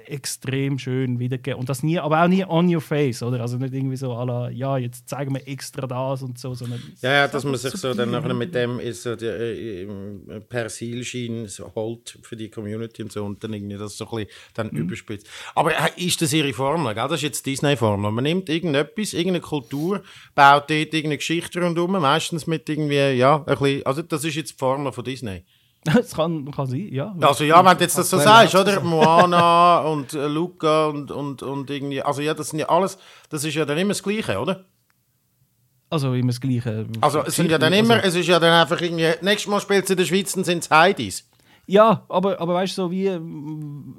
extrem 0.06 0.80
schön 0.80 1.20
wiedergegeben. 1.20 1.60
Und 1.60 1.70
das 1.70 1.84
nie, 1.84 2.00
aber 2.00 2.24
auch 2.24 2.28
nie 2.28 2.46
on 2.46 2.74
your 2.74 2.82
face, 2.82 3.22
oder? 3.24 3.42
Also 3.42 3.58
nicht 3.58 3.74
irgendwie 3.74 3.98
so, 3.98 4.12
la, 4.24 4.50
ja, 4.50 4.78
jetzt 4.78 5.10
zeigen 5.10 5.34
wir 5.34 5.48
extra 5.48 5.88
das 5.88 6.24
und 6.24 6.38
so, 6.40 6.54
sondern 6.54 6.82
Ja, 7.02 7.12
ja, 7.12 7.28
dass 7.28 7.44
man 7.44 7.56
sich 7.56 7.74
so 7.74 7.94
dann 7.94 8.12
nachher 8.12 8.34
mit 8.34 8.54
dem 8.56 8.80
ist 8.80 9.04
so 9.04 9.16
der 9.16 9.40
äh, 9.40 9.84
äh, 9.84 10.40
Persilschein 10.48 11.48
so 11.48 11.72
holt 11.76 12.18
für 12.22 12.36
die 12.36 12.50
Community 12.50 13.04
und 13.04 13.12
so 13.12 13.26
und 13.26 13.44
dann 13.44 13.54
irgendwie 13.54 13.78
das 13.78 13.98
so 13.98 14.06
ein 14.06 14.26
bisschen 14.26 14.30
dann 14.54 14.70
überspitzt. 14.70 15.28
Aber 15.56 15.72
äh, 15.72 15.90
ist 15.98 16.22
das 16.22 16.34
ihre 16.34 16.54
Formel? 16.54 16.94
Gell? 16.94 17.08
Das 17.08 17.20
ist 17.20 17.24
jetzt 17.24 17.46
die 17.46 17.52
Disney-Formel. 17.52 18.12
Man 18.12 18.24
nimmt 18.24 18.50
irgendetwas, 18.50 19.14
irgendeine 19.14 19.42
Kultur, 19.42 20.04
baut 20.36 20.70
dort 20.70 20.72
irgendeine 20.72 21.18
Geschichte 21.18 21.62
rundherum, 21.62 21.92
meistens 21.92 22.48
mit 22.48 22.68
irgendwie, 22.70 23.18
ja, 23.18 23.38
ein 23.38 23.46
bisschen, 23.46 23.86
also 23.86 24.02
das 24.02 24.24
ist 24.24 24.36
jetzt 24.36 24.54
die 24.54 24.58
Formel 24.58 24.92
von 24.92 25.04
Disney. 25.04 25.44
das 25.94 26.16
kann, 26.16 26.50
kann 26.52 26.66
sein, 26.66 26.90
ja. 26.92 27.16
Also 27.22 27.44
ja, 27.44 27.64
wenn 27.64 27.78
du 27.78 27.84
jetzt 27.84 27.98
das 27.98 28.10
so 28.10 28.18
sagst, 28.18 28.56
oder? 28.56 28.82
Moana 28.82 29.80
und 29.86 30.14
äh, 30.14 30.28
Luca 30.28 30.88
und, 30.88 31.12
und, 31.12 31.44
und 31.44 31.70
irgendwie, 31.70 32.02
also 32.02 32.22
ja, 32.22 32.34
das 32.34 32.50
sind 32.50 32.60
ja 32.60 32.70
alles, 32.70 32.98
das 33.30 33.44
ist 33.44 33.54
ja 33.54 33.66
dann 33.66 33.78
immer 33.78 33.90
das 33.90 34.02
Gleiche, 34.02 34.40
oder? 34.40 34.66
Also 35.92 36.14
immer 36.14 36.30
das 36.30 36.42
Gleiche. 36.42 36.88
Also 37.02 37.24
es 37.24 37.36
sind 37.36 37.52
ja 37.52 37.60
dann 37.60 37.72
immer, 37.72 38.04
es 38.04 38.16
ist 38.16 38.28
ja 38.28 38.40
dann 38.40 38.62
einfach 38.62 38.82
irgendwie, 38.82 39.12
nächstes 39.22 39.48
Mal 39.48 39.62
spielt 39.62 39.84
es 39.84 39.92
in 39.92 39.98
der 39.98 40.06
Schweiz, 40.06 40.34
dann 40.34 40.44
sind 40.44 40.64
es 40.64 40.72
Heidis. 40.72 41.30
Ja, 41.68 42.04
aber, 42.10 42.40
aber 42.40 42.56
weißt 42.56 42.78
du, 42.78 42.84
so 42.84 42.92
wie. 42.92 43.08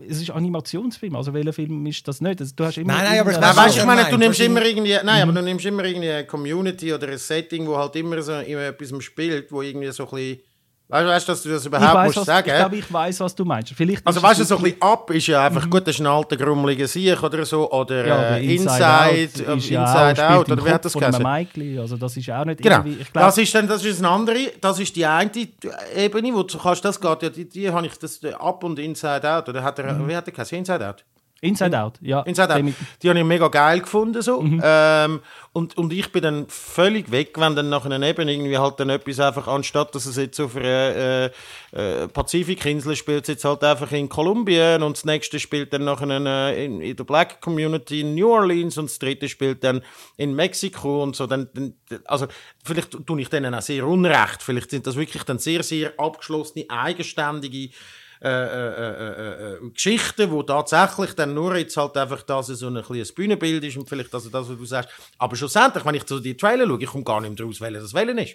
Es 0.09 0.21
ist 0.21 0.31
Animationsfilm, 0.31 1.17
also 1.17 1.35
welcher 1.35 1.53
Film 1.53 1.85
ist 1.87 2.07
das 2.07 2.21
nicht? 2.21 2.41
Also, 2.41 2.53
du 2.55 2.65
hast 2.65 2.79
immer 2.79 2.93
Nein, 2.93 3.05
nein, 3.11 3.21
aber 3.21 3.33
ich 3.33 3.41
Nein, 3.41 3.57
weißt 3.57 3.79
ich 3.79 3.85
meine, 3.85 4.09
du 4.09 4.17
nimmst 4.17 4.41
immer 4.41 4.65
irgendwie, 4.65 4.97
nein, 5.05 5.23
aber 5.23 5.33
du 5.33 5.43
nimmst 5.43 5.67
immer 5.67 5.85
irgendwie 5.85 6.11
eine 6.11 6.27
Community 6.27 6.93
oder 6.95 7.09
ein 7.09 7.19
Setting, 7.19 7.67
wo 7.67 7.77
halt 7.77 7.97
immer 7.97 8.23
so 8.23 8.35
immer 8.35 8.63
etwas 8.63 9.03
spielt, 9.03 9.51
wo 9.51 9.63
irgendwie 9.63 9.91
so 9.91 10.05
ein 10.05 10.11
bisschen, 10.11 10.41
weißt 10.89 11.05
du, 11.05 11.09
weißt, 11.09 11.29
du, 11.29 11.33
dass 11.33 11.43
du 11.43 11.49
das 11.49 11.63
ich 11.63 11.67
überhaupt 11.67 11.95
weiß, 11.95 12.07
musst 12.07 12.17
was, 12.19 12.27
sagen. 12.27 12.49
Ich 12.49 12.57
glaube, 12.57 12.77
ich 12.77 12.93
weiß, 12.93 13.21
was 13.21 13.35
du 13.35 13.45
meinst. 13.45 13.73
Vielleicht 13.75 14.07
Also 14.07 14.23
weißt 14.23 14.41
du, 14.41 14.45
so 14.45 14.57
ein 14.57 14.63
bisschen 14.63 14.83
ab 14.83 15.11
ist 15.11 15.27
ja 15.27 15.47
einfach 15.47 15.69
gut, 15.69 15.87
das 15.87 15.97
ist 15.97 16.01
ein 16.01 16.07
alter 16.07 16.37
grummeliger 16.37 16.87
Sieg 16.87 17.21
oder 17.23 17.45
so, 17.45 17.71
oder 17.71 18.07
Ja, 18.07 18.37
äh, 18.37 18.55
Inside, 18.55 19.43
Inside, 19.43 19.49
Out, 19.49 19.65
äh, 19.65 19.73
ja 19.73 19.83
Inside 19.83 20.29
auch, 20.29 20.31
Out, 20.37 20.51
oder 20.53 20.65
wie 20.65 20.71
hat 20.71 20.85
das 20.85 20.93
geheißen? 20.93 21.79
Also 21.81 21.97
das 21.97 22.17
ist 22.17 22.31
auch 22.31 22.45
nicht 22.45 22.63
Genau, 22.63 22.77
irgendwie... 22.77 23.03
Ich 23.03 23.13
glaub, 23.13 23.25
das 23.25 23.39
ist 23.39 23.55
dann 23.55 23.67
das 23.67 23.85
ist 23.85 23.99
eine 23.99 24.09
andere, 24.09 24.53
das 24.61 24.79
ist 24.79 24.95
die 24.95 25.05
eine 25.05 25.31
Ebene, 25.95 26.35
wo 26.35 26.43
du 26.43 26.59
kannst, 26.59 26.85
das 26.85 27.01
geht 27.01 27.23
ja, 27.23 27.31
die, 27.31 27.49
die 27.49 27.71
habe 27.71 27.87
ich 27.87 27.99
das 27.99 28.23
äh, 28.23 28.33
Up 28.35 28.63
und 28.63 28.79
Inside 28.79 29.29
Out, 29.29 29.49
oder 29.49 29.63
hat 29.63 29.79
er, 29.79 30.09
wie 30.09 30.17
hat 30.17 30.27
er 30.27 30.33
geheißen, 30.33 30.59
Inside 30.59 30.89
Out? 30.89 31.05
Inside 31.47 31.81
Out, 31.81 31.95
ja. 32.01 32.21
Inside 32.23 32.55
Out. 32.55 32.65
Die 33.03 33.09
habe 33.09 33.19
ich 33.19 33.25
mega 33.25 33.49
geil 33.49 33.81
gefunden. 33.81 34.23
So. 34.23 34.41
Mhm. 34.41 34.61
Ähm, 34.63 35.21
und, 35.53 35.79
und 35.79 35.93
ich 35.93 36.13
bin 36.13 36.23
dann 36.23 36.47
völlig 36.49 37.11
weg, 37.11 37.33
wenn 37.39 37.57
dann 37.57 37.71
nachher 37.71 38.01
eben 38.03 38.29
irgendwie 38.29 38.59
halt 38.59 38.79
dann 38.79 38.91
etwas 38.91 39.21
einfach, 39.21 39.49
anstatt 39.49 39.95
dass 39.95 40.05
es 40.05 40.17
jetzt 40.17 40.39
auf 40.39 40.55
einer 40.55 40.67
äh, 40.67 41.31
äh, 41.73 42.09
Pazifikinsel 42.09 42.95
spielt, 42.95 43.23
es 43.23 43.29
jetzt 43.29 43.45
halt 43.45 43.65
einfach 43.65 43.91
in 43.93 44.09
Kolumbien 44.09 44.83
und 44.83 44.97
das 44.97 45.05
nächste 45.05 45.41
spielt 45.41 45.73
dann 45.73 45.85
nachher 45.85 46.09
äh, 46.11 46.65
in, 46.65 46.81
in 46.81 46.95
der 46.97 47.05
Black 47.05 47.41
Community 47.41 48.03
in 48.03 48.15
New 48.15 48.31
Orleans 48.31 48.77
und 48.77 48.91
das 48.91 48.99
dritte 48.99 49.29
spielt 49.29 49.65
dann 49.65 49.83
in 50.17 50.35
Mexiko 50.35 51.03
und 51.03 51.17
so. 51.17 51.27
Dann, 51.27 51.49
dann, 51.55 51.75
also 52.05 52.27
vielleicht 52.63 53.07
tue 53.07 53.21
ich 53.21 53.29
denen 53.29 53.55
auch 53.55 53.63
sehr 53.63 53.87
unrecht. 53.87 54.43
Vielleicht 54.43 54.71
sind 54.71 54.87
das 54.87 54.97
wirklich 54.97 55.23
dann 55.23 55.39
sehr, 55.39 55.63
sehr 55.63 55.93
abgeschlossene, 55.99 56.67
eigenständige 56.69 57.71
äh, 58.23 58.29
äh, 58.29 58.91
äh, 58.91 59.55
äh, 59.67 59.71
Geschichten, 59.71 60.31
wo 60.31 60.43
tatsächlich 60.43 61.13
dann 61.15 61.35
nur 61.35 61.57
jetzt 61.57 61.77
halt 61.77 61.97
einfach 61.97 62.23
das 62.23 62.47
so 62.47 62.69
ein 62.69 62.83
kleines 62.83 63.13
Bühnenbild 63.13 63.63
ist 63.65 63.77
und 63.77 63.89
vielleicht 63.89 64.15
also 64.15 64.31
das, 64.31 64.49
was 64.49 64.57
du 64.57 64.65
sagst. 64.65 64.91
Aber 65.19 65.37
schlussendlich, 65.37 65.85
wenn 65.85 65.95
ich 65.95 66.05
so 66.07 66.19
die 66.19 66.37
Trailer 66.37 66.67
schaue, 66.67 66.83
ich 66.83 66.89
komme 66.89 67.05
gar 67.05 67.21
nicht 67.21 67.39
mehr 67.39 67.47
draus, 67.47 67.61
welches 67.61 67.83
das 67.83 67.95
Wellen 67.95 68.19
ist. 68.19 68.35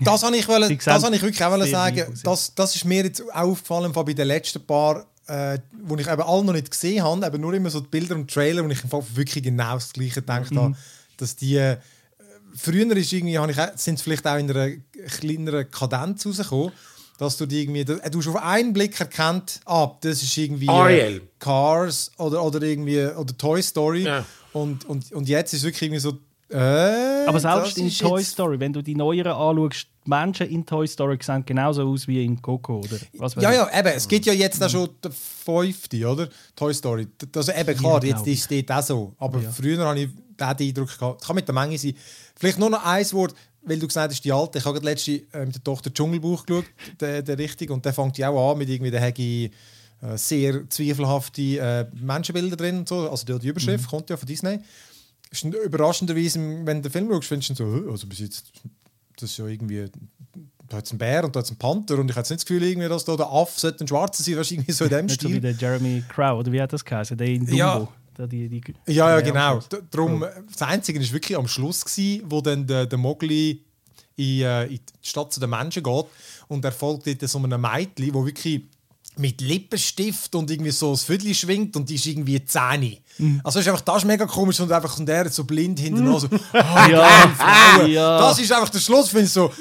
Das 0.00 0.22
habe 0.22 0.36
ich, 0.36 0.48
wollen, 0.48 0.78
das 0.84 1.04
habe 1.04 1.14
ich 1.14 1.22
wirklich 1.22 1.44
auch 1.44 1.64
sagen. 1.66 2.18
Das, 2.24 2.54
das 2.54 2.74
ist 2.76 2.84
mir 2.84 3.04
jetzt 3.04 3.22
auch 3.32 3.50
aufgefallen 3.50 3.92
bei 3.92 4.02
den 4.12 4.26
letzten 4.26 4.64
paar, 4.66 5.06
äh, 5.26 5.58
wo 5.84 5.96
ich 5.96 6.08
eben 6.08 6.22
alle 6.22 6.44
noch 6.44 6.52
nicht 6.54 6.70
gesehen 6.70 7.04
habe, 7.04 7.26
eben 7.26 7.40
nur 7.40 7.52
immer 7.54 7.70
so 7.70 7.80
die 7.80 7.88
Bilder 7.88 8.14
und 8.16 8.30
Trailer, 8.30 8.64
wo 8.64 8.68
ich 8.70 8.82
wirklich 9.14 9.44
genau 9.44 9.74
das 9.74 9.92
Gleiche 9.92 10.14
gedacht 10.20 10.50
Mhm. 10.50 10.58
habe, 10.58 10.76
dass 11.18 11.36
die 11.36 11.56
äh, 11.56 11.76
früher 12.56 12.96
ist 12.96 13.12
irgendwie, 13.12 13.38
habe 13.38 13.52
ich 13.52 13.58
sind 13.76 13.98
sie 13.98 14.02
vielleicht 14.04 14.26
auch 14.26 14.36
in 14.36 14.50
einer 14.50 14.72
kleineren 15.18 15.70
Kadenz 15.70 16.26
rausgekommen, 16.26 16.72
dass 17.22 17.36
du 17.36 17.46
die 17.46 17.62
irgendwie, 17.62 17.84
du 17.84 17.98
hast 18.02 18.26
auf 18.28 18.36
einen 18.36 18.72
Blick 18.72 18.98
erkannt, 18.98 19.60
ah, 19.64 19.90
das 20.00 20.22
ist 20.22 20.36
irgendwie 20.36 20.66
äh, 20.66 20.70
Ariel. 20.70 21.22
Cars 21.38 22.10
oder, 22.18 22.42
oder 22.44 22.60
irgendwie 22.62 23.00
oder 23.06 23.36
Toy 23.38 23.62
Story 23.62 24.02
Ja. 24.02 24.24
und, 24.52 24.84
und, 24.86 25.12
und 25.12 25.28
jetzt 25.28 25.52
ist 25.52 25.60
es 25.60 25.64
wirklich 25.64 25.82
irgendwie 25.82 26.00
so, 26.00 26.18
äh, 26.50 27.24
aber 27.26 27.40
selbst 27.40 27.76
das 27.76 27.78
in 27.78 27.90
Toy 27.90 28.20
jetzt- 28.20 28.32
Story, 28.32 28.58
wenn 28.60 28.72
du 28.72 28.82
die 28.82 28.94
neueren 28.94 29.32
anschaust, 29.32 29.86
die 30.04 30.10
Menschen 30.10 30.48
in 30.48 30.66
Toy 30.66 30.86
Story 30.88 31.16
sehen 31.22 31.44
genauso 31.46 31.88
aus 31.88 32.08
wie 32.08 32.24
in 32.24 32.42
Coco, 32.42 32.78
oder? 32.80 32.96
Was 33.14 33.36
Ja, 33.36 33.52
ja, 33.52 33.70
eben. 33.78 33.92
Es 33.94 34.08
gibt 34.08 34.26
ja 34.26 34.32
jetzt 34.32 34.60
auch 34.62 34.68
schon 34.68 34.88
der 35.02 35.12
fünfte, 35.12 36.04
oder? 36.06 36.28
Toy 36.56 36.74
Story. 36.74 37.06
Das, 37.30 37.48
eben 37.48 37.76
klar, 37.78 38.02
Ja, 38.04 38.16
jetzt 38.16 38.26
ist 38.26 38.50
es 38.50 38.66
dort 38.66 38.78
auch 38.78 38.84
so. 38.86 39.14
Aber 39.18 39.40
früher 39.40 39.78
habe 39.86 40.00
ich 40.00 40.08
den 40.38 40.46
Eindruck 40.68 40.98
gehabt. 40.98 41.20
Es 41.22 41.26
kann 41.28 41.36
mit 41.36 41.46
der 41.46 41.54
Menge 41.54 41.78
sein. 41.78 41.94
Vielleicht 42.34 42.58
nur 42.58 42.68
noch 42.70 42.84
ein 42.84 43.12
Wort, 43.12 43.34
weil 43.64 43.78
du 43.78 43.86
gesagt 43.86 44.12
hast, 44.12 44.24
die 44.24 44.32
alte. 44.32 44.58
Ich 44.58 44.64
habe 44.64 44.74
gerade 44.74 44.86
letzte 44.86 45.22
äh, 45.32 45.46
mit 45.46 45.54
der 45.54 45.64
Tochter 45.64 45.92
Dschungelbuch 45.92 46.46
geschaut, 46.46 46.64
der, 47.00 47.22
der 47.22 47.38
richtig. 47.38 47.70
Und 47.70 47.84
der 47.84 47.92
fängt 47.92 48.18
ja 48.18 48.30
auch 48.30 48.52
an 48.52 48.58
mit 48.58 48.68
irgendwie, 48.68 48.90
der 48.90 49.00
Hagi 49.00 49.50
äh, 50.00 50.16
sehr 50.16 50.68
zweifelhafte 50.68 51.42
äh, 51.42 51.86
Menschenbilder 51.94 52.56
drin 52.56 52.78
und 52.78 52.88
so. 52.88 53.08
Also 53.08 53.24
die, 53.26 53.38
die 53.38 53.48
Überschrift 53.48 53.88
kommt 53.88 54.10
ja 54.10 54.16
von 54.16 54.26
Disney. 54.26 54.58
Ist 55.30 55.44
überraschenderweise, 55.44 56.38
wenn 56.38 56.82
du 56.82 56.88
den 56.88 56.92
Film 56.92 57.08
schaust, 57.10 57.28
findest 57.28 57.50
du 57.50 57.54
so, 57.54 57.64
«Hä, 57.64 57.90
also 57.90 58.06
bis 58.06 58.18
jetzt, 58.18 58.52
das 59.16 59.30
ist 59.30 59.38
ja 59.38 59.46
irgendwie 59.46 59.88
da 60.72 60.78
hat 60.78 60.86
es 60.86 60.90
einen 60.92 60.98
Bär 60.98 61.24
und 61.24 61.36
da 61.36 61.40
hat 61.40 61.44
es 61.44 61.50
einen 61.50 61.58
Panther 61.58 61.98
und 61.98 62.08
ich 62.08 62.16
habe 62.16 62.20
jetzt 62.20 62.30
nicht 62.30 62.40
das 62.40 62.46
Gefühl, 62.46 62.62
irgendwie, 62.62 62.88
dass 62.88 63.04
da 63.04 63.16
der 63.16 63.30
Affe 63.30 63.60
sollte 63.60 63.84
ein 63.84 63.88
Schwarzer 63.88 64.22
sein, 64.22 64.36
das 64.36 64.46
ist 64.46 64.52
irgendwie 64.52 64.72
so 64.72 64.84
in 64.84 64.90
dem 64.90 65.06
Nicht 65.06 65.20
so 65.20 65.28
wie 65.28 65.32
Stil. 65.32 65.40
der 65.40 65.52
Jeremy 65.52 66.02
Crow, 66.08 66.38
oder 66.38 66.50
wie 66.50 66.60
hat 66.60 66.72
das 66.72 66.84
geheißen? 66.84 67.16
Der 67.16 67.26
in 67.26 67.40
Dumbo. 67.40 67.56
Ja. 67.56 67.88
Der, 68.18 68.26
die, 68.26 68.48
die, 68.48 68.62
Ja, 68.86 69.10
ja, 69.10 69.20
genau. 69.20 69.60
Darum, 69.90 70.24
das 70.50 70.62
Einzige 70.62 71.00
war 71.00 71.12
wirklich 71.12 71.38
am 71.38 71.48
Schluss, 71.48 71.84
gewesen, 71.84 72.24
wo 72.26 72.40
dann 72.40 72.66
der, 72.66 72.86
der 72.86 72.98
Mogli 72.98 73.64
in, 74.16 74.42
äh, 74.42 74.64
in 74.64 74.76
die 74.76 75.08
Stadt 75.08 75.32
zu 75.32 75.40
den 75.40 75.50
Menschen 75.50 75.82
geht 75.82 76.04
und 76.48 76.64
er 76.64 76.72
folgt 76.72 77.06
dort 77.06 77.28
so 77.28 77.38
einem 77.38 77.60
Mädchen, 77.60 78.12
wo 78.12 78.24
wirklich 78.26 78.62
mit 79.16 79.40
Lippenstift 79.40 80.34
und 80.34 80.50
irgendwie 80.50 80.70
so 80.70 80.92
das 80.92 81.04
Viertel 81.04 81.34
schwingt 81.34 81.76
und 81.76 81.88
die 81.88 81.96
ist 81.96 82.06
irgendwie 82.06 82.42
10. 82.42 82.96
Mhm. 83.18 83.40
Also 83.44 83.58
ist 83.58 83.68
einfach, 83.68 83.82
das 83.82 83.98
ist 83.98 84.04
mega 84.04 84.24
komisch 84.26 84.58
und 84.60 84.72
einfach 84.72 84.98
und 84.98 85.06
der 85.06 85.28
so 85.28 85.44
blind 85.44 85.78
hinten 85.78 86.18
so, 86.18 86.28
oh, 86.30 86.38
Ja, 86.54 87.30
Frauen. 87.36 87.90
ja. 87.90 88.18
Das 88.18 88.38
ist 88.38 88.50
einfach 88.50 88.70
der 88.70 88.78
Schluss, 88.78 89.08
finde 89.08 89.24
ich 89.24 89.32
so, 89.32 89.52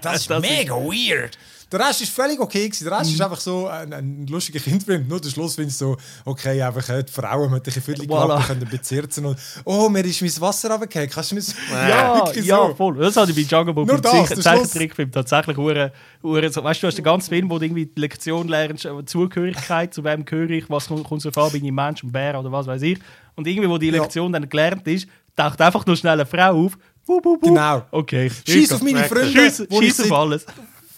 das 0.00 0.20
ist 0.22 0.30
Das 0.30 0.40
mega 0.40 0.74
weird. 0.74 1.36
Der 1.72 1.80
Rest 1.80 2.02
ist 2.02 2.12
völlig 2.12 2.38
okay 2.38 2.68
gewesen. 2.68 2.84
Der 2.84 2.98
Rest 2.98 3.10
Mhm. 3.10 3.14
ist 3.14 3.20
einfach 3.22 3.40
so 3.40 3.66
ein, 3.66 3.92
ein 3.92 4.26
lustiger 4.28 4.60
Kindfilm. 4.60 5.08
Nur 5.08 5.20
der 5.20 5.30
Schluss 5.30 5.54
finde 5.54 5.70
ich 5.70 5.76
so, 5.76 5.96
okay, 6.24 6.60
einfach 6.62 6.86
äh, 6.90 7.02
die 7.02 7.10
Frauen 7.12 7.50
mit 7.50 7.66
ein 7.66 7.72
Viertel 7.82 8.04
Voilà. 8.06 8.46
können 8.46 8.68
bezirzen 8.68 9.24
und 9.26 9.38
oh, 9.64 9.88
mir 9.88 10.04
ist 10.04 10.20
mein 10.20 10.40
Wasser 10.40 10.70
runtergefallen. 10.70 11.08
Kannst 11.10 11.30
du 11.30 11.34
mir 11.36 11.40
das... 11.40 11.54
Ja, 11.72 12.32
ja, 12.34 12.56
so. 12.68 12.74
voll. 12.74 12.96
Das 12.98 13.16
hatte 13.16 13.32
ich 13.32 13.48
bei 13.48 13.56
Jungle 13.56 13.74
Book 13.74 13.88
Nur 13.88 14.00
das. 14.00 14.28
Zeichentrickfilm 14.40 15.10
tatsächlich 15.10 15.56
hure, 15.56 15.92
hure 16.22 16.50
so. 16.52 16.62
Weißt 16.62 16.82
du, 16.82 16.86
du 16.86 16.88
hast 16.88 16.96
den 16.98 17.04
ganzen 17.04 17.28
Film, 17.30 17.48
wo 17.50 17.58
du 17.58 17.64
irgendwie 17.64 17.86
die 17.86 18.00
Lektion 18.00 18.48
lernst, 18.48 18.84
äh, 18.84 19.04
Zugehörigkeit, 19.06 19.94
zu 19.94 20.04
wem 20.04 20.24
gehöre 20.24 20.50
ich, 20.50 20.68
was 20.68 20.88
kommt 20.88 21.22
so 21.22 21.30
vor, 21.30 21.50
bin 21.50 21.64
ich 21.64 21.72
Mensch, 21.72 22.02
ein 22.02 22.12
Bär 22.12 22.38
oder 22.38 22.52
was 22.52 22.66
weiß 22.66 22.82
ich. 22.82 22.98
Und 23.34 23.46
irgendwie, 23.46 23.68
wo 23.68 23.78
die 23.78 23.86
Ja. 23.86 24.00
Lektion 24.02 24.32
dann 24.32 24.48
gelernt 24.48 24.86
ist, 24.86 25.08
taucht 25.36 25.60
einfach 25.60 25.86
nur 25.86 25.96
schnell 25.96 26.12
eine 26.14 26.26
Frau 26.26 26.66
auf, 26.66 26.76
Wup, 27.04 27.24
wup, 27.24 27.42
wup. 27.42 27.48
Genau. 27.48 27.82
Okay. 27.90 28.30
Schieß 28.46 28.72
auf 28.74 28.82
meine 28.82 29.02
Freunde, 29.04 29.50
Schieß, 29.70 30.00
auf 30.02 30.12
alles. 30.12 30.46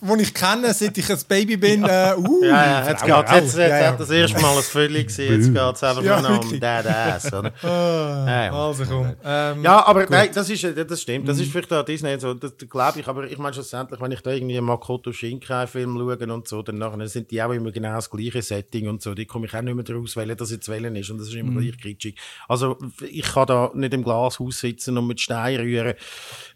Wo 0.07 0.17
ich 0.17 0.35
kenne, 0.35 0.73
seit 0.75 0.97
ich 0.99 1.11
ein 1.11 1.19
Baby 1.29 1.57
bin. 1.57 1.85
Äh, 1.85 2.15
uh, 2.17 2.45
Ja, 2.45 2.83
ja, 2.83 2.89
jetzt 2.89 3.05
geht's, 3.05 3.31
jetzt, 3.33 3.45
jetzt 3.45 3.57
Ja, 3.57 3.79
ja. 3.81 3.87
hat 3.89 4.01
das 4.01 4.11
erste 4.11 4.41
Mal 4.41 4.57
ein 4.57 4.63
Viertel 4.63 5.05
gesehen, 5.05 5.41
jetzt 5.41 5.53
geht 5.53 5.75
es 5.77 5.83
einfach 5.83 6.03
Ja, 6.03 6.21
nur 6.21 6.31
noch 6.31 6.45
um. 6.45 6.51
Dead 6.51 6.65
Ass, 6.65 7.33
oder? 7.33 7.53
Ja, 7.63 8.45
ja. 8.45 8.53
Also 8.53 8.85
komm. 8.85 9.15
Ähm, 9.25 9.63
Ja, 9.63 9.85
aber 9.87 10.07
nein, 10.09 10.29
das, 10.35 10.51
ist, 10.51 10.65
äh, 10.65 10.85
das 10.85 11.01
stimmt. 11.01 11.29
Das 11.29 11.39
ist 11.39 11.51
vielleicht 11.51 11.73
auch 11.73 11.85
Disney 11.85 12.19
so. 12.19 12.35
Das, 12.35 12.53
glaube 12.69 13.01
ich. 13.01 13.09
Aber 13.09 13.25
ich 13.25 13.39
meine 13.39 13.55
schlussendlich, 13.55 14.01
wenn 14.01 14.13
ich 14.13 14.21
da 14.21 14.31
irgendwie 14.31 14.59
einen 14.59 14.67
Makoto 14.67 15.13
Shinkai-Film 15.13 15.97
schaue 15.97 16.33
und 16.33 16.49
so, 16.49 16.63
dann 16.63 16.79
nachher 16.79 17.09
sind 17.09 17.31
die 17.31 17.43
auch 17.43 17.53
immer 17.53 17.73
genau 17.73 17.95
das 17.95 18.11
gleiche 18.11 18.43
Setting 18.43 18.89
und 18.89 19.03
so. 19.03 19.15
Die 19.15 19.27
komme 19.27 19.47
ich 19.47 19.55
auch 19.55 19.63
nicht 19.63 19.75
mehr 19.75 19.85
daraus, 19.85 20.17
welcher 20.17 20.37
das 20.37 20.51
jetzt 20.51 20.69
wählen 20.69 20.95
ist. 20.97 21.11
Und 21.11 21.19
das 21.19 21.29
ist 21.29 21.35
immer 21.35 21.61
gleich 21.61 21.79
kitschig. 21.79 22.19
Also 22.49 22.79
ich 23.09 23.23
kann 23.23 23.47
da 23.47 23.71
nicht 23.75 23.95
im 23.95 24.05
Glashaus 24.05 24.59
sitzen 24.61 24.99
und 24.99 25.07
mit 25.07 25.21
Stein 25.21 25.57
rühren. 25.61 25.95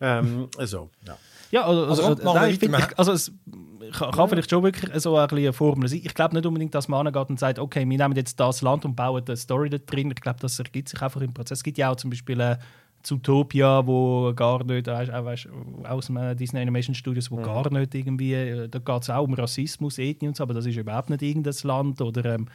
Ähm, 0.01 0.49
so, 0.59 0.91
ja. 1.07 1.17
Ja, 1.51 1.65
also, 1.65 1.85
Also, 1.87 2.03
also, 2.05 2.35
nein, 2.35 2.51
ich 2.51 2.63
weiter. 2.63 2.77
find, 2.77 2.91
ich, 2.91 2.99
also 2.99 3.13
es 3.13 3.33
kann, 3.93 4.11
kann 4.11 4.29
vielleicht 4.29 4.51
schon 4.51 4.63
wirklich 4.63 4.91
so 5.01 5.17
ein 5.17 5.29
eine 5.29 5.53
Formel 5.53 5.89
sein. 5.89 6.01
Ich 6.05 6.15
glaube 6.15 6.35
nicht 6.35 6.47
unbedingt, 6.47 6.75
dass 6.75 6.89
man 6.89 7.07
angeht 7.07 7.31
und 7.31 7.39
sagt, 7.39 7.59
okay, 7.59 7.89
wir 7.89 7.99
nehmen 7.99 8.17
jetzt 8.17 8.39
das 8.39 8.63
Land 8.63 8.85
und 8.85 8.95
bauen 8.97 9.23
eine 9.27 9.37
Story 9.37 9.71
da 9.71 9.79
drin. 9.79 10.11
Ich 10.11 10.21
glaube, 10.21 10.39
das 10.41 10.59
ergibt 10.59 10.89
sich 10.89 11.01
einfach 11.01 11.21
im 11.21 11.33
Prozess. 11.33 11.59
Es 11.59 11.65
gibt 11.65 11.79
ja 11.79 11.91
auch 11.91 11.97
zum 11.97 12.11
Beispiel 12.11 12.41
äh, 12.41 12.57
Zootopia, 13.03 13.87
wo 13.87 14.33
gar 14.35 14.65
nicht, 14.65 14.87
weißt, 14.87 15.13
auch, 15.13 15.25
weißt, 15.25 15.49
aus 15.89 16.07
dem 16.07 16.17
äh, 16.17 16.35
Disney 16.35 16.61
Animation 16.61 16.95
Studios, 16.95 17.31
wo 17.31 17.37
gar 17.37 17.71
nicht 17.73 17.95
irgendwie, 17.95 18.35
äh, 18.35 18.69
da 18.69 18.79
geht 18.79 19.03
es 19.03 19.11
auch 19.11 19.25
um 19.25 19.35
Rassismus, 19.35 19.99
Ethnie 19.99 20.29
und 20.29 20.37
so, 20.37 20.43
aber 20.43 20.55
das 20.55 20.67
ist 20.67 20.77
überhaupt 20.77 21.11
nicht 21.11 21.23
irgendein 21.23 21.55
Land 21.63 22.01
oder 22.01 22.25
ähm, 22.35 22.47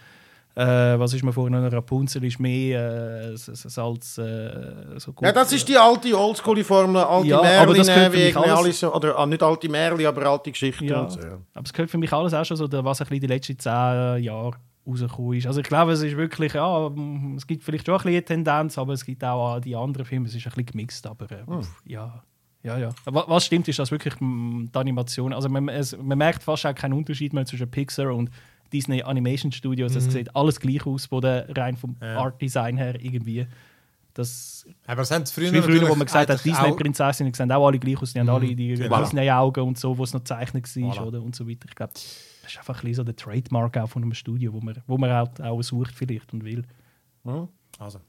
äh, 0.55 0.99
was 0.99 1.13
ist 1.13 1.23
mir 1.23 1.33
vorhin 1.33 1.59
noch 1.61 1.71
Rapunzel 1.71 2.23
ist 2.25 2.39
mehr 2.39 2.79
äh, 3.29 3.33
s- 3.33 3.47
s- 3.47 3.77
als 3.77 4.17
äh, 4.19 4.99
so 4.99 5.11
gut. 5.13 5.25
ja, 5.25 5.31
das 5.31 5.51
ist 5.51 5.67
die 5.67 5.77
alte 5.77 6.15
Oldschool-Formel, 6.17 7.01
alte 7.01 7.27
Ja, 7.27 7.41
Märchen, 7.41 7.85
irgendwie 7.87 8.35
alles- 8.35 8.83
oder 8.83 9.17
ah, 9.17 9.25
nicht 9.25 9.41
alte 9.41 9.67
Märchen, 9.69 10.05
aber 10.05 10.25
alte 10.27 10.51
Geschichten 10.51 10.85
Ja. 10.85 11.09
so. 11.09 11.19
Ja. 11.19 11.39
Aber 11.53 11.65
es 11.65 11.73
gehört 11.73 11.89
für 11.89 11.97
mich 11.97 12.13
alles 12.13 12.33
auch 12.33 12.45
schon 12.45 12.57
so, 12.57 12.71
was 12.71 13.01
ein 13.01 13.07
bisschen 13.07 13.21
die 13.21 13.27
letzten 13.27 13.57
zehn 13.57 14.23
Jahre 14.23 14.51
rausgekommen 14.85 15.33
ist. 15.37 15.47
Also 15.47 15.61
ich 15.61 15.67
glaube, 15.67 15.93
es 15.93 16.01
ist 16.03 16.17
wirklich, 16.17 16.53
ja, 16.53 16.89
mm, 16.89 17.35
es 17.37 17.47
gibt 17.47 17.63
vielleicht 17.63 17.85
schon 17.85 17.95
ein 17.95 17.97
bisschen 17.99 18.11
eine 18.13 18.25
Tendenz, 18.25 18.77
aber 18.77 18.93
es 18.93 19.03
gibt 19.05 19.23
auch 19.23 19.59
die 19.59 19.75
anderen 19.75 20.05
Filme, 20.05 20.27
es 20.27 20.35
ist 20.35 20.45
ein 20.45 20.49
bisschen 20.51 20.65
gemixt, 20.67 21.07
aber 21.07 21.31
äh, 21.31 21.45
Hm. 21.47 21.61
ja. 21.85 22.21
Ja, 22.65 22.77
ja. 22.77 22.89
Wa- 23.05 23.25
Was 23.27 23.45
stimmt, 23.45 23.67
ist, 23.67 23.79
dass 23.79 23.91
wirklich 23.91 24.13
mm, 24.21 24.65
die 24.73 24.77
Animation, 24.79 25.33
also 25.33 25.49
man, 25.49 25.67
es, 25.67 25.97
man 25.97 26.17
merkt 26.17 26.43
fast 26.43 26.65
auch 26.65 26.73
keinen 26.75 26.93
Unterschied 26.93 27.33
mehr 27.33 27.45
zwischen 27.45 27.69
Pixar 27.69 28.13
und 28.13 28.29
Disney 28.73 29.03
Animation 29.03 29.51
Studios. 29.51 29.91
Mhm. 29.93 29.97
Es 29.97 30.11
sieht 30.11 30.35
alles 30.35 30.59
gleich 30.59 30.85
aus, 30.85 31.05
von 31.05 31.21
der, 31.21 31.47
rein 31.55 31.77
vom 31.77 31.95
Art 32.01 32.41
Design 32.41 32.77
her 32.77 32.99
irgendwie. 32.99 33.47
Das 34.13 34.65
aber 34.85 35.01
es 35.01 35.11
haben 35.11 35.25
früher 35.25 35.51
wie 35.51 35.61
früher, 35.61 35.89
wo 35.89 35.95
man 35.95 36.05
gesagt 36.05 36.29
hat, 36.29 36.45
Disney-Prinzessinnen 36.45 37.33
sehen 37.33 37.51
auch 37.51 37.65
alle 37.65 37.79
gleich 37.79 37.99
aus, 37.99 38.13
die 38.13 38.19
haben 38.19 38.29
alle 38.29 38.53
die 38.53 38.75
genau. 38.75 39.01
Disney-Augen 39.01 39.61
und 39.61 39.79
so, 39.79 39.97
wo 39.97 40.03
es 40.03 40.13
noch 40.13 40.19
gezeichnet 40.21 40.63
war 40.75 40.93
Voilà. 40.93 41.01
oder, 41.01 41.21
und 41.21 41.35
so 41.35 41.49
weiter. 41.49 41.65
Ich 41.67 41.75
glaube, 41.75 41.93
das 41.93 42.05
ist 42.45 42.57
einfach 42.57 42.75
ein 42.75 42.81
bisschen 42.81 42.93
so 42.95 43.03
der 43.03 43.15
Trademark 43.15 43.75
auch 43.77 43.89
von 43.89 44.03
einem 44.03 44.13
Studio, 44.13 44.53
wo 44.53 44.61
man, 44.61 44.83
wo 44.85 44.97
man 44.97 45.09
halt 45.11 45.41
auch 45.41 45.61
sucht 45.63 45.95
vielleicht 45.95 46.31
und 46.31 46.43
will. 46.43 46.63
Also. 47.79 47.99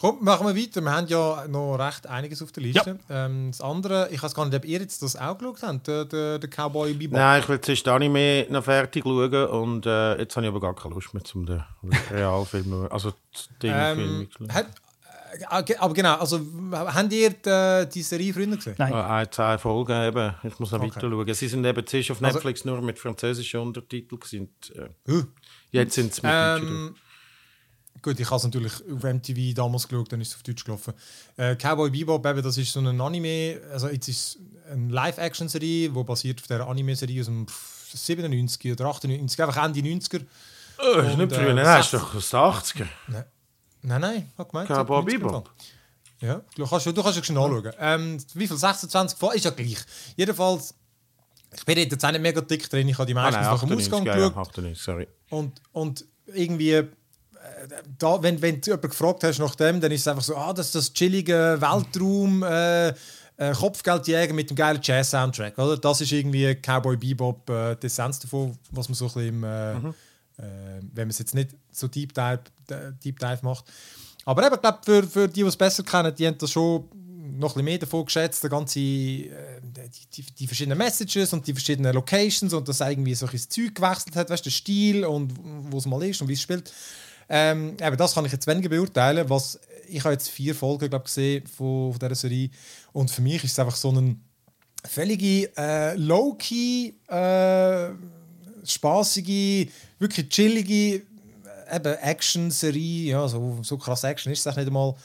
Komm, 0.00 0.24
machen 0.24 0.46
wir 0.46 0.56
weiter. 0.56 0.80
Wir 0.80 0.90
haben 0.92 1.06
ja 1.08 1.44
noch 1.46 1.76
recht 1.76 2.06
einiges 2.06 2.40
auf 2.42 2.52
der 2.52 2.62
Liste. 2.62 2.98
Ähm, 3.10 3.50
das 3.50 3.60
andere, 3.60 4.08
ich 4.10 4.22
weiß 4.22 4.34
gar 4.34 4.46
nicht, 4.46 4.56
ob 4.56 4.64
ihr 4.64 4.80
jetzt 4.80 5.02
das 5.02 5.14
auch 5.14 5.36
geschaut 5.36 5.62
habt, 5.62 5.86
der, 5.88 6.06
der, 6.06 6.38
der 6.38 6.48
Cowboy 6.48 6.94
Bebop. 6.94 7.18
Nein, 7.18 7.40
ich 7.42 7.48
will 7.50 7.60
zuerst 7.60 7.86
Anime 7.86 8.46
noch 8.48 8.64
fertig 8.64 9.04
schauen 9.04 9.48
und 9.48 9.84
äh, 9.84 10.18
jetzt 10.18 10.34
habe 10.36 10.46
ich 10.46 10.50
aber 10.50 10.60
gar 10.60 10.74
keine 10.74 10.94
Lust 10.94 11.12
mehr 11.12 11.22
zum 11.22 11.44
den 11.44 11.62
Realfilm, 12.10 12.88
also 12.90 13.12
den 13.62 13.74
Film. 13.96 14.28
Ähm, 14.40 14.54
hat, 14.54 14.66
äh, 15.32 15.60
okay, 15.60 15.76
aber 15.78 15.92
genau, 15.92 16.14
also 16.16 16.40
habt 16.72 17.12
ihr 17.12 17.30
die, 17.30 17.88
die 17.92 18.02
Serie 18.02 18.32
früher 18.32 18.46
gesehen? 18.46 18.76
Nein. 18.78 18.92
Äh, 18.92 18.96
ein, 18.96 19.30
zwei 19.30 19.58
Folgen 19.58 20.02
eben. 20.02 20.34
Ich 20.44 20.58
muss 20.58 20.70
noch 20.70 20.80
Okay. 20.80 20.92
weiter 20.96 21.10
schauen. 21.10 21.34
Sie 21.34 21.46
sind 21.48 21.64
eben 21.66 21.86
zuerst 21.86 22.10
auf 22.12 22.22
Also- 22.22 22.36
Netflix 22.38 22.64
nur 22.64 22.80
mit 22.80 22.98
französischen 22.98 23.60
Untertiteln 23.60 24.18
Äh, 24.74 24.88
Huh. 25.12 25.24
jetzt 25.72 25.94
sind 25.94 26.14
sie 26.14 26.22
mit 26.22 26.32
Deutschen 26.32 26.68
Ähm, 26.68 26.94
gut, 28.02 28.18
ich 28.20 28.26
habe 28.26 28.36
es 28.36 28.44
natürlich 28.44 28.72
auf 28.74 29.02
MTV 29.02 29.54
damals 29.54 29.88
geschaut, 29.88 30.12
dann 30.12 30.20
ist 30.20 30.28
es 30.28 30.34
auf 30.36 30.42
Deutsch 30.42 30.64
gelaufen. 30.64 30.94
Äh, 31.36 31.56
Cowboy 31.56 31.90
Bebop, 31.90 32.24
eben, 32.26 32.42
das 32.42 32.56
ist 32.58 32.72
so 32.72 32.80
ein 32.80 33.00
Anime, 33.00 33.60
also 33.72 33.88
jetzt 33.88 34.08
ist 34.08 34.18
es 34.18 34.38
eine 34.72 34.92
Live-Action-Serie, 34.92 35.90
die 35.90 36.02
basiert 36.04 36.40
auf 36.40 36.46
der 36.46 36.66
Anime-Serie 36.66 37.20
aus 37.20 37.26
dem 37.26 37.46
97 37.92 38.72
oder 38.72 38.86
98, 38.86 39.42
einfach 39.42 39.64
Ende 39.64 39.80
90er. 39.80 40.24
Oh, 40.78 40.98
ist 41.00 41.12
Und, 41.12 41.18
nicht 41.18 41.32
äh, 41.32 41.34
früher, 41.34 41.54
nein, 41.54 41.82
sechs- 41.82 41.86
ist 41.86 41.94
doch 41.94 42.14
aus 42.14 42.30
den 42.30 42.40
80er. 42.84 42.86
Nein, 43.82 44.00
nein, 44.00 44.28
ich 44.32 44.38
habe 44.38 44.50
gemeint. 44.50 44.68
Cowboy 44.68 45.00
90er 45.02 45.04
Bebop. 45.18 45.50
Ja, 46.20 46.42
du 46.54 46.66
kannst, 46.66 46.86
du 46.86 46.92
kannst 47.02 47.24
schon 47.24 47.34
nachschauen. 47.34 47.72
Ähm, 47.78 48.18
wie 48.34 48.46
viel? 48.46 48.56
26 48.56 49.18
Folgen? 49.18 49.36
Ist 49.36 49.44
ja 49.46 49.50
gleich. 49.52 49.78
Jedenfalls, 50.16 50.74
ich 51.56 51.64
bin 51.64 51.78
jetzt 51.78 52.04
auch 52.04 52.10
nicht 52.12 52.20
mega 52.20 52.40
dick 52.42 52.68
drin, 52.68 52.88
ich 52.88 52.98
habe 52.98 53.06
die 53.06 53.14
Ah, 53.16 53.22
meistens 53.22 53.40
nein, 53.42 53.50
nach 53.54 53.60
dem 53.60 53.72
98, 53.72 53.92
Ausgang 53.92 54.06
ja, 54.06 54.12
ja, 54.18 54.28
geschaut. 54.28 54.48
98, 54.48 54.82
sorry. 54.82 55.08
Und, 55.30 55.60
und 55.72 56.04
irgendwie, 56.26 56.72
äh, 56.72 56.88
da, 57.98 58.22
wenn, 58.22 58.40
wenn 58.42 58.60
du 58.60 58.70
jemanden 58.70 58.88
gefragt 58.90 59.24
hast 59.24 59.38
nach 59.38 59.54
dem, 59.54 59.80
dann 59.80 59.92
ist 59.92 60.02
es 60.02 60.08
einfach 60.08 60.22
so, 60.22 60.36
ah, 60.36 60.52
das 60.52 60.66
ist 60.66 60.74
das 60.74 60.92
chillige 60.92 61.56
Weltraum, 61.60 62.42
äh, 62.42 62.88
äh, 62.88 63.52
Kopfgeldjäger 63.54 64.34
mit 64.34 64.50
dem 64.50 64.56
geilen 64.56 64.80
Jazz-Soundtrack, 64.82 65.56
oder? 65.58 65.76
Das 65.78 66.00
ist 66.00 66.12
irgendwie 66.12 66.54
Cowboy 66.54 66.96
Bebop, 66.96 67.48
äh, 67.48 67.76
die 67.76 67.86
Essenz 67.86 68.18
davon, 68.18 68.56
was 68.70 68.88
man 68.88 68.94
so 68.96 69.06
ein 69.06 69.12
bisschen, 69.12 69.28
im, 69.28 69.44
äh, 69.44 69.74
Mhm. 69.74 69.88
äh, 70.38 70.42
wenn 70.94 71.04
man 71.04 71.10
es 71.10 71.18
jetzt 71.18 71.34
nicht 71.34 71.50
so 71.72 71.88
Deep 71.88 72.12
Dive, 72.14 72.40
Deep 73.02 73.18
Dive 73.18 73.38
macht. 73.42 73.64
Aber 74.24 74.44
eben, 74.44 74.54
ich 74.54 74.60
glaube, 74.60 74.78
für, 74.84 75.02
für 75.02 75.28
die, 75.28 75.40
die 75.40 75.46
es 75.48 75.56
besser 75.56 75.82
kennen, 75.82 76.14
die 76.14 76.26
haben 76.26 76.36
das 76.38 76.50
schon 76.50 76.84
noch 77.38 77.50
ein 77.50 77.54
bisschen 77.54 77.64
mehr 77.64 77.78
davon 77.78 78.04
geschätzt, 78.04 78.42
der 78.42 78.50
ganze, 78.50 78.78
äh, 78.80 79.30
die, 79.62 80.22
die, 80.22 80.32
die 80.32 80.46
verschiedenen 80.46 80.76
Messages 80.76 81.32
und 81.32 81.46
die 81.46 81.54
verschiedenen 81.54 81.94
Locations 81.94 82.52
und 82.52 82.68
dass 82.68 82.80
irgendwie 82.80 83.14
so 83.14 83.26
ein 83.26 83.38
Zeug 83.38 83.74
gewechselt 83.74 84.16
hat, 84.16 84.28
weißt 84.28 84.44
du, 84.44 84.50
der 84.50 84.54
Stil 84.54 85.04
und 85.06 85.32
wo 85.70 85.78
es 85.78 85.86
mal 85.86 86.02
ist 86.02 86.20
und 86.20 86.28
wie 86.28 86.34
es 86.34 86.42
spielt. 86.42 86.70
Ähm, 87.32 87.76
eben, 87.80 87.96
das 87.96 88.14
kann 88.14 88.24
ich 88.24 88.32
jetzt 88.32 88.48
weniger 88.48 88.68
beurteilen. 88.68 89.30
Was, 89.30 89.60
ich 89.88 90.02
habe 90.02 90.12
jetzt 90.12 90.28
vier 90.28 90.52
Folgen 90.52 90.90
glaub, 90.90 91.04
gesehen 91.04 91.46
von, 91.46 91.92
von 91.92 91.98
dieser 92.00 92.16
Serie 92.16 92.50
und 92.92 93.08
für 93.08 93.22
mich 93.22 93.44
ist 93.44 93.52
es 93.52 93.58
einfach 93.60 93.76
so 93.76 93.92
ein 93.92 94.20
völlige 94.84 95.56
äh, 95.56 95.94
low-key, 95.94 96.92
äh, 97.06 97.90
spaßige, 98.64 99.68
wirklich 100.00 100.28
chillige 100.28 100.96
äh, 100.96 101.76
eben 101.76 101.94
Action-Serie. 101.94 103.12
Ja, 103.12 103.28
so, 103.28 103.60
so 103.62 103.78
krass 103.78 104.02
Action 104.02 104.32
ist 104.32 104.44
es 104.44 104.56
nicht 104.56 104.66
einmal. 104.66 104.96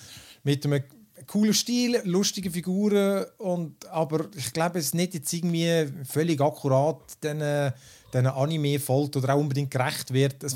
Mit 0.43 0.65
einem 0.65 0.83
coolen 1.27 1.53
Stil, 1.53 2.01
lustige 2.05 2.49
Figuren 2.49 3.25
und 3.37 3.85
aber 3.87 4.29
ich 4.35 4.51
glaube, 4.51 4.79
es 4.79 4.85
ist 4.85 4.95
nicht 4.95 5.13
jetzt 5.13 5.31
irgendwie 5.31 5.91
völlig 6.05 6.41
akkurat 6.41 7.01
den, 7.23 7.71
den 8.13 8.27
Anime-Folgt 8.27 9.15
oder 9.17 9.35
auch 9.35 9.39
unbedingt 9.39 9.69
gerecht 9.69 10.11
wird. 10.11 10.43
Es, 10.43 10.55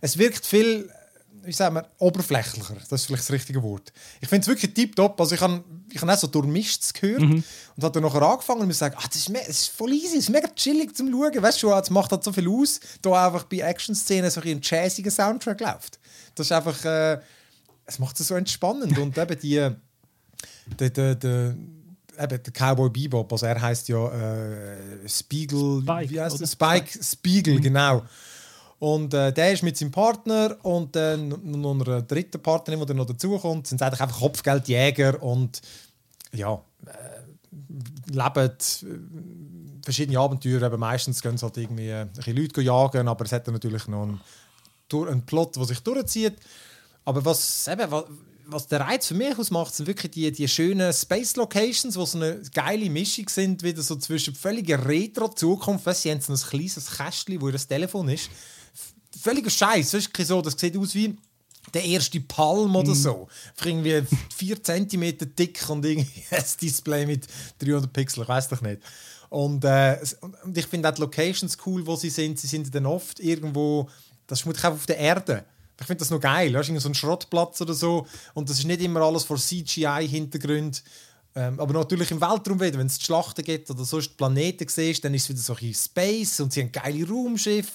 es 0.00 0.18
wirkt 0.18 0.44
viel, 0.46 0.90
wie 1.42 1.52
sagen 1.52 1.76
wir, 1.76 1.88
oberflächlicher. 1.98 2.76
Das 2.88 3.00
ist 3.00 3.06
vielleicht 3.06 3.22
das 3.22 3.32
richtige 3.32 3.62
Wort. 3.62 3.92
Ich 4.20 4.28
finde 4.28 4.42
es 4.42 4.48
wirklich 4.48 4.74
tiptop. 4.74 5.20
Also 5.20 5.34
ich 5.34 5.40
habe 5.40 5.62
ich 5.90 6.00
hab 6.00 6.08
auch 6.08 6.18
so 6.18 6.26
durchmischtes 6.26 6.92
gehört 6.92 7.22
und 7.22 7.44
habe 7.80 7.92
dann 7.92 8.02
nachher 8.02 8.22
angefangen 8.22 8.60
und 8.60 8.66
mir 8.66 8.72
gesagt, 8.72 8.96
ah, 8.98 9.06
das, 9.06 9.16
ist 9.16 9.34
das 9.34 9.48
ist 9.48 9.68
voll 9.68 9.92
easy, 9.92 10.16
das 10.16 10.24
ist 10.24 10.30
mega 10.30 10.48
chillig 10.48 10.94
zum 10.94 11.10
Schauen. 11.10 11.42
Weißt 11.42 11.62
du, 11.62 11.72
es 11.72 11.90
macht 11.90 12.10
halt 12.10 12.24
so 12.24 12.32
viel 12.32 12.48
aus, 12.48 12.80
da 13.02 13.26
einfach 13.26 13.44
bei 13.44 13.58
Action-Szenen 13.58 14.30
so 14.30 14.40
ein 14.40 14.60
jazziger 14.62 15.10
Soundtrack 15.10 15.60
läuft. 15.60 15.98
Das 16.34 16.46
ist 16.46 16.52
einfach, 16.52 16.84
äh, 16.84 17.18
es 17.86 17.98
macht 17.98 18.18
es 18.20 18.28
so 18.28 18.34
entspannend 18.34 18.98
und 18.98 19.16
eben 19.16 19.40
die, 19.40 19.54
der, 20.78 20.90
der, 20.90 21.14
der, 21.14 21.56
eben 22.18 22.42
der 22.42 22.52
Cowboy 22.52 22.90
Bebop, 22.90 23.32
also 23.32 23.46
er 23.46 23.60
heißt 23.60 23.88
ja 23.88 24.08
äh, 24.08 25.08
Spiegel, 25.08 25.82
Spike, 25.82 26.10
wie 26.10 26.20
heißt? 26.20 26.46
Spike 26.46 27.02
Spiegel, 27.02 27.60
genau. 27.60 28.04
Und 28.78 29.12
äh, 29.12 29.32
der 29.32 29.52
ist 29.52 29.64
mit 29.64 29.76
seinem 29.76 29.90
Partner 29.90 30.56
und 30.62 30.94
dann 30.94 31.28
noch 31.28 31.80
einer 31.80 32.02
dritten 32.02 32.40
Partnerin, 32.40 32.86
die 32.86 32.94
noch 32.94 33.06
dazukommt, 33.06 33.66
sind 33.66 33.82
eigentlich 33.82 34.00
einfach 34.00 34.20
Kopfgeldjäger 34.20 35.20
und 35.20 35.60
ja, 36.32 36.62
äh, 36.86 38.12
leben 38.12 38.50
äh, 38.50 39.84
verschiedene 39.84 40.20
Abenteuer. 40.20 40.62
Eben 40.62 40.78
meistens 40.78 41.20
gehen 41.20 41.36
sie 41.36 41.44
halt 41.44 41.56
irgendwie 41.56 41.88
äh, 41.88 42.06
ein 42.24 42.36
Leute 42.36 42.62
jagen, 42.62 43.08
aber 43.08 43.24
es 43.24 43.32
hat 43.32 43.48
natürlich 43.48 43.88
noch 43.88 44.02
einen, 44.02 44.20
einen 44.92 45.26
Plot, 45.26 45.56
der 45.56 45.64
sich 45.64 45.80
durchzieht. 45.80 46.36
Aber 47.04 47.24
was, 47.24 47.66
eben, 47.66 47.90
was, 47.90 48.04
was 48.46 48.66
der 48.68 48.80
Reiz 48.80 49.08
für 49.08 49.14
mich 49.14 49.36
ausmacht, 49.36 49.74
sind 49.74 49.86
wirklich 49.86 50.12
die, 50.12 50.30
die 50.30 50.46
schönen 50.46 50.92
Space 50.92 51.34
Locations, 51.34 51.94
die 51.94 52.06
so 52.06 52.18
eine 52.18 52.42
geile 52.54 52.88
Mischung 52.90 53.28
sind, 53.28 53.64
wieder 53.64 53.82
so 53.82 53.96
zwischen 53.96 54.36
völliger 54.36 54.86
Retro-Zukunft. 54.86 55.84
Sie 55.96 56.12
haben 56.12 56.20
so 56.20 56.32
ein 56.32 56.38
kleines 56.38 56.96
Kästchen, 56.96 57.40
wo 57.40 57.48
ihr 57.48 57.56
Telefon 57.56 58.08
ist. 58.08 58.30
Völliger 59.20 59.50
Scheiß. 59.50 59.90
Das, 59.90 60.06
ist 60.06 60.26
so, 60.26 60.42
das 60.42 60.58
sieht 60.58 60.76
aus 60.76 60.94
wie 60.94 61.16
der 61.74 61.84
erste 61.84 62.20
Palm 62.20 62.76
oder 62.76 62.94
so. 62.94 63.28
Einfach 63.50 63.66
irgendwie 63.66 64.02
4 64.36 64.62
cm 64.62 65.18
dick 65.38 65.68
und 65.68 65.84
irgendwie 65.84 66.24
ein 66.30 66.44
Display 66.60 67.06
mit 67.06 67.26
300 67.58 67.92
Pixel, 67.92 68.22
ich 68.22 68.28
weiß 68.28 68.48
doch 68.48 68.60
nicht. 68.60 68.80
Und, 69.30 69.64
äh, 69.64 69.98
und 70.44 70.56
ich 70.56 70.66
finde 70.66 70.88
auch 70.88 70.94
die 70.94 71.02
Locations 71.02 71.58
cool, 71.66 71.86
wo 71.86 71.96
sie 71.96 72.10
sind. 72.10 72.38
Sie 72.38 72.46
sind 72.46 72.74
dann 72.74 72.86
oft 72.86 73.20
irgendwo, 73.20 73.88
das 74.26 74.42
ist 74.42 74.64
auf 74.64 74.86
der 74.86 74.98
Erde. 74.98 75.44
Ich 75.80 75.86
finde 75.86 76.00
das 76.00 76.10
noch 76.10 76.20
geil. 76.20 76.52
Weißt, 76.54 76.72
so 76.80 76.88
ein 76.88 76.94
Schrottplatz 76.94 77.60
oder 77.60 77.74
so. 77.74 78.06
Und 78.34 78.48
das 78.48 78.58
ist 78.58 78.64
nicht 78.64 78.80
immer 78.80 79.02
alles 79.02 79.24
vor 79.24 79.36
CGI-Hintergrund. 79.36 80.82
Ähm, 81.34 81.60
aber 81.60 81.72
natürlich 81.74 82.10
im 82.10 82.20
Weltraum 82.20 82.60
wieder, 82.60 82.78
wenn 82.78 82.86
es 82.86 83.00
Schlachten 83.00 83.44
gibt 83.44 83.70
oder 83.70 83.84
sonst 83.84 84.16
Planeten 84.16 84.66
siehst, 84.66 85.04
dann 85.04 85.14
ist 85.14 85.24
es 85.24 85.28
wieder 85.28 85.40
so 85.40 85.54
ein 85.54 85.74
Space 85.74 86.40
und 86.40 86.52
sie 86.52 86.62
haben 86.62 86.72
geile 86.72 87.06
Raumschiff. 87.06 87.70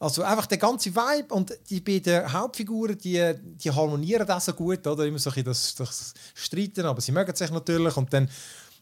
Also 0.00 0.22
einfach 0.22 0.46
der 0.46 0.58
ganze 0.58 0.94
Vibe 0.94 1.32
und 1.34 1.56
die 1.70 1.80
beiden 1.80 2.32
Hauptfiguren, 2.32 2.98
die, 2.98 3.34
die 3.42 3.70
harmonieren 3.70 4.26
das 4.26 4.46
so 4.46 4.52
gut, 4.54 4.86
oder? 4.86 5.06
Immer 5.06 5.18
so 5.18 5.30
ein 5.30 5.44
das, 5.44 5.74
das 5.74 6.14
Streiten, 6.34 6.86
aber 6.86 7.00
sie 7.00 7.12
mögen 7.12 7.34
sich 7.36 7.50
natürlich 7.50 7.96
und 7.96 8.12
dann 8.12 8.28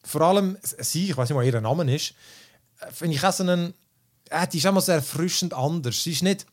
vor 0.04 0.22
allem 0.22 0.56
sie, 0.62 1.10
ich 1.10 1.16
weiß 1.16 1.28
nicht, 1.28 1.38
was 1.38 1.46
ihr 1.46 1.60
Name 1.60 1.94
ist, 1.94 2.14
äh, 2.80 2.90
finde 2.92 3.16
ich 3.16 3.24
auch 3.24 3.32
so 3.32 3.42
einen, 3.42 3.74
äh, 4.30 4.46
die 4.48 4.58
ist 4.58 4.64
immer 4.64 4.80
sehr 4.80 4.96
erfrischend 4.96 5.54
anders. 5.54 6.02
Sie 6.02 6.12
ist 6.12 6.22
nicht, 6.22 6.46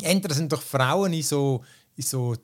entweder 0.00 0.34
sind 0.34 0.52
doch 0.52 0.62
Frauen 0.62 1.12
in 1.12 1.22
so, 1.22 1.64
in 1.96 2.02
so 2.02 2.34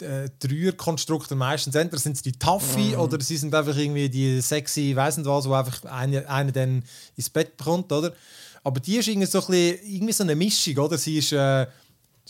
äh, 0.00 0.28
Dreierkonstrukte 0.38 1.34
meistens. 1.34 1.74
Entweder 1.74 2.00
sind 2.00 2.16
es 2.16 2.22
die 2.22 2.32
Taffy 2.32 2.92
mhm. 2.92 3.00
oder 3.00 3.20
sie 3.20 3.36
sind 3.36 3.54
einfach 3.54 3.76
irgendwie 3.76 4.08
die 4.08 4.40
sexy, 4.40 4.94
weiß 4.94 5.18
nicht 5.18 5.26
was, 5.26 5.48
wo 5.48 5.54
einfach 5.54 5.84
eine, 5.84 6.28
eine 6.28 6.52
dann 6.52 6.84
ins 7.16 7.30
Bett 7.30 7.56
bekommt, 7.56 7.92
oder? 7.92 8.12
Aber 8.64 8.80
die 8.80 8.96
ist 8.96 9.08
irgendwie 9.08 9.26
so, 9.26 9.40
ein 9.40 9.46
bisschen, 9.46 9.78
irgendwie 9.84 10.12
so 10.12 10.24
eine 10.24 10.36
Mischung, 10.36 10.78
oder? 10.78 10.96
Sie 10.96 11.18
ist, 11.18 11.32
äh, 11.32 11.62
ist 11.62 11.68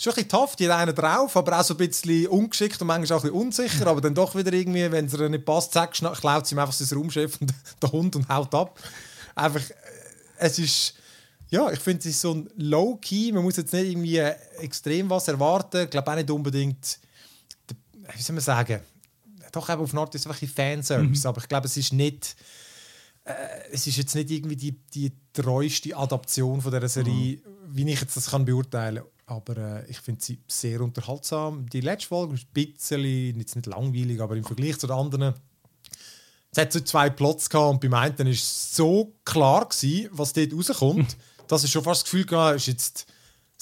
ein 0.09 0.15
bisschen 0.15 0.29
tough, 0.29 0.57
die 0.57 0.69
hat 0.69 0.79
einen 0.79 0.95
drauf, 0.95 1.37
aber 1.37 1.61
auch 1.61 1.65
so 1.65 1.75
ein 1.75 1.77
bisschen 1.77 2.27
ungeschickt 2.29 2.81
und 2.81 2.87
manchmal 2.87 3.19
auch 3.19 3.25
ein 3.25 3.31
bisschen 3.31 3.47
unsicher, 3.47 3.87
aber 3.87 4.01
dann 4.01 4.15
doch 4.15 4.35
wieder 4.35 4.53
irgendwie, 4.53 4.91
wenn 4.91 5.07
es 5.07 5.15
ihr 5.15 5.29
nicht 5.29 5.45
passt, 5.45 5.73
zack, 5.73 5.93
klaut 5.93 6.47
sie 6.47 6.55
ihm 6.55 6.59
einfach 6.59 6.73
sein 6.73 6.99
Raumschiff 6.99 7.39
und 7.41 7.53
der 7.83 7.93
Hund 7.93 8.17
und 8.17 8.29
haut 8.29 8.55
ab. 8.55 8.79
Einfach, 9.35 9.61
äh, 9.61 9.75
es 10.39 10.59
ist 10.59 10.95
ja, 11.53 11.71
ich 11.71 11.81
finde, 11.81 11.99
es 11.99 12.07
ist 12.07 12.21
so 12.23 12.33
ein 12.33 12.49
Low-Key. 12.57 13.31
Man 13.33 13.43
muss 13.43 13.59
jetzt 13.59 13.75
nicht 13.75 13.91
irgendwie 13.91 14.17
extrem 14.59 15.11
was 15.11 15.29
erwarten. 15.29 15.83
Ich 15.83 15.91
glaube 15.91 16.11
auch 16.11 16.15
nicht 16.15 16.31
unbedingt 16.31 16.99
wie 18.15 18.23
soll 18.23 18.35
man 18.35 18.43
sagen, 18.43 18.81
doch 19.53 19.69
eben 19.69 19.83
auf 19.83 19.95
Art 19.95 20.15
ist 20.15 20.27
einfach 20.27 20.41
ein 20.41 20.49
Fanservice, 20.49 21.25
mhm. 21.25 21.29
aber 21.29 21.41
ich 21.43 21.49
glaube, 21.49 21.67
es 21.67 21.77
ist 21.77 21.93
nicht, 21.93 22.37
äh, 23.25 23.33
es 23.71 23.87
ist 23.87 23.97
jetzt 23.97 24.15
nicht 24.15 24.31
irgendwie 24.31 24.57
die, 24.57 24.73
die 24.95 25.13
treueste 25.33 25.97
Adaption 25.97 26.61
von 26.61 26.73
dieser 26.73 26.89
Serie, 26.89 27.37
mhm. 27.37 27.41
wie 27.69 27.91
ich 27.91 28.01
jetzt 28.01 28.17
das 28.17 28.31
kann 28.31 28.45
beurteilen 28.45 29.03
aber 29.33 29.57
äh, 29.57 29.91
ich 29.91 29.99
finde 30.01 30.23
sie 30.23 30.41
sehr 30.47 30.81
unterhaltsam. 30.81 31.69
Die 31.69 31.81
letzte 31.81 32.09
Folge 32.09 32.35
ist 32.35 32.47
ein 32.47 32.53
bisschen, 32.53 33.39
jetzt 33.39 33.57
nicht 33.57 33.67
langweilig, 33.67 34.21
aber 34.21 34.37
im 34.37 34.45
Vergleich 34.45 34.79
zu 34.79 34.87
den 34.87 34.97
anderen, 34.97 35.35
es 36.51 36.59
hat 36.59 36.73
so 36.73 36.81
zwei 36.81 37.09
Plots 37.09 37.49
gehabt 37.49 37.71
und 37.71 37.81
beim 37.81 37.95
einen 37.95 38.19
war 38.19 38.27
es 38.27 38.77
so 38.77 39.15
klar 39.25 39.67
gewesen, 39.69 40.09
was 40.13 40.33
dort 40.33 40.53
rauskommt, 40.53 41.17
dass 41.49 41.65
ich 41.65 41.71
schon 41.71 41.85
fast 41.85 42.03
das 42.03 42.11
Gefühl 42.11 42.39
hatte, 42.39 42.57
ist 42.57 42.67
jetzt 42.67 43.07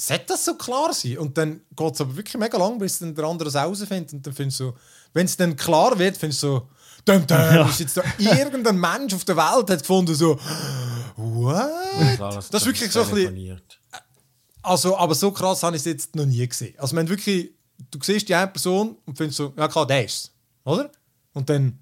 sollte 0.07 0.25
das 0.29 0.45
so 0.45 0.55
klar 0.55 0.93
sein? 0.93 1.19
Und 1.19 1.37
dann 1.37 1.61
geht 1.77 1.95
es 1.95 2.01
aber 2.01 2.17
wirklich 2.17 2.37
mega 2.39 2.57
lang, 2.57 2.79
bis 2.79 2.99
dann 2.99 3.15
der 3.15 3.25
andere 3.25 3.49
es 3.49 3.55
herausfindet. 3.55 4.13
Und 4.15 4.27
dann 4.27 4.35
findest 4.35 4.61
du, 4.61 4.73
wenn 5.13 5.27
es 5.27 5.37
dann 5.37 5.57
klar 5.57 5.99
wird, 5.99 6.17
findest 6.17 6.43
du 6.43 6.47
so, 6.47 6.69
dum, 7.05 7.27
dum, 7.27 7.37
ja. 7.37 7.69
ist 7.69 7.81
jetzt 7.81 7.97
da 7.97 8.03
irgendein 8.19 8.79
Mensch 8.79 9.15
auf 9.15 9.25
der 9.25 9.37
Welt 9.37 9.71
hat 9.71 9.81
gefunden, 9.81 10.15
so, 10.15 10.39
what? 11.17 12.19
Das, 12.19 12.49
das 12.49 12.63
ist 12.63 12.67
wirklich 12.67 12.91
so 12.91 13.03
ein 13.03 13.11
bisschen. 13.11 13.61
Also, 14.63 14.97
aber 14.97 15.15
so 15.15 15.31
krass 15.31 15.63
habe 15.63 15.77
ich 15.77 15.83
es 15.83 15.87
jetzt 15.87 16.17
noch 16.17 16.27
nie 16.27 16.47
gesehen. 16.47 16.75
Also, 16.79 16.97
wenn 16.97 17.09
wirklich, 17.09 17.51
du 17.91 17.99
siehst 18.03 18.29
die 18.29 18.35
eine 18.35 18.49
Person 18.49 18.97
und 19.05 19.17
findest 19.17 19.39
so, 19.39 19.53
ja 19.57 19.69
klar, 19.69 19.87
der 19.87 20.05
ist 20.05 20.15
es. 20.15 20.31
Oder? 20.65 20.91
Und 21.33 21.49
dann 21.49 21.79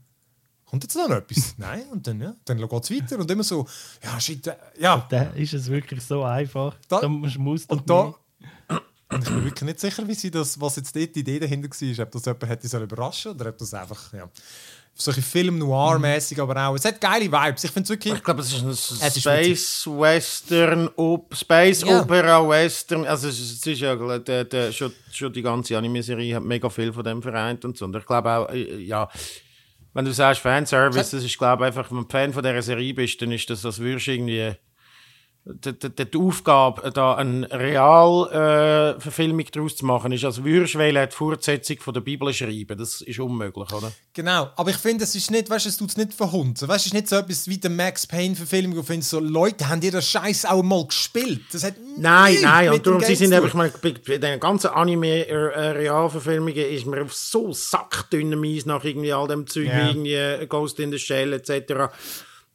kommt 0.69 0.85
jetzt 0.85 0.95
noch 0.95 1.11
etwas? 1.11 1.55
Nein, 1.57 1.85
und 1.91 2.07
dann, 2.07 2.21
ja, 2.21 2.35
dann 2.45 2.59
geht 2.59 2.73
es 2.73 2.91
weiter 2.91 3.19
und 3.19 3.31
immer 3.31 3.45
so, 3.45 3.67
ja, 4.03 4.21
shit, 4.21 4.47
äh, 4.47 4.57
ja. 4.79 5.07
Da 5.09 5.23
ist 5.35 5.55
es 5.55 5.69
wirklich 5.71 6.03
so 6.03 6.23
einfach. 6.23 6.75
Da, 6.89 7.01
da 7.01 7.09
musst 7.09 7.71
und 7.71 7.89
da, 7.89 8.15
und 9.11 9.23
ich 9.23 9.29
bin 9.29 9.45
wirklich 9.45 9.63
nicht 9.63 9.81
sicher, 9.81 10.07
wie 10.07 10.15
sie 10.15 10.31
das, 10.31 10.61
was 10.61 10.77
jetzt 10.77 10.95
dort 10.95 11.15
die 11.15 11.21
Idee 11.21 11.39
dahinter 11.39 11.69
war, 11.69 12.05
ob 12.05 12.11
das 12.11 12.25
jemand 12.25 12.49
hätte 12.49 12.69
soll 12.69 12.83
überraschen 12.83 13.33
oder 13.33 13.49
ob 13.49 13.59
das 13.59 13.75
einfach, 13.75 14.13
ja, 14.13 14.29
solche 15.01 15.23
Film 15.23 15.59
Noir-mäßig, 15.59 16.41
aber 16.41 16.69
auch. 16.69 16.75
Es 16.75 16.85
hat 16.85 17.01
geile 17.01 17.31
Vibes. 17.31 17.63
Ich 17.63 17.71
finde 17.71 17.89
wirklich. 17.89 18.15
Ich 18.15 18.25
glaube, 18.25 18.41
es 18.41 18.53
ist 18.53 19.01
ein 19.01 19.11
Space 19.13 19.87
Western, 19.87 20.91
Op 20.97 21.35
Space 21.37 21.83
ja. 21.83 22.01
Opera 22.01 22.47
Western. 22.49 23.07
Also 23.07 23.29
es 23.29 23.39
ist, 23.39 23.65
es 23.65 23.79
ja 23.79 24.19
der, 24.19 24.45
der, 24.45 24.73
schon, 24.73 24.93
schon 25.13 25.33
die 25.33 25.43
ganze 25.43 25.79
Anime-Serie 25.79 26.35
hat 26.35 26.43
mega 26.43 26.69
viel 26.69 26.93
von 26.93 27.05
dem 27.05 27.23
vereint 27.23 27.65
und 27.65 27.77
so. 27.79 27.85
Und 27.85 27.95
ich 27.95 28.05
glaube 28.05 28.29
auch, 28.29 28.51
äh, 28.51 28.83
ja 28.83 29.09
wenn 29.99 30.05
du 30.05 30.13
sagst 30.13 30.43
Fanservice, 30.43 31.11
das 31.11 31.25
ist, 31.25 31.39
glaube 31.39 31.65
ich, 31.65 31.67
einfach, 31.67 31.91
wenn 31.91 32.05
du 32.05 32.09
Fan 32.09 32.33
von 32.33 32.45
dieser 32.45 32.63
Serie 32.63 32.95
bist, 32.95 33.21
dann 33.21 33.33
ist 33.33 33.51
das, 33.51 33.63
das 33.63 33.81
würdest 33.81 34.07
irgendwie 34.07 34.55
die, 35.49 35.79
die, 35.79 36.11
die 36.11 36.19
Aufgabe, 36.19 36.91
da 36.91 37.15
eine 37.15 37.51
Realverfilmung 37.51 39.41
äh, 39.41 39.51
daraus 39.51 39.77
zu 39.77 39.87
machen, 39.87 40.13
ist, 40.13 40.25
als 40.25 40.45
würdest 40.45 40.75
du 40.75 40.79
die 40.79 41.07
Fortsetzung 41.11 41.79
von 41.81 41.95
der 41.95 42.01
Bibel 42.01 42.33
schreiben. 42.33 42.79
Das 42.79 43.01
ist 43.01 43.19
unmöglich, 43.19 43.73
oder? 43.73 43.91
Genau, 44.13 44.51
aber 44.57 44.71
ich 44.71 44.77
finde, 44.77 45.05
es 45.05 45.15
ist 45.15 45.31
nicht, 45.31 45.49
weißt 45.49 45.65
du, 45.65 45.69
es 45.71 45.77
tut 45.77 45.91
es 45.91 45.97
nicht 45.97 46.15
verhunzen. 46.15 46.69
Weißt 46.69 46.85
du, 46.85 46.89
es 46.89 46.93
ist 46.93 46.95
nicht 46.95 47.09
so 47.09 47.17
etwas 47.17 47.49
wie 47.49 47.59
der 47.59 47.71
Max 47.71 48.07
Payne-Verfilmung, 48.07 48.77
wo 48.77 48.81
du 48.81 48.87
findest, 48.87 49.11
so, 49.11 49.21
Leute, 49.21 49.69
haben 49.69 49.81
ihr 49.83 49.93
das 49.93 50.09
Scheiß 50.09 50.45
auch 50.47 50.63
mal 50.63 50.87
gespielt? 50.87 51.43
Das 51.53 51.65
hat 51.65 51.75
nein, 51.97 52.37
nein, 52.43 52.71
und 52.71 52.87
darum, 52.87 53.01
sie 53.01 53.15
sind 53.15 53.33
einfach, 53.33 53.55
bei, 53.81 53.95
bei 54.07 54.19
den 54.19 54.41
ganzen 54.41 54.69
Anime-Realverfilmungen 54.69 56.57
äh, 56.57 56.75
ist 56.75 56.87
man 56.87 57.03
auf 57.03 57.15
so 57.15 57.53
sackdünnem 57.53 58.43
Eis 58.45 58.67
nach 58.67 58.85
irgendwie 58.85 59.13
all 59.13 59.29
dem 59.29 59.47
Zeug, 59.47 59.67
yeah. 59.67 59.89
irgendwie 59.89 60.47
Ghost 60.47 60.79
in 60.81 60.93
the 60.93 60.99
Shell 60.99 61.33
etc., 61.33 61.91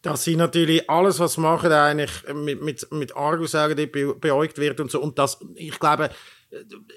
dass 0.04 0.24
sie 0.24 0.36
natürlich 0.36 0.90
alles, 0.90 1.20
was 1.20 1.34
sie 1.34 1.42
machen, 1.42 1.72
eigentlich 1.72 2.12
mit, 2.34 2.62
mit, 2.62 2.92
mit 2.92 3.16
Argusaugen 3.16 3.90
be 3.90 4.14
beäugt 4.14 4.58
wird 4.58 4.80
und 4.80 4.92
so. 4.92 5.02
Und 5.02 5.18
das, 5.18 5.40
ich 5.56 5.80
glaube, 5.80 6.10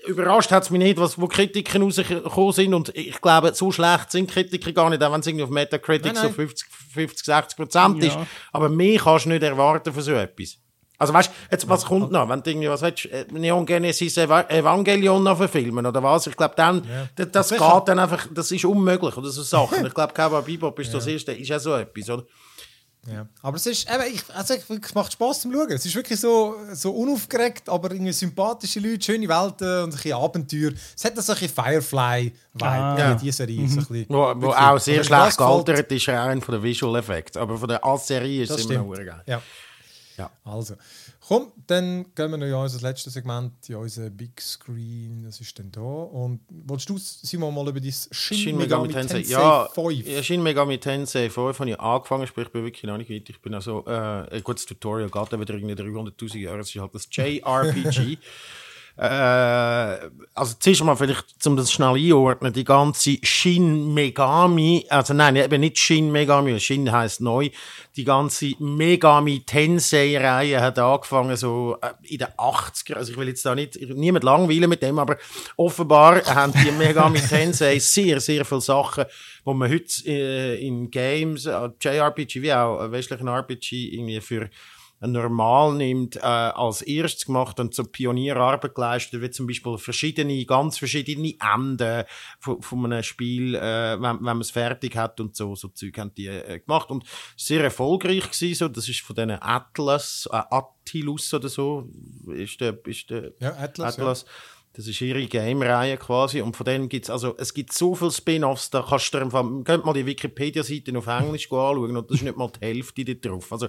überrascht 0.06 0.50
hat 0.50 0.64
es 0.64 0.70
mich 0.70 0.80
nicht, 0.80 0.98
was, 0.98 1.18
wo 1.18 1.28
Kritiken 1.28 1.82
rausgekommen 1.82 2.52
sind. 2.52 2.74
Und 2.74 2.94
ich 2.96 3.20
glaube, 3.20 3.54
so 3.54 3.70
schlecht 3.72 4.10
sind 4.10 4.30
Kritiker 4.30 4.72
gar 4.72 4.90
nicht, 4.90 5.02
auch 5.02 5.12
wenn 5.12 5.20
es 5.20 5.26
irgendwie 5.26 5.44
auf 5.44 5.50
Metacritic 5.50 6.14
nein, 6.14 6.14
nein. 6.14 6.28
so 6.28 6.32
50, 6.32 6.68
50 6.94 7.24
60 7.24 7.56
Prozent 7.56 8.02
ja. 8.02 8.08
ist. 8.08 8.18
Aber 8.52 8.68
mehr 8.68 8.98
kannst 8.98 9.26
du 9.26 9.30
nicht 9.30 9.42
erwarten 9.42 9.92
für 9.92 10.02
so 10.02 10.12
etwas. 10.12 10.58
Also 10.98 11.12
weißt 11.12 11.30
jetzt, 11.50 11.68
was 11.68 11.84
kommt 11.84 12.10
noch? 12.10 12.28
Wenn 12.28 12.42
du 12.42 12.50
irgendwie, 12.50 12.70
was 12.70 12.80
willst 12.80 13.04
äh, 13.06 13.26
Neon 13.30 13.66
Genesis 13.66 14.16
Evangelion 14.16 15.22
noch 15.22 15.36
verfilmen 15.36 15.84
oder 15.84 16.02
was? 16.02 16.26
Ich 16.26 16.36
glaube, 16.36 16.54
dann, 16.56 16.82
ja. 16.84 17.24
das, 17.26 17.48
das 17.48 17.50
geht 17.50 17.82
dann 17.88 17.98
einfach, 17.98 18.26
das 18.32 18.50
ist 18.50 18.64
unmöglich 18.64 19.16
oder 19.16 19.28
so 19.28 19.42
Sachen. 19.42 19.84
ich 19.86 19.94
glaube, 19.94 20.14
Cowboy 20.14 20.42
Bebop 20.42 20.78
ist 20.80 20.88
ja. 20.88 20.94
das 20.94 21.06
erste, 21.06 21.32
ist 21.32 21.48
ja 21.48 21.58
so 21.58 21.74
etwas, 21.74 22.08
oder? 22.08 22.24
Ja. 23.10 23.26
Aber 23.42 23.56
es 23.56 23.66
ist, 23.66 23.88
eben, 23.88 24.14
ich, 24.14 24.22
also 24.34 24.54
es 24.54 24.94
macht 24.94 25.12
Spaß 25.12 25.42
zum 25.42 25.52
Schauen. 25.52 25.70
Es 25.70 25.86
ist 25.86 25.94
wirklich 25.94 26.18
so, 26.18 26.56
so 26.72 26.90
unaufgeregt, 26.92 27.68
aber 27.68 27.90
irgendwie 27.92 28.12
sympathische 28.12 28.80
Leute, 28.80 29.04
schöne 29.04 29.28
Welten 29.28 29.84
und 29.84 29.84
ein 29.84 29.90
bisschen 29.90 30.12
Abenteuer. 30.12 30.72
Es 30.96 31.04
hat 31.04 31.16
so 31.16 31.32
ein 31.32 31.38
bisschen 31.38 31.64
Firefly-Vibe, 31.64 32.64
ah. 32.64 32.98
ja. 32.98 33.14
diese 33.14 33.36
Serie. 33.36 33.60
Mhm. 33.60 33.68
So 33.68 33.80
ein 33.80 33.86
bisschen, 33.86 34.06
wo, 34.08 34.34
wo 34.36 34.50
auch 34.50 34.78
sehr 34.78 35.04
schlecht 35.04 35.38
gealtert 35.38 35.92
ist, 35.92 36.08
rein 36.08 36.40
von 36.40 36.54
den 36.54 36.62
Visual 36.62 36.96
Effects. 36.98 37.36
Aber 37.36 37.56
von 37.56 37.68
der 37.68 37.84
als 37.84 38.06
Serie 38.06 38.42
ist 38.42 38.50
es 38.50 38.66
immer 38.66 38.84
noch 38.84 38.96
geil. 38.96 39.22
Ja. 39.26 39.42
ja. 40.16 40.30
Also. 40.44 40.74
Komm, 41.26 41.50
dann 41.66 42.04
gehen 42.14 42.30
wir 42.30 42.36
noch 42.36 42.46
in 42.46 42.54
unser 42.54 42.80
letztes 42.86 43.14
Segment, 43.14 43.52
in 43.68 43.74
unser 43.74 44.10
Big 44.10 44.40
Screen. 44.40 45.24
Das 45.24 45.40
ist 45.40 45.58
dann 45.58 45.72
da. 45.72 45.80
Und 45.80 46.40
wolltest 46.48 46.88
du, 46.88 46.98
Simon, 46.98 47.52
mal 47.52 47.66
über 47.66 47.80
dein 47.80 47.90
Shin, 47.90 48.38
Shin 48.38 48.56
Megami, 48.56 48.86
Megami 48.86 48.92
Tensei, 48.92 49.22
Tensei 49.22 49.32
ja, 49.32 49.68
5? 49.74 50.06
Ja, 50.06 50.22
Shin 50.22 50.42
Megami 50.44 50.78
Tensei 50.78 51.28
5 51.28 51.58
habe 51.58 51.70
ich 51.70 51.80
angefangen, 51.80 52.28
sprich, 52.28 52.46
ich 52.46 52.52
bin 52.52 52.62
wirklich 52.62 52.84
noch 52.84 52.96
nicht 52.96 53.10
weit. 53.10 53.28
Ich 53.28 53.42
bin 53.42 53.54
also, 53.54 53.84
äh, 53.88 54.36
ein 54.36 54.44
gutes 54.44 54.66
Tutorial 54.66 55.10
geht 55.10 55.32
wieder 55.32 55.54
irgendwie 55.54 55.74
300'000 55.74 56.38
Jahre. 56.38 56.60
Es 56.60 56.72
ist 56.72 56.80
halt 56.80 56.94
das 56.94 57.08
JRPG. 57.10 58.18
Äh, 58.98 60.08
also 60.34 60.54
zuerst 60.58 60.82
mal 60.82 60.96
vielleicht, 60.96 61.46
um 61.46 61.56
das 61.56 61.70
schnell 61.70 61.96
einordnen, 61.96 62.52
die 62.52 62.64
ganze 62.64 63.18
Shin 63.22 63.92
Megami, 63.92 64.86
also 64.88 65.12
nein, 65.12 65.36
eben 65.36 65.60
nicht 65.60 65.78
Shin 65.78 66.10
Megami, 66.10 66.58
Shin 66.58 66.90
heißt 66.90 67.20
neu, 67.20 67.50
die 67.94 68.04
ganze 68.04 68.54
Megami 68.58 69.42
Tensei-Reihe 69.44 70.62
hat 70.62 70.78
angefangen 70.78 71.36
so 71.36 71.76
äh, 71.82 71.90
in 72.10 72.18
den 72.18 72.28
80er, 72.38 72.94
also 72.94 73.12
ich 73.12 73.18
will 73.18 73.28
jetzt 73.28 73.44
da 73.44 73.54
nicht, 73.54 73.78
niemand 73.78 74.24
langweilen 74.24 74.70
mit 74.70 74.82
dem, 74.82 74.98
aber 74.98 75.18
offenbar 75.56 76.24
haben 76.24 76.54
die 76.54 76.72
Megami 76.72 77.20
Tensei 77.28 77.78
sehr, 77.78 78.18
sehr 78.18 78.46
viele 78.46 78.62
Sachen, 78.62 79.04
wo 79.44 79.52
man 79.52 79.70
heute 79.70 80.06
äh, 80.06 80.66
in 80.66 80.90
Games, 80.90 81.44
äh, 81.44 81.68
JRPG 81.78 82.40
wie 82.40 82.52
auch 82.54 82.90
westlichen 82.90 83.28
RPG 83.28 83.90
irgendwie 83.92 84.22
für 84.22 84.48
normal 85.00 85.74
nimmt, 85.74 86.16
äh, 86.16 86.20
als 86.20 86.82
erstes 86.82 87.26
gemacht 87.26 87.60
und 87.60 87.74
so 87.74 87.84
Pionierarbeit 87.84 88.74
geleistet, 88.74 89.20
wie 89.20 89.30
zum 89.30 89.46
Beispiel 89.46 89.76
verschiedene, 89.78 90.44
ganz 90.46 90.78
verschiedene 90.78 91.34
Enden 91.40 92.04
von, 92.40 92.62
von 92.62 92.84
einem 92.84 93.02
Spiel, 93.02 93.54
äh, 93.54 94.00
wenn, 94.00 94.16
wenn 94.18 94.24
man 94.24 94.40
es 94.40 94.50
fertig 94.50 94.96
hat 94.96 95.20
und 95.20 95.36
so, 95.36 95.54
so 95.54 95.68
Zeug 95.68 95.98
haben 95.98 96.14
die 96.14 96.26
äh, 96.26 96.60
gemacht 96.60 96.90
und 96.90 97.04
sehr 97.36 97.62
erfolgreich 97.62 98.30
gewesen, 98.30 98.54
so, 98.54 98.68
das 98.68 98.88
ist 98.88 99.00
von 99.00 99.16
diesen 99.16 99.42
Atlas, 99.42 100.28
äh, 100.32 100.42
Attilus 100.50 101.32
oder 101.34 101.48
so, 101.48 101.88
ist 102.28 102.60
der, 102.60 102.78
ist 102.86 103.10
der 103.10 103.32
ja, 103.40 103.50
Atlas, 103.56 103.98
Atlas. 103.98 104.22
Ja 104.22 104.55
Das 104.76 104.86
ist 104.86 105.00
ihre 105.00 105.24
Game-Reihe 105.24 105.96
quasi. 105.96 106.42
Und 106.42 106.54
von 106.54 106.66
denen 106.66 106.90
gibt 106.90 107.06
es, 107.06 107.10
also, 107.10 107.34
es 107.38 107.54
gibt 107.54 107.72
so 107.72 107.94
viele 107.94 108.10
Spin-offs, 108.10 108.68
da 108.68 108.84
kannst 108.86 109.12
du 109.14 109.16
dir 109.16 109.24
einfach, 109.24 109.42
könnt 109.64 109.86
mal 109.86 109.94
die 109.94 110.04
Wikipedia-Seite 110.04 110.96
auf 110.98 111.06
Englisch 111.06 111.50
anschauen 111.50 111.96
und 111.96 112.10
das 112.10 112.18
ist 112.18 112.24
nicht 112.24 112.36
mal 112.36 112.50
die 112.50 112.66
Hälfte 112.66 113.02
da 113.02 113.14
drauf. 113.14 113.50
Also, 113.50 113.68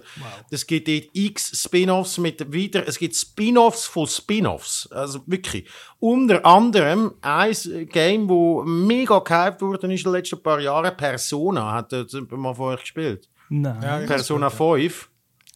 es 0.51 0.67
gibt 0.67 0.89
dort 0.89 1.05
x 1.13 1.63
Spin-offs 1.63 2.17
mit 2.17 2.51
wieder, 2.51 2.85
es 2.85 2.99
gibt 2.99 3.15
Spin-offs 3.15 3.85
von 3.85 4.05
Spin-offs. 4.05 4.91
Also, 4.91 5.21
wirklich. 5.27 5.69
Unter 5.99 6.45
anderem 6.45 7.13
ein 7.21 7.55
Game, 7.87 8.27
wo 8.27 8.63
mega 8.63 9.19
gehypt 9.19 9.61
wurde 9.61 9.93
ist 9.93 10.01
in 10.01 10.11
den 10.11 10.13
letzten 10.13 10.43
paar 10.43 10.59
Jahren, 10.59 10.97
Persona, 10.97 11.71
hat 11.71 11.93
das 11.93 12.11
mal 12.31 12.53
von 12.53 12.73
euch 12.73 12.81
gespielt. 12.81 13.29
Nein. 13.47 13.81
Ja, 13.81 13.99
Persona 13.99 14.47
hab's 14.47 14.57
gehört, 14.57 14.81
5. 14.81 15.09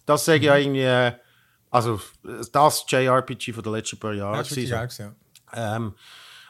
Das 0.05 0.23
sage 0.23 0.37
ich 0.37 0.45
ja 0.45 0.55
irgendwie, 0.55 0.83
äh, 0.83 1.11
also, 1.69 1.99
das 2.53 2.85
JRPG 2.87 3.51
von 3.51 3.63
den 3.63 3.73
letzten 3.73 3.99
paar 3.99 4.13
Jahren. 4.13 4.35
ja. 4.97 5.11
Das 5.11 5.30
so. 5.53 5.61
ähm, 5.61 5.93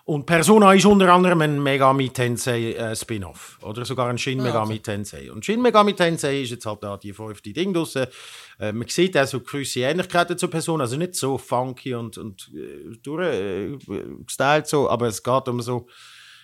und 0.03 0.25
Persona 0.25 0.73
ist 0.73 0.85
unter 0.85 1.13
anderem 1.13 1.41
ein 1.41 1.61
Megami 1.61 2.09
Tensei 2.09 2.73
äh, 2.73 2.95
Spin-off. 2.95 3.59
Oder 3.61 3.85
sogar 3.85 4.09
ein 4.09 4.17
Shin 4.17 4.41
Megami 4.41 4.79
Tensei. 4.79 5.31
Und 5.31 5.45
Shin 5.45 5.61
Megami 5.61 5.93
Tensei 5.93 6.41
ist 6.41 6.49
jetzt 6.49 6.65
halt 6.65 6.83
da 6.83 6.97
die 6.97 7.13
fünfte 7.13 7.53
Ding 7.53 7.73
draussen. 7.73 8.07
Äh, 8.59 8.71
man 8.71 8.87
sieht 8.87 9.15
also 9.15 9.41
gewisse 9.41 9.81
Ähnlichkeiten 9.81 10.37
zur 10.37 10.49
Person. 10.49 10.81
Also 10.81 10.97
nicht 10.97 11.15
so 11.15 11.37
funky 11.37 11.93
und, 11.93 12.17
und 12.17 12.51
äh, 12.53 12.97
durchgestylt 12.97 14.67
so, 14.67 14.89
aber 14.89 15.07
es 15.07 15.21
geht 15.21 15.47
um 15.47 15.61
so 15.61 15.87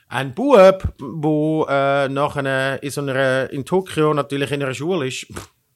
ein 0.07 0.33
Bub, 0.35 0.93
wo 0.99 1.65
äh, 1.67 2.07
nachher 2.09 2.81
in 2.81 2.91
so 2.91 3.01
einer, 3.01 3.51
in 3.51 3.65
Tokio 3.65 4.13
natürlich 4.13 4.51
in 4.51 4.63
einer 4.63 4.73
Schule 4.73 5.07
ist. 5.07 5.27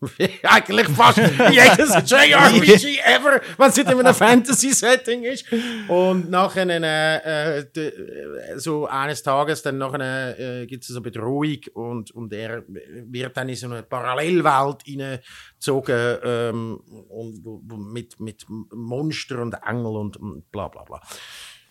Eigentlich 0.43 0.87
fast 0.87 1.17
jedes 1.17 2.09
JRPG 2.09 2.99
ever, 3.05 3.39
wenn 3.57 3.69
es 3.69 3.77
nicht 3.77 3.91
in 3.91 3.99
einem 3.99 4.15
Fantasy-Setting 4.15 5.23
ist. 5.23 5.45
Und 5.87 6.29
nachher, 6.29 6.67
äh, 6.67 7.59
äh, 7.59 7.59
äh, 7.59 8.57
so 8.57 8.87
eines 8.87 9.21
Tages, 9.21 9.61
dann 9.61 9.77
nachher 9.77 10.39
äh, 10.39 10.65
gibt 10.65 10.83
es 10.83 10.89
so 10.89 11.01
Bedrohung 11.01 11.59
und, 11.73 12.11
und 12.11 12.33
er 12.33 12.63
wird 12.67 13.37
dann 13.37 13.49
in 13.49 13.55
so 13.55 13.67
eine 13.67 13.83
Parallelwelt 13.83 14.83
hineingezogen 14.85 16.17
ähm, 16.23 16.79
und, 17.09 17.93
mit, 17.93 18.19
mit 18.19 18.45
Monster 18.49 19.39
und 19.39 19.53
Engel 19.65 19.97
und, 19.97 20.17
und 20.17 20.51
bla 20.51 20.67
bla 20.67 20.83
bla. 20.83 20.99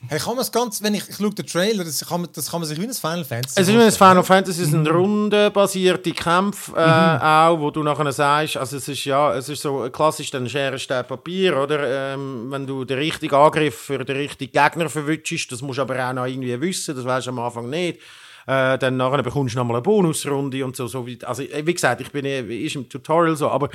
Hey, 0.09 0.18
kann 0.18 0.28
man 0.31 0.39
das 0.39 0.51
ganz, 0.51 0.82
wenn 0.82 0.94
ich, 0.94 1.09
ich 1.09 1.16
schaue 1.16 1.31
den 1.31 1.47
Trailer, 1.47 1.85
das 1.85 2.05
kann 2.09 2.22
man, 2.22 2.31
das 2.32 2.51
kann 2.51 2.60
man 2.60 2.68
sich 2.68 2.81
wie 2.81 2.86
ein 2.86 2.93
Final 2.93 3.24
Fantasy 3.24 3.60
Es 3.60 3.68
ist 3.68 3.74
wie 3.74 3.81
ein 3.82 3.93
Final 3.93 4.24
Fantasy, 4.24 4.62
es 4.62 4.70
sind 4.70 4.89
rundenbasierte 4.89 6.12
Kämpfe 6.12 6.72
äh, 6.74 7.22
auch, 7.22 7.60
wo 7.60 7.70
du 7.70 7.82
nachher 7.82 8.10
sagst, 8.10 8.56
also 8.56 8.78
es 8.78 8.89
ist 8.89 9.05
ja, 9.05 9.35
es 9.35 9.51
ist 9.51 9.60
so 9.60 9.89
klassisch 9.90 10.31
dann 10.31 10.48
Schere, 10.48 10.78
Stein, 10.78 11.06
Papier, 11.06 11.56
oder? 11.59 12.14
Ähm, 12.14 12.47
wenn 12.51 12.66
du 12.66 12.85
den 12.86 12.98
richtigen 12.98 13.35
Angriff 13.35 13.77
für 13.77 14.02
den 14.02 14.16
richtigen 14.16 14.52
Gegner 14.52 14.89
verwünschst, 14.89 15.52
das 15.52 15.60
musst 15.60 15.78
du 15.78 15.82
aber 15.82 16.02
auch 16.09 16.14
noch 16.14 16.27
irgendwie 16.27 16.59
wissen, 16.60 16.97
das 16.97 17.05
weißt 17.05 17.27
du 17.27 17.31
am 17.32 17.39
Anfang 17.40 17.68
nicht. 17.68 18.01
Äh, 18.47 18.78
dann 18.78 18.97
nachher 18.97 19.22
bekommst 19.22 19.55
du 19.55 19.59
nochmal 19.59 19.77
eine 19.77 19.82
Bonusrunde 19.82 20.64
und 20.64 20.74
so. 20.74 20.86
so 20.86 21.06
wie, 21.06 21.18
also, 21.24 21.43
äh, 21.43 21.64
wie 21.66 21.74
gesagt, 21.74 22.01
ich 22.01 22.10
bin 22.10 22.24
eh- 22.24 22.64
ist 22.64 22.74
im 22.74 22.89
Tutorial 22.89 23.36
so, 23.36 23.51
aber 23.51 23.68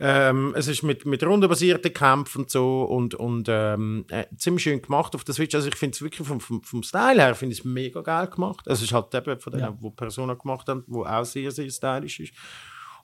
ähm, 0.00 0.54
es 0.56 0.66
ist 0.68 0.82
mit, 0.82 1.06
mit 1.06 1.22
rundenbasierten 1.24 1.92
Kämpfen 1.92 2.42
und 2.42 2.50
so 2.50 2.82
und, 2.84 3.14
und 3.14 3.48
ähm, 3.48 4.04
äh, 4.10 4.24
ziemlich 4.36 4.64
schön 4.64 4.82
gemacht 4.82 5.14
auf 5.14 5.24
der 5.24 5.34
Switch. 5.34 5.54
Also 5.54 5.68
ich 5.68 5.76
finde 5.76 5.94
es 5.94 6.02
wirklich 6.02 6.26
vom, 6.26 6.40
vom, 6.40 6.62
vom 6.62 6.82
Style 6.82 7.20
her 7.22 7.34
finde 7.34 7.52
ich 7.54 7.60
es 7.60 7.64
mega 7.64 8.00
geil 8.02 8.26
gemacht. 8.28 8.66
Es 8.66 8.82
ist 8.82 8.92
halt 8.92 9.14
eben 9.14 9.38
von 9.40 9.52
denen, 9.52 9.62
Ja. 9.64 9.76
wo 9.80 9.90
Persona 9.90 10.34
gemacht 10.34 10.68
haben, 10.68 10.84
wo 10.86 11.04
auch 11.04 11.24
sehr, 11.24 11.50
sehr 11.50 11.70
stylisch 11.70 12.20
ist. 12.20 12.34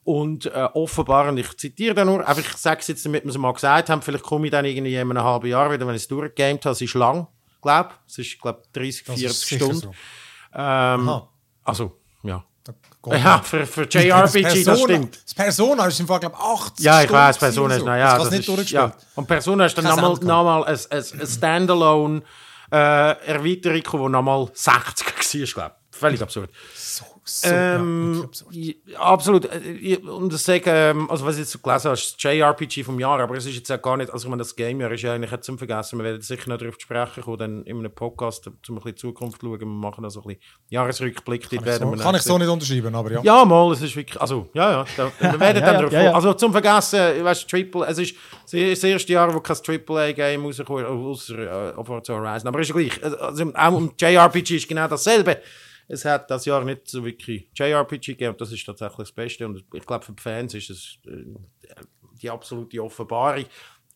Und 0.03 0.47
äh, 0.47 0.69
offenbar, 0.75 1.29
und 1.29 1.37
ich 1.37 1.57
zitiere 1.59 1.95
da 1.95 2.05
nur, 2.07 2.27
einfach 2.27 2.43
ich 2.43 2.57
sage 2.57 2.81
es 2.81 2.89
jetzt, 2.89 3.05
damit 3.05 3.23
wir 3.25 3.31
es 3.31 3.37
mal 3.39 3.53
gesagt 3.53 3.91
haben, 3.91 4.01
vielleicht 4.01 4.25
komme 4.25 4.47
ich 4.47 4.51
dann 4.51 4.65
irgendwie 4.65 4.95
in 4.95 5.11
einem 5.11 5.23
halben 5.23 5.47
Jahr 5.49 5.71
wieder, 5.71 5.87
wenn 5.87 5.95
ich 5.95 6.03
es 6.03 6.09
durchgegamed 6.09 6.65
habe. 6.65 6.73
Es 6.73 6.81
ist 6.81 6.95
lang, 6.95 7.27
glaube 7.61 7.91
Es 8.07 8.17
ist, 8.19 8.41
glaube 8.41 8.63
30, 8.73 9.05
Das 9.05 9.15
40 9.19 9.25
ist 9.27 9.41
sicher 9.41 9.65
Stunden. 9.67 9.81
so. 9.81 9.93
Ähm, 10.55 11.21
also, 11.65 11.97
ja. 12.23 12.43
Geht 13.03 13.25
Ja, 13.25 13.39
für, 13.43 13.67
für 13.67 13.87
Das 13.87 14.03
JRPG, 14.05 14.43
das 14.43 14.53
Persona- 14.65 14.77
stimmt. 14.85 15.19
Das 15.25 15.35
Persona 15.35 15.87
ist 15.87 16.01
im 16.01 16.07
Fall, 16.07 16.21
glaube 16.21 16.37
ich, 16.39 16.45
80 16.45 16.85
Ja, 16.85 16.99
ich 17.01 17.07
Stunden 17.07 17.23
weiß, 17.23 17.39
Persona 17.39 17.75
ist, 17.75 17.81
so. 17.81 17.87
na 17.87 17.97
Das 17.99 18.19
das 18.23 18.31
nicht 18.31 18.41
ist, 18.41 18.49
durchgespielt. 18.49 18.83
ja. 18.83 18.93
Und 19.15 19.27
Persona 19.27 19.67
ist 19.67 19.79
dann 19.79 19.85
nochmal 19.85 20.15
noch 20.57 20.65
ein, 20.67 20.79
ein, 20.91 21.05
ein 21.21 21.27
Standalone 21.27 22.23
äh, 22.73 22.77
Erweiterung, 23.27 24.07
die 24.07 24.13
nochmal 24.13 24.49
60 24.53 25.57
war, 25.57 25.65
glaube 25.65 25.75
ich. 25.77 25.80
Völlig 26.01 26.23
absurd. 26.23 26.51
So, 26.75 27.05
so, 27.25 27.49
Ähm, 27.49 28.15
ja, 28.51 28.99
absurd. 28.99 28.99
absolut. 28.99 29.45
Äh, 29.53 29.97
Und 29.99 30.33
das 30.33 30.45
sage, 30.45 30.63
ähm, 30.67 31.11
also 31.11 31.25
was 31.27 31.35
ich 31.37 31.41
jetzt 31.41 31.53
so 31.53 31.59
gelesen 31.59 31.89
das 31.91 32.17
JRPG 32.19 32.83
vom 32.85 32.99
Jahr, 32.99 33.21
aber 33.21 33.37
es 33.37 33.47
ist 33.47 33.55
jetzt 33.57 33.71
auch 33.71 33.81
gar 33.83 33.97
nicht, 33.97 34.11
also 34.11 34.27
ich 34.27 34.31
meine, 34.31 34.41
das 34.41 34.57
Game-Jahr 34.57 34.91
ist 34.93 35.03
ja 35.03 35.13
eigentlich 35.15 35.39
zum 35.43 35.59
Vergessen, 35.59 35.99
wir 35.99 36.05
werden 36.05 36.23
sicher 36.23 36.49
noch 36.49 36.59
darauf 36.59 36.77
sprechen 36.79 37.23
kommen, 37.23 37.39
dann 37.39 37.63
in 37.65 37.79
einem 37.79 37.95
Podcast, 37.95 38.47
um 38.47 38.55
ein 38.69 38.75
bisschen 38.77 38.97
Zukunft 38.97 39.41
zu 39.41 39.47
schauen, 39.47 39.61
wir 39.61 39.67
machen 39.67 40.05
also 40.05 40.21
ein 40.23 40.27
bisschen 40.29 40.41
Jahresrückblick. 40.71 41.49
Kann 41.51 41.59
ich 41.61 41.65
werden 41.65 41.97
so- 41.99 42.03
Kann 42.03 42.15
ich 42.15 42.23
so 42.23 42.39
nicht 42.39 42.49
unterschreiben, 42.49 42.95
aber 42.95 43.13
ja. 43.13 43.21
ja, 43.23 43.45
mal, 43.45 43.73
es 43.73 43.83
ist 43.83 43.95
wirklich, 43.95 44.21
also, 44.21 44.49
ja, 44.55 44.71
ja, 44.71 44.85
da, 44.97 45.13
wir 45.19 45.41
werden 45.41 45.61
Ja, 45.61 45.67
dann 45.67 45.75
ja, 45.75 45.83
drauf 45.83 45.93
ja. 45.93 46.13
Also 46.15 46.33
zum 46.35 46.53
Vergessen, 46.53 47.23
weißt 47.25 47.43
du, 47.45 47.47
Triple, 47.49 47.87
es 47.87 47.99
ist 47.99 48.15
das 48.51 48.51
das 48.81 48.85
erste 48.85 49.13
Jahr, 49.13 49.33
wo 49.35 49.41
kein 49.41 49.57
AAA-Game 49.57 50.45
rauskommt, 50.45 50.85
außer 50.87 51.77
äh, 51.79 51.85
Forza 51.85 52.15
Horizon, 52.15 52.49
aber 52.49 52.61
ist 52.61 52.69
ja 52.69 52.75
gleich. 52.75 53.03
Also, 53.05 53.53
auch 53.55 53.73
um 53.73 53.93
JRPG 53.99 54.57
ist 54.57 54.69
genau 54.69 54.87
dasselbe. 54.89 55.39
Es 55.91 56.05
hat 56.05 56.31
das 56.31 56.45
Jahr 56.45 56.65
nicht 56.65 56.89
so 56.89 57.05
wirklich 57.05 57.49
JRPG 57.55 58.13
gegeben 58.13 58.33
und 58.33 58.41
das 58.41 58.53
ist 58.53 58.65
tatsächlich 58.65 59.09
das 59.09 59.13
Beste 59.13 59.47
und 59.47 59.65
ich 59.75 59.87
glaube 59.87 60.05
für 60.05 60.13
die 60.13 60.23
Fans 60.23 60.55
ist 60.55 60.71
es 60.71 60.99
äh, 61.07 61.25
die 62.23 62.31
absolute 62.31 62.83
Offenbarung. 62.83 63.45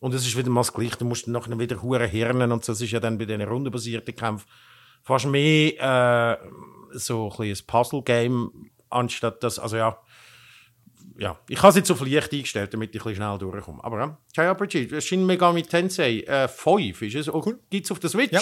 Und 0.01 0.13
es 0.13 0.27
ist 0.27 0.37
wieder 0.37 0.49
mal 0.49 0.59
das 0.59 0.73
Gleiche, 0.73 0.97
du 0.97 1.05
musst 1.05 1.25
dann 1.25 1.33
nachher 1.33 1.57
wieder 1.57 1.81
hure 1.81 2.05
Hirnen 2.05 2.51
und 2.51 2.65
so, 2.65 2.73
das 2.73 2.81
ist 2.81 2.91
ja 2.91 2.99
dann 2.99 3.17
bei 3.17 3.25
diesen 3.25 3.41
rundenbasierten 3.43 4.13
Kämpfen 4.13 4.47
fast 5.03 5.25
mehr 5.27 5.79
äh, 5.79 6.97
so 6.97 7.31
ein, 7.31 7.37
bisschen 7.37 7.63
ein 7.63 7.67
Puzzle-Game, 7.67 8.71
anstatt 8.89 9.41
das, 9.41 9.57
also 9.57 9.77
ja, 9.77 9.97
ja, 11.17 11.39
ich 11.47 11.59
habe 11.59 11.69
es 11.69 11.75
jetzt 11.75 11.91
auf 11.91 12.05
leicht 12.05 12.33
eingestellt, 12.33 12.73
damit 12.73 12.93
ich 12.93 13.05
ein 13.05 13.15
schnell 13.15 13.37
durchkomme. 13.37 13.81
Aber 13.83 13.99
ja, 13.99 14.17
JRPG, 14.35 14.99
Shin 14.99 15.25
Megami 15.25 15.63
Tensei 15.63 16.19
äh, 16.21 16.47
5 16.47 17.01
ist 17.03 17.15
es, 17.15 17.33
cool. 17.33 17.57
gibt 17.69 17.85
es 17.85 17.91
auf 17.91 17.99
der 17.99 18.09
Switch. 18.09 18.33
Ja. 18.33 18.41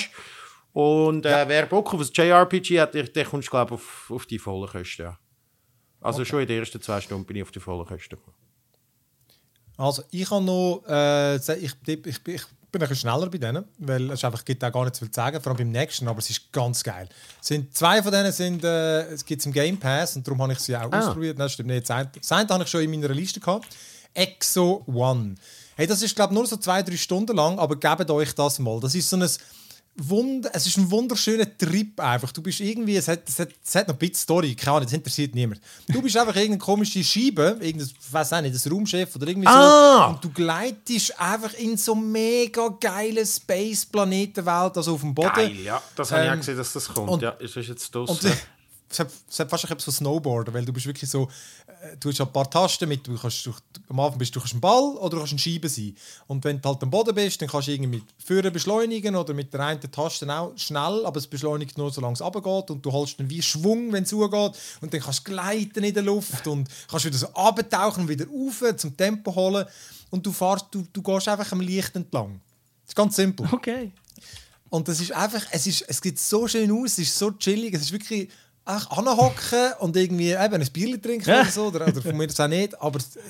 Und 0.73 1.25
äh, 1.25 1.47
wer 1.47 1.67
Bock 1.67 1.93
auf 1.93 2.01
ein 2.01 2.09
JRPG 2.11 2.81
hat, 2.81 2.93
der, 2.95 3.03
der 3.03 3.25
kommst 3.25 3.49
glaube 3.49 3.75
auf, 3.75 4.09
auf 4.09 4.25
die 4.25 4.39
vollen 4.39 4.67
Kosten. 4.67 5.03
Ja. 5.03 5.17
Also 6.01 6.25
schon 6.25 6.41
in 6.41 6.47
den 6.47 6.59
ersten 6.59 6.81
zwei 6.81 6.99
Stunden 6.99 7.25
bin 7.25 7.37
ich 7.37 7.43
auf 7.43 7.51
die 7.51 7.59
vollen 7.59 7.85
Kosten 7.85 8.09
gekommen. 8.17 8.35
Also, 9.77 10.03
ich 10.11 10.29
habe 10.29 10.43
noch, 10.43 10.83
äh, 10.87 11.35
ich, 11.37 11.73
ich, 11.87 12.05
ich, 12.05 12.05
ich 12.07 12.21
bin 12.25 12.81
ein 12.81 12.89
bisschen 12.89 12.95
schneller 12.95 13.27
bei 13.29 13.37
denen, 13.39 13.65
weil 13.79 14.11
es 14.11 14.23
einfach 14.23 14.45
gibt 14.45 14.63
auch 14.63 14.71
gar 14.71 14.83
nicht 14.83 14.95
so 14.95 14.99
viel 15.05 15.11
zu 15.11 15.15
sagen, 15.19 15.41
vor 15.41 15.51
allem 15.51 15.57
beim 15.57 15.71
nächsten, 15.71 16.07
aber 16.07 16.19
es 16.19 16.29
ist 16.29 16.51
ganz 16.51 16.83
geil. 16.83 17.07
Es 17.41 17.47
sind, 17.47 17.75
zwei 17.75 18.01
von 18.03 18.11
denen 18.11 18.31
sind, 18.31 18.63
äh, 18.63 19.03
es 19.11 19.25
gibt 19.25 19.43
im 19.45 19.51
Game 19.51 19.77
Pass 19.79 20.15
und 20.15 20.27
darum 20.27 20.41
habe 20.43 20.53
ich 20.53 20.59
sie 20.59 20.75
auch 20.75 20.91
Ah. 20.91 20.99
ausprobiert. 20.99 21.37
Nein, 21.39 21.49
stimmt 21.49 21.69
nicht. 21.69 21.83
Das 21.89 21.95
eine, 21.95 22.11
das 22.19 22.31
eine 22.31 22.49
habe 22.49 22.63
ich 22.63 22.69
schon 22.69 22.81
in 22.81 22.91
meiner 22.91 23.09
Liste 23.13 23.39
gehabt. 23.39 23.67
Exo 24.13 24.83
One. 24.87 25.35
Hey, 25.75 25.87
das 25.87 26.03
ist, 26.03 26.15
glaube 26.15 26.33
ich, 26.33 26.37
nur 26.37 26.45
so 26.45 26.57
zwei, 26.57 26.83
drei 26.83 26.95
Stunden 26.97 27.35
lang, 27.35 27.57
aber 27.57 27.75
gebt 27.75 28.09
euch 28.11 28.33
das 28.35 28.59
mal. 28.59 28.79
Das 28.79 28.93
ist 28.93 29.09
so 29.09 29.17
ein 29.17 29.27
Wund 29.95 30.47
es 30.53 30.65
ist 30.65 30.77
ein 30.77 30.89
wunderschöner 30.89 31.45
Trip 31.57 31.99
einfach. 31.99 32.31
Du 32.31 32.41
bist 32.41 32.59
irgendwie, 32.61 32.95
es 32.97 33.07
hat, 33.07 33.29
es 33.29 33.37
hat, 33.37 33.49
es 33.63 33.75
hat 33.75 33.87
noch 33.87 33.93
ein 33.95 33.99
bisschen 33.99 34.15
Story, 34.15 34.55
keine 34.55 34.71
Ahnung, 34.77 34.85
das 34.85 34.93
interessiert 34.93 35.35
niemand. 35.35 35.61
Du 35.87 36.01
bist 36.01 36.17
einfach 36.17 36.35
irgendeine 36.35 36.57
komische 36.57 37.03
Scheibe, 37.03 37.57
irgendein, 37.61 37.87
ich 38.01 38.11
weiß 38.13 38.33
auch 38.33 38.41
nicht, 38.41 38.55
das 38.55 38.69
Raumschiff 38.71 39.15
oder 39.15 39.27
irgendwie 39.27 39.47
Ah! 39.47 40.07
so. 40.07 40.13
Und 40.15 40.23
du 40.23 40.29
gleitest 40.31 41.19
einfach 41.19 41.53
in 41.53 41.77
so 41.77 41.93
mega 41.93 42.69
geile 42.79 43.23
Space-Planetenwelt, 43.23 44.77
also 44.77 44.93
auf 44.95 45.01
dem 45.01 45.13
Boden. 45.13 45.29
Geil, 45.35 45.55
ja. 45.59 45.81
Das 45.95 46.11
habe 46.11 46.23
ich 46.23 46.29
auch 46.29 46.33
Ähm, 46.33 46.39
gesehen, 46.39 46.57
dass 46.57 46.73
das 46.73 46.87
kommt. 46.87 47.09
und- 47.09 47.21
ja, 47.21 47.29
ist 47.31 47.55
das 47.55 47.67
jetzt 47.67 47.93
das? 47.95 48.09
Und 48.09 48.23
äh, 48.25 48.31
es 48.89 48.99
hat, 48.99 49.07
es 49.29 49.39
hat 49.39 49.49
fast 49.49 49.63
etwas 49.65 49.83
von 49.83 49.93
Snowboarden, 49.93 50.53
weil 50.53 50.65
du 50.65 50.73
bist 50.73 50.85
wirklich 50.85 51.09
so, 51.09 51.27
du 51.99 52.10
hast 52.10 52.22
ein 52.22 52.31
paar 52.31 52.49
Tasten 52.49 52.88
mit, 52.88 53.05
du 53.05 53.18
kannst, 53.18 53.45
du, 53.45 53.53
am 53.89 53.99
Anfang 53.99 54.18
bist 54.18 54.35
du 54.35 54.39
kannst 54.39 54.55
ein 54.55 54.61
Ball 54.61 54.95
oder 54.97 55.11
du 55.11 55.18
kannst 55.18 55.34
eine 55.34 55.39
Scheibe 55.39 55.69
sein. 55.69 55.95
Und 56.27 56.43
wenn 56.43 56.61
du 56.61 56.69
halt 56.69 56.81
am 56.84 56.89
Boden 56.89 57.14
bist, 57.14 57.41
dann 57.41 57.49
kannst 57.49 57.68
du 57.68 57.72
irgendwie 57.72 57.97
mit 57.97 58.03
Führen 58.18 58.51
beschleunigen 58.53 59.15
oder 59.15 59.34
mit 59.34 59.53
der 59.53 59.61
einen 59.61 59.81
Taste 59.81 60.31
auch 60.31 60.53
schnell, 60.57 61.05
aber 61.05 61.18
es 61.18 61.27
beschleunigt 61.27 61.77
nur, 61.77 61.91
solange 61.91 62.14
es 62.14 62.22
runtergeht 62.22 62.72
und 62.72 62.85
du 62.85 62.91
holst 62.91 63.19
dann 63.19 63.30
wie 63.30 63.41
Schwung, 63.41 63.91
wenn 63.91 64.03
es 64.03 64.10
zugeht 64.10 64.53
und 64.81 64.93
dann 64.93 65.01
kannst 65.01 65.27
du 65.27 65.31
gleiten 65.31 65.84
in 65.84 65.93
der 65.93 66.03
Luft 66.03 66.47
und 66.47 66.69
kannst 66.88 67.05
wieder 67.05 67.18
so 67.18 67.27
abtauchen 67.34 68.03
und 68.03 68.10
wieder 68.10 68.26
rauf 68.27 68.64
zum 68.77 68.95
Tempo 68.95 69.35
holen 69.35 69.65
und 70.10 70.26
du 70.26 70.31
fährst, 70.31 70.68
du, 70.72 70.85
du 70.91 71.01
gehst 71.01 71.27
einfach 71.27 71.51
am 71.51 71.61
Licht 71.61 71.95
entlang. 71.95 72.39
Das 72.84 72.91
ist 72.91 72.95
ganz 72.95 73.15
simpel. 73.15 73.47
Okay. 73.51 73.91
Und 74.69 74.88
das 74.88 74.99
ist 74.99 75.11
einfach, 75.11 75.45
es, 75.51 75.68
ist, 75.68 75.84
es 75.88 75.97
sieht 75.97 76.18
so 76.18 76.47
schön 76.47 76.72
aus, 76.72 76.93
es 76.93 76.99
ist 76.99 77.18
so 77.18 77.30
chillig, 77.31 77.76
es 77.76 77.81
ist 77.81 77.91
wirklich 77.91 78.30
ach, 78.65 78.90
anhocken 78.91 79.73
und 79.80 79.95
irgendwie 79.98 80.31
eben 80.31 80.53
ein 80.61 80.72
Bier 80.72 81.02
trinken 81.02 81.30
oder 81.30 81.45
so, 81.45 81.65
oder, 81.68 81.88
oder 81.88 82.02
von 82.02 82.15
mir 82.18 82.27
das 82.27 82.40
auch 82.40 82.48
nicht, 82.48 82.80
aber 82.81 82.99
es- 82.99 83.15
äh, 83.15 83.22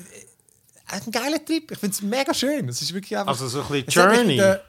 ein 0.86 1.10
geiler 1.10 1.44
Trip, 1.44 1.70
ich 1.70 1.78
finde 1.78 1.94
es 1.94 2.02
mega 2.02 2.32
schön, 2.34 2.68
es 2.68 2.80
ist 2.82 2.92
wirklich 2.94 3.16
einfach... 3.16 3.32
Also 3.32 3.48
so 3.48 3.62
ein 3.62 3.84
bisschen 3.84 3.88
Journey. 3.88 4.26
mit 4.26 4.38
der- 4.38 4.62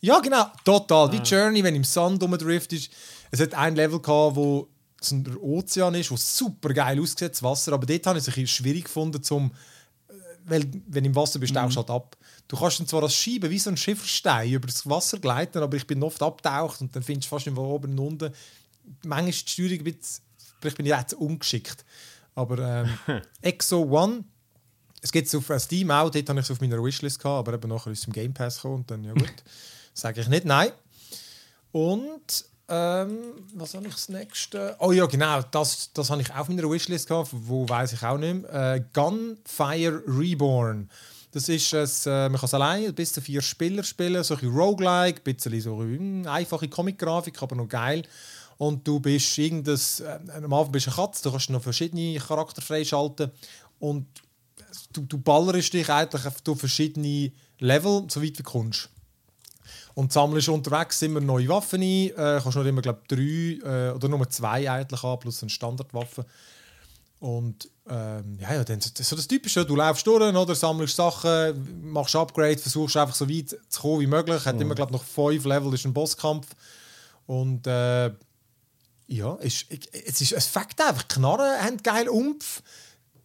ja, 0.00 0.20
genau, 0.20 0.46
total, 0.64 1.10
wie 1.12 1.16
Journey, 1.16 1.62
wenn 1.64 1.74
du 1.74 1.78
im 1.78 1.84
Sand 1.84 2.22
rumdrift 2.22 2.72
ist. 2.72 2.90
Es 3.32 3.40
hat 3.40 3.52
ein 3.54 3.74
Level 3.74 4.00
gehabt, 4.00 4.36
wo 4.36 4.68
es 5.00 5.10
ein 5.10 5.26
Ozean 5.40 5.94
ist, 5.96 6.10
wo 6.12 6.16
super 6.16 6.72
geil 6.72 7.00
aussieht, 7.00 7.32
das 7.32 7.42
Wasser, 7.42 7.72
aber 7.72 7.84
dort 7.84 8.06
habe 8.06 8.18
ich 8.18 8.22
es 8.22 8.28
ein 8.28 8.34
bisschen 8.34 8.46
schwierig 8.46 8.84
gefunden, 8.84 9.22
zum 9.22 9.50
weil 10.44 10.62
wenn 10.86 11.04
du 11.04 11.10
im 11.10 11.14
Wasser 11.16 11.38
bist, 11.38 11.54
tauchst 11.54 11.76
du 11.76 11.80
halt 11.80 11.90
ab. 11.90 12.16
Du 12.46 12.56
kannst 12.56 12.80
dann 12.80 12.86
zwar 12.86 13.02
als 13.02 13.14
Scheibe 13.14 13.50
wie 13.50 13.58
so 13.58 13.68
ein 13.68 13.76
Schifferstein 13.76 14.50
über 14.50 14.66
das 14.66 14.88
Wasser 14.88 15.18
gleiten, 15.18 15.58
aber 15.62 15.76
ich 15.76 15.86
bin 15.86 16.02
oft 16.02 16.22
abtaucht 16.22 16.80
und 16.80 16.96
dann 16.96 17.02
findest 17.02 17.26
du 17.30 17.36
fast 17.36 17.46
irgendwo 17.46 17.64
oben 17.74 17.90
und 17.90 17.98
unten. 17.98 18.32
Manchmal 19.04 19.28
ist 19.30 19.46
die 19.46 19.52
Steuerung 19.52 19.78
ein 19.78 19.84
bisschen, 19.84 20.24
vielleicht 20.60 20.76
bin 20.76 20.86
ich 20.86 20.92
jetzt 20.92 21.14
ungeschickt. 21.14 21.84
Aber 22.34 22.58
ähm, 22.58 23.22
Exo 23.42 23.82
One, 23.82 24.24
es 25.00 25.12
gibt 25.12 25.26
es 25.26 25.34
auf 25.34 25.50
Steam 25.60 25.90
auch, 25.90 26.10
dort 26.10 26.28
habe 26.28 26.40
ich 26.40 26.46
es 26.46 26.50
auf 26.50 26.60
meiner 26.60 26.82
Wishlist 26.82 27.18
gehabt, 27.18 27.48
aber 27.48 27.54
eben 27.56 27.68
nachher 27.68 27.92
ist 27.92 28.00
es 28.00 28.06
im 28.06 28.12
Game 28.12 28.34
Pass 28.34 28.56
gekommen 28.56 28.76
und 28.76 28.90
dann, 28.90 29.04
ja 29.04 29.12
gut, 29.12 29.32
sage 29.94 30.20
ich 30.20 30.28
nicht 30.28 30.44
nein. 30.44 30.70
Und 31.72 32.44
ähm, 32.68 33.18
was 33.54 33.74
habe 33.74 33.86
ich 33.86 33.94
das 33.94 34.08
nächste? 34.08 34.76
Oh 34.78 34.92
ja, 34.92 35.06
genau, 35.06 35.40
das, 35.50 35.90
das 35.92 36.10
habe 36.10 36.20
ich 36.20 36.30
auch 36.32 36.40
auf 36.40 36.48
meiner 36.48 36.70
Wishlist 36.70 37.08
gehabt, 37.08 37.30
wo 37.32 37.68
weiß 37.68 37.94
ich 37.94 38.02
auch 38.02 38.18
nicht 38.18 38.42
mehr. 38.42 38.74
Äh, 38.74 38.84
Gunfire 38.92 40.02
Reborn. 40.06 40.90
Das 41.32 41.48
ist 41.48 41.72
es, 41.72 42.06
äh, 42.06 42.28
man 42.28 42.34
kann 42.34 42.46
es 42.46 42.54
alleine 42.54 42.92
bis 42.92 43.12
zu 43.12 43.20
vier 43.20 43.42
Spieler 43.42 43.82
spielen, 43.82 44.22
so 44.24 44.34
ein 44.34 44.48
Roguelike, 44.48 45.20
ein 45.20 45.34
bisschen 45.34 45.60
so 45.60 45.78
eine 45.80 46.30
einfache 46.30 46.68
Comic-Grafik, 46.68 47.42
aber 47.42 47.56
noch 47.56 47.68
geil. 47.68 48.02
Und 48.58 48.86
du 48.86 48.98
bist 49.00 49.38
irgendein, 49.38 49.78
äh, 50.00 50.44
am 50.44 50.52
Anfang 50.52 50.72
bist 50.72 50.86
du 50.86 50.90
eine 50.90 50.96
Katze, 50.96 51.22
du 51.22 51.30
kannst 51.30 51.48
noch 51.50 51.62
verschiedene 51.62 52.18
Charakter 52.18 52.60
freischalten 52.60 53.30
und 53.78 54.06
du, 54.92 55.02
du 55.02 55.18
ballerst 55.18 55.72
dich 55.72 55.88
eigentlich 55.88 56.26
auf 56.26 56.58
verschiedene 56.58 57.32
Level, 57.60 58.04
so 58.08 58.20
weit 58.20 58.30
wie 58.30 58.32
du 58.32 58.42
kommst. 58.42 58.90
Und 59.94 60.12
sammelst 60.12 60.48
unterwegs 60.48 61.02
immer 61.02 61.20
neue 61.20 61.48
Waffen 61.48 61.82
ein. 61.82 62.10
Äh, 62.10 62.40
kannst 62.42 62.56
noch 62.56 62.64
immer, 62.64 62.82
glaube 62.82 63.02
drei 63.08 63.58
äh, 63.62 63.92
oder 63.92 64.08
nur 64.08 64.28
zwei 64.30 64.70
eigentlich 64.70 65.02
haben, 65.02 65.20
plus 65.20 65.42
eine 65.42 65.50
Standardwaffe. 65.50 66.24
Und 67.20 67.68
ähm, 67.88 68.38
ja, 68.40 68.54
ja, 68.54 68.64
dann 68.64 68.80
so 68.80 69.16
das 69.16 69.26
Typische, 69.26 69.64
du 69.64 69.74
läufst 69.74 70.06
durch, 70.06 70.22
oder, 70.22 70.54
sammelst 70.54 70.94
Sachen, 70.94 71.90
machst 71.90 72.14
Upgrades, 72.14 72.62
versuchst 72.62 72.96
einfach 72.96 73.14
so 73.14 73.28
weit 73.28 73.56
zu 73.68 73.80
kommen 73.80 74.00
wie 74.00 74.06
möglich. 74.06 74.44
Hat 74.44 74.54
mhm. 74.54 74.62
immer, 74.62 74.74
glaube 74.74 74.92
noch 74.92 75.02
fünf 75.02 75.44
Level, 75.44 75.74
ist 75.74 75.84
ein 75.84 75.94
Bosskampf. 75.94 76.46
Und 77.26 77.66
äh, 77.66 78.12
ja, 79.08 79.34
ist, 79.36 79.66
es 79.70 80.20
ist, 80.20 80.32
es 80.32 80.46
fängt 80.46 80.80
einfach, 80.80 81.08
Knarren 81.08 81.60
haben 81.60 81.82
geil 81.82 82.08
Umf 82.08 82.62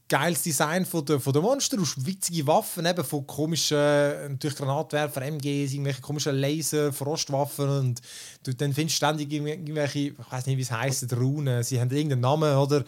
geiles 0.10 0.44
Design 0.44 0.86
von 0.86 1.04
der, 1.06 1.20
von 1.20 1.34
der 1.34 1.42
Monster, 1.42 1.78
witzige 1.78 2.46
Waffen, 2.46 2.86
eben 2.86 3.04
von 3.04 3.26
komischen 3.26 3.78
natürlich 3.78 4.58
Granatwerfer, 4.58 5.24
MGs, 5.24 5.74
irgendwelche 5.74 6.02
komischen 6.02 6.36
Laser, 6.36 6.94
Frostwaffen 6.94 7.68
und 7.68 8.02
du 8.44 8.54
dann 8.54 8.74
findest 8.74 8.98
ständig 8.98 9.32
irgendwelche, 9.32 10.00
ich 10.00 10.14
weiß 10.30 10.46
nicht, 10.46 10.58
wie 10.58 10.62
es 10.62 10.72
heisst, 10.72 11.12
Runen, 11.14 11.64
sie 11.64 11.80
haben 11.80 11.90
irgendeinen 11.90 12.22
Namen, 12.22 12.56
oder, 12.56 12.84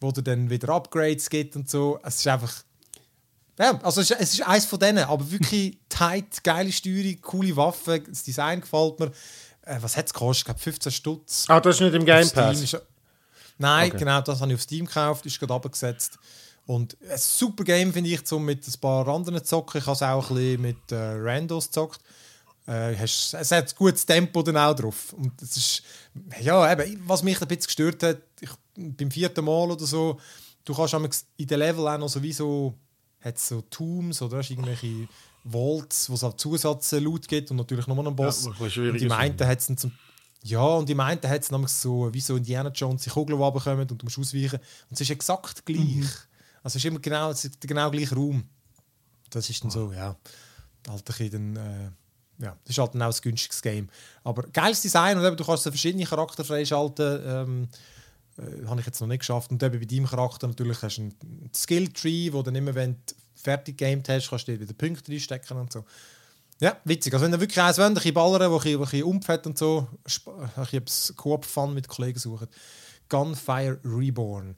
wo 0.00 0.10
du 0.10 0.22
dann 0.22 0.48
wieder 0.48 0.70
Upgrades 0.70 1.28
gibt 1.28 1.56
und 1.56 1.68
so. 1.68 1.98
Es 2.02 2.16
ist 2.16 2.26
einfach 2.28 2.62
ja, 3.58 3.78
also 3.82 4.00
es 4.00 4.10
ist, 4.10 4.18
es 4.18 4.32
ist 4.32 4.48
eins 4.48 4.64
von 4.64 4.78
denen, 4.78 5.04
aber 5.04 5.30
wirklich 5.30 5.76
tight, 5.90 6.42
geile 6.42 6.72
Steuerung, 6.72 7.20
coole 7.20 7.54
Waffen, 7.56 8.02
das 8.08 8.22
Design 8.22 8.62
gefällt 8.62 8.98
mir. 9.00 9.12
Äh, 9.70 9.80
was 9.80 9.96
hat 9.96 10.06
es 10.06 10.12
gekostet? 10.12 10.40
Ich 10.40 10.44
glaube 10.46 10.60
15 10.60 10.92
Stutz. 10.92 11.44
Ah, 11.48 11.60
das 11.60 11.76
ist 11.76 11.80
nicht 11.80 11.94
im 11.94 12.04
Game 12.04 12.28
Pass? 12.30 12.60
Ist, 12.60 12.80
nein, 13.56 13.88
okay. 13.88 13.98
genau, 13.98 14.20
das 14.20 14.40
habe 14.40 14.50
ich 14.50 14.56
auf 14.56 14.62
Steam 14.62 14.86
gekauft, 14.86 15.24
ist 15.26 15.38
gerade 15.38 15.54
abgesetzt. 15.54 16.18
Und 16.66 16.96
ein 17.08 17.18
super 17.18 17.64
Game 17.64 17.92
finde 17.92 18.10
ich, 18.10 18.32
um 18.32 18.44
mit 18.44 18.66
ein 18.66 18.80
paar 18.80 19.06
anderen 19.08 19.38
zu 19.38 19.44
zocken. 19.44 19.80
Ich 19.80 19.86
habe 19.86 19.94
es 19.94 20.02
auch 20.02 20.30
ein 20.30 20.36
bisschen 20.36 20.62
mit 20.62 20.92
äh, 20.92 20.96
Randos 20.96 21.66
gezockt. 21.66 22.00
Äh, 22.66 22.96
hast, 22.96 23.34
es 23.34 23.50
hat 23.52 23.68
ein 23.68 23.76
gutes 23.76 24.04
Tempo 24.04 24.42
dann 24.42 24.56
auch 24.56 24.74
drauf. 24.74 25.12
Und 25.12 25.40
das 25.40 25.56
ist, 25.56 25.82
ja, 26.40 26.72
eben, 26.72 27.02
was 27.06 27.22
mich 27.22 27.40
ein 27.40 27.48
bisschen 27.48 27.66
gestört 27.66 28.02
hat, 28.02 28.18
ich, 28.40 28.50
beim 28.76 29.10
vierten 29.10 29.44
Mal 29.44 29.70
oder 29.70 29.86
so, 29.86 30.20
du 30.64 30.74
kannst 30.74 31.26
in 31.36 31.46
den 31.46 31.58
Level 31.58 31.86
auch 31.86 31.98
noch 31.98 32.08
sowieso, 32.08 32.74
hat 33.20 33.38
so 33.38 33.62
Tombs 33.62 34.20
oder 34.22 34.38
hast 34.38 34.50
irgendwelche 34.50 35.08
Vaults, 35.44 36.10
wo 36.10 36.14
es 36.14 36.24
auch 36.24 36.34
Zusatz-Loot 36.34 37.28
gibt 37.28 37.50
und 37.50 37.56
natürlich 37.56 37.86
nochmal 37.86 38.06
einen 38.06 38.16
Boss. 38.16 38.44
Ja, 38.44 38.90
und 38.90 39.00
die 39.00 39.06
meinten, 39.06 39.46
hat 39.46 39.58
es 39.58 39.66
zum 39.76 39.92
ja, 40.42 40.62
und 40.62 40.88
die 40.88 40.94
meinten, 40.94 41.28
hat 41.28 41.42
es 41.42 41.82
so, 41.82 42.12
wie 42.14 42.20
so 42.20 42.36
Indiana 42.36 42.70
Jones, 42.70 43.02
die 43.02 43.10
Kugeln 43.10 43.38
runterkommen 43.38 43.86
und 43.88 43.90
du 43.90 44.04
musst 44.04 44.18
ausweichen. 44.18 44.58
Und 44.58 44.92
es 44.92 45.02
ist 45.02 45.10
exakt 45.10 45.66
gleich. 45.66 45.78
Mhm. 45.78 46.08
Also 46.62 46.76
es 46.76 46.76
ist 46.76 46.84
immer 46.86 46.98
genau, 46.98 47.30
es 47.30 47.44
ist 47.44 47.62
der 47.62 47.68
genau 47.68 47.90
gleiche 47.90 48.14
Raum. 48.14 48.44
Das 49.28 49.50
ist 49.50 49.62
dann 49.62 49.70
so, 49.70 49.92
ja, 49.92 50.16
halt 50.88 51.34
ein 51.34 51.56
äh, 51.56 51.90
ja, 52.42 52.56
das 52.64 52.70
ist 52.70 52.78
halt 52.78 52.94
dann 52.94 53.02
auch 53.02 53.14
ein 53.14 53.20
günstiges 53.20 53.60
Game. 53.60 53.88
Aber 54.24 54.42
geiles 54.44 54.80
Design 54.80 55.18
und 55.18 55.24
eben, 55.24 55.36
du 55.36 55.44
kannst 55.44 55.64
so 55.64 55.70
verschiedene 55.70 56.06
Charakter 56.06 56.42
freischalten. 56.42 57.20
Ähm, 57.24 57.68
äh, 58.38 58.66
habe 58.66 58.80
ich 58.80 58.86
jetzt 58.86 59.00
noch 59.00 59.08
nicht 59.08 59.20
geschafft. 59.20 59.50
Und 59.50 59.62
eben 59.62 59.78
bei 59.78 59.84
deinem 59.84 60.06
Charakter 60.06 60.48
natürlich 60.48 60.80
hast 60.82 60.96
du 60.96 61.02
einen 61.02 61.50
Skill-Tree, 61.54 62.32
wo 62.32 62.42
dann 62.42 62.54
immer, 62.54 62.74
wenn 62.74 62.94
du 62.94 63.14
fertig 63.42 63.78
gamed 63.78 64.08
hast, 64.08 64.28
kannst 64.28 64.48
du 64.48 64.52
dir 64.52 64.60
wieder 64.60 64.74
Punkte 64.74 65.12
reinstecken 65.12 65.56
und 65.56 65.72
so. 65.72 65.84
Ja, 66.60 66.76
witzig. 66.84 67.12
Also 67.14 67.24
wenn 67.24 67.32
du 67.32 67.40
wirklich 67.40 67.60
eins 67.60 67.78
wollt, 67.78 67.88
ein 67.88 67.94
bisschen 67.94 68.14
ballern, 68.14 68.50
wo 68.50 68.58
ein 68.58 68.78
bisschen 68.78 69.02
Umfett 69.04 69.46
und 69.46 69.56
so, 69.56 69.88
ein 70.04 70.80
bisschen 70.84 71.16
Coop-Fun 71.16 71.72
mit 71.72 71.88
Kollegen 71.88 72.18
suchen. 72.18 72.48
Gunfire 73.08 73.80
Reborn. 73.84 74.56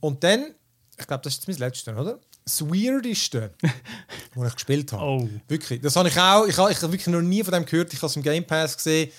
Und 0.00 0.24
dann 0.24 0.54
ich 0.98 1.06
glaube, 1.06 1.22
das 1.22 1.34
ist 1.34 1.48
mein 1.48 1.56
letztes, 1.56 1.94
oder? 1.94 2.18
Das 2.44 2.62
Weirdeste, 2.62 3.52
was 4.34 4.48
ich 4.48 4.54
gespielt 4.54 4.92
habe. 4.92 5.02
Oh. 5.02 5.28
Wirklich. 5.48 5.80
Das 5.80 5.94
habe 5.96 6.08
ich 6.08 6.18
auch. 6.18 6.46
Ich 6.46 6.56
habe, 6.56 6.72
ich 6.72 6.82
habe 6.82 6.92
wirklich 6.92 7.06
noch 7.06 7.22
nie 7.22 7.42
von 7.42 7.52
dem 7.52 7.64
gehört. 7.64 7.92
Ich 7.92 7.98
habe 7.98 8.06
es 8.06 8.16
im 8.16 8.22
Game 8.22 8.44
Pass 8.44 8.76
gesehen. 8.76 9.10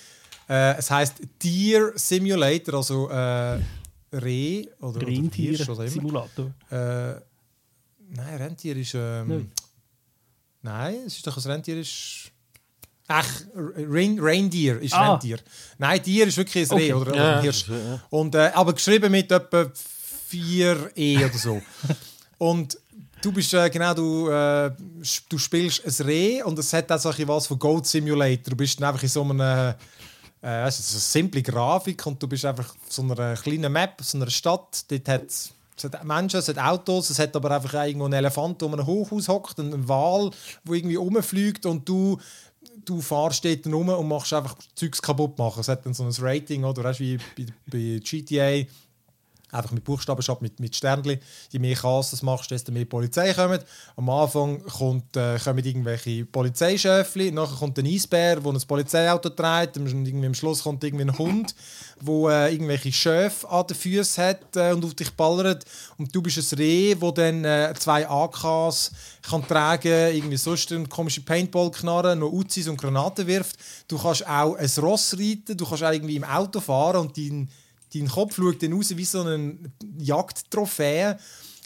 Äh, 0.48 0.76
es 0.76 0.90
heißt 0.90 1.14
Deer 1.42 1.92
Simulator, 1.94 2.74
also 2.74 3.08
äh, 3.08 3.60
Reh 4.12 4.66
oder, 4.80 5.06
Rentier 5.06 5.68
oder 5.68 5.88
Simulator. 5.88 6.52
Äh, 6.70 7.14
nein, 8.16 8.36
Rentier 8.36 8.76
ist. 8.76 8.94
Ähm, 8.94 9.28
nein. 9.28 9.52
nein, 10.62 10.94
es 11.06 11.16
ist 11.16 11.26
doch 11.26 11.36
ein 11.36 11.50
Rentier 11.50 11.78
ist. 11.78 12.30
Ach, 13.06 13.28
Rain, 13.54 14.18
Reindeer 14.18 14.80
ist 14.80 14.94
ah. 14.94 15.12
Rentier. 15.12 15.38
Nein, 15.76 16.02
Tier 16.02 16.26
ist 16.26 16.38
wirklich 16.38 16.70
ein 16.70 16.78
Reh 16.78 16.92
okay. 16.92 16.94
oder, 16.94 17.14
ja, 17.14 17.36
ein 17.36 17.42
Hirsch. 17.42 17.68
Ja. 17.68 18.02
Und, 18.08 18.34
äh, 18.34 18.50
aber 18.54 18.72
geschrieben 18.72 19.12
mit 19.12 19.30
etwa 19.30 19.70
4E 20.30 21.26
oder 21.26 21.38
so. 21.38 21.60
und 22.38 22.78
du 23.20 23.30
bist 23.30 23.52
äh, 23.52 23.68
genau, 23.68 23.92
du, 23.92 24.30
äh, 24.30 24.70
du 25.28 25.38
spielst 25.38 25.84
ein 25.84 26.06
Reh 26.06 26.42
und 26.42 26.58
es 26.58 26.72
hat 26.72 26.90
auch 26.90 26.98
so 26.98 27.10
was 27.28 27.46
von 27.46 27.58
Goat 27.58 27.86
Simulator. 27.86 28.50
Du 28.50 28.56
bist 28.56 28.80
dann 28.80 28.88
einfach 28.88 29.02
in 29.02 29.08
so 29.10 29.22
einer 29.22 29.76
äh, 30.40 30.70
so 30.70 30.94
eine 30.94 31.00
simple 31.00 31.42
Grafik 31.42 32.06
und 32.06 32.22
du 32.22 32.28
bist 32.28 32.44
einfach 32.44 32.70
auf 32.70 32.92
so 32.92 33.02
einer 33.02 33.34
kleinen 33.34 33.72
Map, 33.72 34.00
so 34.02 34.18
einer 34.18 34.30
Stadt. 34.30 34.84
Dort 34.88 35.08
hat 35.08 35.26
es 35.26 35.54
hat 35.82 36.04
Menschen, 36.04 36.38
es 36.38 36.48
hat 36.48 36.58
Autos, 36.58 37.10
es 37.10 37.18
hat 37.18 37.34
aber 37.34 37.50
einfach 37.50 37.74
irgendwo 37.84 38.04
einen 38.04 38.14
Elefant, 38.14 38.60
der 38.60 38.68
um 38.68 38.74
ein 38.74 38.86
Hochhaus 38.86 39.26
hockt, 39.26 39.58
einen 39.58 39.88
Wal, 39.88 40.30
der 40.64 40.74
irgendwie 40.74 40.94
rumfliegt 40.94 41.66
und 41.66 41.88
du 41.88 42.18
du 42.84 43.00
fahrst 43.00 43.44
dort 43.44 43.66
rum 43.66 43.88
und 43.88 44.08
machst 44.08 44.32
einfach 44.32 44.56
Zeugs 44.74 45.00
kaputt 45.00 45.38
machen. 45.38 45.60
Es 45.60 45.68
hat 45.68 45.84
dann 45.86 45.94
so 45.94 46.04
ein 46.04 46.12
Rating, 46.18 46.64
oder? 46.64 46.84
Weißt, 46.84 47.00
wie 47.00 47.18
bei, 47.36 47.46
bei 47.66 48.00
GTA 48.02 48.68
einfach 49.54 49.70
mit 49.70 49.84
Buchstaben 49.84 50.22
statt 50.22 50.42
mit, 50.42 50.60
mit 50.60 50.74
Sternchen. 50.74 51.18
Je 51.50 51.58
mehr 51.58 51.76
Chaos 51.76 52.10
das 52.10 52.22
machst, 52.22 52.50
desto 52.50 52.72
mehr 52.72 52.84
Polizei 52.84 53.32
kommt. 53.32 53.64
Am 53.96 54.10
Anfang 54.10 54.62
kommt, 54.64 55.16
äh, 55.16 55.38
kommen 55.38 55.64
irgendwelche 55.64 56.24
Polizeischöfli, 56.26 57.30
nachher 57.30 57.56
kommt 57.56 57.78
ein 57.78 57.86
Eisbär, 57.86 58.40
der 58.40 58.52
ein 58.52 58.60
Polizeiauto 58.60 59.30
trägt, 59.30 59.76
und 59.76 59.86
irgendwie 59.86 60.26
am 60.26 60.34
Schluss 60.34 60.62
kommt 60.62 60.82
irgendwie 60.82 61.04
ein 61.04 61.18
Hund, 61.18 61.54
der 62.00 62.48
äh, 62.48 62.52
irgendwelche 62.52 62.92
Schöfe 62.92 63.48
an 63.48 63.66
den 63.66 63.76
Füßen 63.76 64.24
hat 64.24 64.56
äh, 64.56 64.72
und 64.72 64.84
auf 64.84 64.94
dich 64.94 65.10
ballert. 65.12 65.64
Und 65.96 66.14
du 66.14 66.20
bist 66.20 66.52
ein 66.52 66.58
Reh, 66.58 66.96
wo 66.98 67.10
dann 67.10 67.44
äh, 67.44 67.72
zwei 67.78 68.08
AKs 68.08 68.90
kann 69.22 69.46
tragen, 69.46 70.14
irgendwie 70.14 70.36
sonst 70.36 70.72
eine 70.72 70.86
komische 70.86 71.22
Paintball-Knarre, 71.22 72.16
noch 72.16 72.32
Uzis 72.32 72.68
und 72.68 72.80
Granaten 72.80 73.26
wirft. 73.26 73.56
Du 73.88 73.98
kannst 73.98 74.26
auch 74.26 74.56
ein 74.56 74.70
Ross 74.78 75.16
reiten, 75.18 75.56
du 75.56 75.66
kannst 75.66 75.82
auch 75.82 75.92
irgendwie 75.92 76.16
im 76.16 76.24
Auto 76.24 76.60
fahren 76.60 77.00
und 77.00 77.16
dein 77.16 77.48
dein 77.94 78.08
Kopf 78.08 78.36
schaut 78.36 78.62
dann 78.62 78.74
aus 78.74 78.96
wie 78.96 79.04
so 79.04 79.22
eine 79.22 79.56
Jagdtrophäe. 79.98 81.18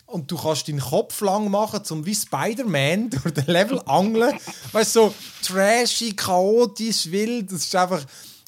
Und 0.07 0.31
du 0.31 0.39
kannst 0.39 0.67
deinen 0.67 0.81
Kopf 0.81 1.21
lang 1.21 1.51
machen, 1.51 1.83
um 1.91 2.07
wie 2.07 2.15
Spider-Man 2.15 3.11
durch 3.23 3.35
den 3.35 3.47
Level 3.47 3.81
angeln. 3.85 4.39
weißt 4.73 4.97
du, 4.97 5.01
so 5.01 5.15
trashy, 5.43 6.15
chaotisch, 6.15 7.11
wild. 7.11 7.53
Das 7.53 7.65
ist 7.65 7.77
einfach. 7.77 8.03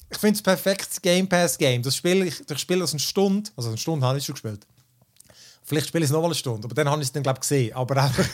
Ich 0.09 0.17
finde 0.17 0.35
es 0.35 0.41
perfektes 0.41 1.01
Game 1.01 1.29
Pass 1.29 1.57
Game. 1.57 1.83
Das 1.83 1.95
Spiel, 1.95 2.23
ich, 2.27 2.41
ich 2.49 2.59
spiele 2.59 2.81
das 2.81 2.91
eine 2.91 2.99
Stunde, 2.99 3.49
also 3.55 3.69
eine 3.69 3.77
Stunde 3.77 4.05
habe 4.05 4.17
ich 4.17 4.25
schon 4.25 4.33
gespielt. 4.33 4.65
Vielleicht 5.63 5.87
spiele 5.87 6.03
ich 6.03 6.09
es 6.09 6.11
noch 6.11 6.19
mal 6.19 6.25
eine 6.25 6.35
Stunde, 6.35 6.65
aber 6.65 6.75
dann 6.75 6.89
habe 6.89 7.01
ich 7.01 7.07
es 7.07 7.13
dann 7.13 7.23
glaube 7.23 7.39
gesehen. 7.39 7.73
Aber 7.73 7.95
einfach, 7.95 8.25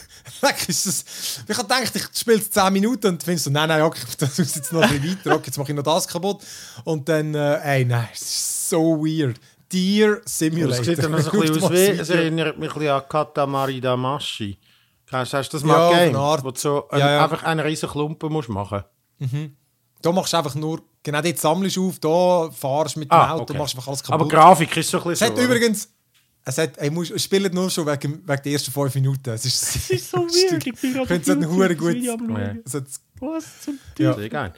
ist 0.68 0.88
das, 0.88 1.06
ich 1.48 1.56
habe 1.56 1.68
gedacht, 1.68 1.95
ich 1.95 2.19
spiele 2.19 2.38
es 2.38 2.49
10 2.49 2.74
Minuten 2.74 3.07
und 3.07 3.22
findest 3.22 3.45
so, 3.45 3.52
nein, 3.52 3.69
nein, 3.69 3.84
okay, 3.84 3.99
das 4.18 4.40
muss 4.40 4.56
jetzt 4.56 4.74
noch 4.74 4.82
ein 4.82 4.99
bisschen 4.99 5.19
weiter, 5.19 5.36
okay, 5.36 5.44
jetzt 5.45 5.57
mache 5.57 5.72
ich 5.72 5.76
noch 5.76 5.84
das 5.84 6.07
kapuut. 6.07 6.41
Und 6.84 7.07
dann, 7.07 7.36
äh, 7.36 7.60
ey, 7.61 7.86
nein, 7.86 8.07
es 8.11 8.22
ist 8.22 8.57
so 8.69 8.98
weird. 8.98 9.39
Deer 9.72 10.22
Simulator. 10.26 10.77
Das 10.77 10.85
sieht 10.85 11.03
dann 11.03 11.22
so 11.22 11.31
ein 11.34 11.39
bisschen 11.39 11.64
aus 11.64 11.72
wie, 11.72 11.88
es 11.88 12.10
erinnert 12.10 12.57
mich 12.57 12.69
ein 12.69 12.80
bisschen 12.80 12.94
an 12.94 13.03
Katamari 13.10 13.81
Damashi. 13.81 14.57
Hast 15.11 15.34
du 15.34 15.38
das 15.57 15.64
mal 15.64 15.91
ja, 15.91 15.99
gegeben? 16.06 16.44
Wo 16.44 16.52
du 16.52 16.60
so 16.60 16.89
ein, 16.89 16.99
ja, 16.99 17.11
ja. 17.11 17.23
einfach 17.23 17.44
einen 17.44 17.61
riesen 17.61 17.89
Klumpen 17.89 18.31
musst 18.31 18.49
machen 18.49 18.84
mhm. 19.19 19.56
Da 20.02 20.11
machst 20.11 20.34
du 20.34 20.38
einfach 20.38 20.56
nur, 20.56 20.81
genau 21.02 21.22
dort 21.22 21.38
sammelst 21.38 21.76
du 21.76 21.89
auf, 21.89 21.99
da 21.99 22.52
fahrst 22.52 22.98
mit 22.98 23.10
dem 23.10 23.18
ah, 23.18 23.31
Auto, 23.31 23.44
okay. 23.44 23.57
machst 23.57 23.76
einfach 23.76 23.88
alles 23.88 24.03
kaputt. 24.03 24.22
Aber 24.22 24.27
Grafik 24.27 24.76
ist 24.77 24.89
so 24.89 24.98
ein 25.02 25.10
bisschen 25.10 25.34
es 25.34 25.39
so. 25.39 25.44
Übrigens, 25.44 25.89
Es 26.44 26.57
hat, 26.57 26.77
ey, 26.77 26.89
muss, 26.89 27.11
spielt 27.22 27.53
nur 27.53 27.69
schon 27.69 27.85
wegen, 27.88 28.26
wegen 28.26 28.41
der 28.44 28.52
ersten 28.52 28.72
fünf 28.72 28.95
Minuten. 28.95 29.31
Es 29.31 29.45
ist, 29.45 29.76
Das 29.76 29.89
ist 29.89 30.11
so 30.11 30.18
weird. 30.27 30.65
Ich 30.65 30.80
bin 30.81 30.94
gerade 30.94 31.15
es 31.15 31.27
hure 31.27 31.69
das 31.69 31.77
gut- 31.77 32.10
am. 32.10 32.27
Schauen. 32.30 32.64
es 32.65 32.73
hat, 32.73 32.84
Was 33.19 33.61
zum 33.61 33.80
ja, 33.98 34.14
Sehr 34.14 34.30
geil. 34.30 34.53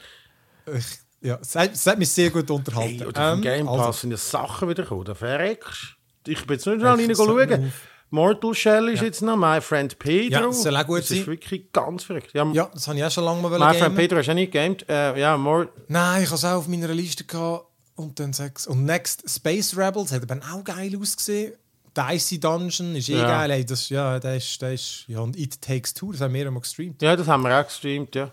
ich, 0.66 0.84
ja, 1.22 1.38
es, 1.40 1.54
hat, 1.54 1.72
es 1.72 1.86
hat 1.86 1.98
mich 1.98 2.08
sehr 2.10 2.30
gut 2.30 2.50
unterhalten. 2.50 2.98
Hey, 2.98 3.06
oder 3.06 3.30
vom 3.32 3.42
Game 3.42 3.66
Pass 3.66 3.78
also, 3.80 3.92
sind 3.92 4.10
ja 4.12 4.16
Sachen 4.16 4.68
wieder 4.68 4.82
gekommen. 4.82 5.04
Da 5.04 5.14
verreckst 5.14 5.96
Ich 6.26 6.46
bin 6.46 6.56
jetzt 6.56 6.66
nicht 6.66 6.74
Echt, 6.76 6.80
schnell 6.82 7.06
rein 7.06 7.14
sag 7.14 7.26
schauen. 7.26 7.36
mir 7.48 7.72
Mortal 8.12 8.54
Shell 8.54 8.88
ist 8.88 9.02
jetzt 9.02 9.22
noch, 9.22 9.36
My 9.36 9.60
Friend 9.60 9.96
Pedro. 9.98 10.32
Ja, 10.32 10.46
das 10.46 10.62
soll 10.64 10.76
auch 10.76 10.84
gut 10.86 10.98
das 10.98 11.10
ist 11.12 11.18
sein. 11.18 11.26
wirklich 11.28 11.70
ganz 11.72 12.02
verrückt. 12.02 12.30
Ja, 12.32 12.44
ja, 12.52 12.68
das 12.74 12.88
habe 12.88 12.98
ich 12.98 13.04
auch 13.04 13.10
schon 13.10 13.24
lange 13.24 13.40
mal 13.40 13.50
My 13.50 13.58
Friend 13.58 13.80
gamen. 13.80 13.94
Pedro 13.96 14.18
hast 14.18 14.26
du 14.26 14.30
auch 14.32 14.34
nicht 14.34 14.50
gegamed. 14.52 14.88
Äh, 14.88 15.20
ja, 15.20 15.36
Mor 15.36 15.68
Nein, 15.86 16.22
ich 16.24 16.28
habe 16.28 16.36
es 16.36 16.44
auch 16.44 16.56
auf 16.56 16.66
meiner 16.68 16.88
Liste 16.88 17.24
gehabt. 17.24 17.66
Und 17.94 18.18
dann 18.18 18.32
sechs. 18.32 18.66
Und 18.66 18.84
Next 18.84 19.28
Space 19.30 19.76
Rebels 19.76 20.10
hat 20.10 20.28
aber 20.28 20.40
auch 20.52 20.64
geil 20.64 20.96
ausgesehen. 20.98 21.52
Dicey 21.96 22.40
Dungeon 22.40 22.96
ist 22.96 23.08
eh 23.10 23.14
Ja. 23.18 23.26
geil. 23.26 23.50
Ey, 23.50 23.64
das, 23.64 23.88
ja, 23.90 24.18
der 24.18 24.36
ist, 24.36 24.60
der 24.62 24.72
ist, 24.72 25.04
ja, 25.06 25.20
und 25.20 25.36
It 25.36 25.60
Takes 25.60 25.92
Two, 25.92 26.12
das 26.12 26.20
haben 26.20 26.32
wir 26.34 26.46
einmal 26.46 26.62
gestreamt. 26.62 27.02
ja, 27.02 27.14
das 27.14 27.26
haben 27.26 27.42
wir 27.42 27.60
auch 27.60 27.66
gestreamt, 27.66 28.14
ja. 28.14 28.32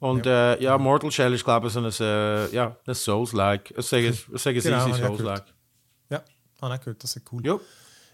Und 0.00 0.26
ja, 0.26 0.54
äh, 0.54 0.62
ja 0.62 0.78
Mortal 0.78 1.10
Shell 1.10 1.34
ist, 1.34 1.44
glaube 1.44 1.66
ich, 1.66 1.72
so 1.72 1.80
ein, 1.80 1.92
äh, 2.00 2.48
ja, 2.54 2.76
ein 2.86 2.94
Souls-like. 2.94 3.74
Ich 3.76 3.86
sage 3.86 4.08
es 4.08 4.26
ich 4.32 4.42
sage 4.42 4.58
es 4.58 4.64
Genau, 4.64 4.86
easy 4.88 5.02
auch 5.02 5.08
Souls-like. 5.08 5.44
Ja, 6.10 6.22
habe 6.62 6.74
ich 6.74 6.80
gehört, 6.80 7.02
das 7.02 7.16
ist 7.16 7.32
cool. 7.32 7.44
Ja. 7.44 7.58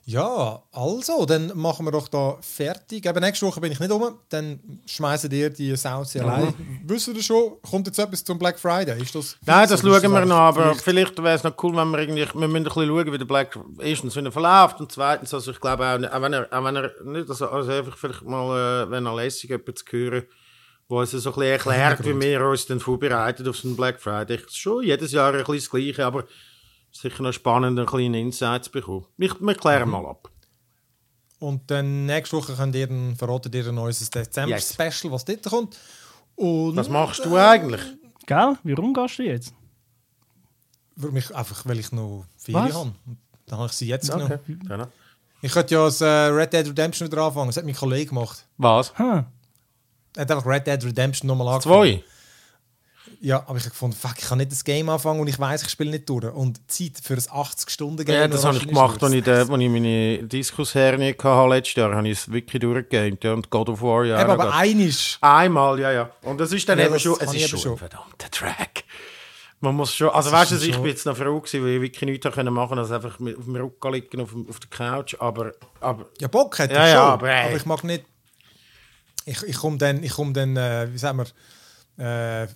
Ja, 0.06 0.62
also, 0.72 1.24
dann 1.24 1.50
machen 1.56 1.86
wir 1.86 1.90
doch 1.90 2.08
da 2.08 2.36
fertig. 2.42 3.06
Eben 3.06 3.20
nächste 3.20 3.46
Woche 3.46 3.58
bin 3.58 3.72
ich 3.72 3.80
nicht 3.80 3.90
um. 3.90 4.18
Dann 4.28 4.60
schmeißen 4.84 5.30
dir 5.30 5.48
die 5.48 5.74
Sauce 5.76 6.16
allein. 6.16 6.52
Wisst 6.84 7.08
ihr 7.08 7.22
schon, 7.22 7.54
kommt 7.62 7.86
jetzt 7.86 7.98
etwas 7.98 8.22
zum 8.22 8.38
Black 8.38 8.58
Friday? 8.58 9.00
Ist 9.00 9.14
das 9.14 9.38
Nein, 9.46 9.66
das 9.66 9.80
schauen 9.80 10.12
wir 10.12 10.26
noch, 10.26 10.36
aber 10.36 10.74
vielleicht- 10.74 11.16
wäre 11.22 11.34
es 11.36 11.42
noch 11.42 11.54
cool, 11.62 11.74
wenn 11.74 11.88
wir 11.90 12.00
irgendwie, 12.00 12.26
wir 12.38 12.48
müssen 12.48 12.56
ein 12.56 12.64
bisschen 12.64 12.86
schauen, 12.86 13.12
wie 13.14 13.18
der 13.18 13.24
Black, 13.24 13.58
erstens, 13.78 14.14
wie 14.14 14.20
er 14.20 14.30
verläuft 14.32 14.78
und 14.78 14.92
zweitens, 14.92 15.32
also 15.32 15.52
ich 15.52 15.60
glaube 15.60 15.86
auch, 15.86 16.12
auch 16.14 16.20
wenn 16.20 16.32
er, 16.34 16.48
auch 16.52 16.64
wenn 16.64 16.76
er 16.76 16.90
nicht, 17.02 17.30
also, 17.30 17.48
also 17.48 17.70
einfach 17.72 17.96
vielleicht 17.96 18.22
mal, 18.24 18.84
äh, 18.84 18.90
wenn 18.90 19.06
er 19.06 19.14
lässig 19.16 19.48
jemand 19.48 19.78
zu 19.78 19.84
hören, 19.90 20.24
wo 20.88 21.02
es 21.02 21.10
so 21.12 21.16
ein 21.18 21.22
bisschen 21.34 21.42
erklärt, 21.42 22.04
wie 22.04 22.20
wir 22.20 22.46
uns 22.46 22.66
dann 22.66 22.80
vorbereiten 22.80 23.48
auf 23.48 23.56
so 23.56 23.68
einen 23.68 23.76
Black 23.76 24.00
Friday. 24.00 24.36
Ich, 24.36 24.50
schon 24.56 24.84
jedes 24.84 25.12
Jahr 25.12 25.32
ein 25.32 25.38
bisschen 25.44 25.56
das 25.56 25.70
Gleiche, 25.70 26.06
aber 26.06 26.24
sicher 26.92 27.22
noch 27.22 27.32
spannend, 27.32 27.78
einen 27.78 27.86
kleinen 27.88 28.14
Insight 28.14 28.64
zu 28.64 28.70
bekommen. 28.70 29.06
Wir, 29.16 29.34
wir 29.40 29.54
klären 29.54 29.88
mal 29.90 30.06
ab. 30.06 30.30
Und 31.40 31.70
dann 31.70 32.06
nächste 32.06 32.36
Woche 32.36 32.54
könnt 32.54 32.74
ihr 32.76 32.86
dann 32.86 33.16
verraten 33.16 33.52
ihr 33.52 33.66
ein 33.66 33.74
neues 33.74 34.08
Dezember-Special, 34.10 35.12
was 35.12 35.24
dort 35.24 35.42
kommt. 35.44 35.78
Und 36.36 36.76
Was 36.76 36.88
machst 36.88 37.24
du 37.24 37.36
eigentlich? 37.36 37.82
Gell? 38.26 38.56
Warum 38.62 38.94
gehst 38.94 39.18
du 39.18 39.22
jetzt? 39.24 39.54
für 40.96 41.10
mich 41.10 41.34
einfach, 41.34 41.66
weil 41.66 41.78
ich 41.80 41.90
noch 41.92 42.24
Ferien 42.36 42.68
Was? 42.68 42.74
habe. 42.74 42.92
Dann 43.46 43.58
habe 43.58 43.66
ich 43.68 43.72
sie 43.72 43.88
jetzt 43.88 44.10
Okay. 44.10 44.38
noch. 44.46 44.68
Genau. 44.68 44.86
Ich 45.42 45.52
könnte 45.52 45.74
ja 45.74 45.84
das 45.84 46.00
äh, 46.00 46.06
Red 46.06 46.52
Dead 46.52 46.66
Redemption 46.68 47.08
wieder 47.10 47.22
anfangen. 47.22 47.48
Das 47.48 47.56
hat 47.56 47.64
mein 47.64 47.74
Kollege 47.74 48.10
gemacht. 48.10 48.46
Was? 48.56 48.96
Hm. 48.98 49.26
Hat 50.16 50.30
einfach 50.30 50.46
Red 50.46 50.66
Dead 50.66 50.84
Redemption 50.84 51.28
nochmal 51.28 51.48
angefangen. 51.54 52.00
Zwei? 52.00 52.04
Ja, 53.20 53.38
aber 53.46 53.56
ich 53.56 53.62
habe 53.64 53.70
gefunden, 53.70 53.96
fuck, 53.96 54.14
ich 54.18 54.24
kann 54.26 54.38
nicht 54.38 54.50
das 54.52 54.64
Game 54.64 54.88
anfangen 54.88 55.20
und 55.20 55.28
ich 55.28 55.38
weiß, 55.38 55.62
ich 55.62 55.70
spiele 55.70 55.90
nicht 55.90 56.08
durch. 56.08 56.24
Und 56.26 56.60
Zeit 56.70 56.92
für 57.02 57.14
ein 57.14 57.20
80-Stunden-Game. 57.20 58.14
Ja, 58.14 58.28
das 58.28 58.44
habe 58.44 58.56
ich 58.56 58.66
gemacht, 58.68 59.02
als 59.02 59.12
ich, 59.12 59.26
als 59.26 59.48
ich 59.48 59.68
meine 59.70 60.22
Diskushernie 60.24 61.14
hatte 61.18 61.48
letztes 61.48 61.74
Jahr. 61.76 61.94
habe 61.94 62.08
ich 62.08 62.18
es 62.18 62.30
wirklich 62.30 62.60
durchgegamed. 62.60 63.24
Ja, 63.24 63.32
und 63.32 63.48
God 63.50 63.68
of 63.70 63.80
War, 63.82 64.04
ja. 64.04 64.20
Eben, 64.20 64.30
aber 64.30 64.54
einisch. 64.54 65.18
Einmal, 65.22 65.78
ja, 65.80 65.92
ja. 65.92 66.10
Und 66.22 66.38
das 66.38 66.52
ist 66.52 66.68
dann 66.68 66.78
Ja, 66.78 66.86
eben 66.86 66.98
schon, 66.98 67.16
es 67.20 67.32
ist 67.32 67.48
schon 67.48 67.58
schon. 67.58 67.72
ein 67.72 67.78
verdammter 67.78 68.30
Track. 68.30 68.84
Man 69.60 69.74
muss 69.76 69.94
schon, 69.94 70.10
also 70.10 70.30
weißt 70.30 70.52
du, 70.52 70.56
ich 70.56 70.76
bin 70.76 70.86
jetzt 70.86 71.06
noch 71.06 71.16
froh 71.16 71.40
gewesen, 71.40 71.62
weil 71.64 71.70
ich 71.76 71.80
wirklich 71.80 72.02
nichts 72.02 72.26
machen 72.36 72.46
konnte, 72.68 72.76
als 72.82 72.90
einfach 72.90 73.12
auf 73.12 73.16
dem 73.16 73.56
Rücken 73.56 73.92
liegen 73.92 74.20
auf, 74.20 74.34
auf 74.50 74.60
der 74.60 74.68
Couch, 74.70 75.14
aber, 75.18 75.52
aber 75.80 76.06
Ja, 76.20 76.28
Bock 76.28 76.58
hätte 76.58 76.74
Ja, 76.74 76.86
ich 76.86 76.92
ja, 76.92 76.96
schon. 77.00 77.12
aber 77.12 77.30
ey. 77.30 77.56
ich 77.56 77.64
mag 77.64 77.82
nicht. 77.84 78.04
Ich, 79.26 79.42
ich 79.42 79.56
komme 79.56 79.78
dann, 79.78 80.02
ich 80.02 80.12
komm 80.12 80.34
dann 80.34 80.56
äh, 80.56 80.88
wie 80.92 80.98
sagen 80.98 81.18
wir, 81.18 81.26
äh, 81.96 82.46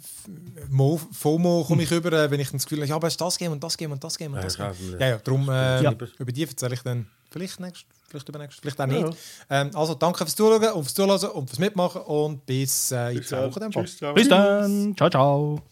Mo, 0.68 1.00
FOMO 1.12 1.64
komme 1.64 1.84
ich 1.84 1.90
über, 1.92 2.12
äh, 2.12 2.30
wenn 2.30 2.40
ich 2.40 2.48
dann 2.48 2.58
das 2.58 2.64
Gefühl 2.64 2.80
habe, 2.80 2.88
ja, 2.88 2.96
aber 2.96 3.06
es 3.06 3.12
ist 3.14 3.20
das 3.20 3.38
Game 3.38 3.52
und 3.52 3.62
das 3.62 3.76
Game 3.76 3.92
und 3.92 4.02
das 4.02 4.18
Game 4.18 4.32
und 4.32 4.38
Ja, 4.38 4.44
das 4.44 4.56
Game. 4.56 4.72
Ja, 4.98 5.06
ja, 5.08 5.18
darum, 5.18 5.48
äh, 5.48 5.82
Ja. 5.82 5.94
über 6.18 6.32
die 6.32 6.42
erzähle 6.42 6.74
ich 6.74 6.82
dann 6.82 7.06
vielleicht 7.30 7.60
nächst, 7.60 7.84
vielleicht 8.08 8.28
übernächst, 8.28 8.60
vielleicht 8.60 8.80
auch 8.80 8.86
nicht. 8.86 9.06
Ähm, 9.48 9.70
also 9.74 9.94
danke 9.94 10.18
fürs 10.18 10.34
Zuschauen 10.34 10.72
und 10.72 10.82
fürs 10.82 10.94
Zuhören 10.94 11.30
und 11.30 11.48
fürs 11.48 11.58
Mitmachen 11.60 12.00
und 12.02 12.44
bis 12.46 12.90
äh, 12.90 13.12
in 13.12 13.22
zwei 13.22 13.44
Wochen. 13.48 13.60
dann. 13.60 14.14
Bis 14.14 14.28
dann. 14.28 14.96
Ciao, 14.96 15.08
ciao. 15.10 15.62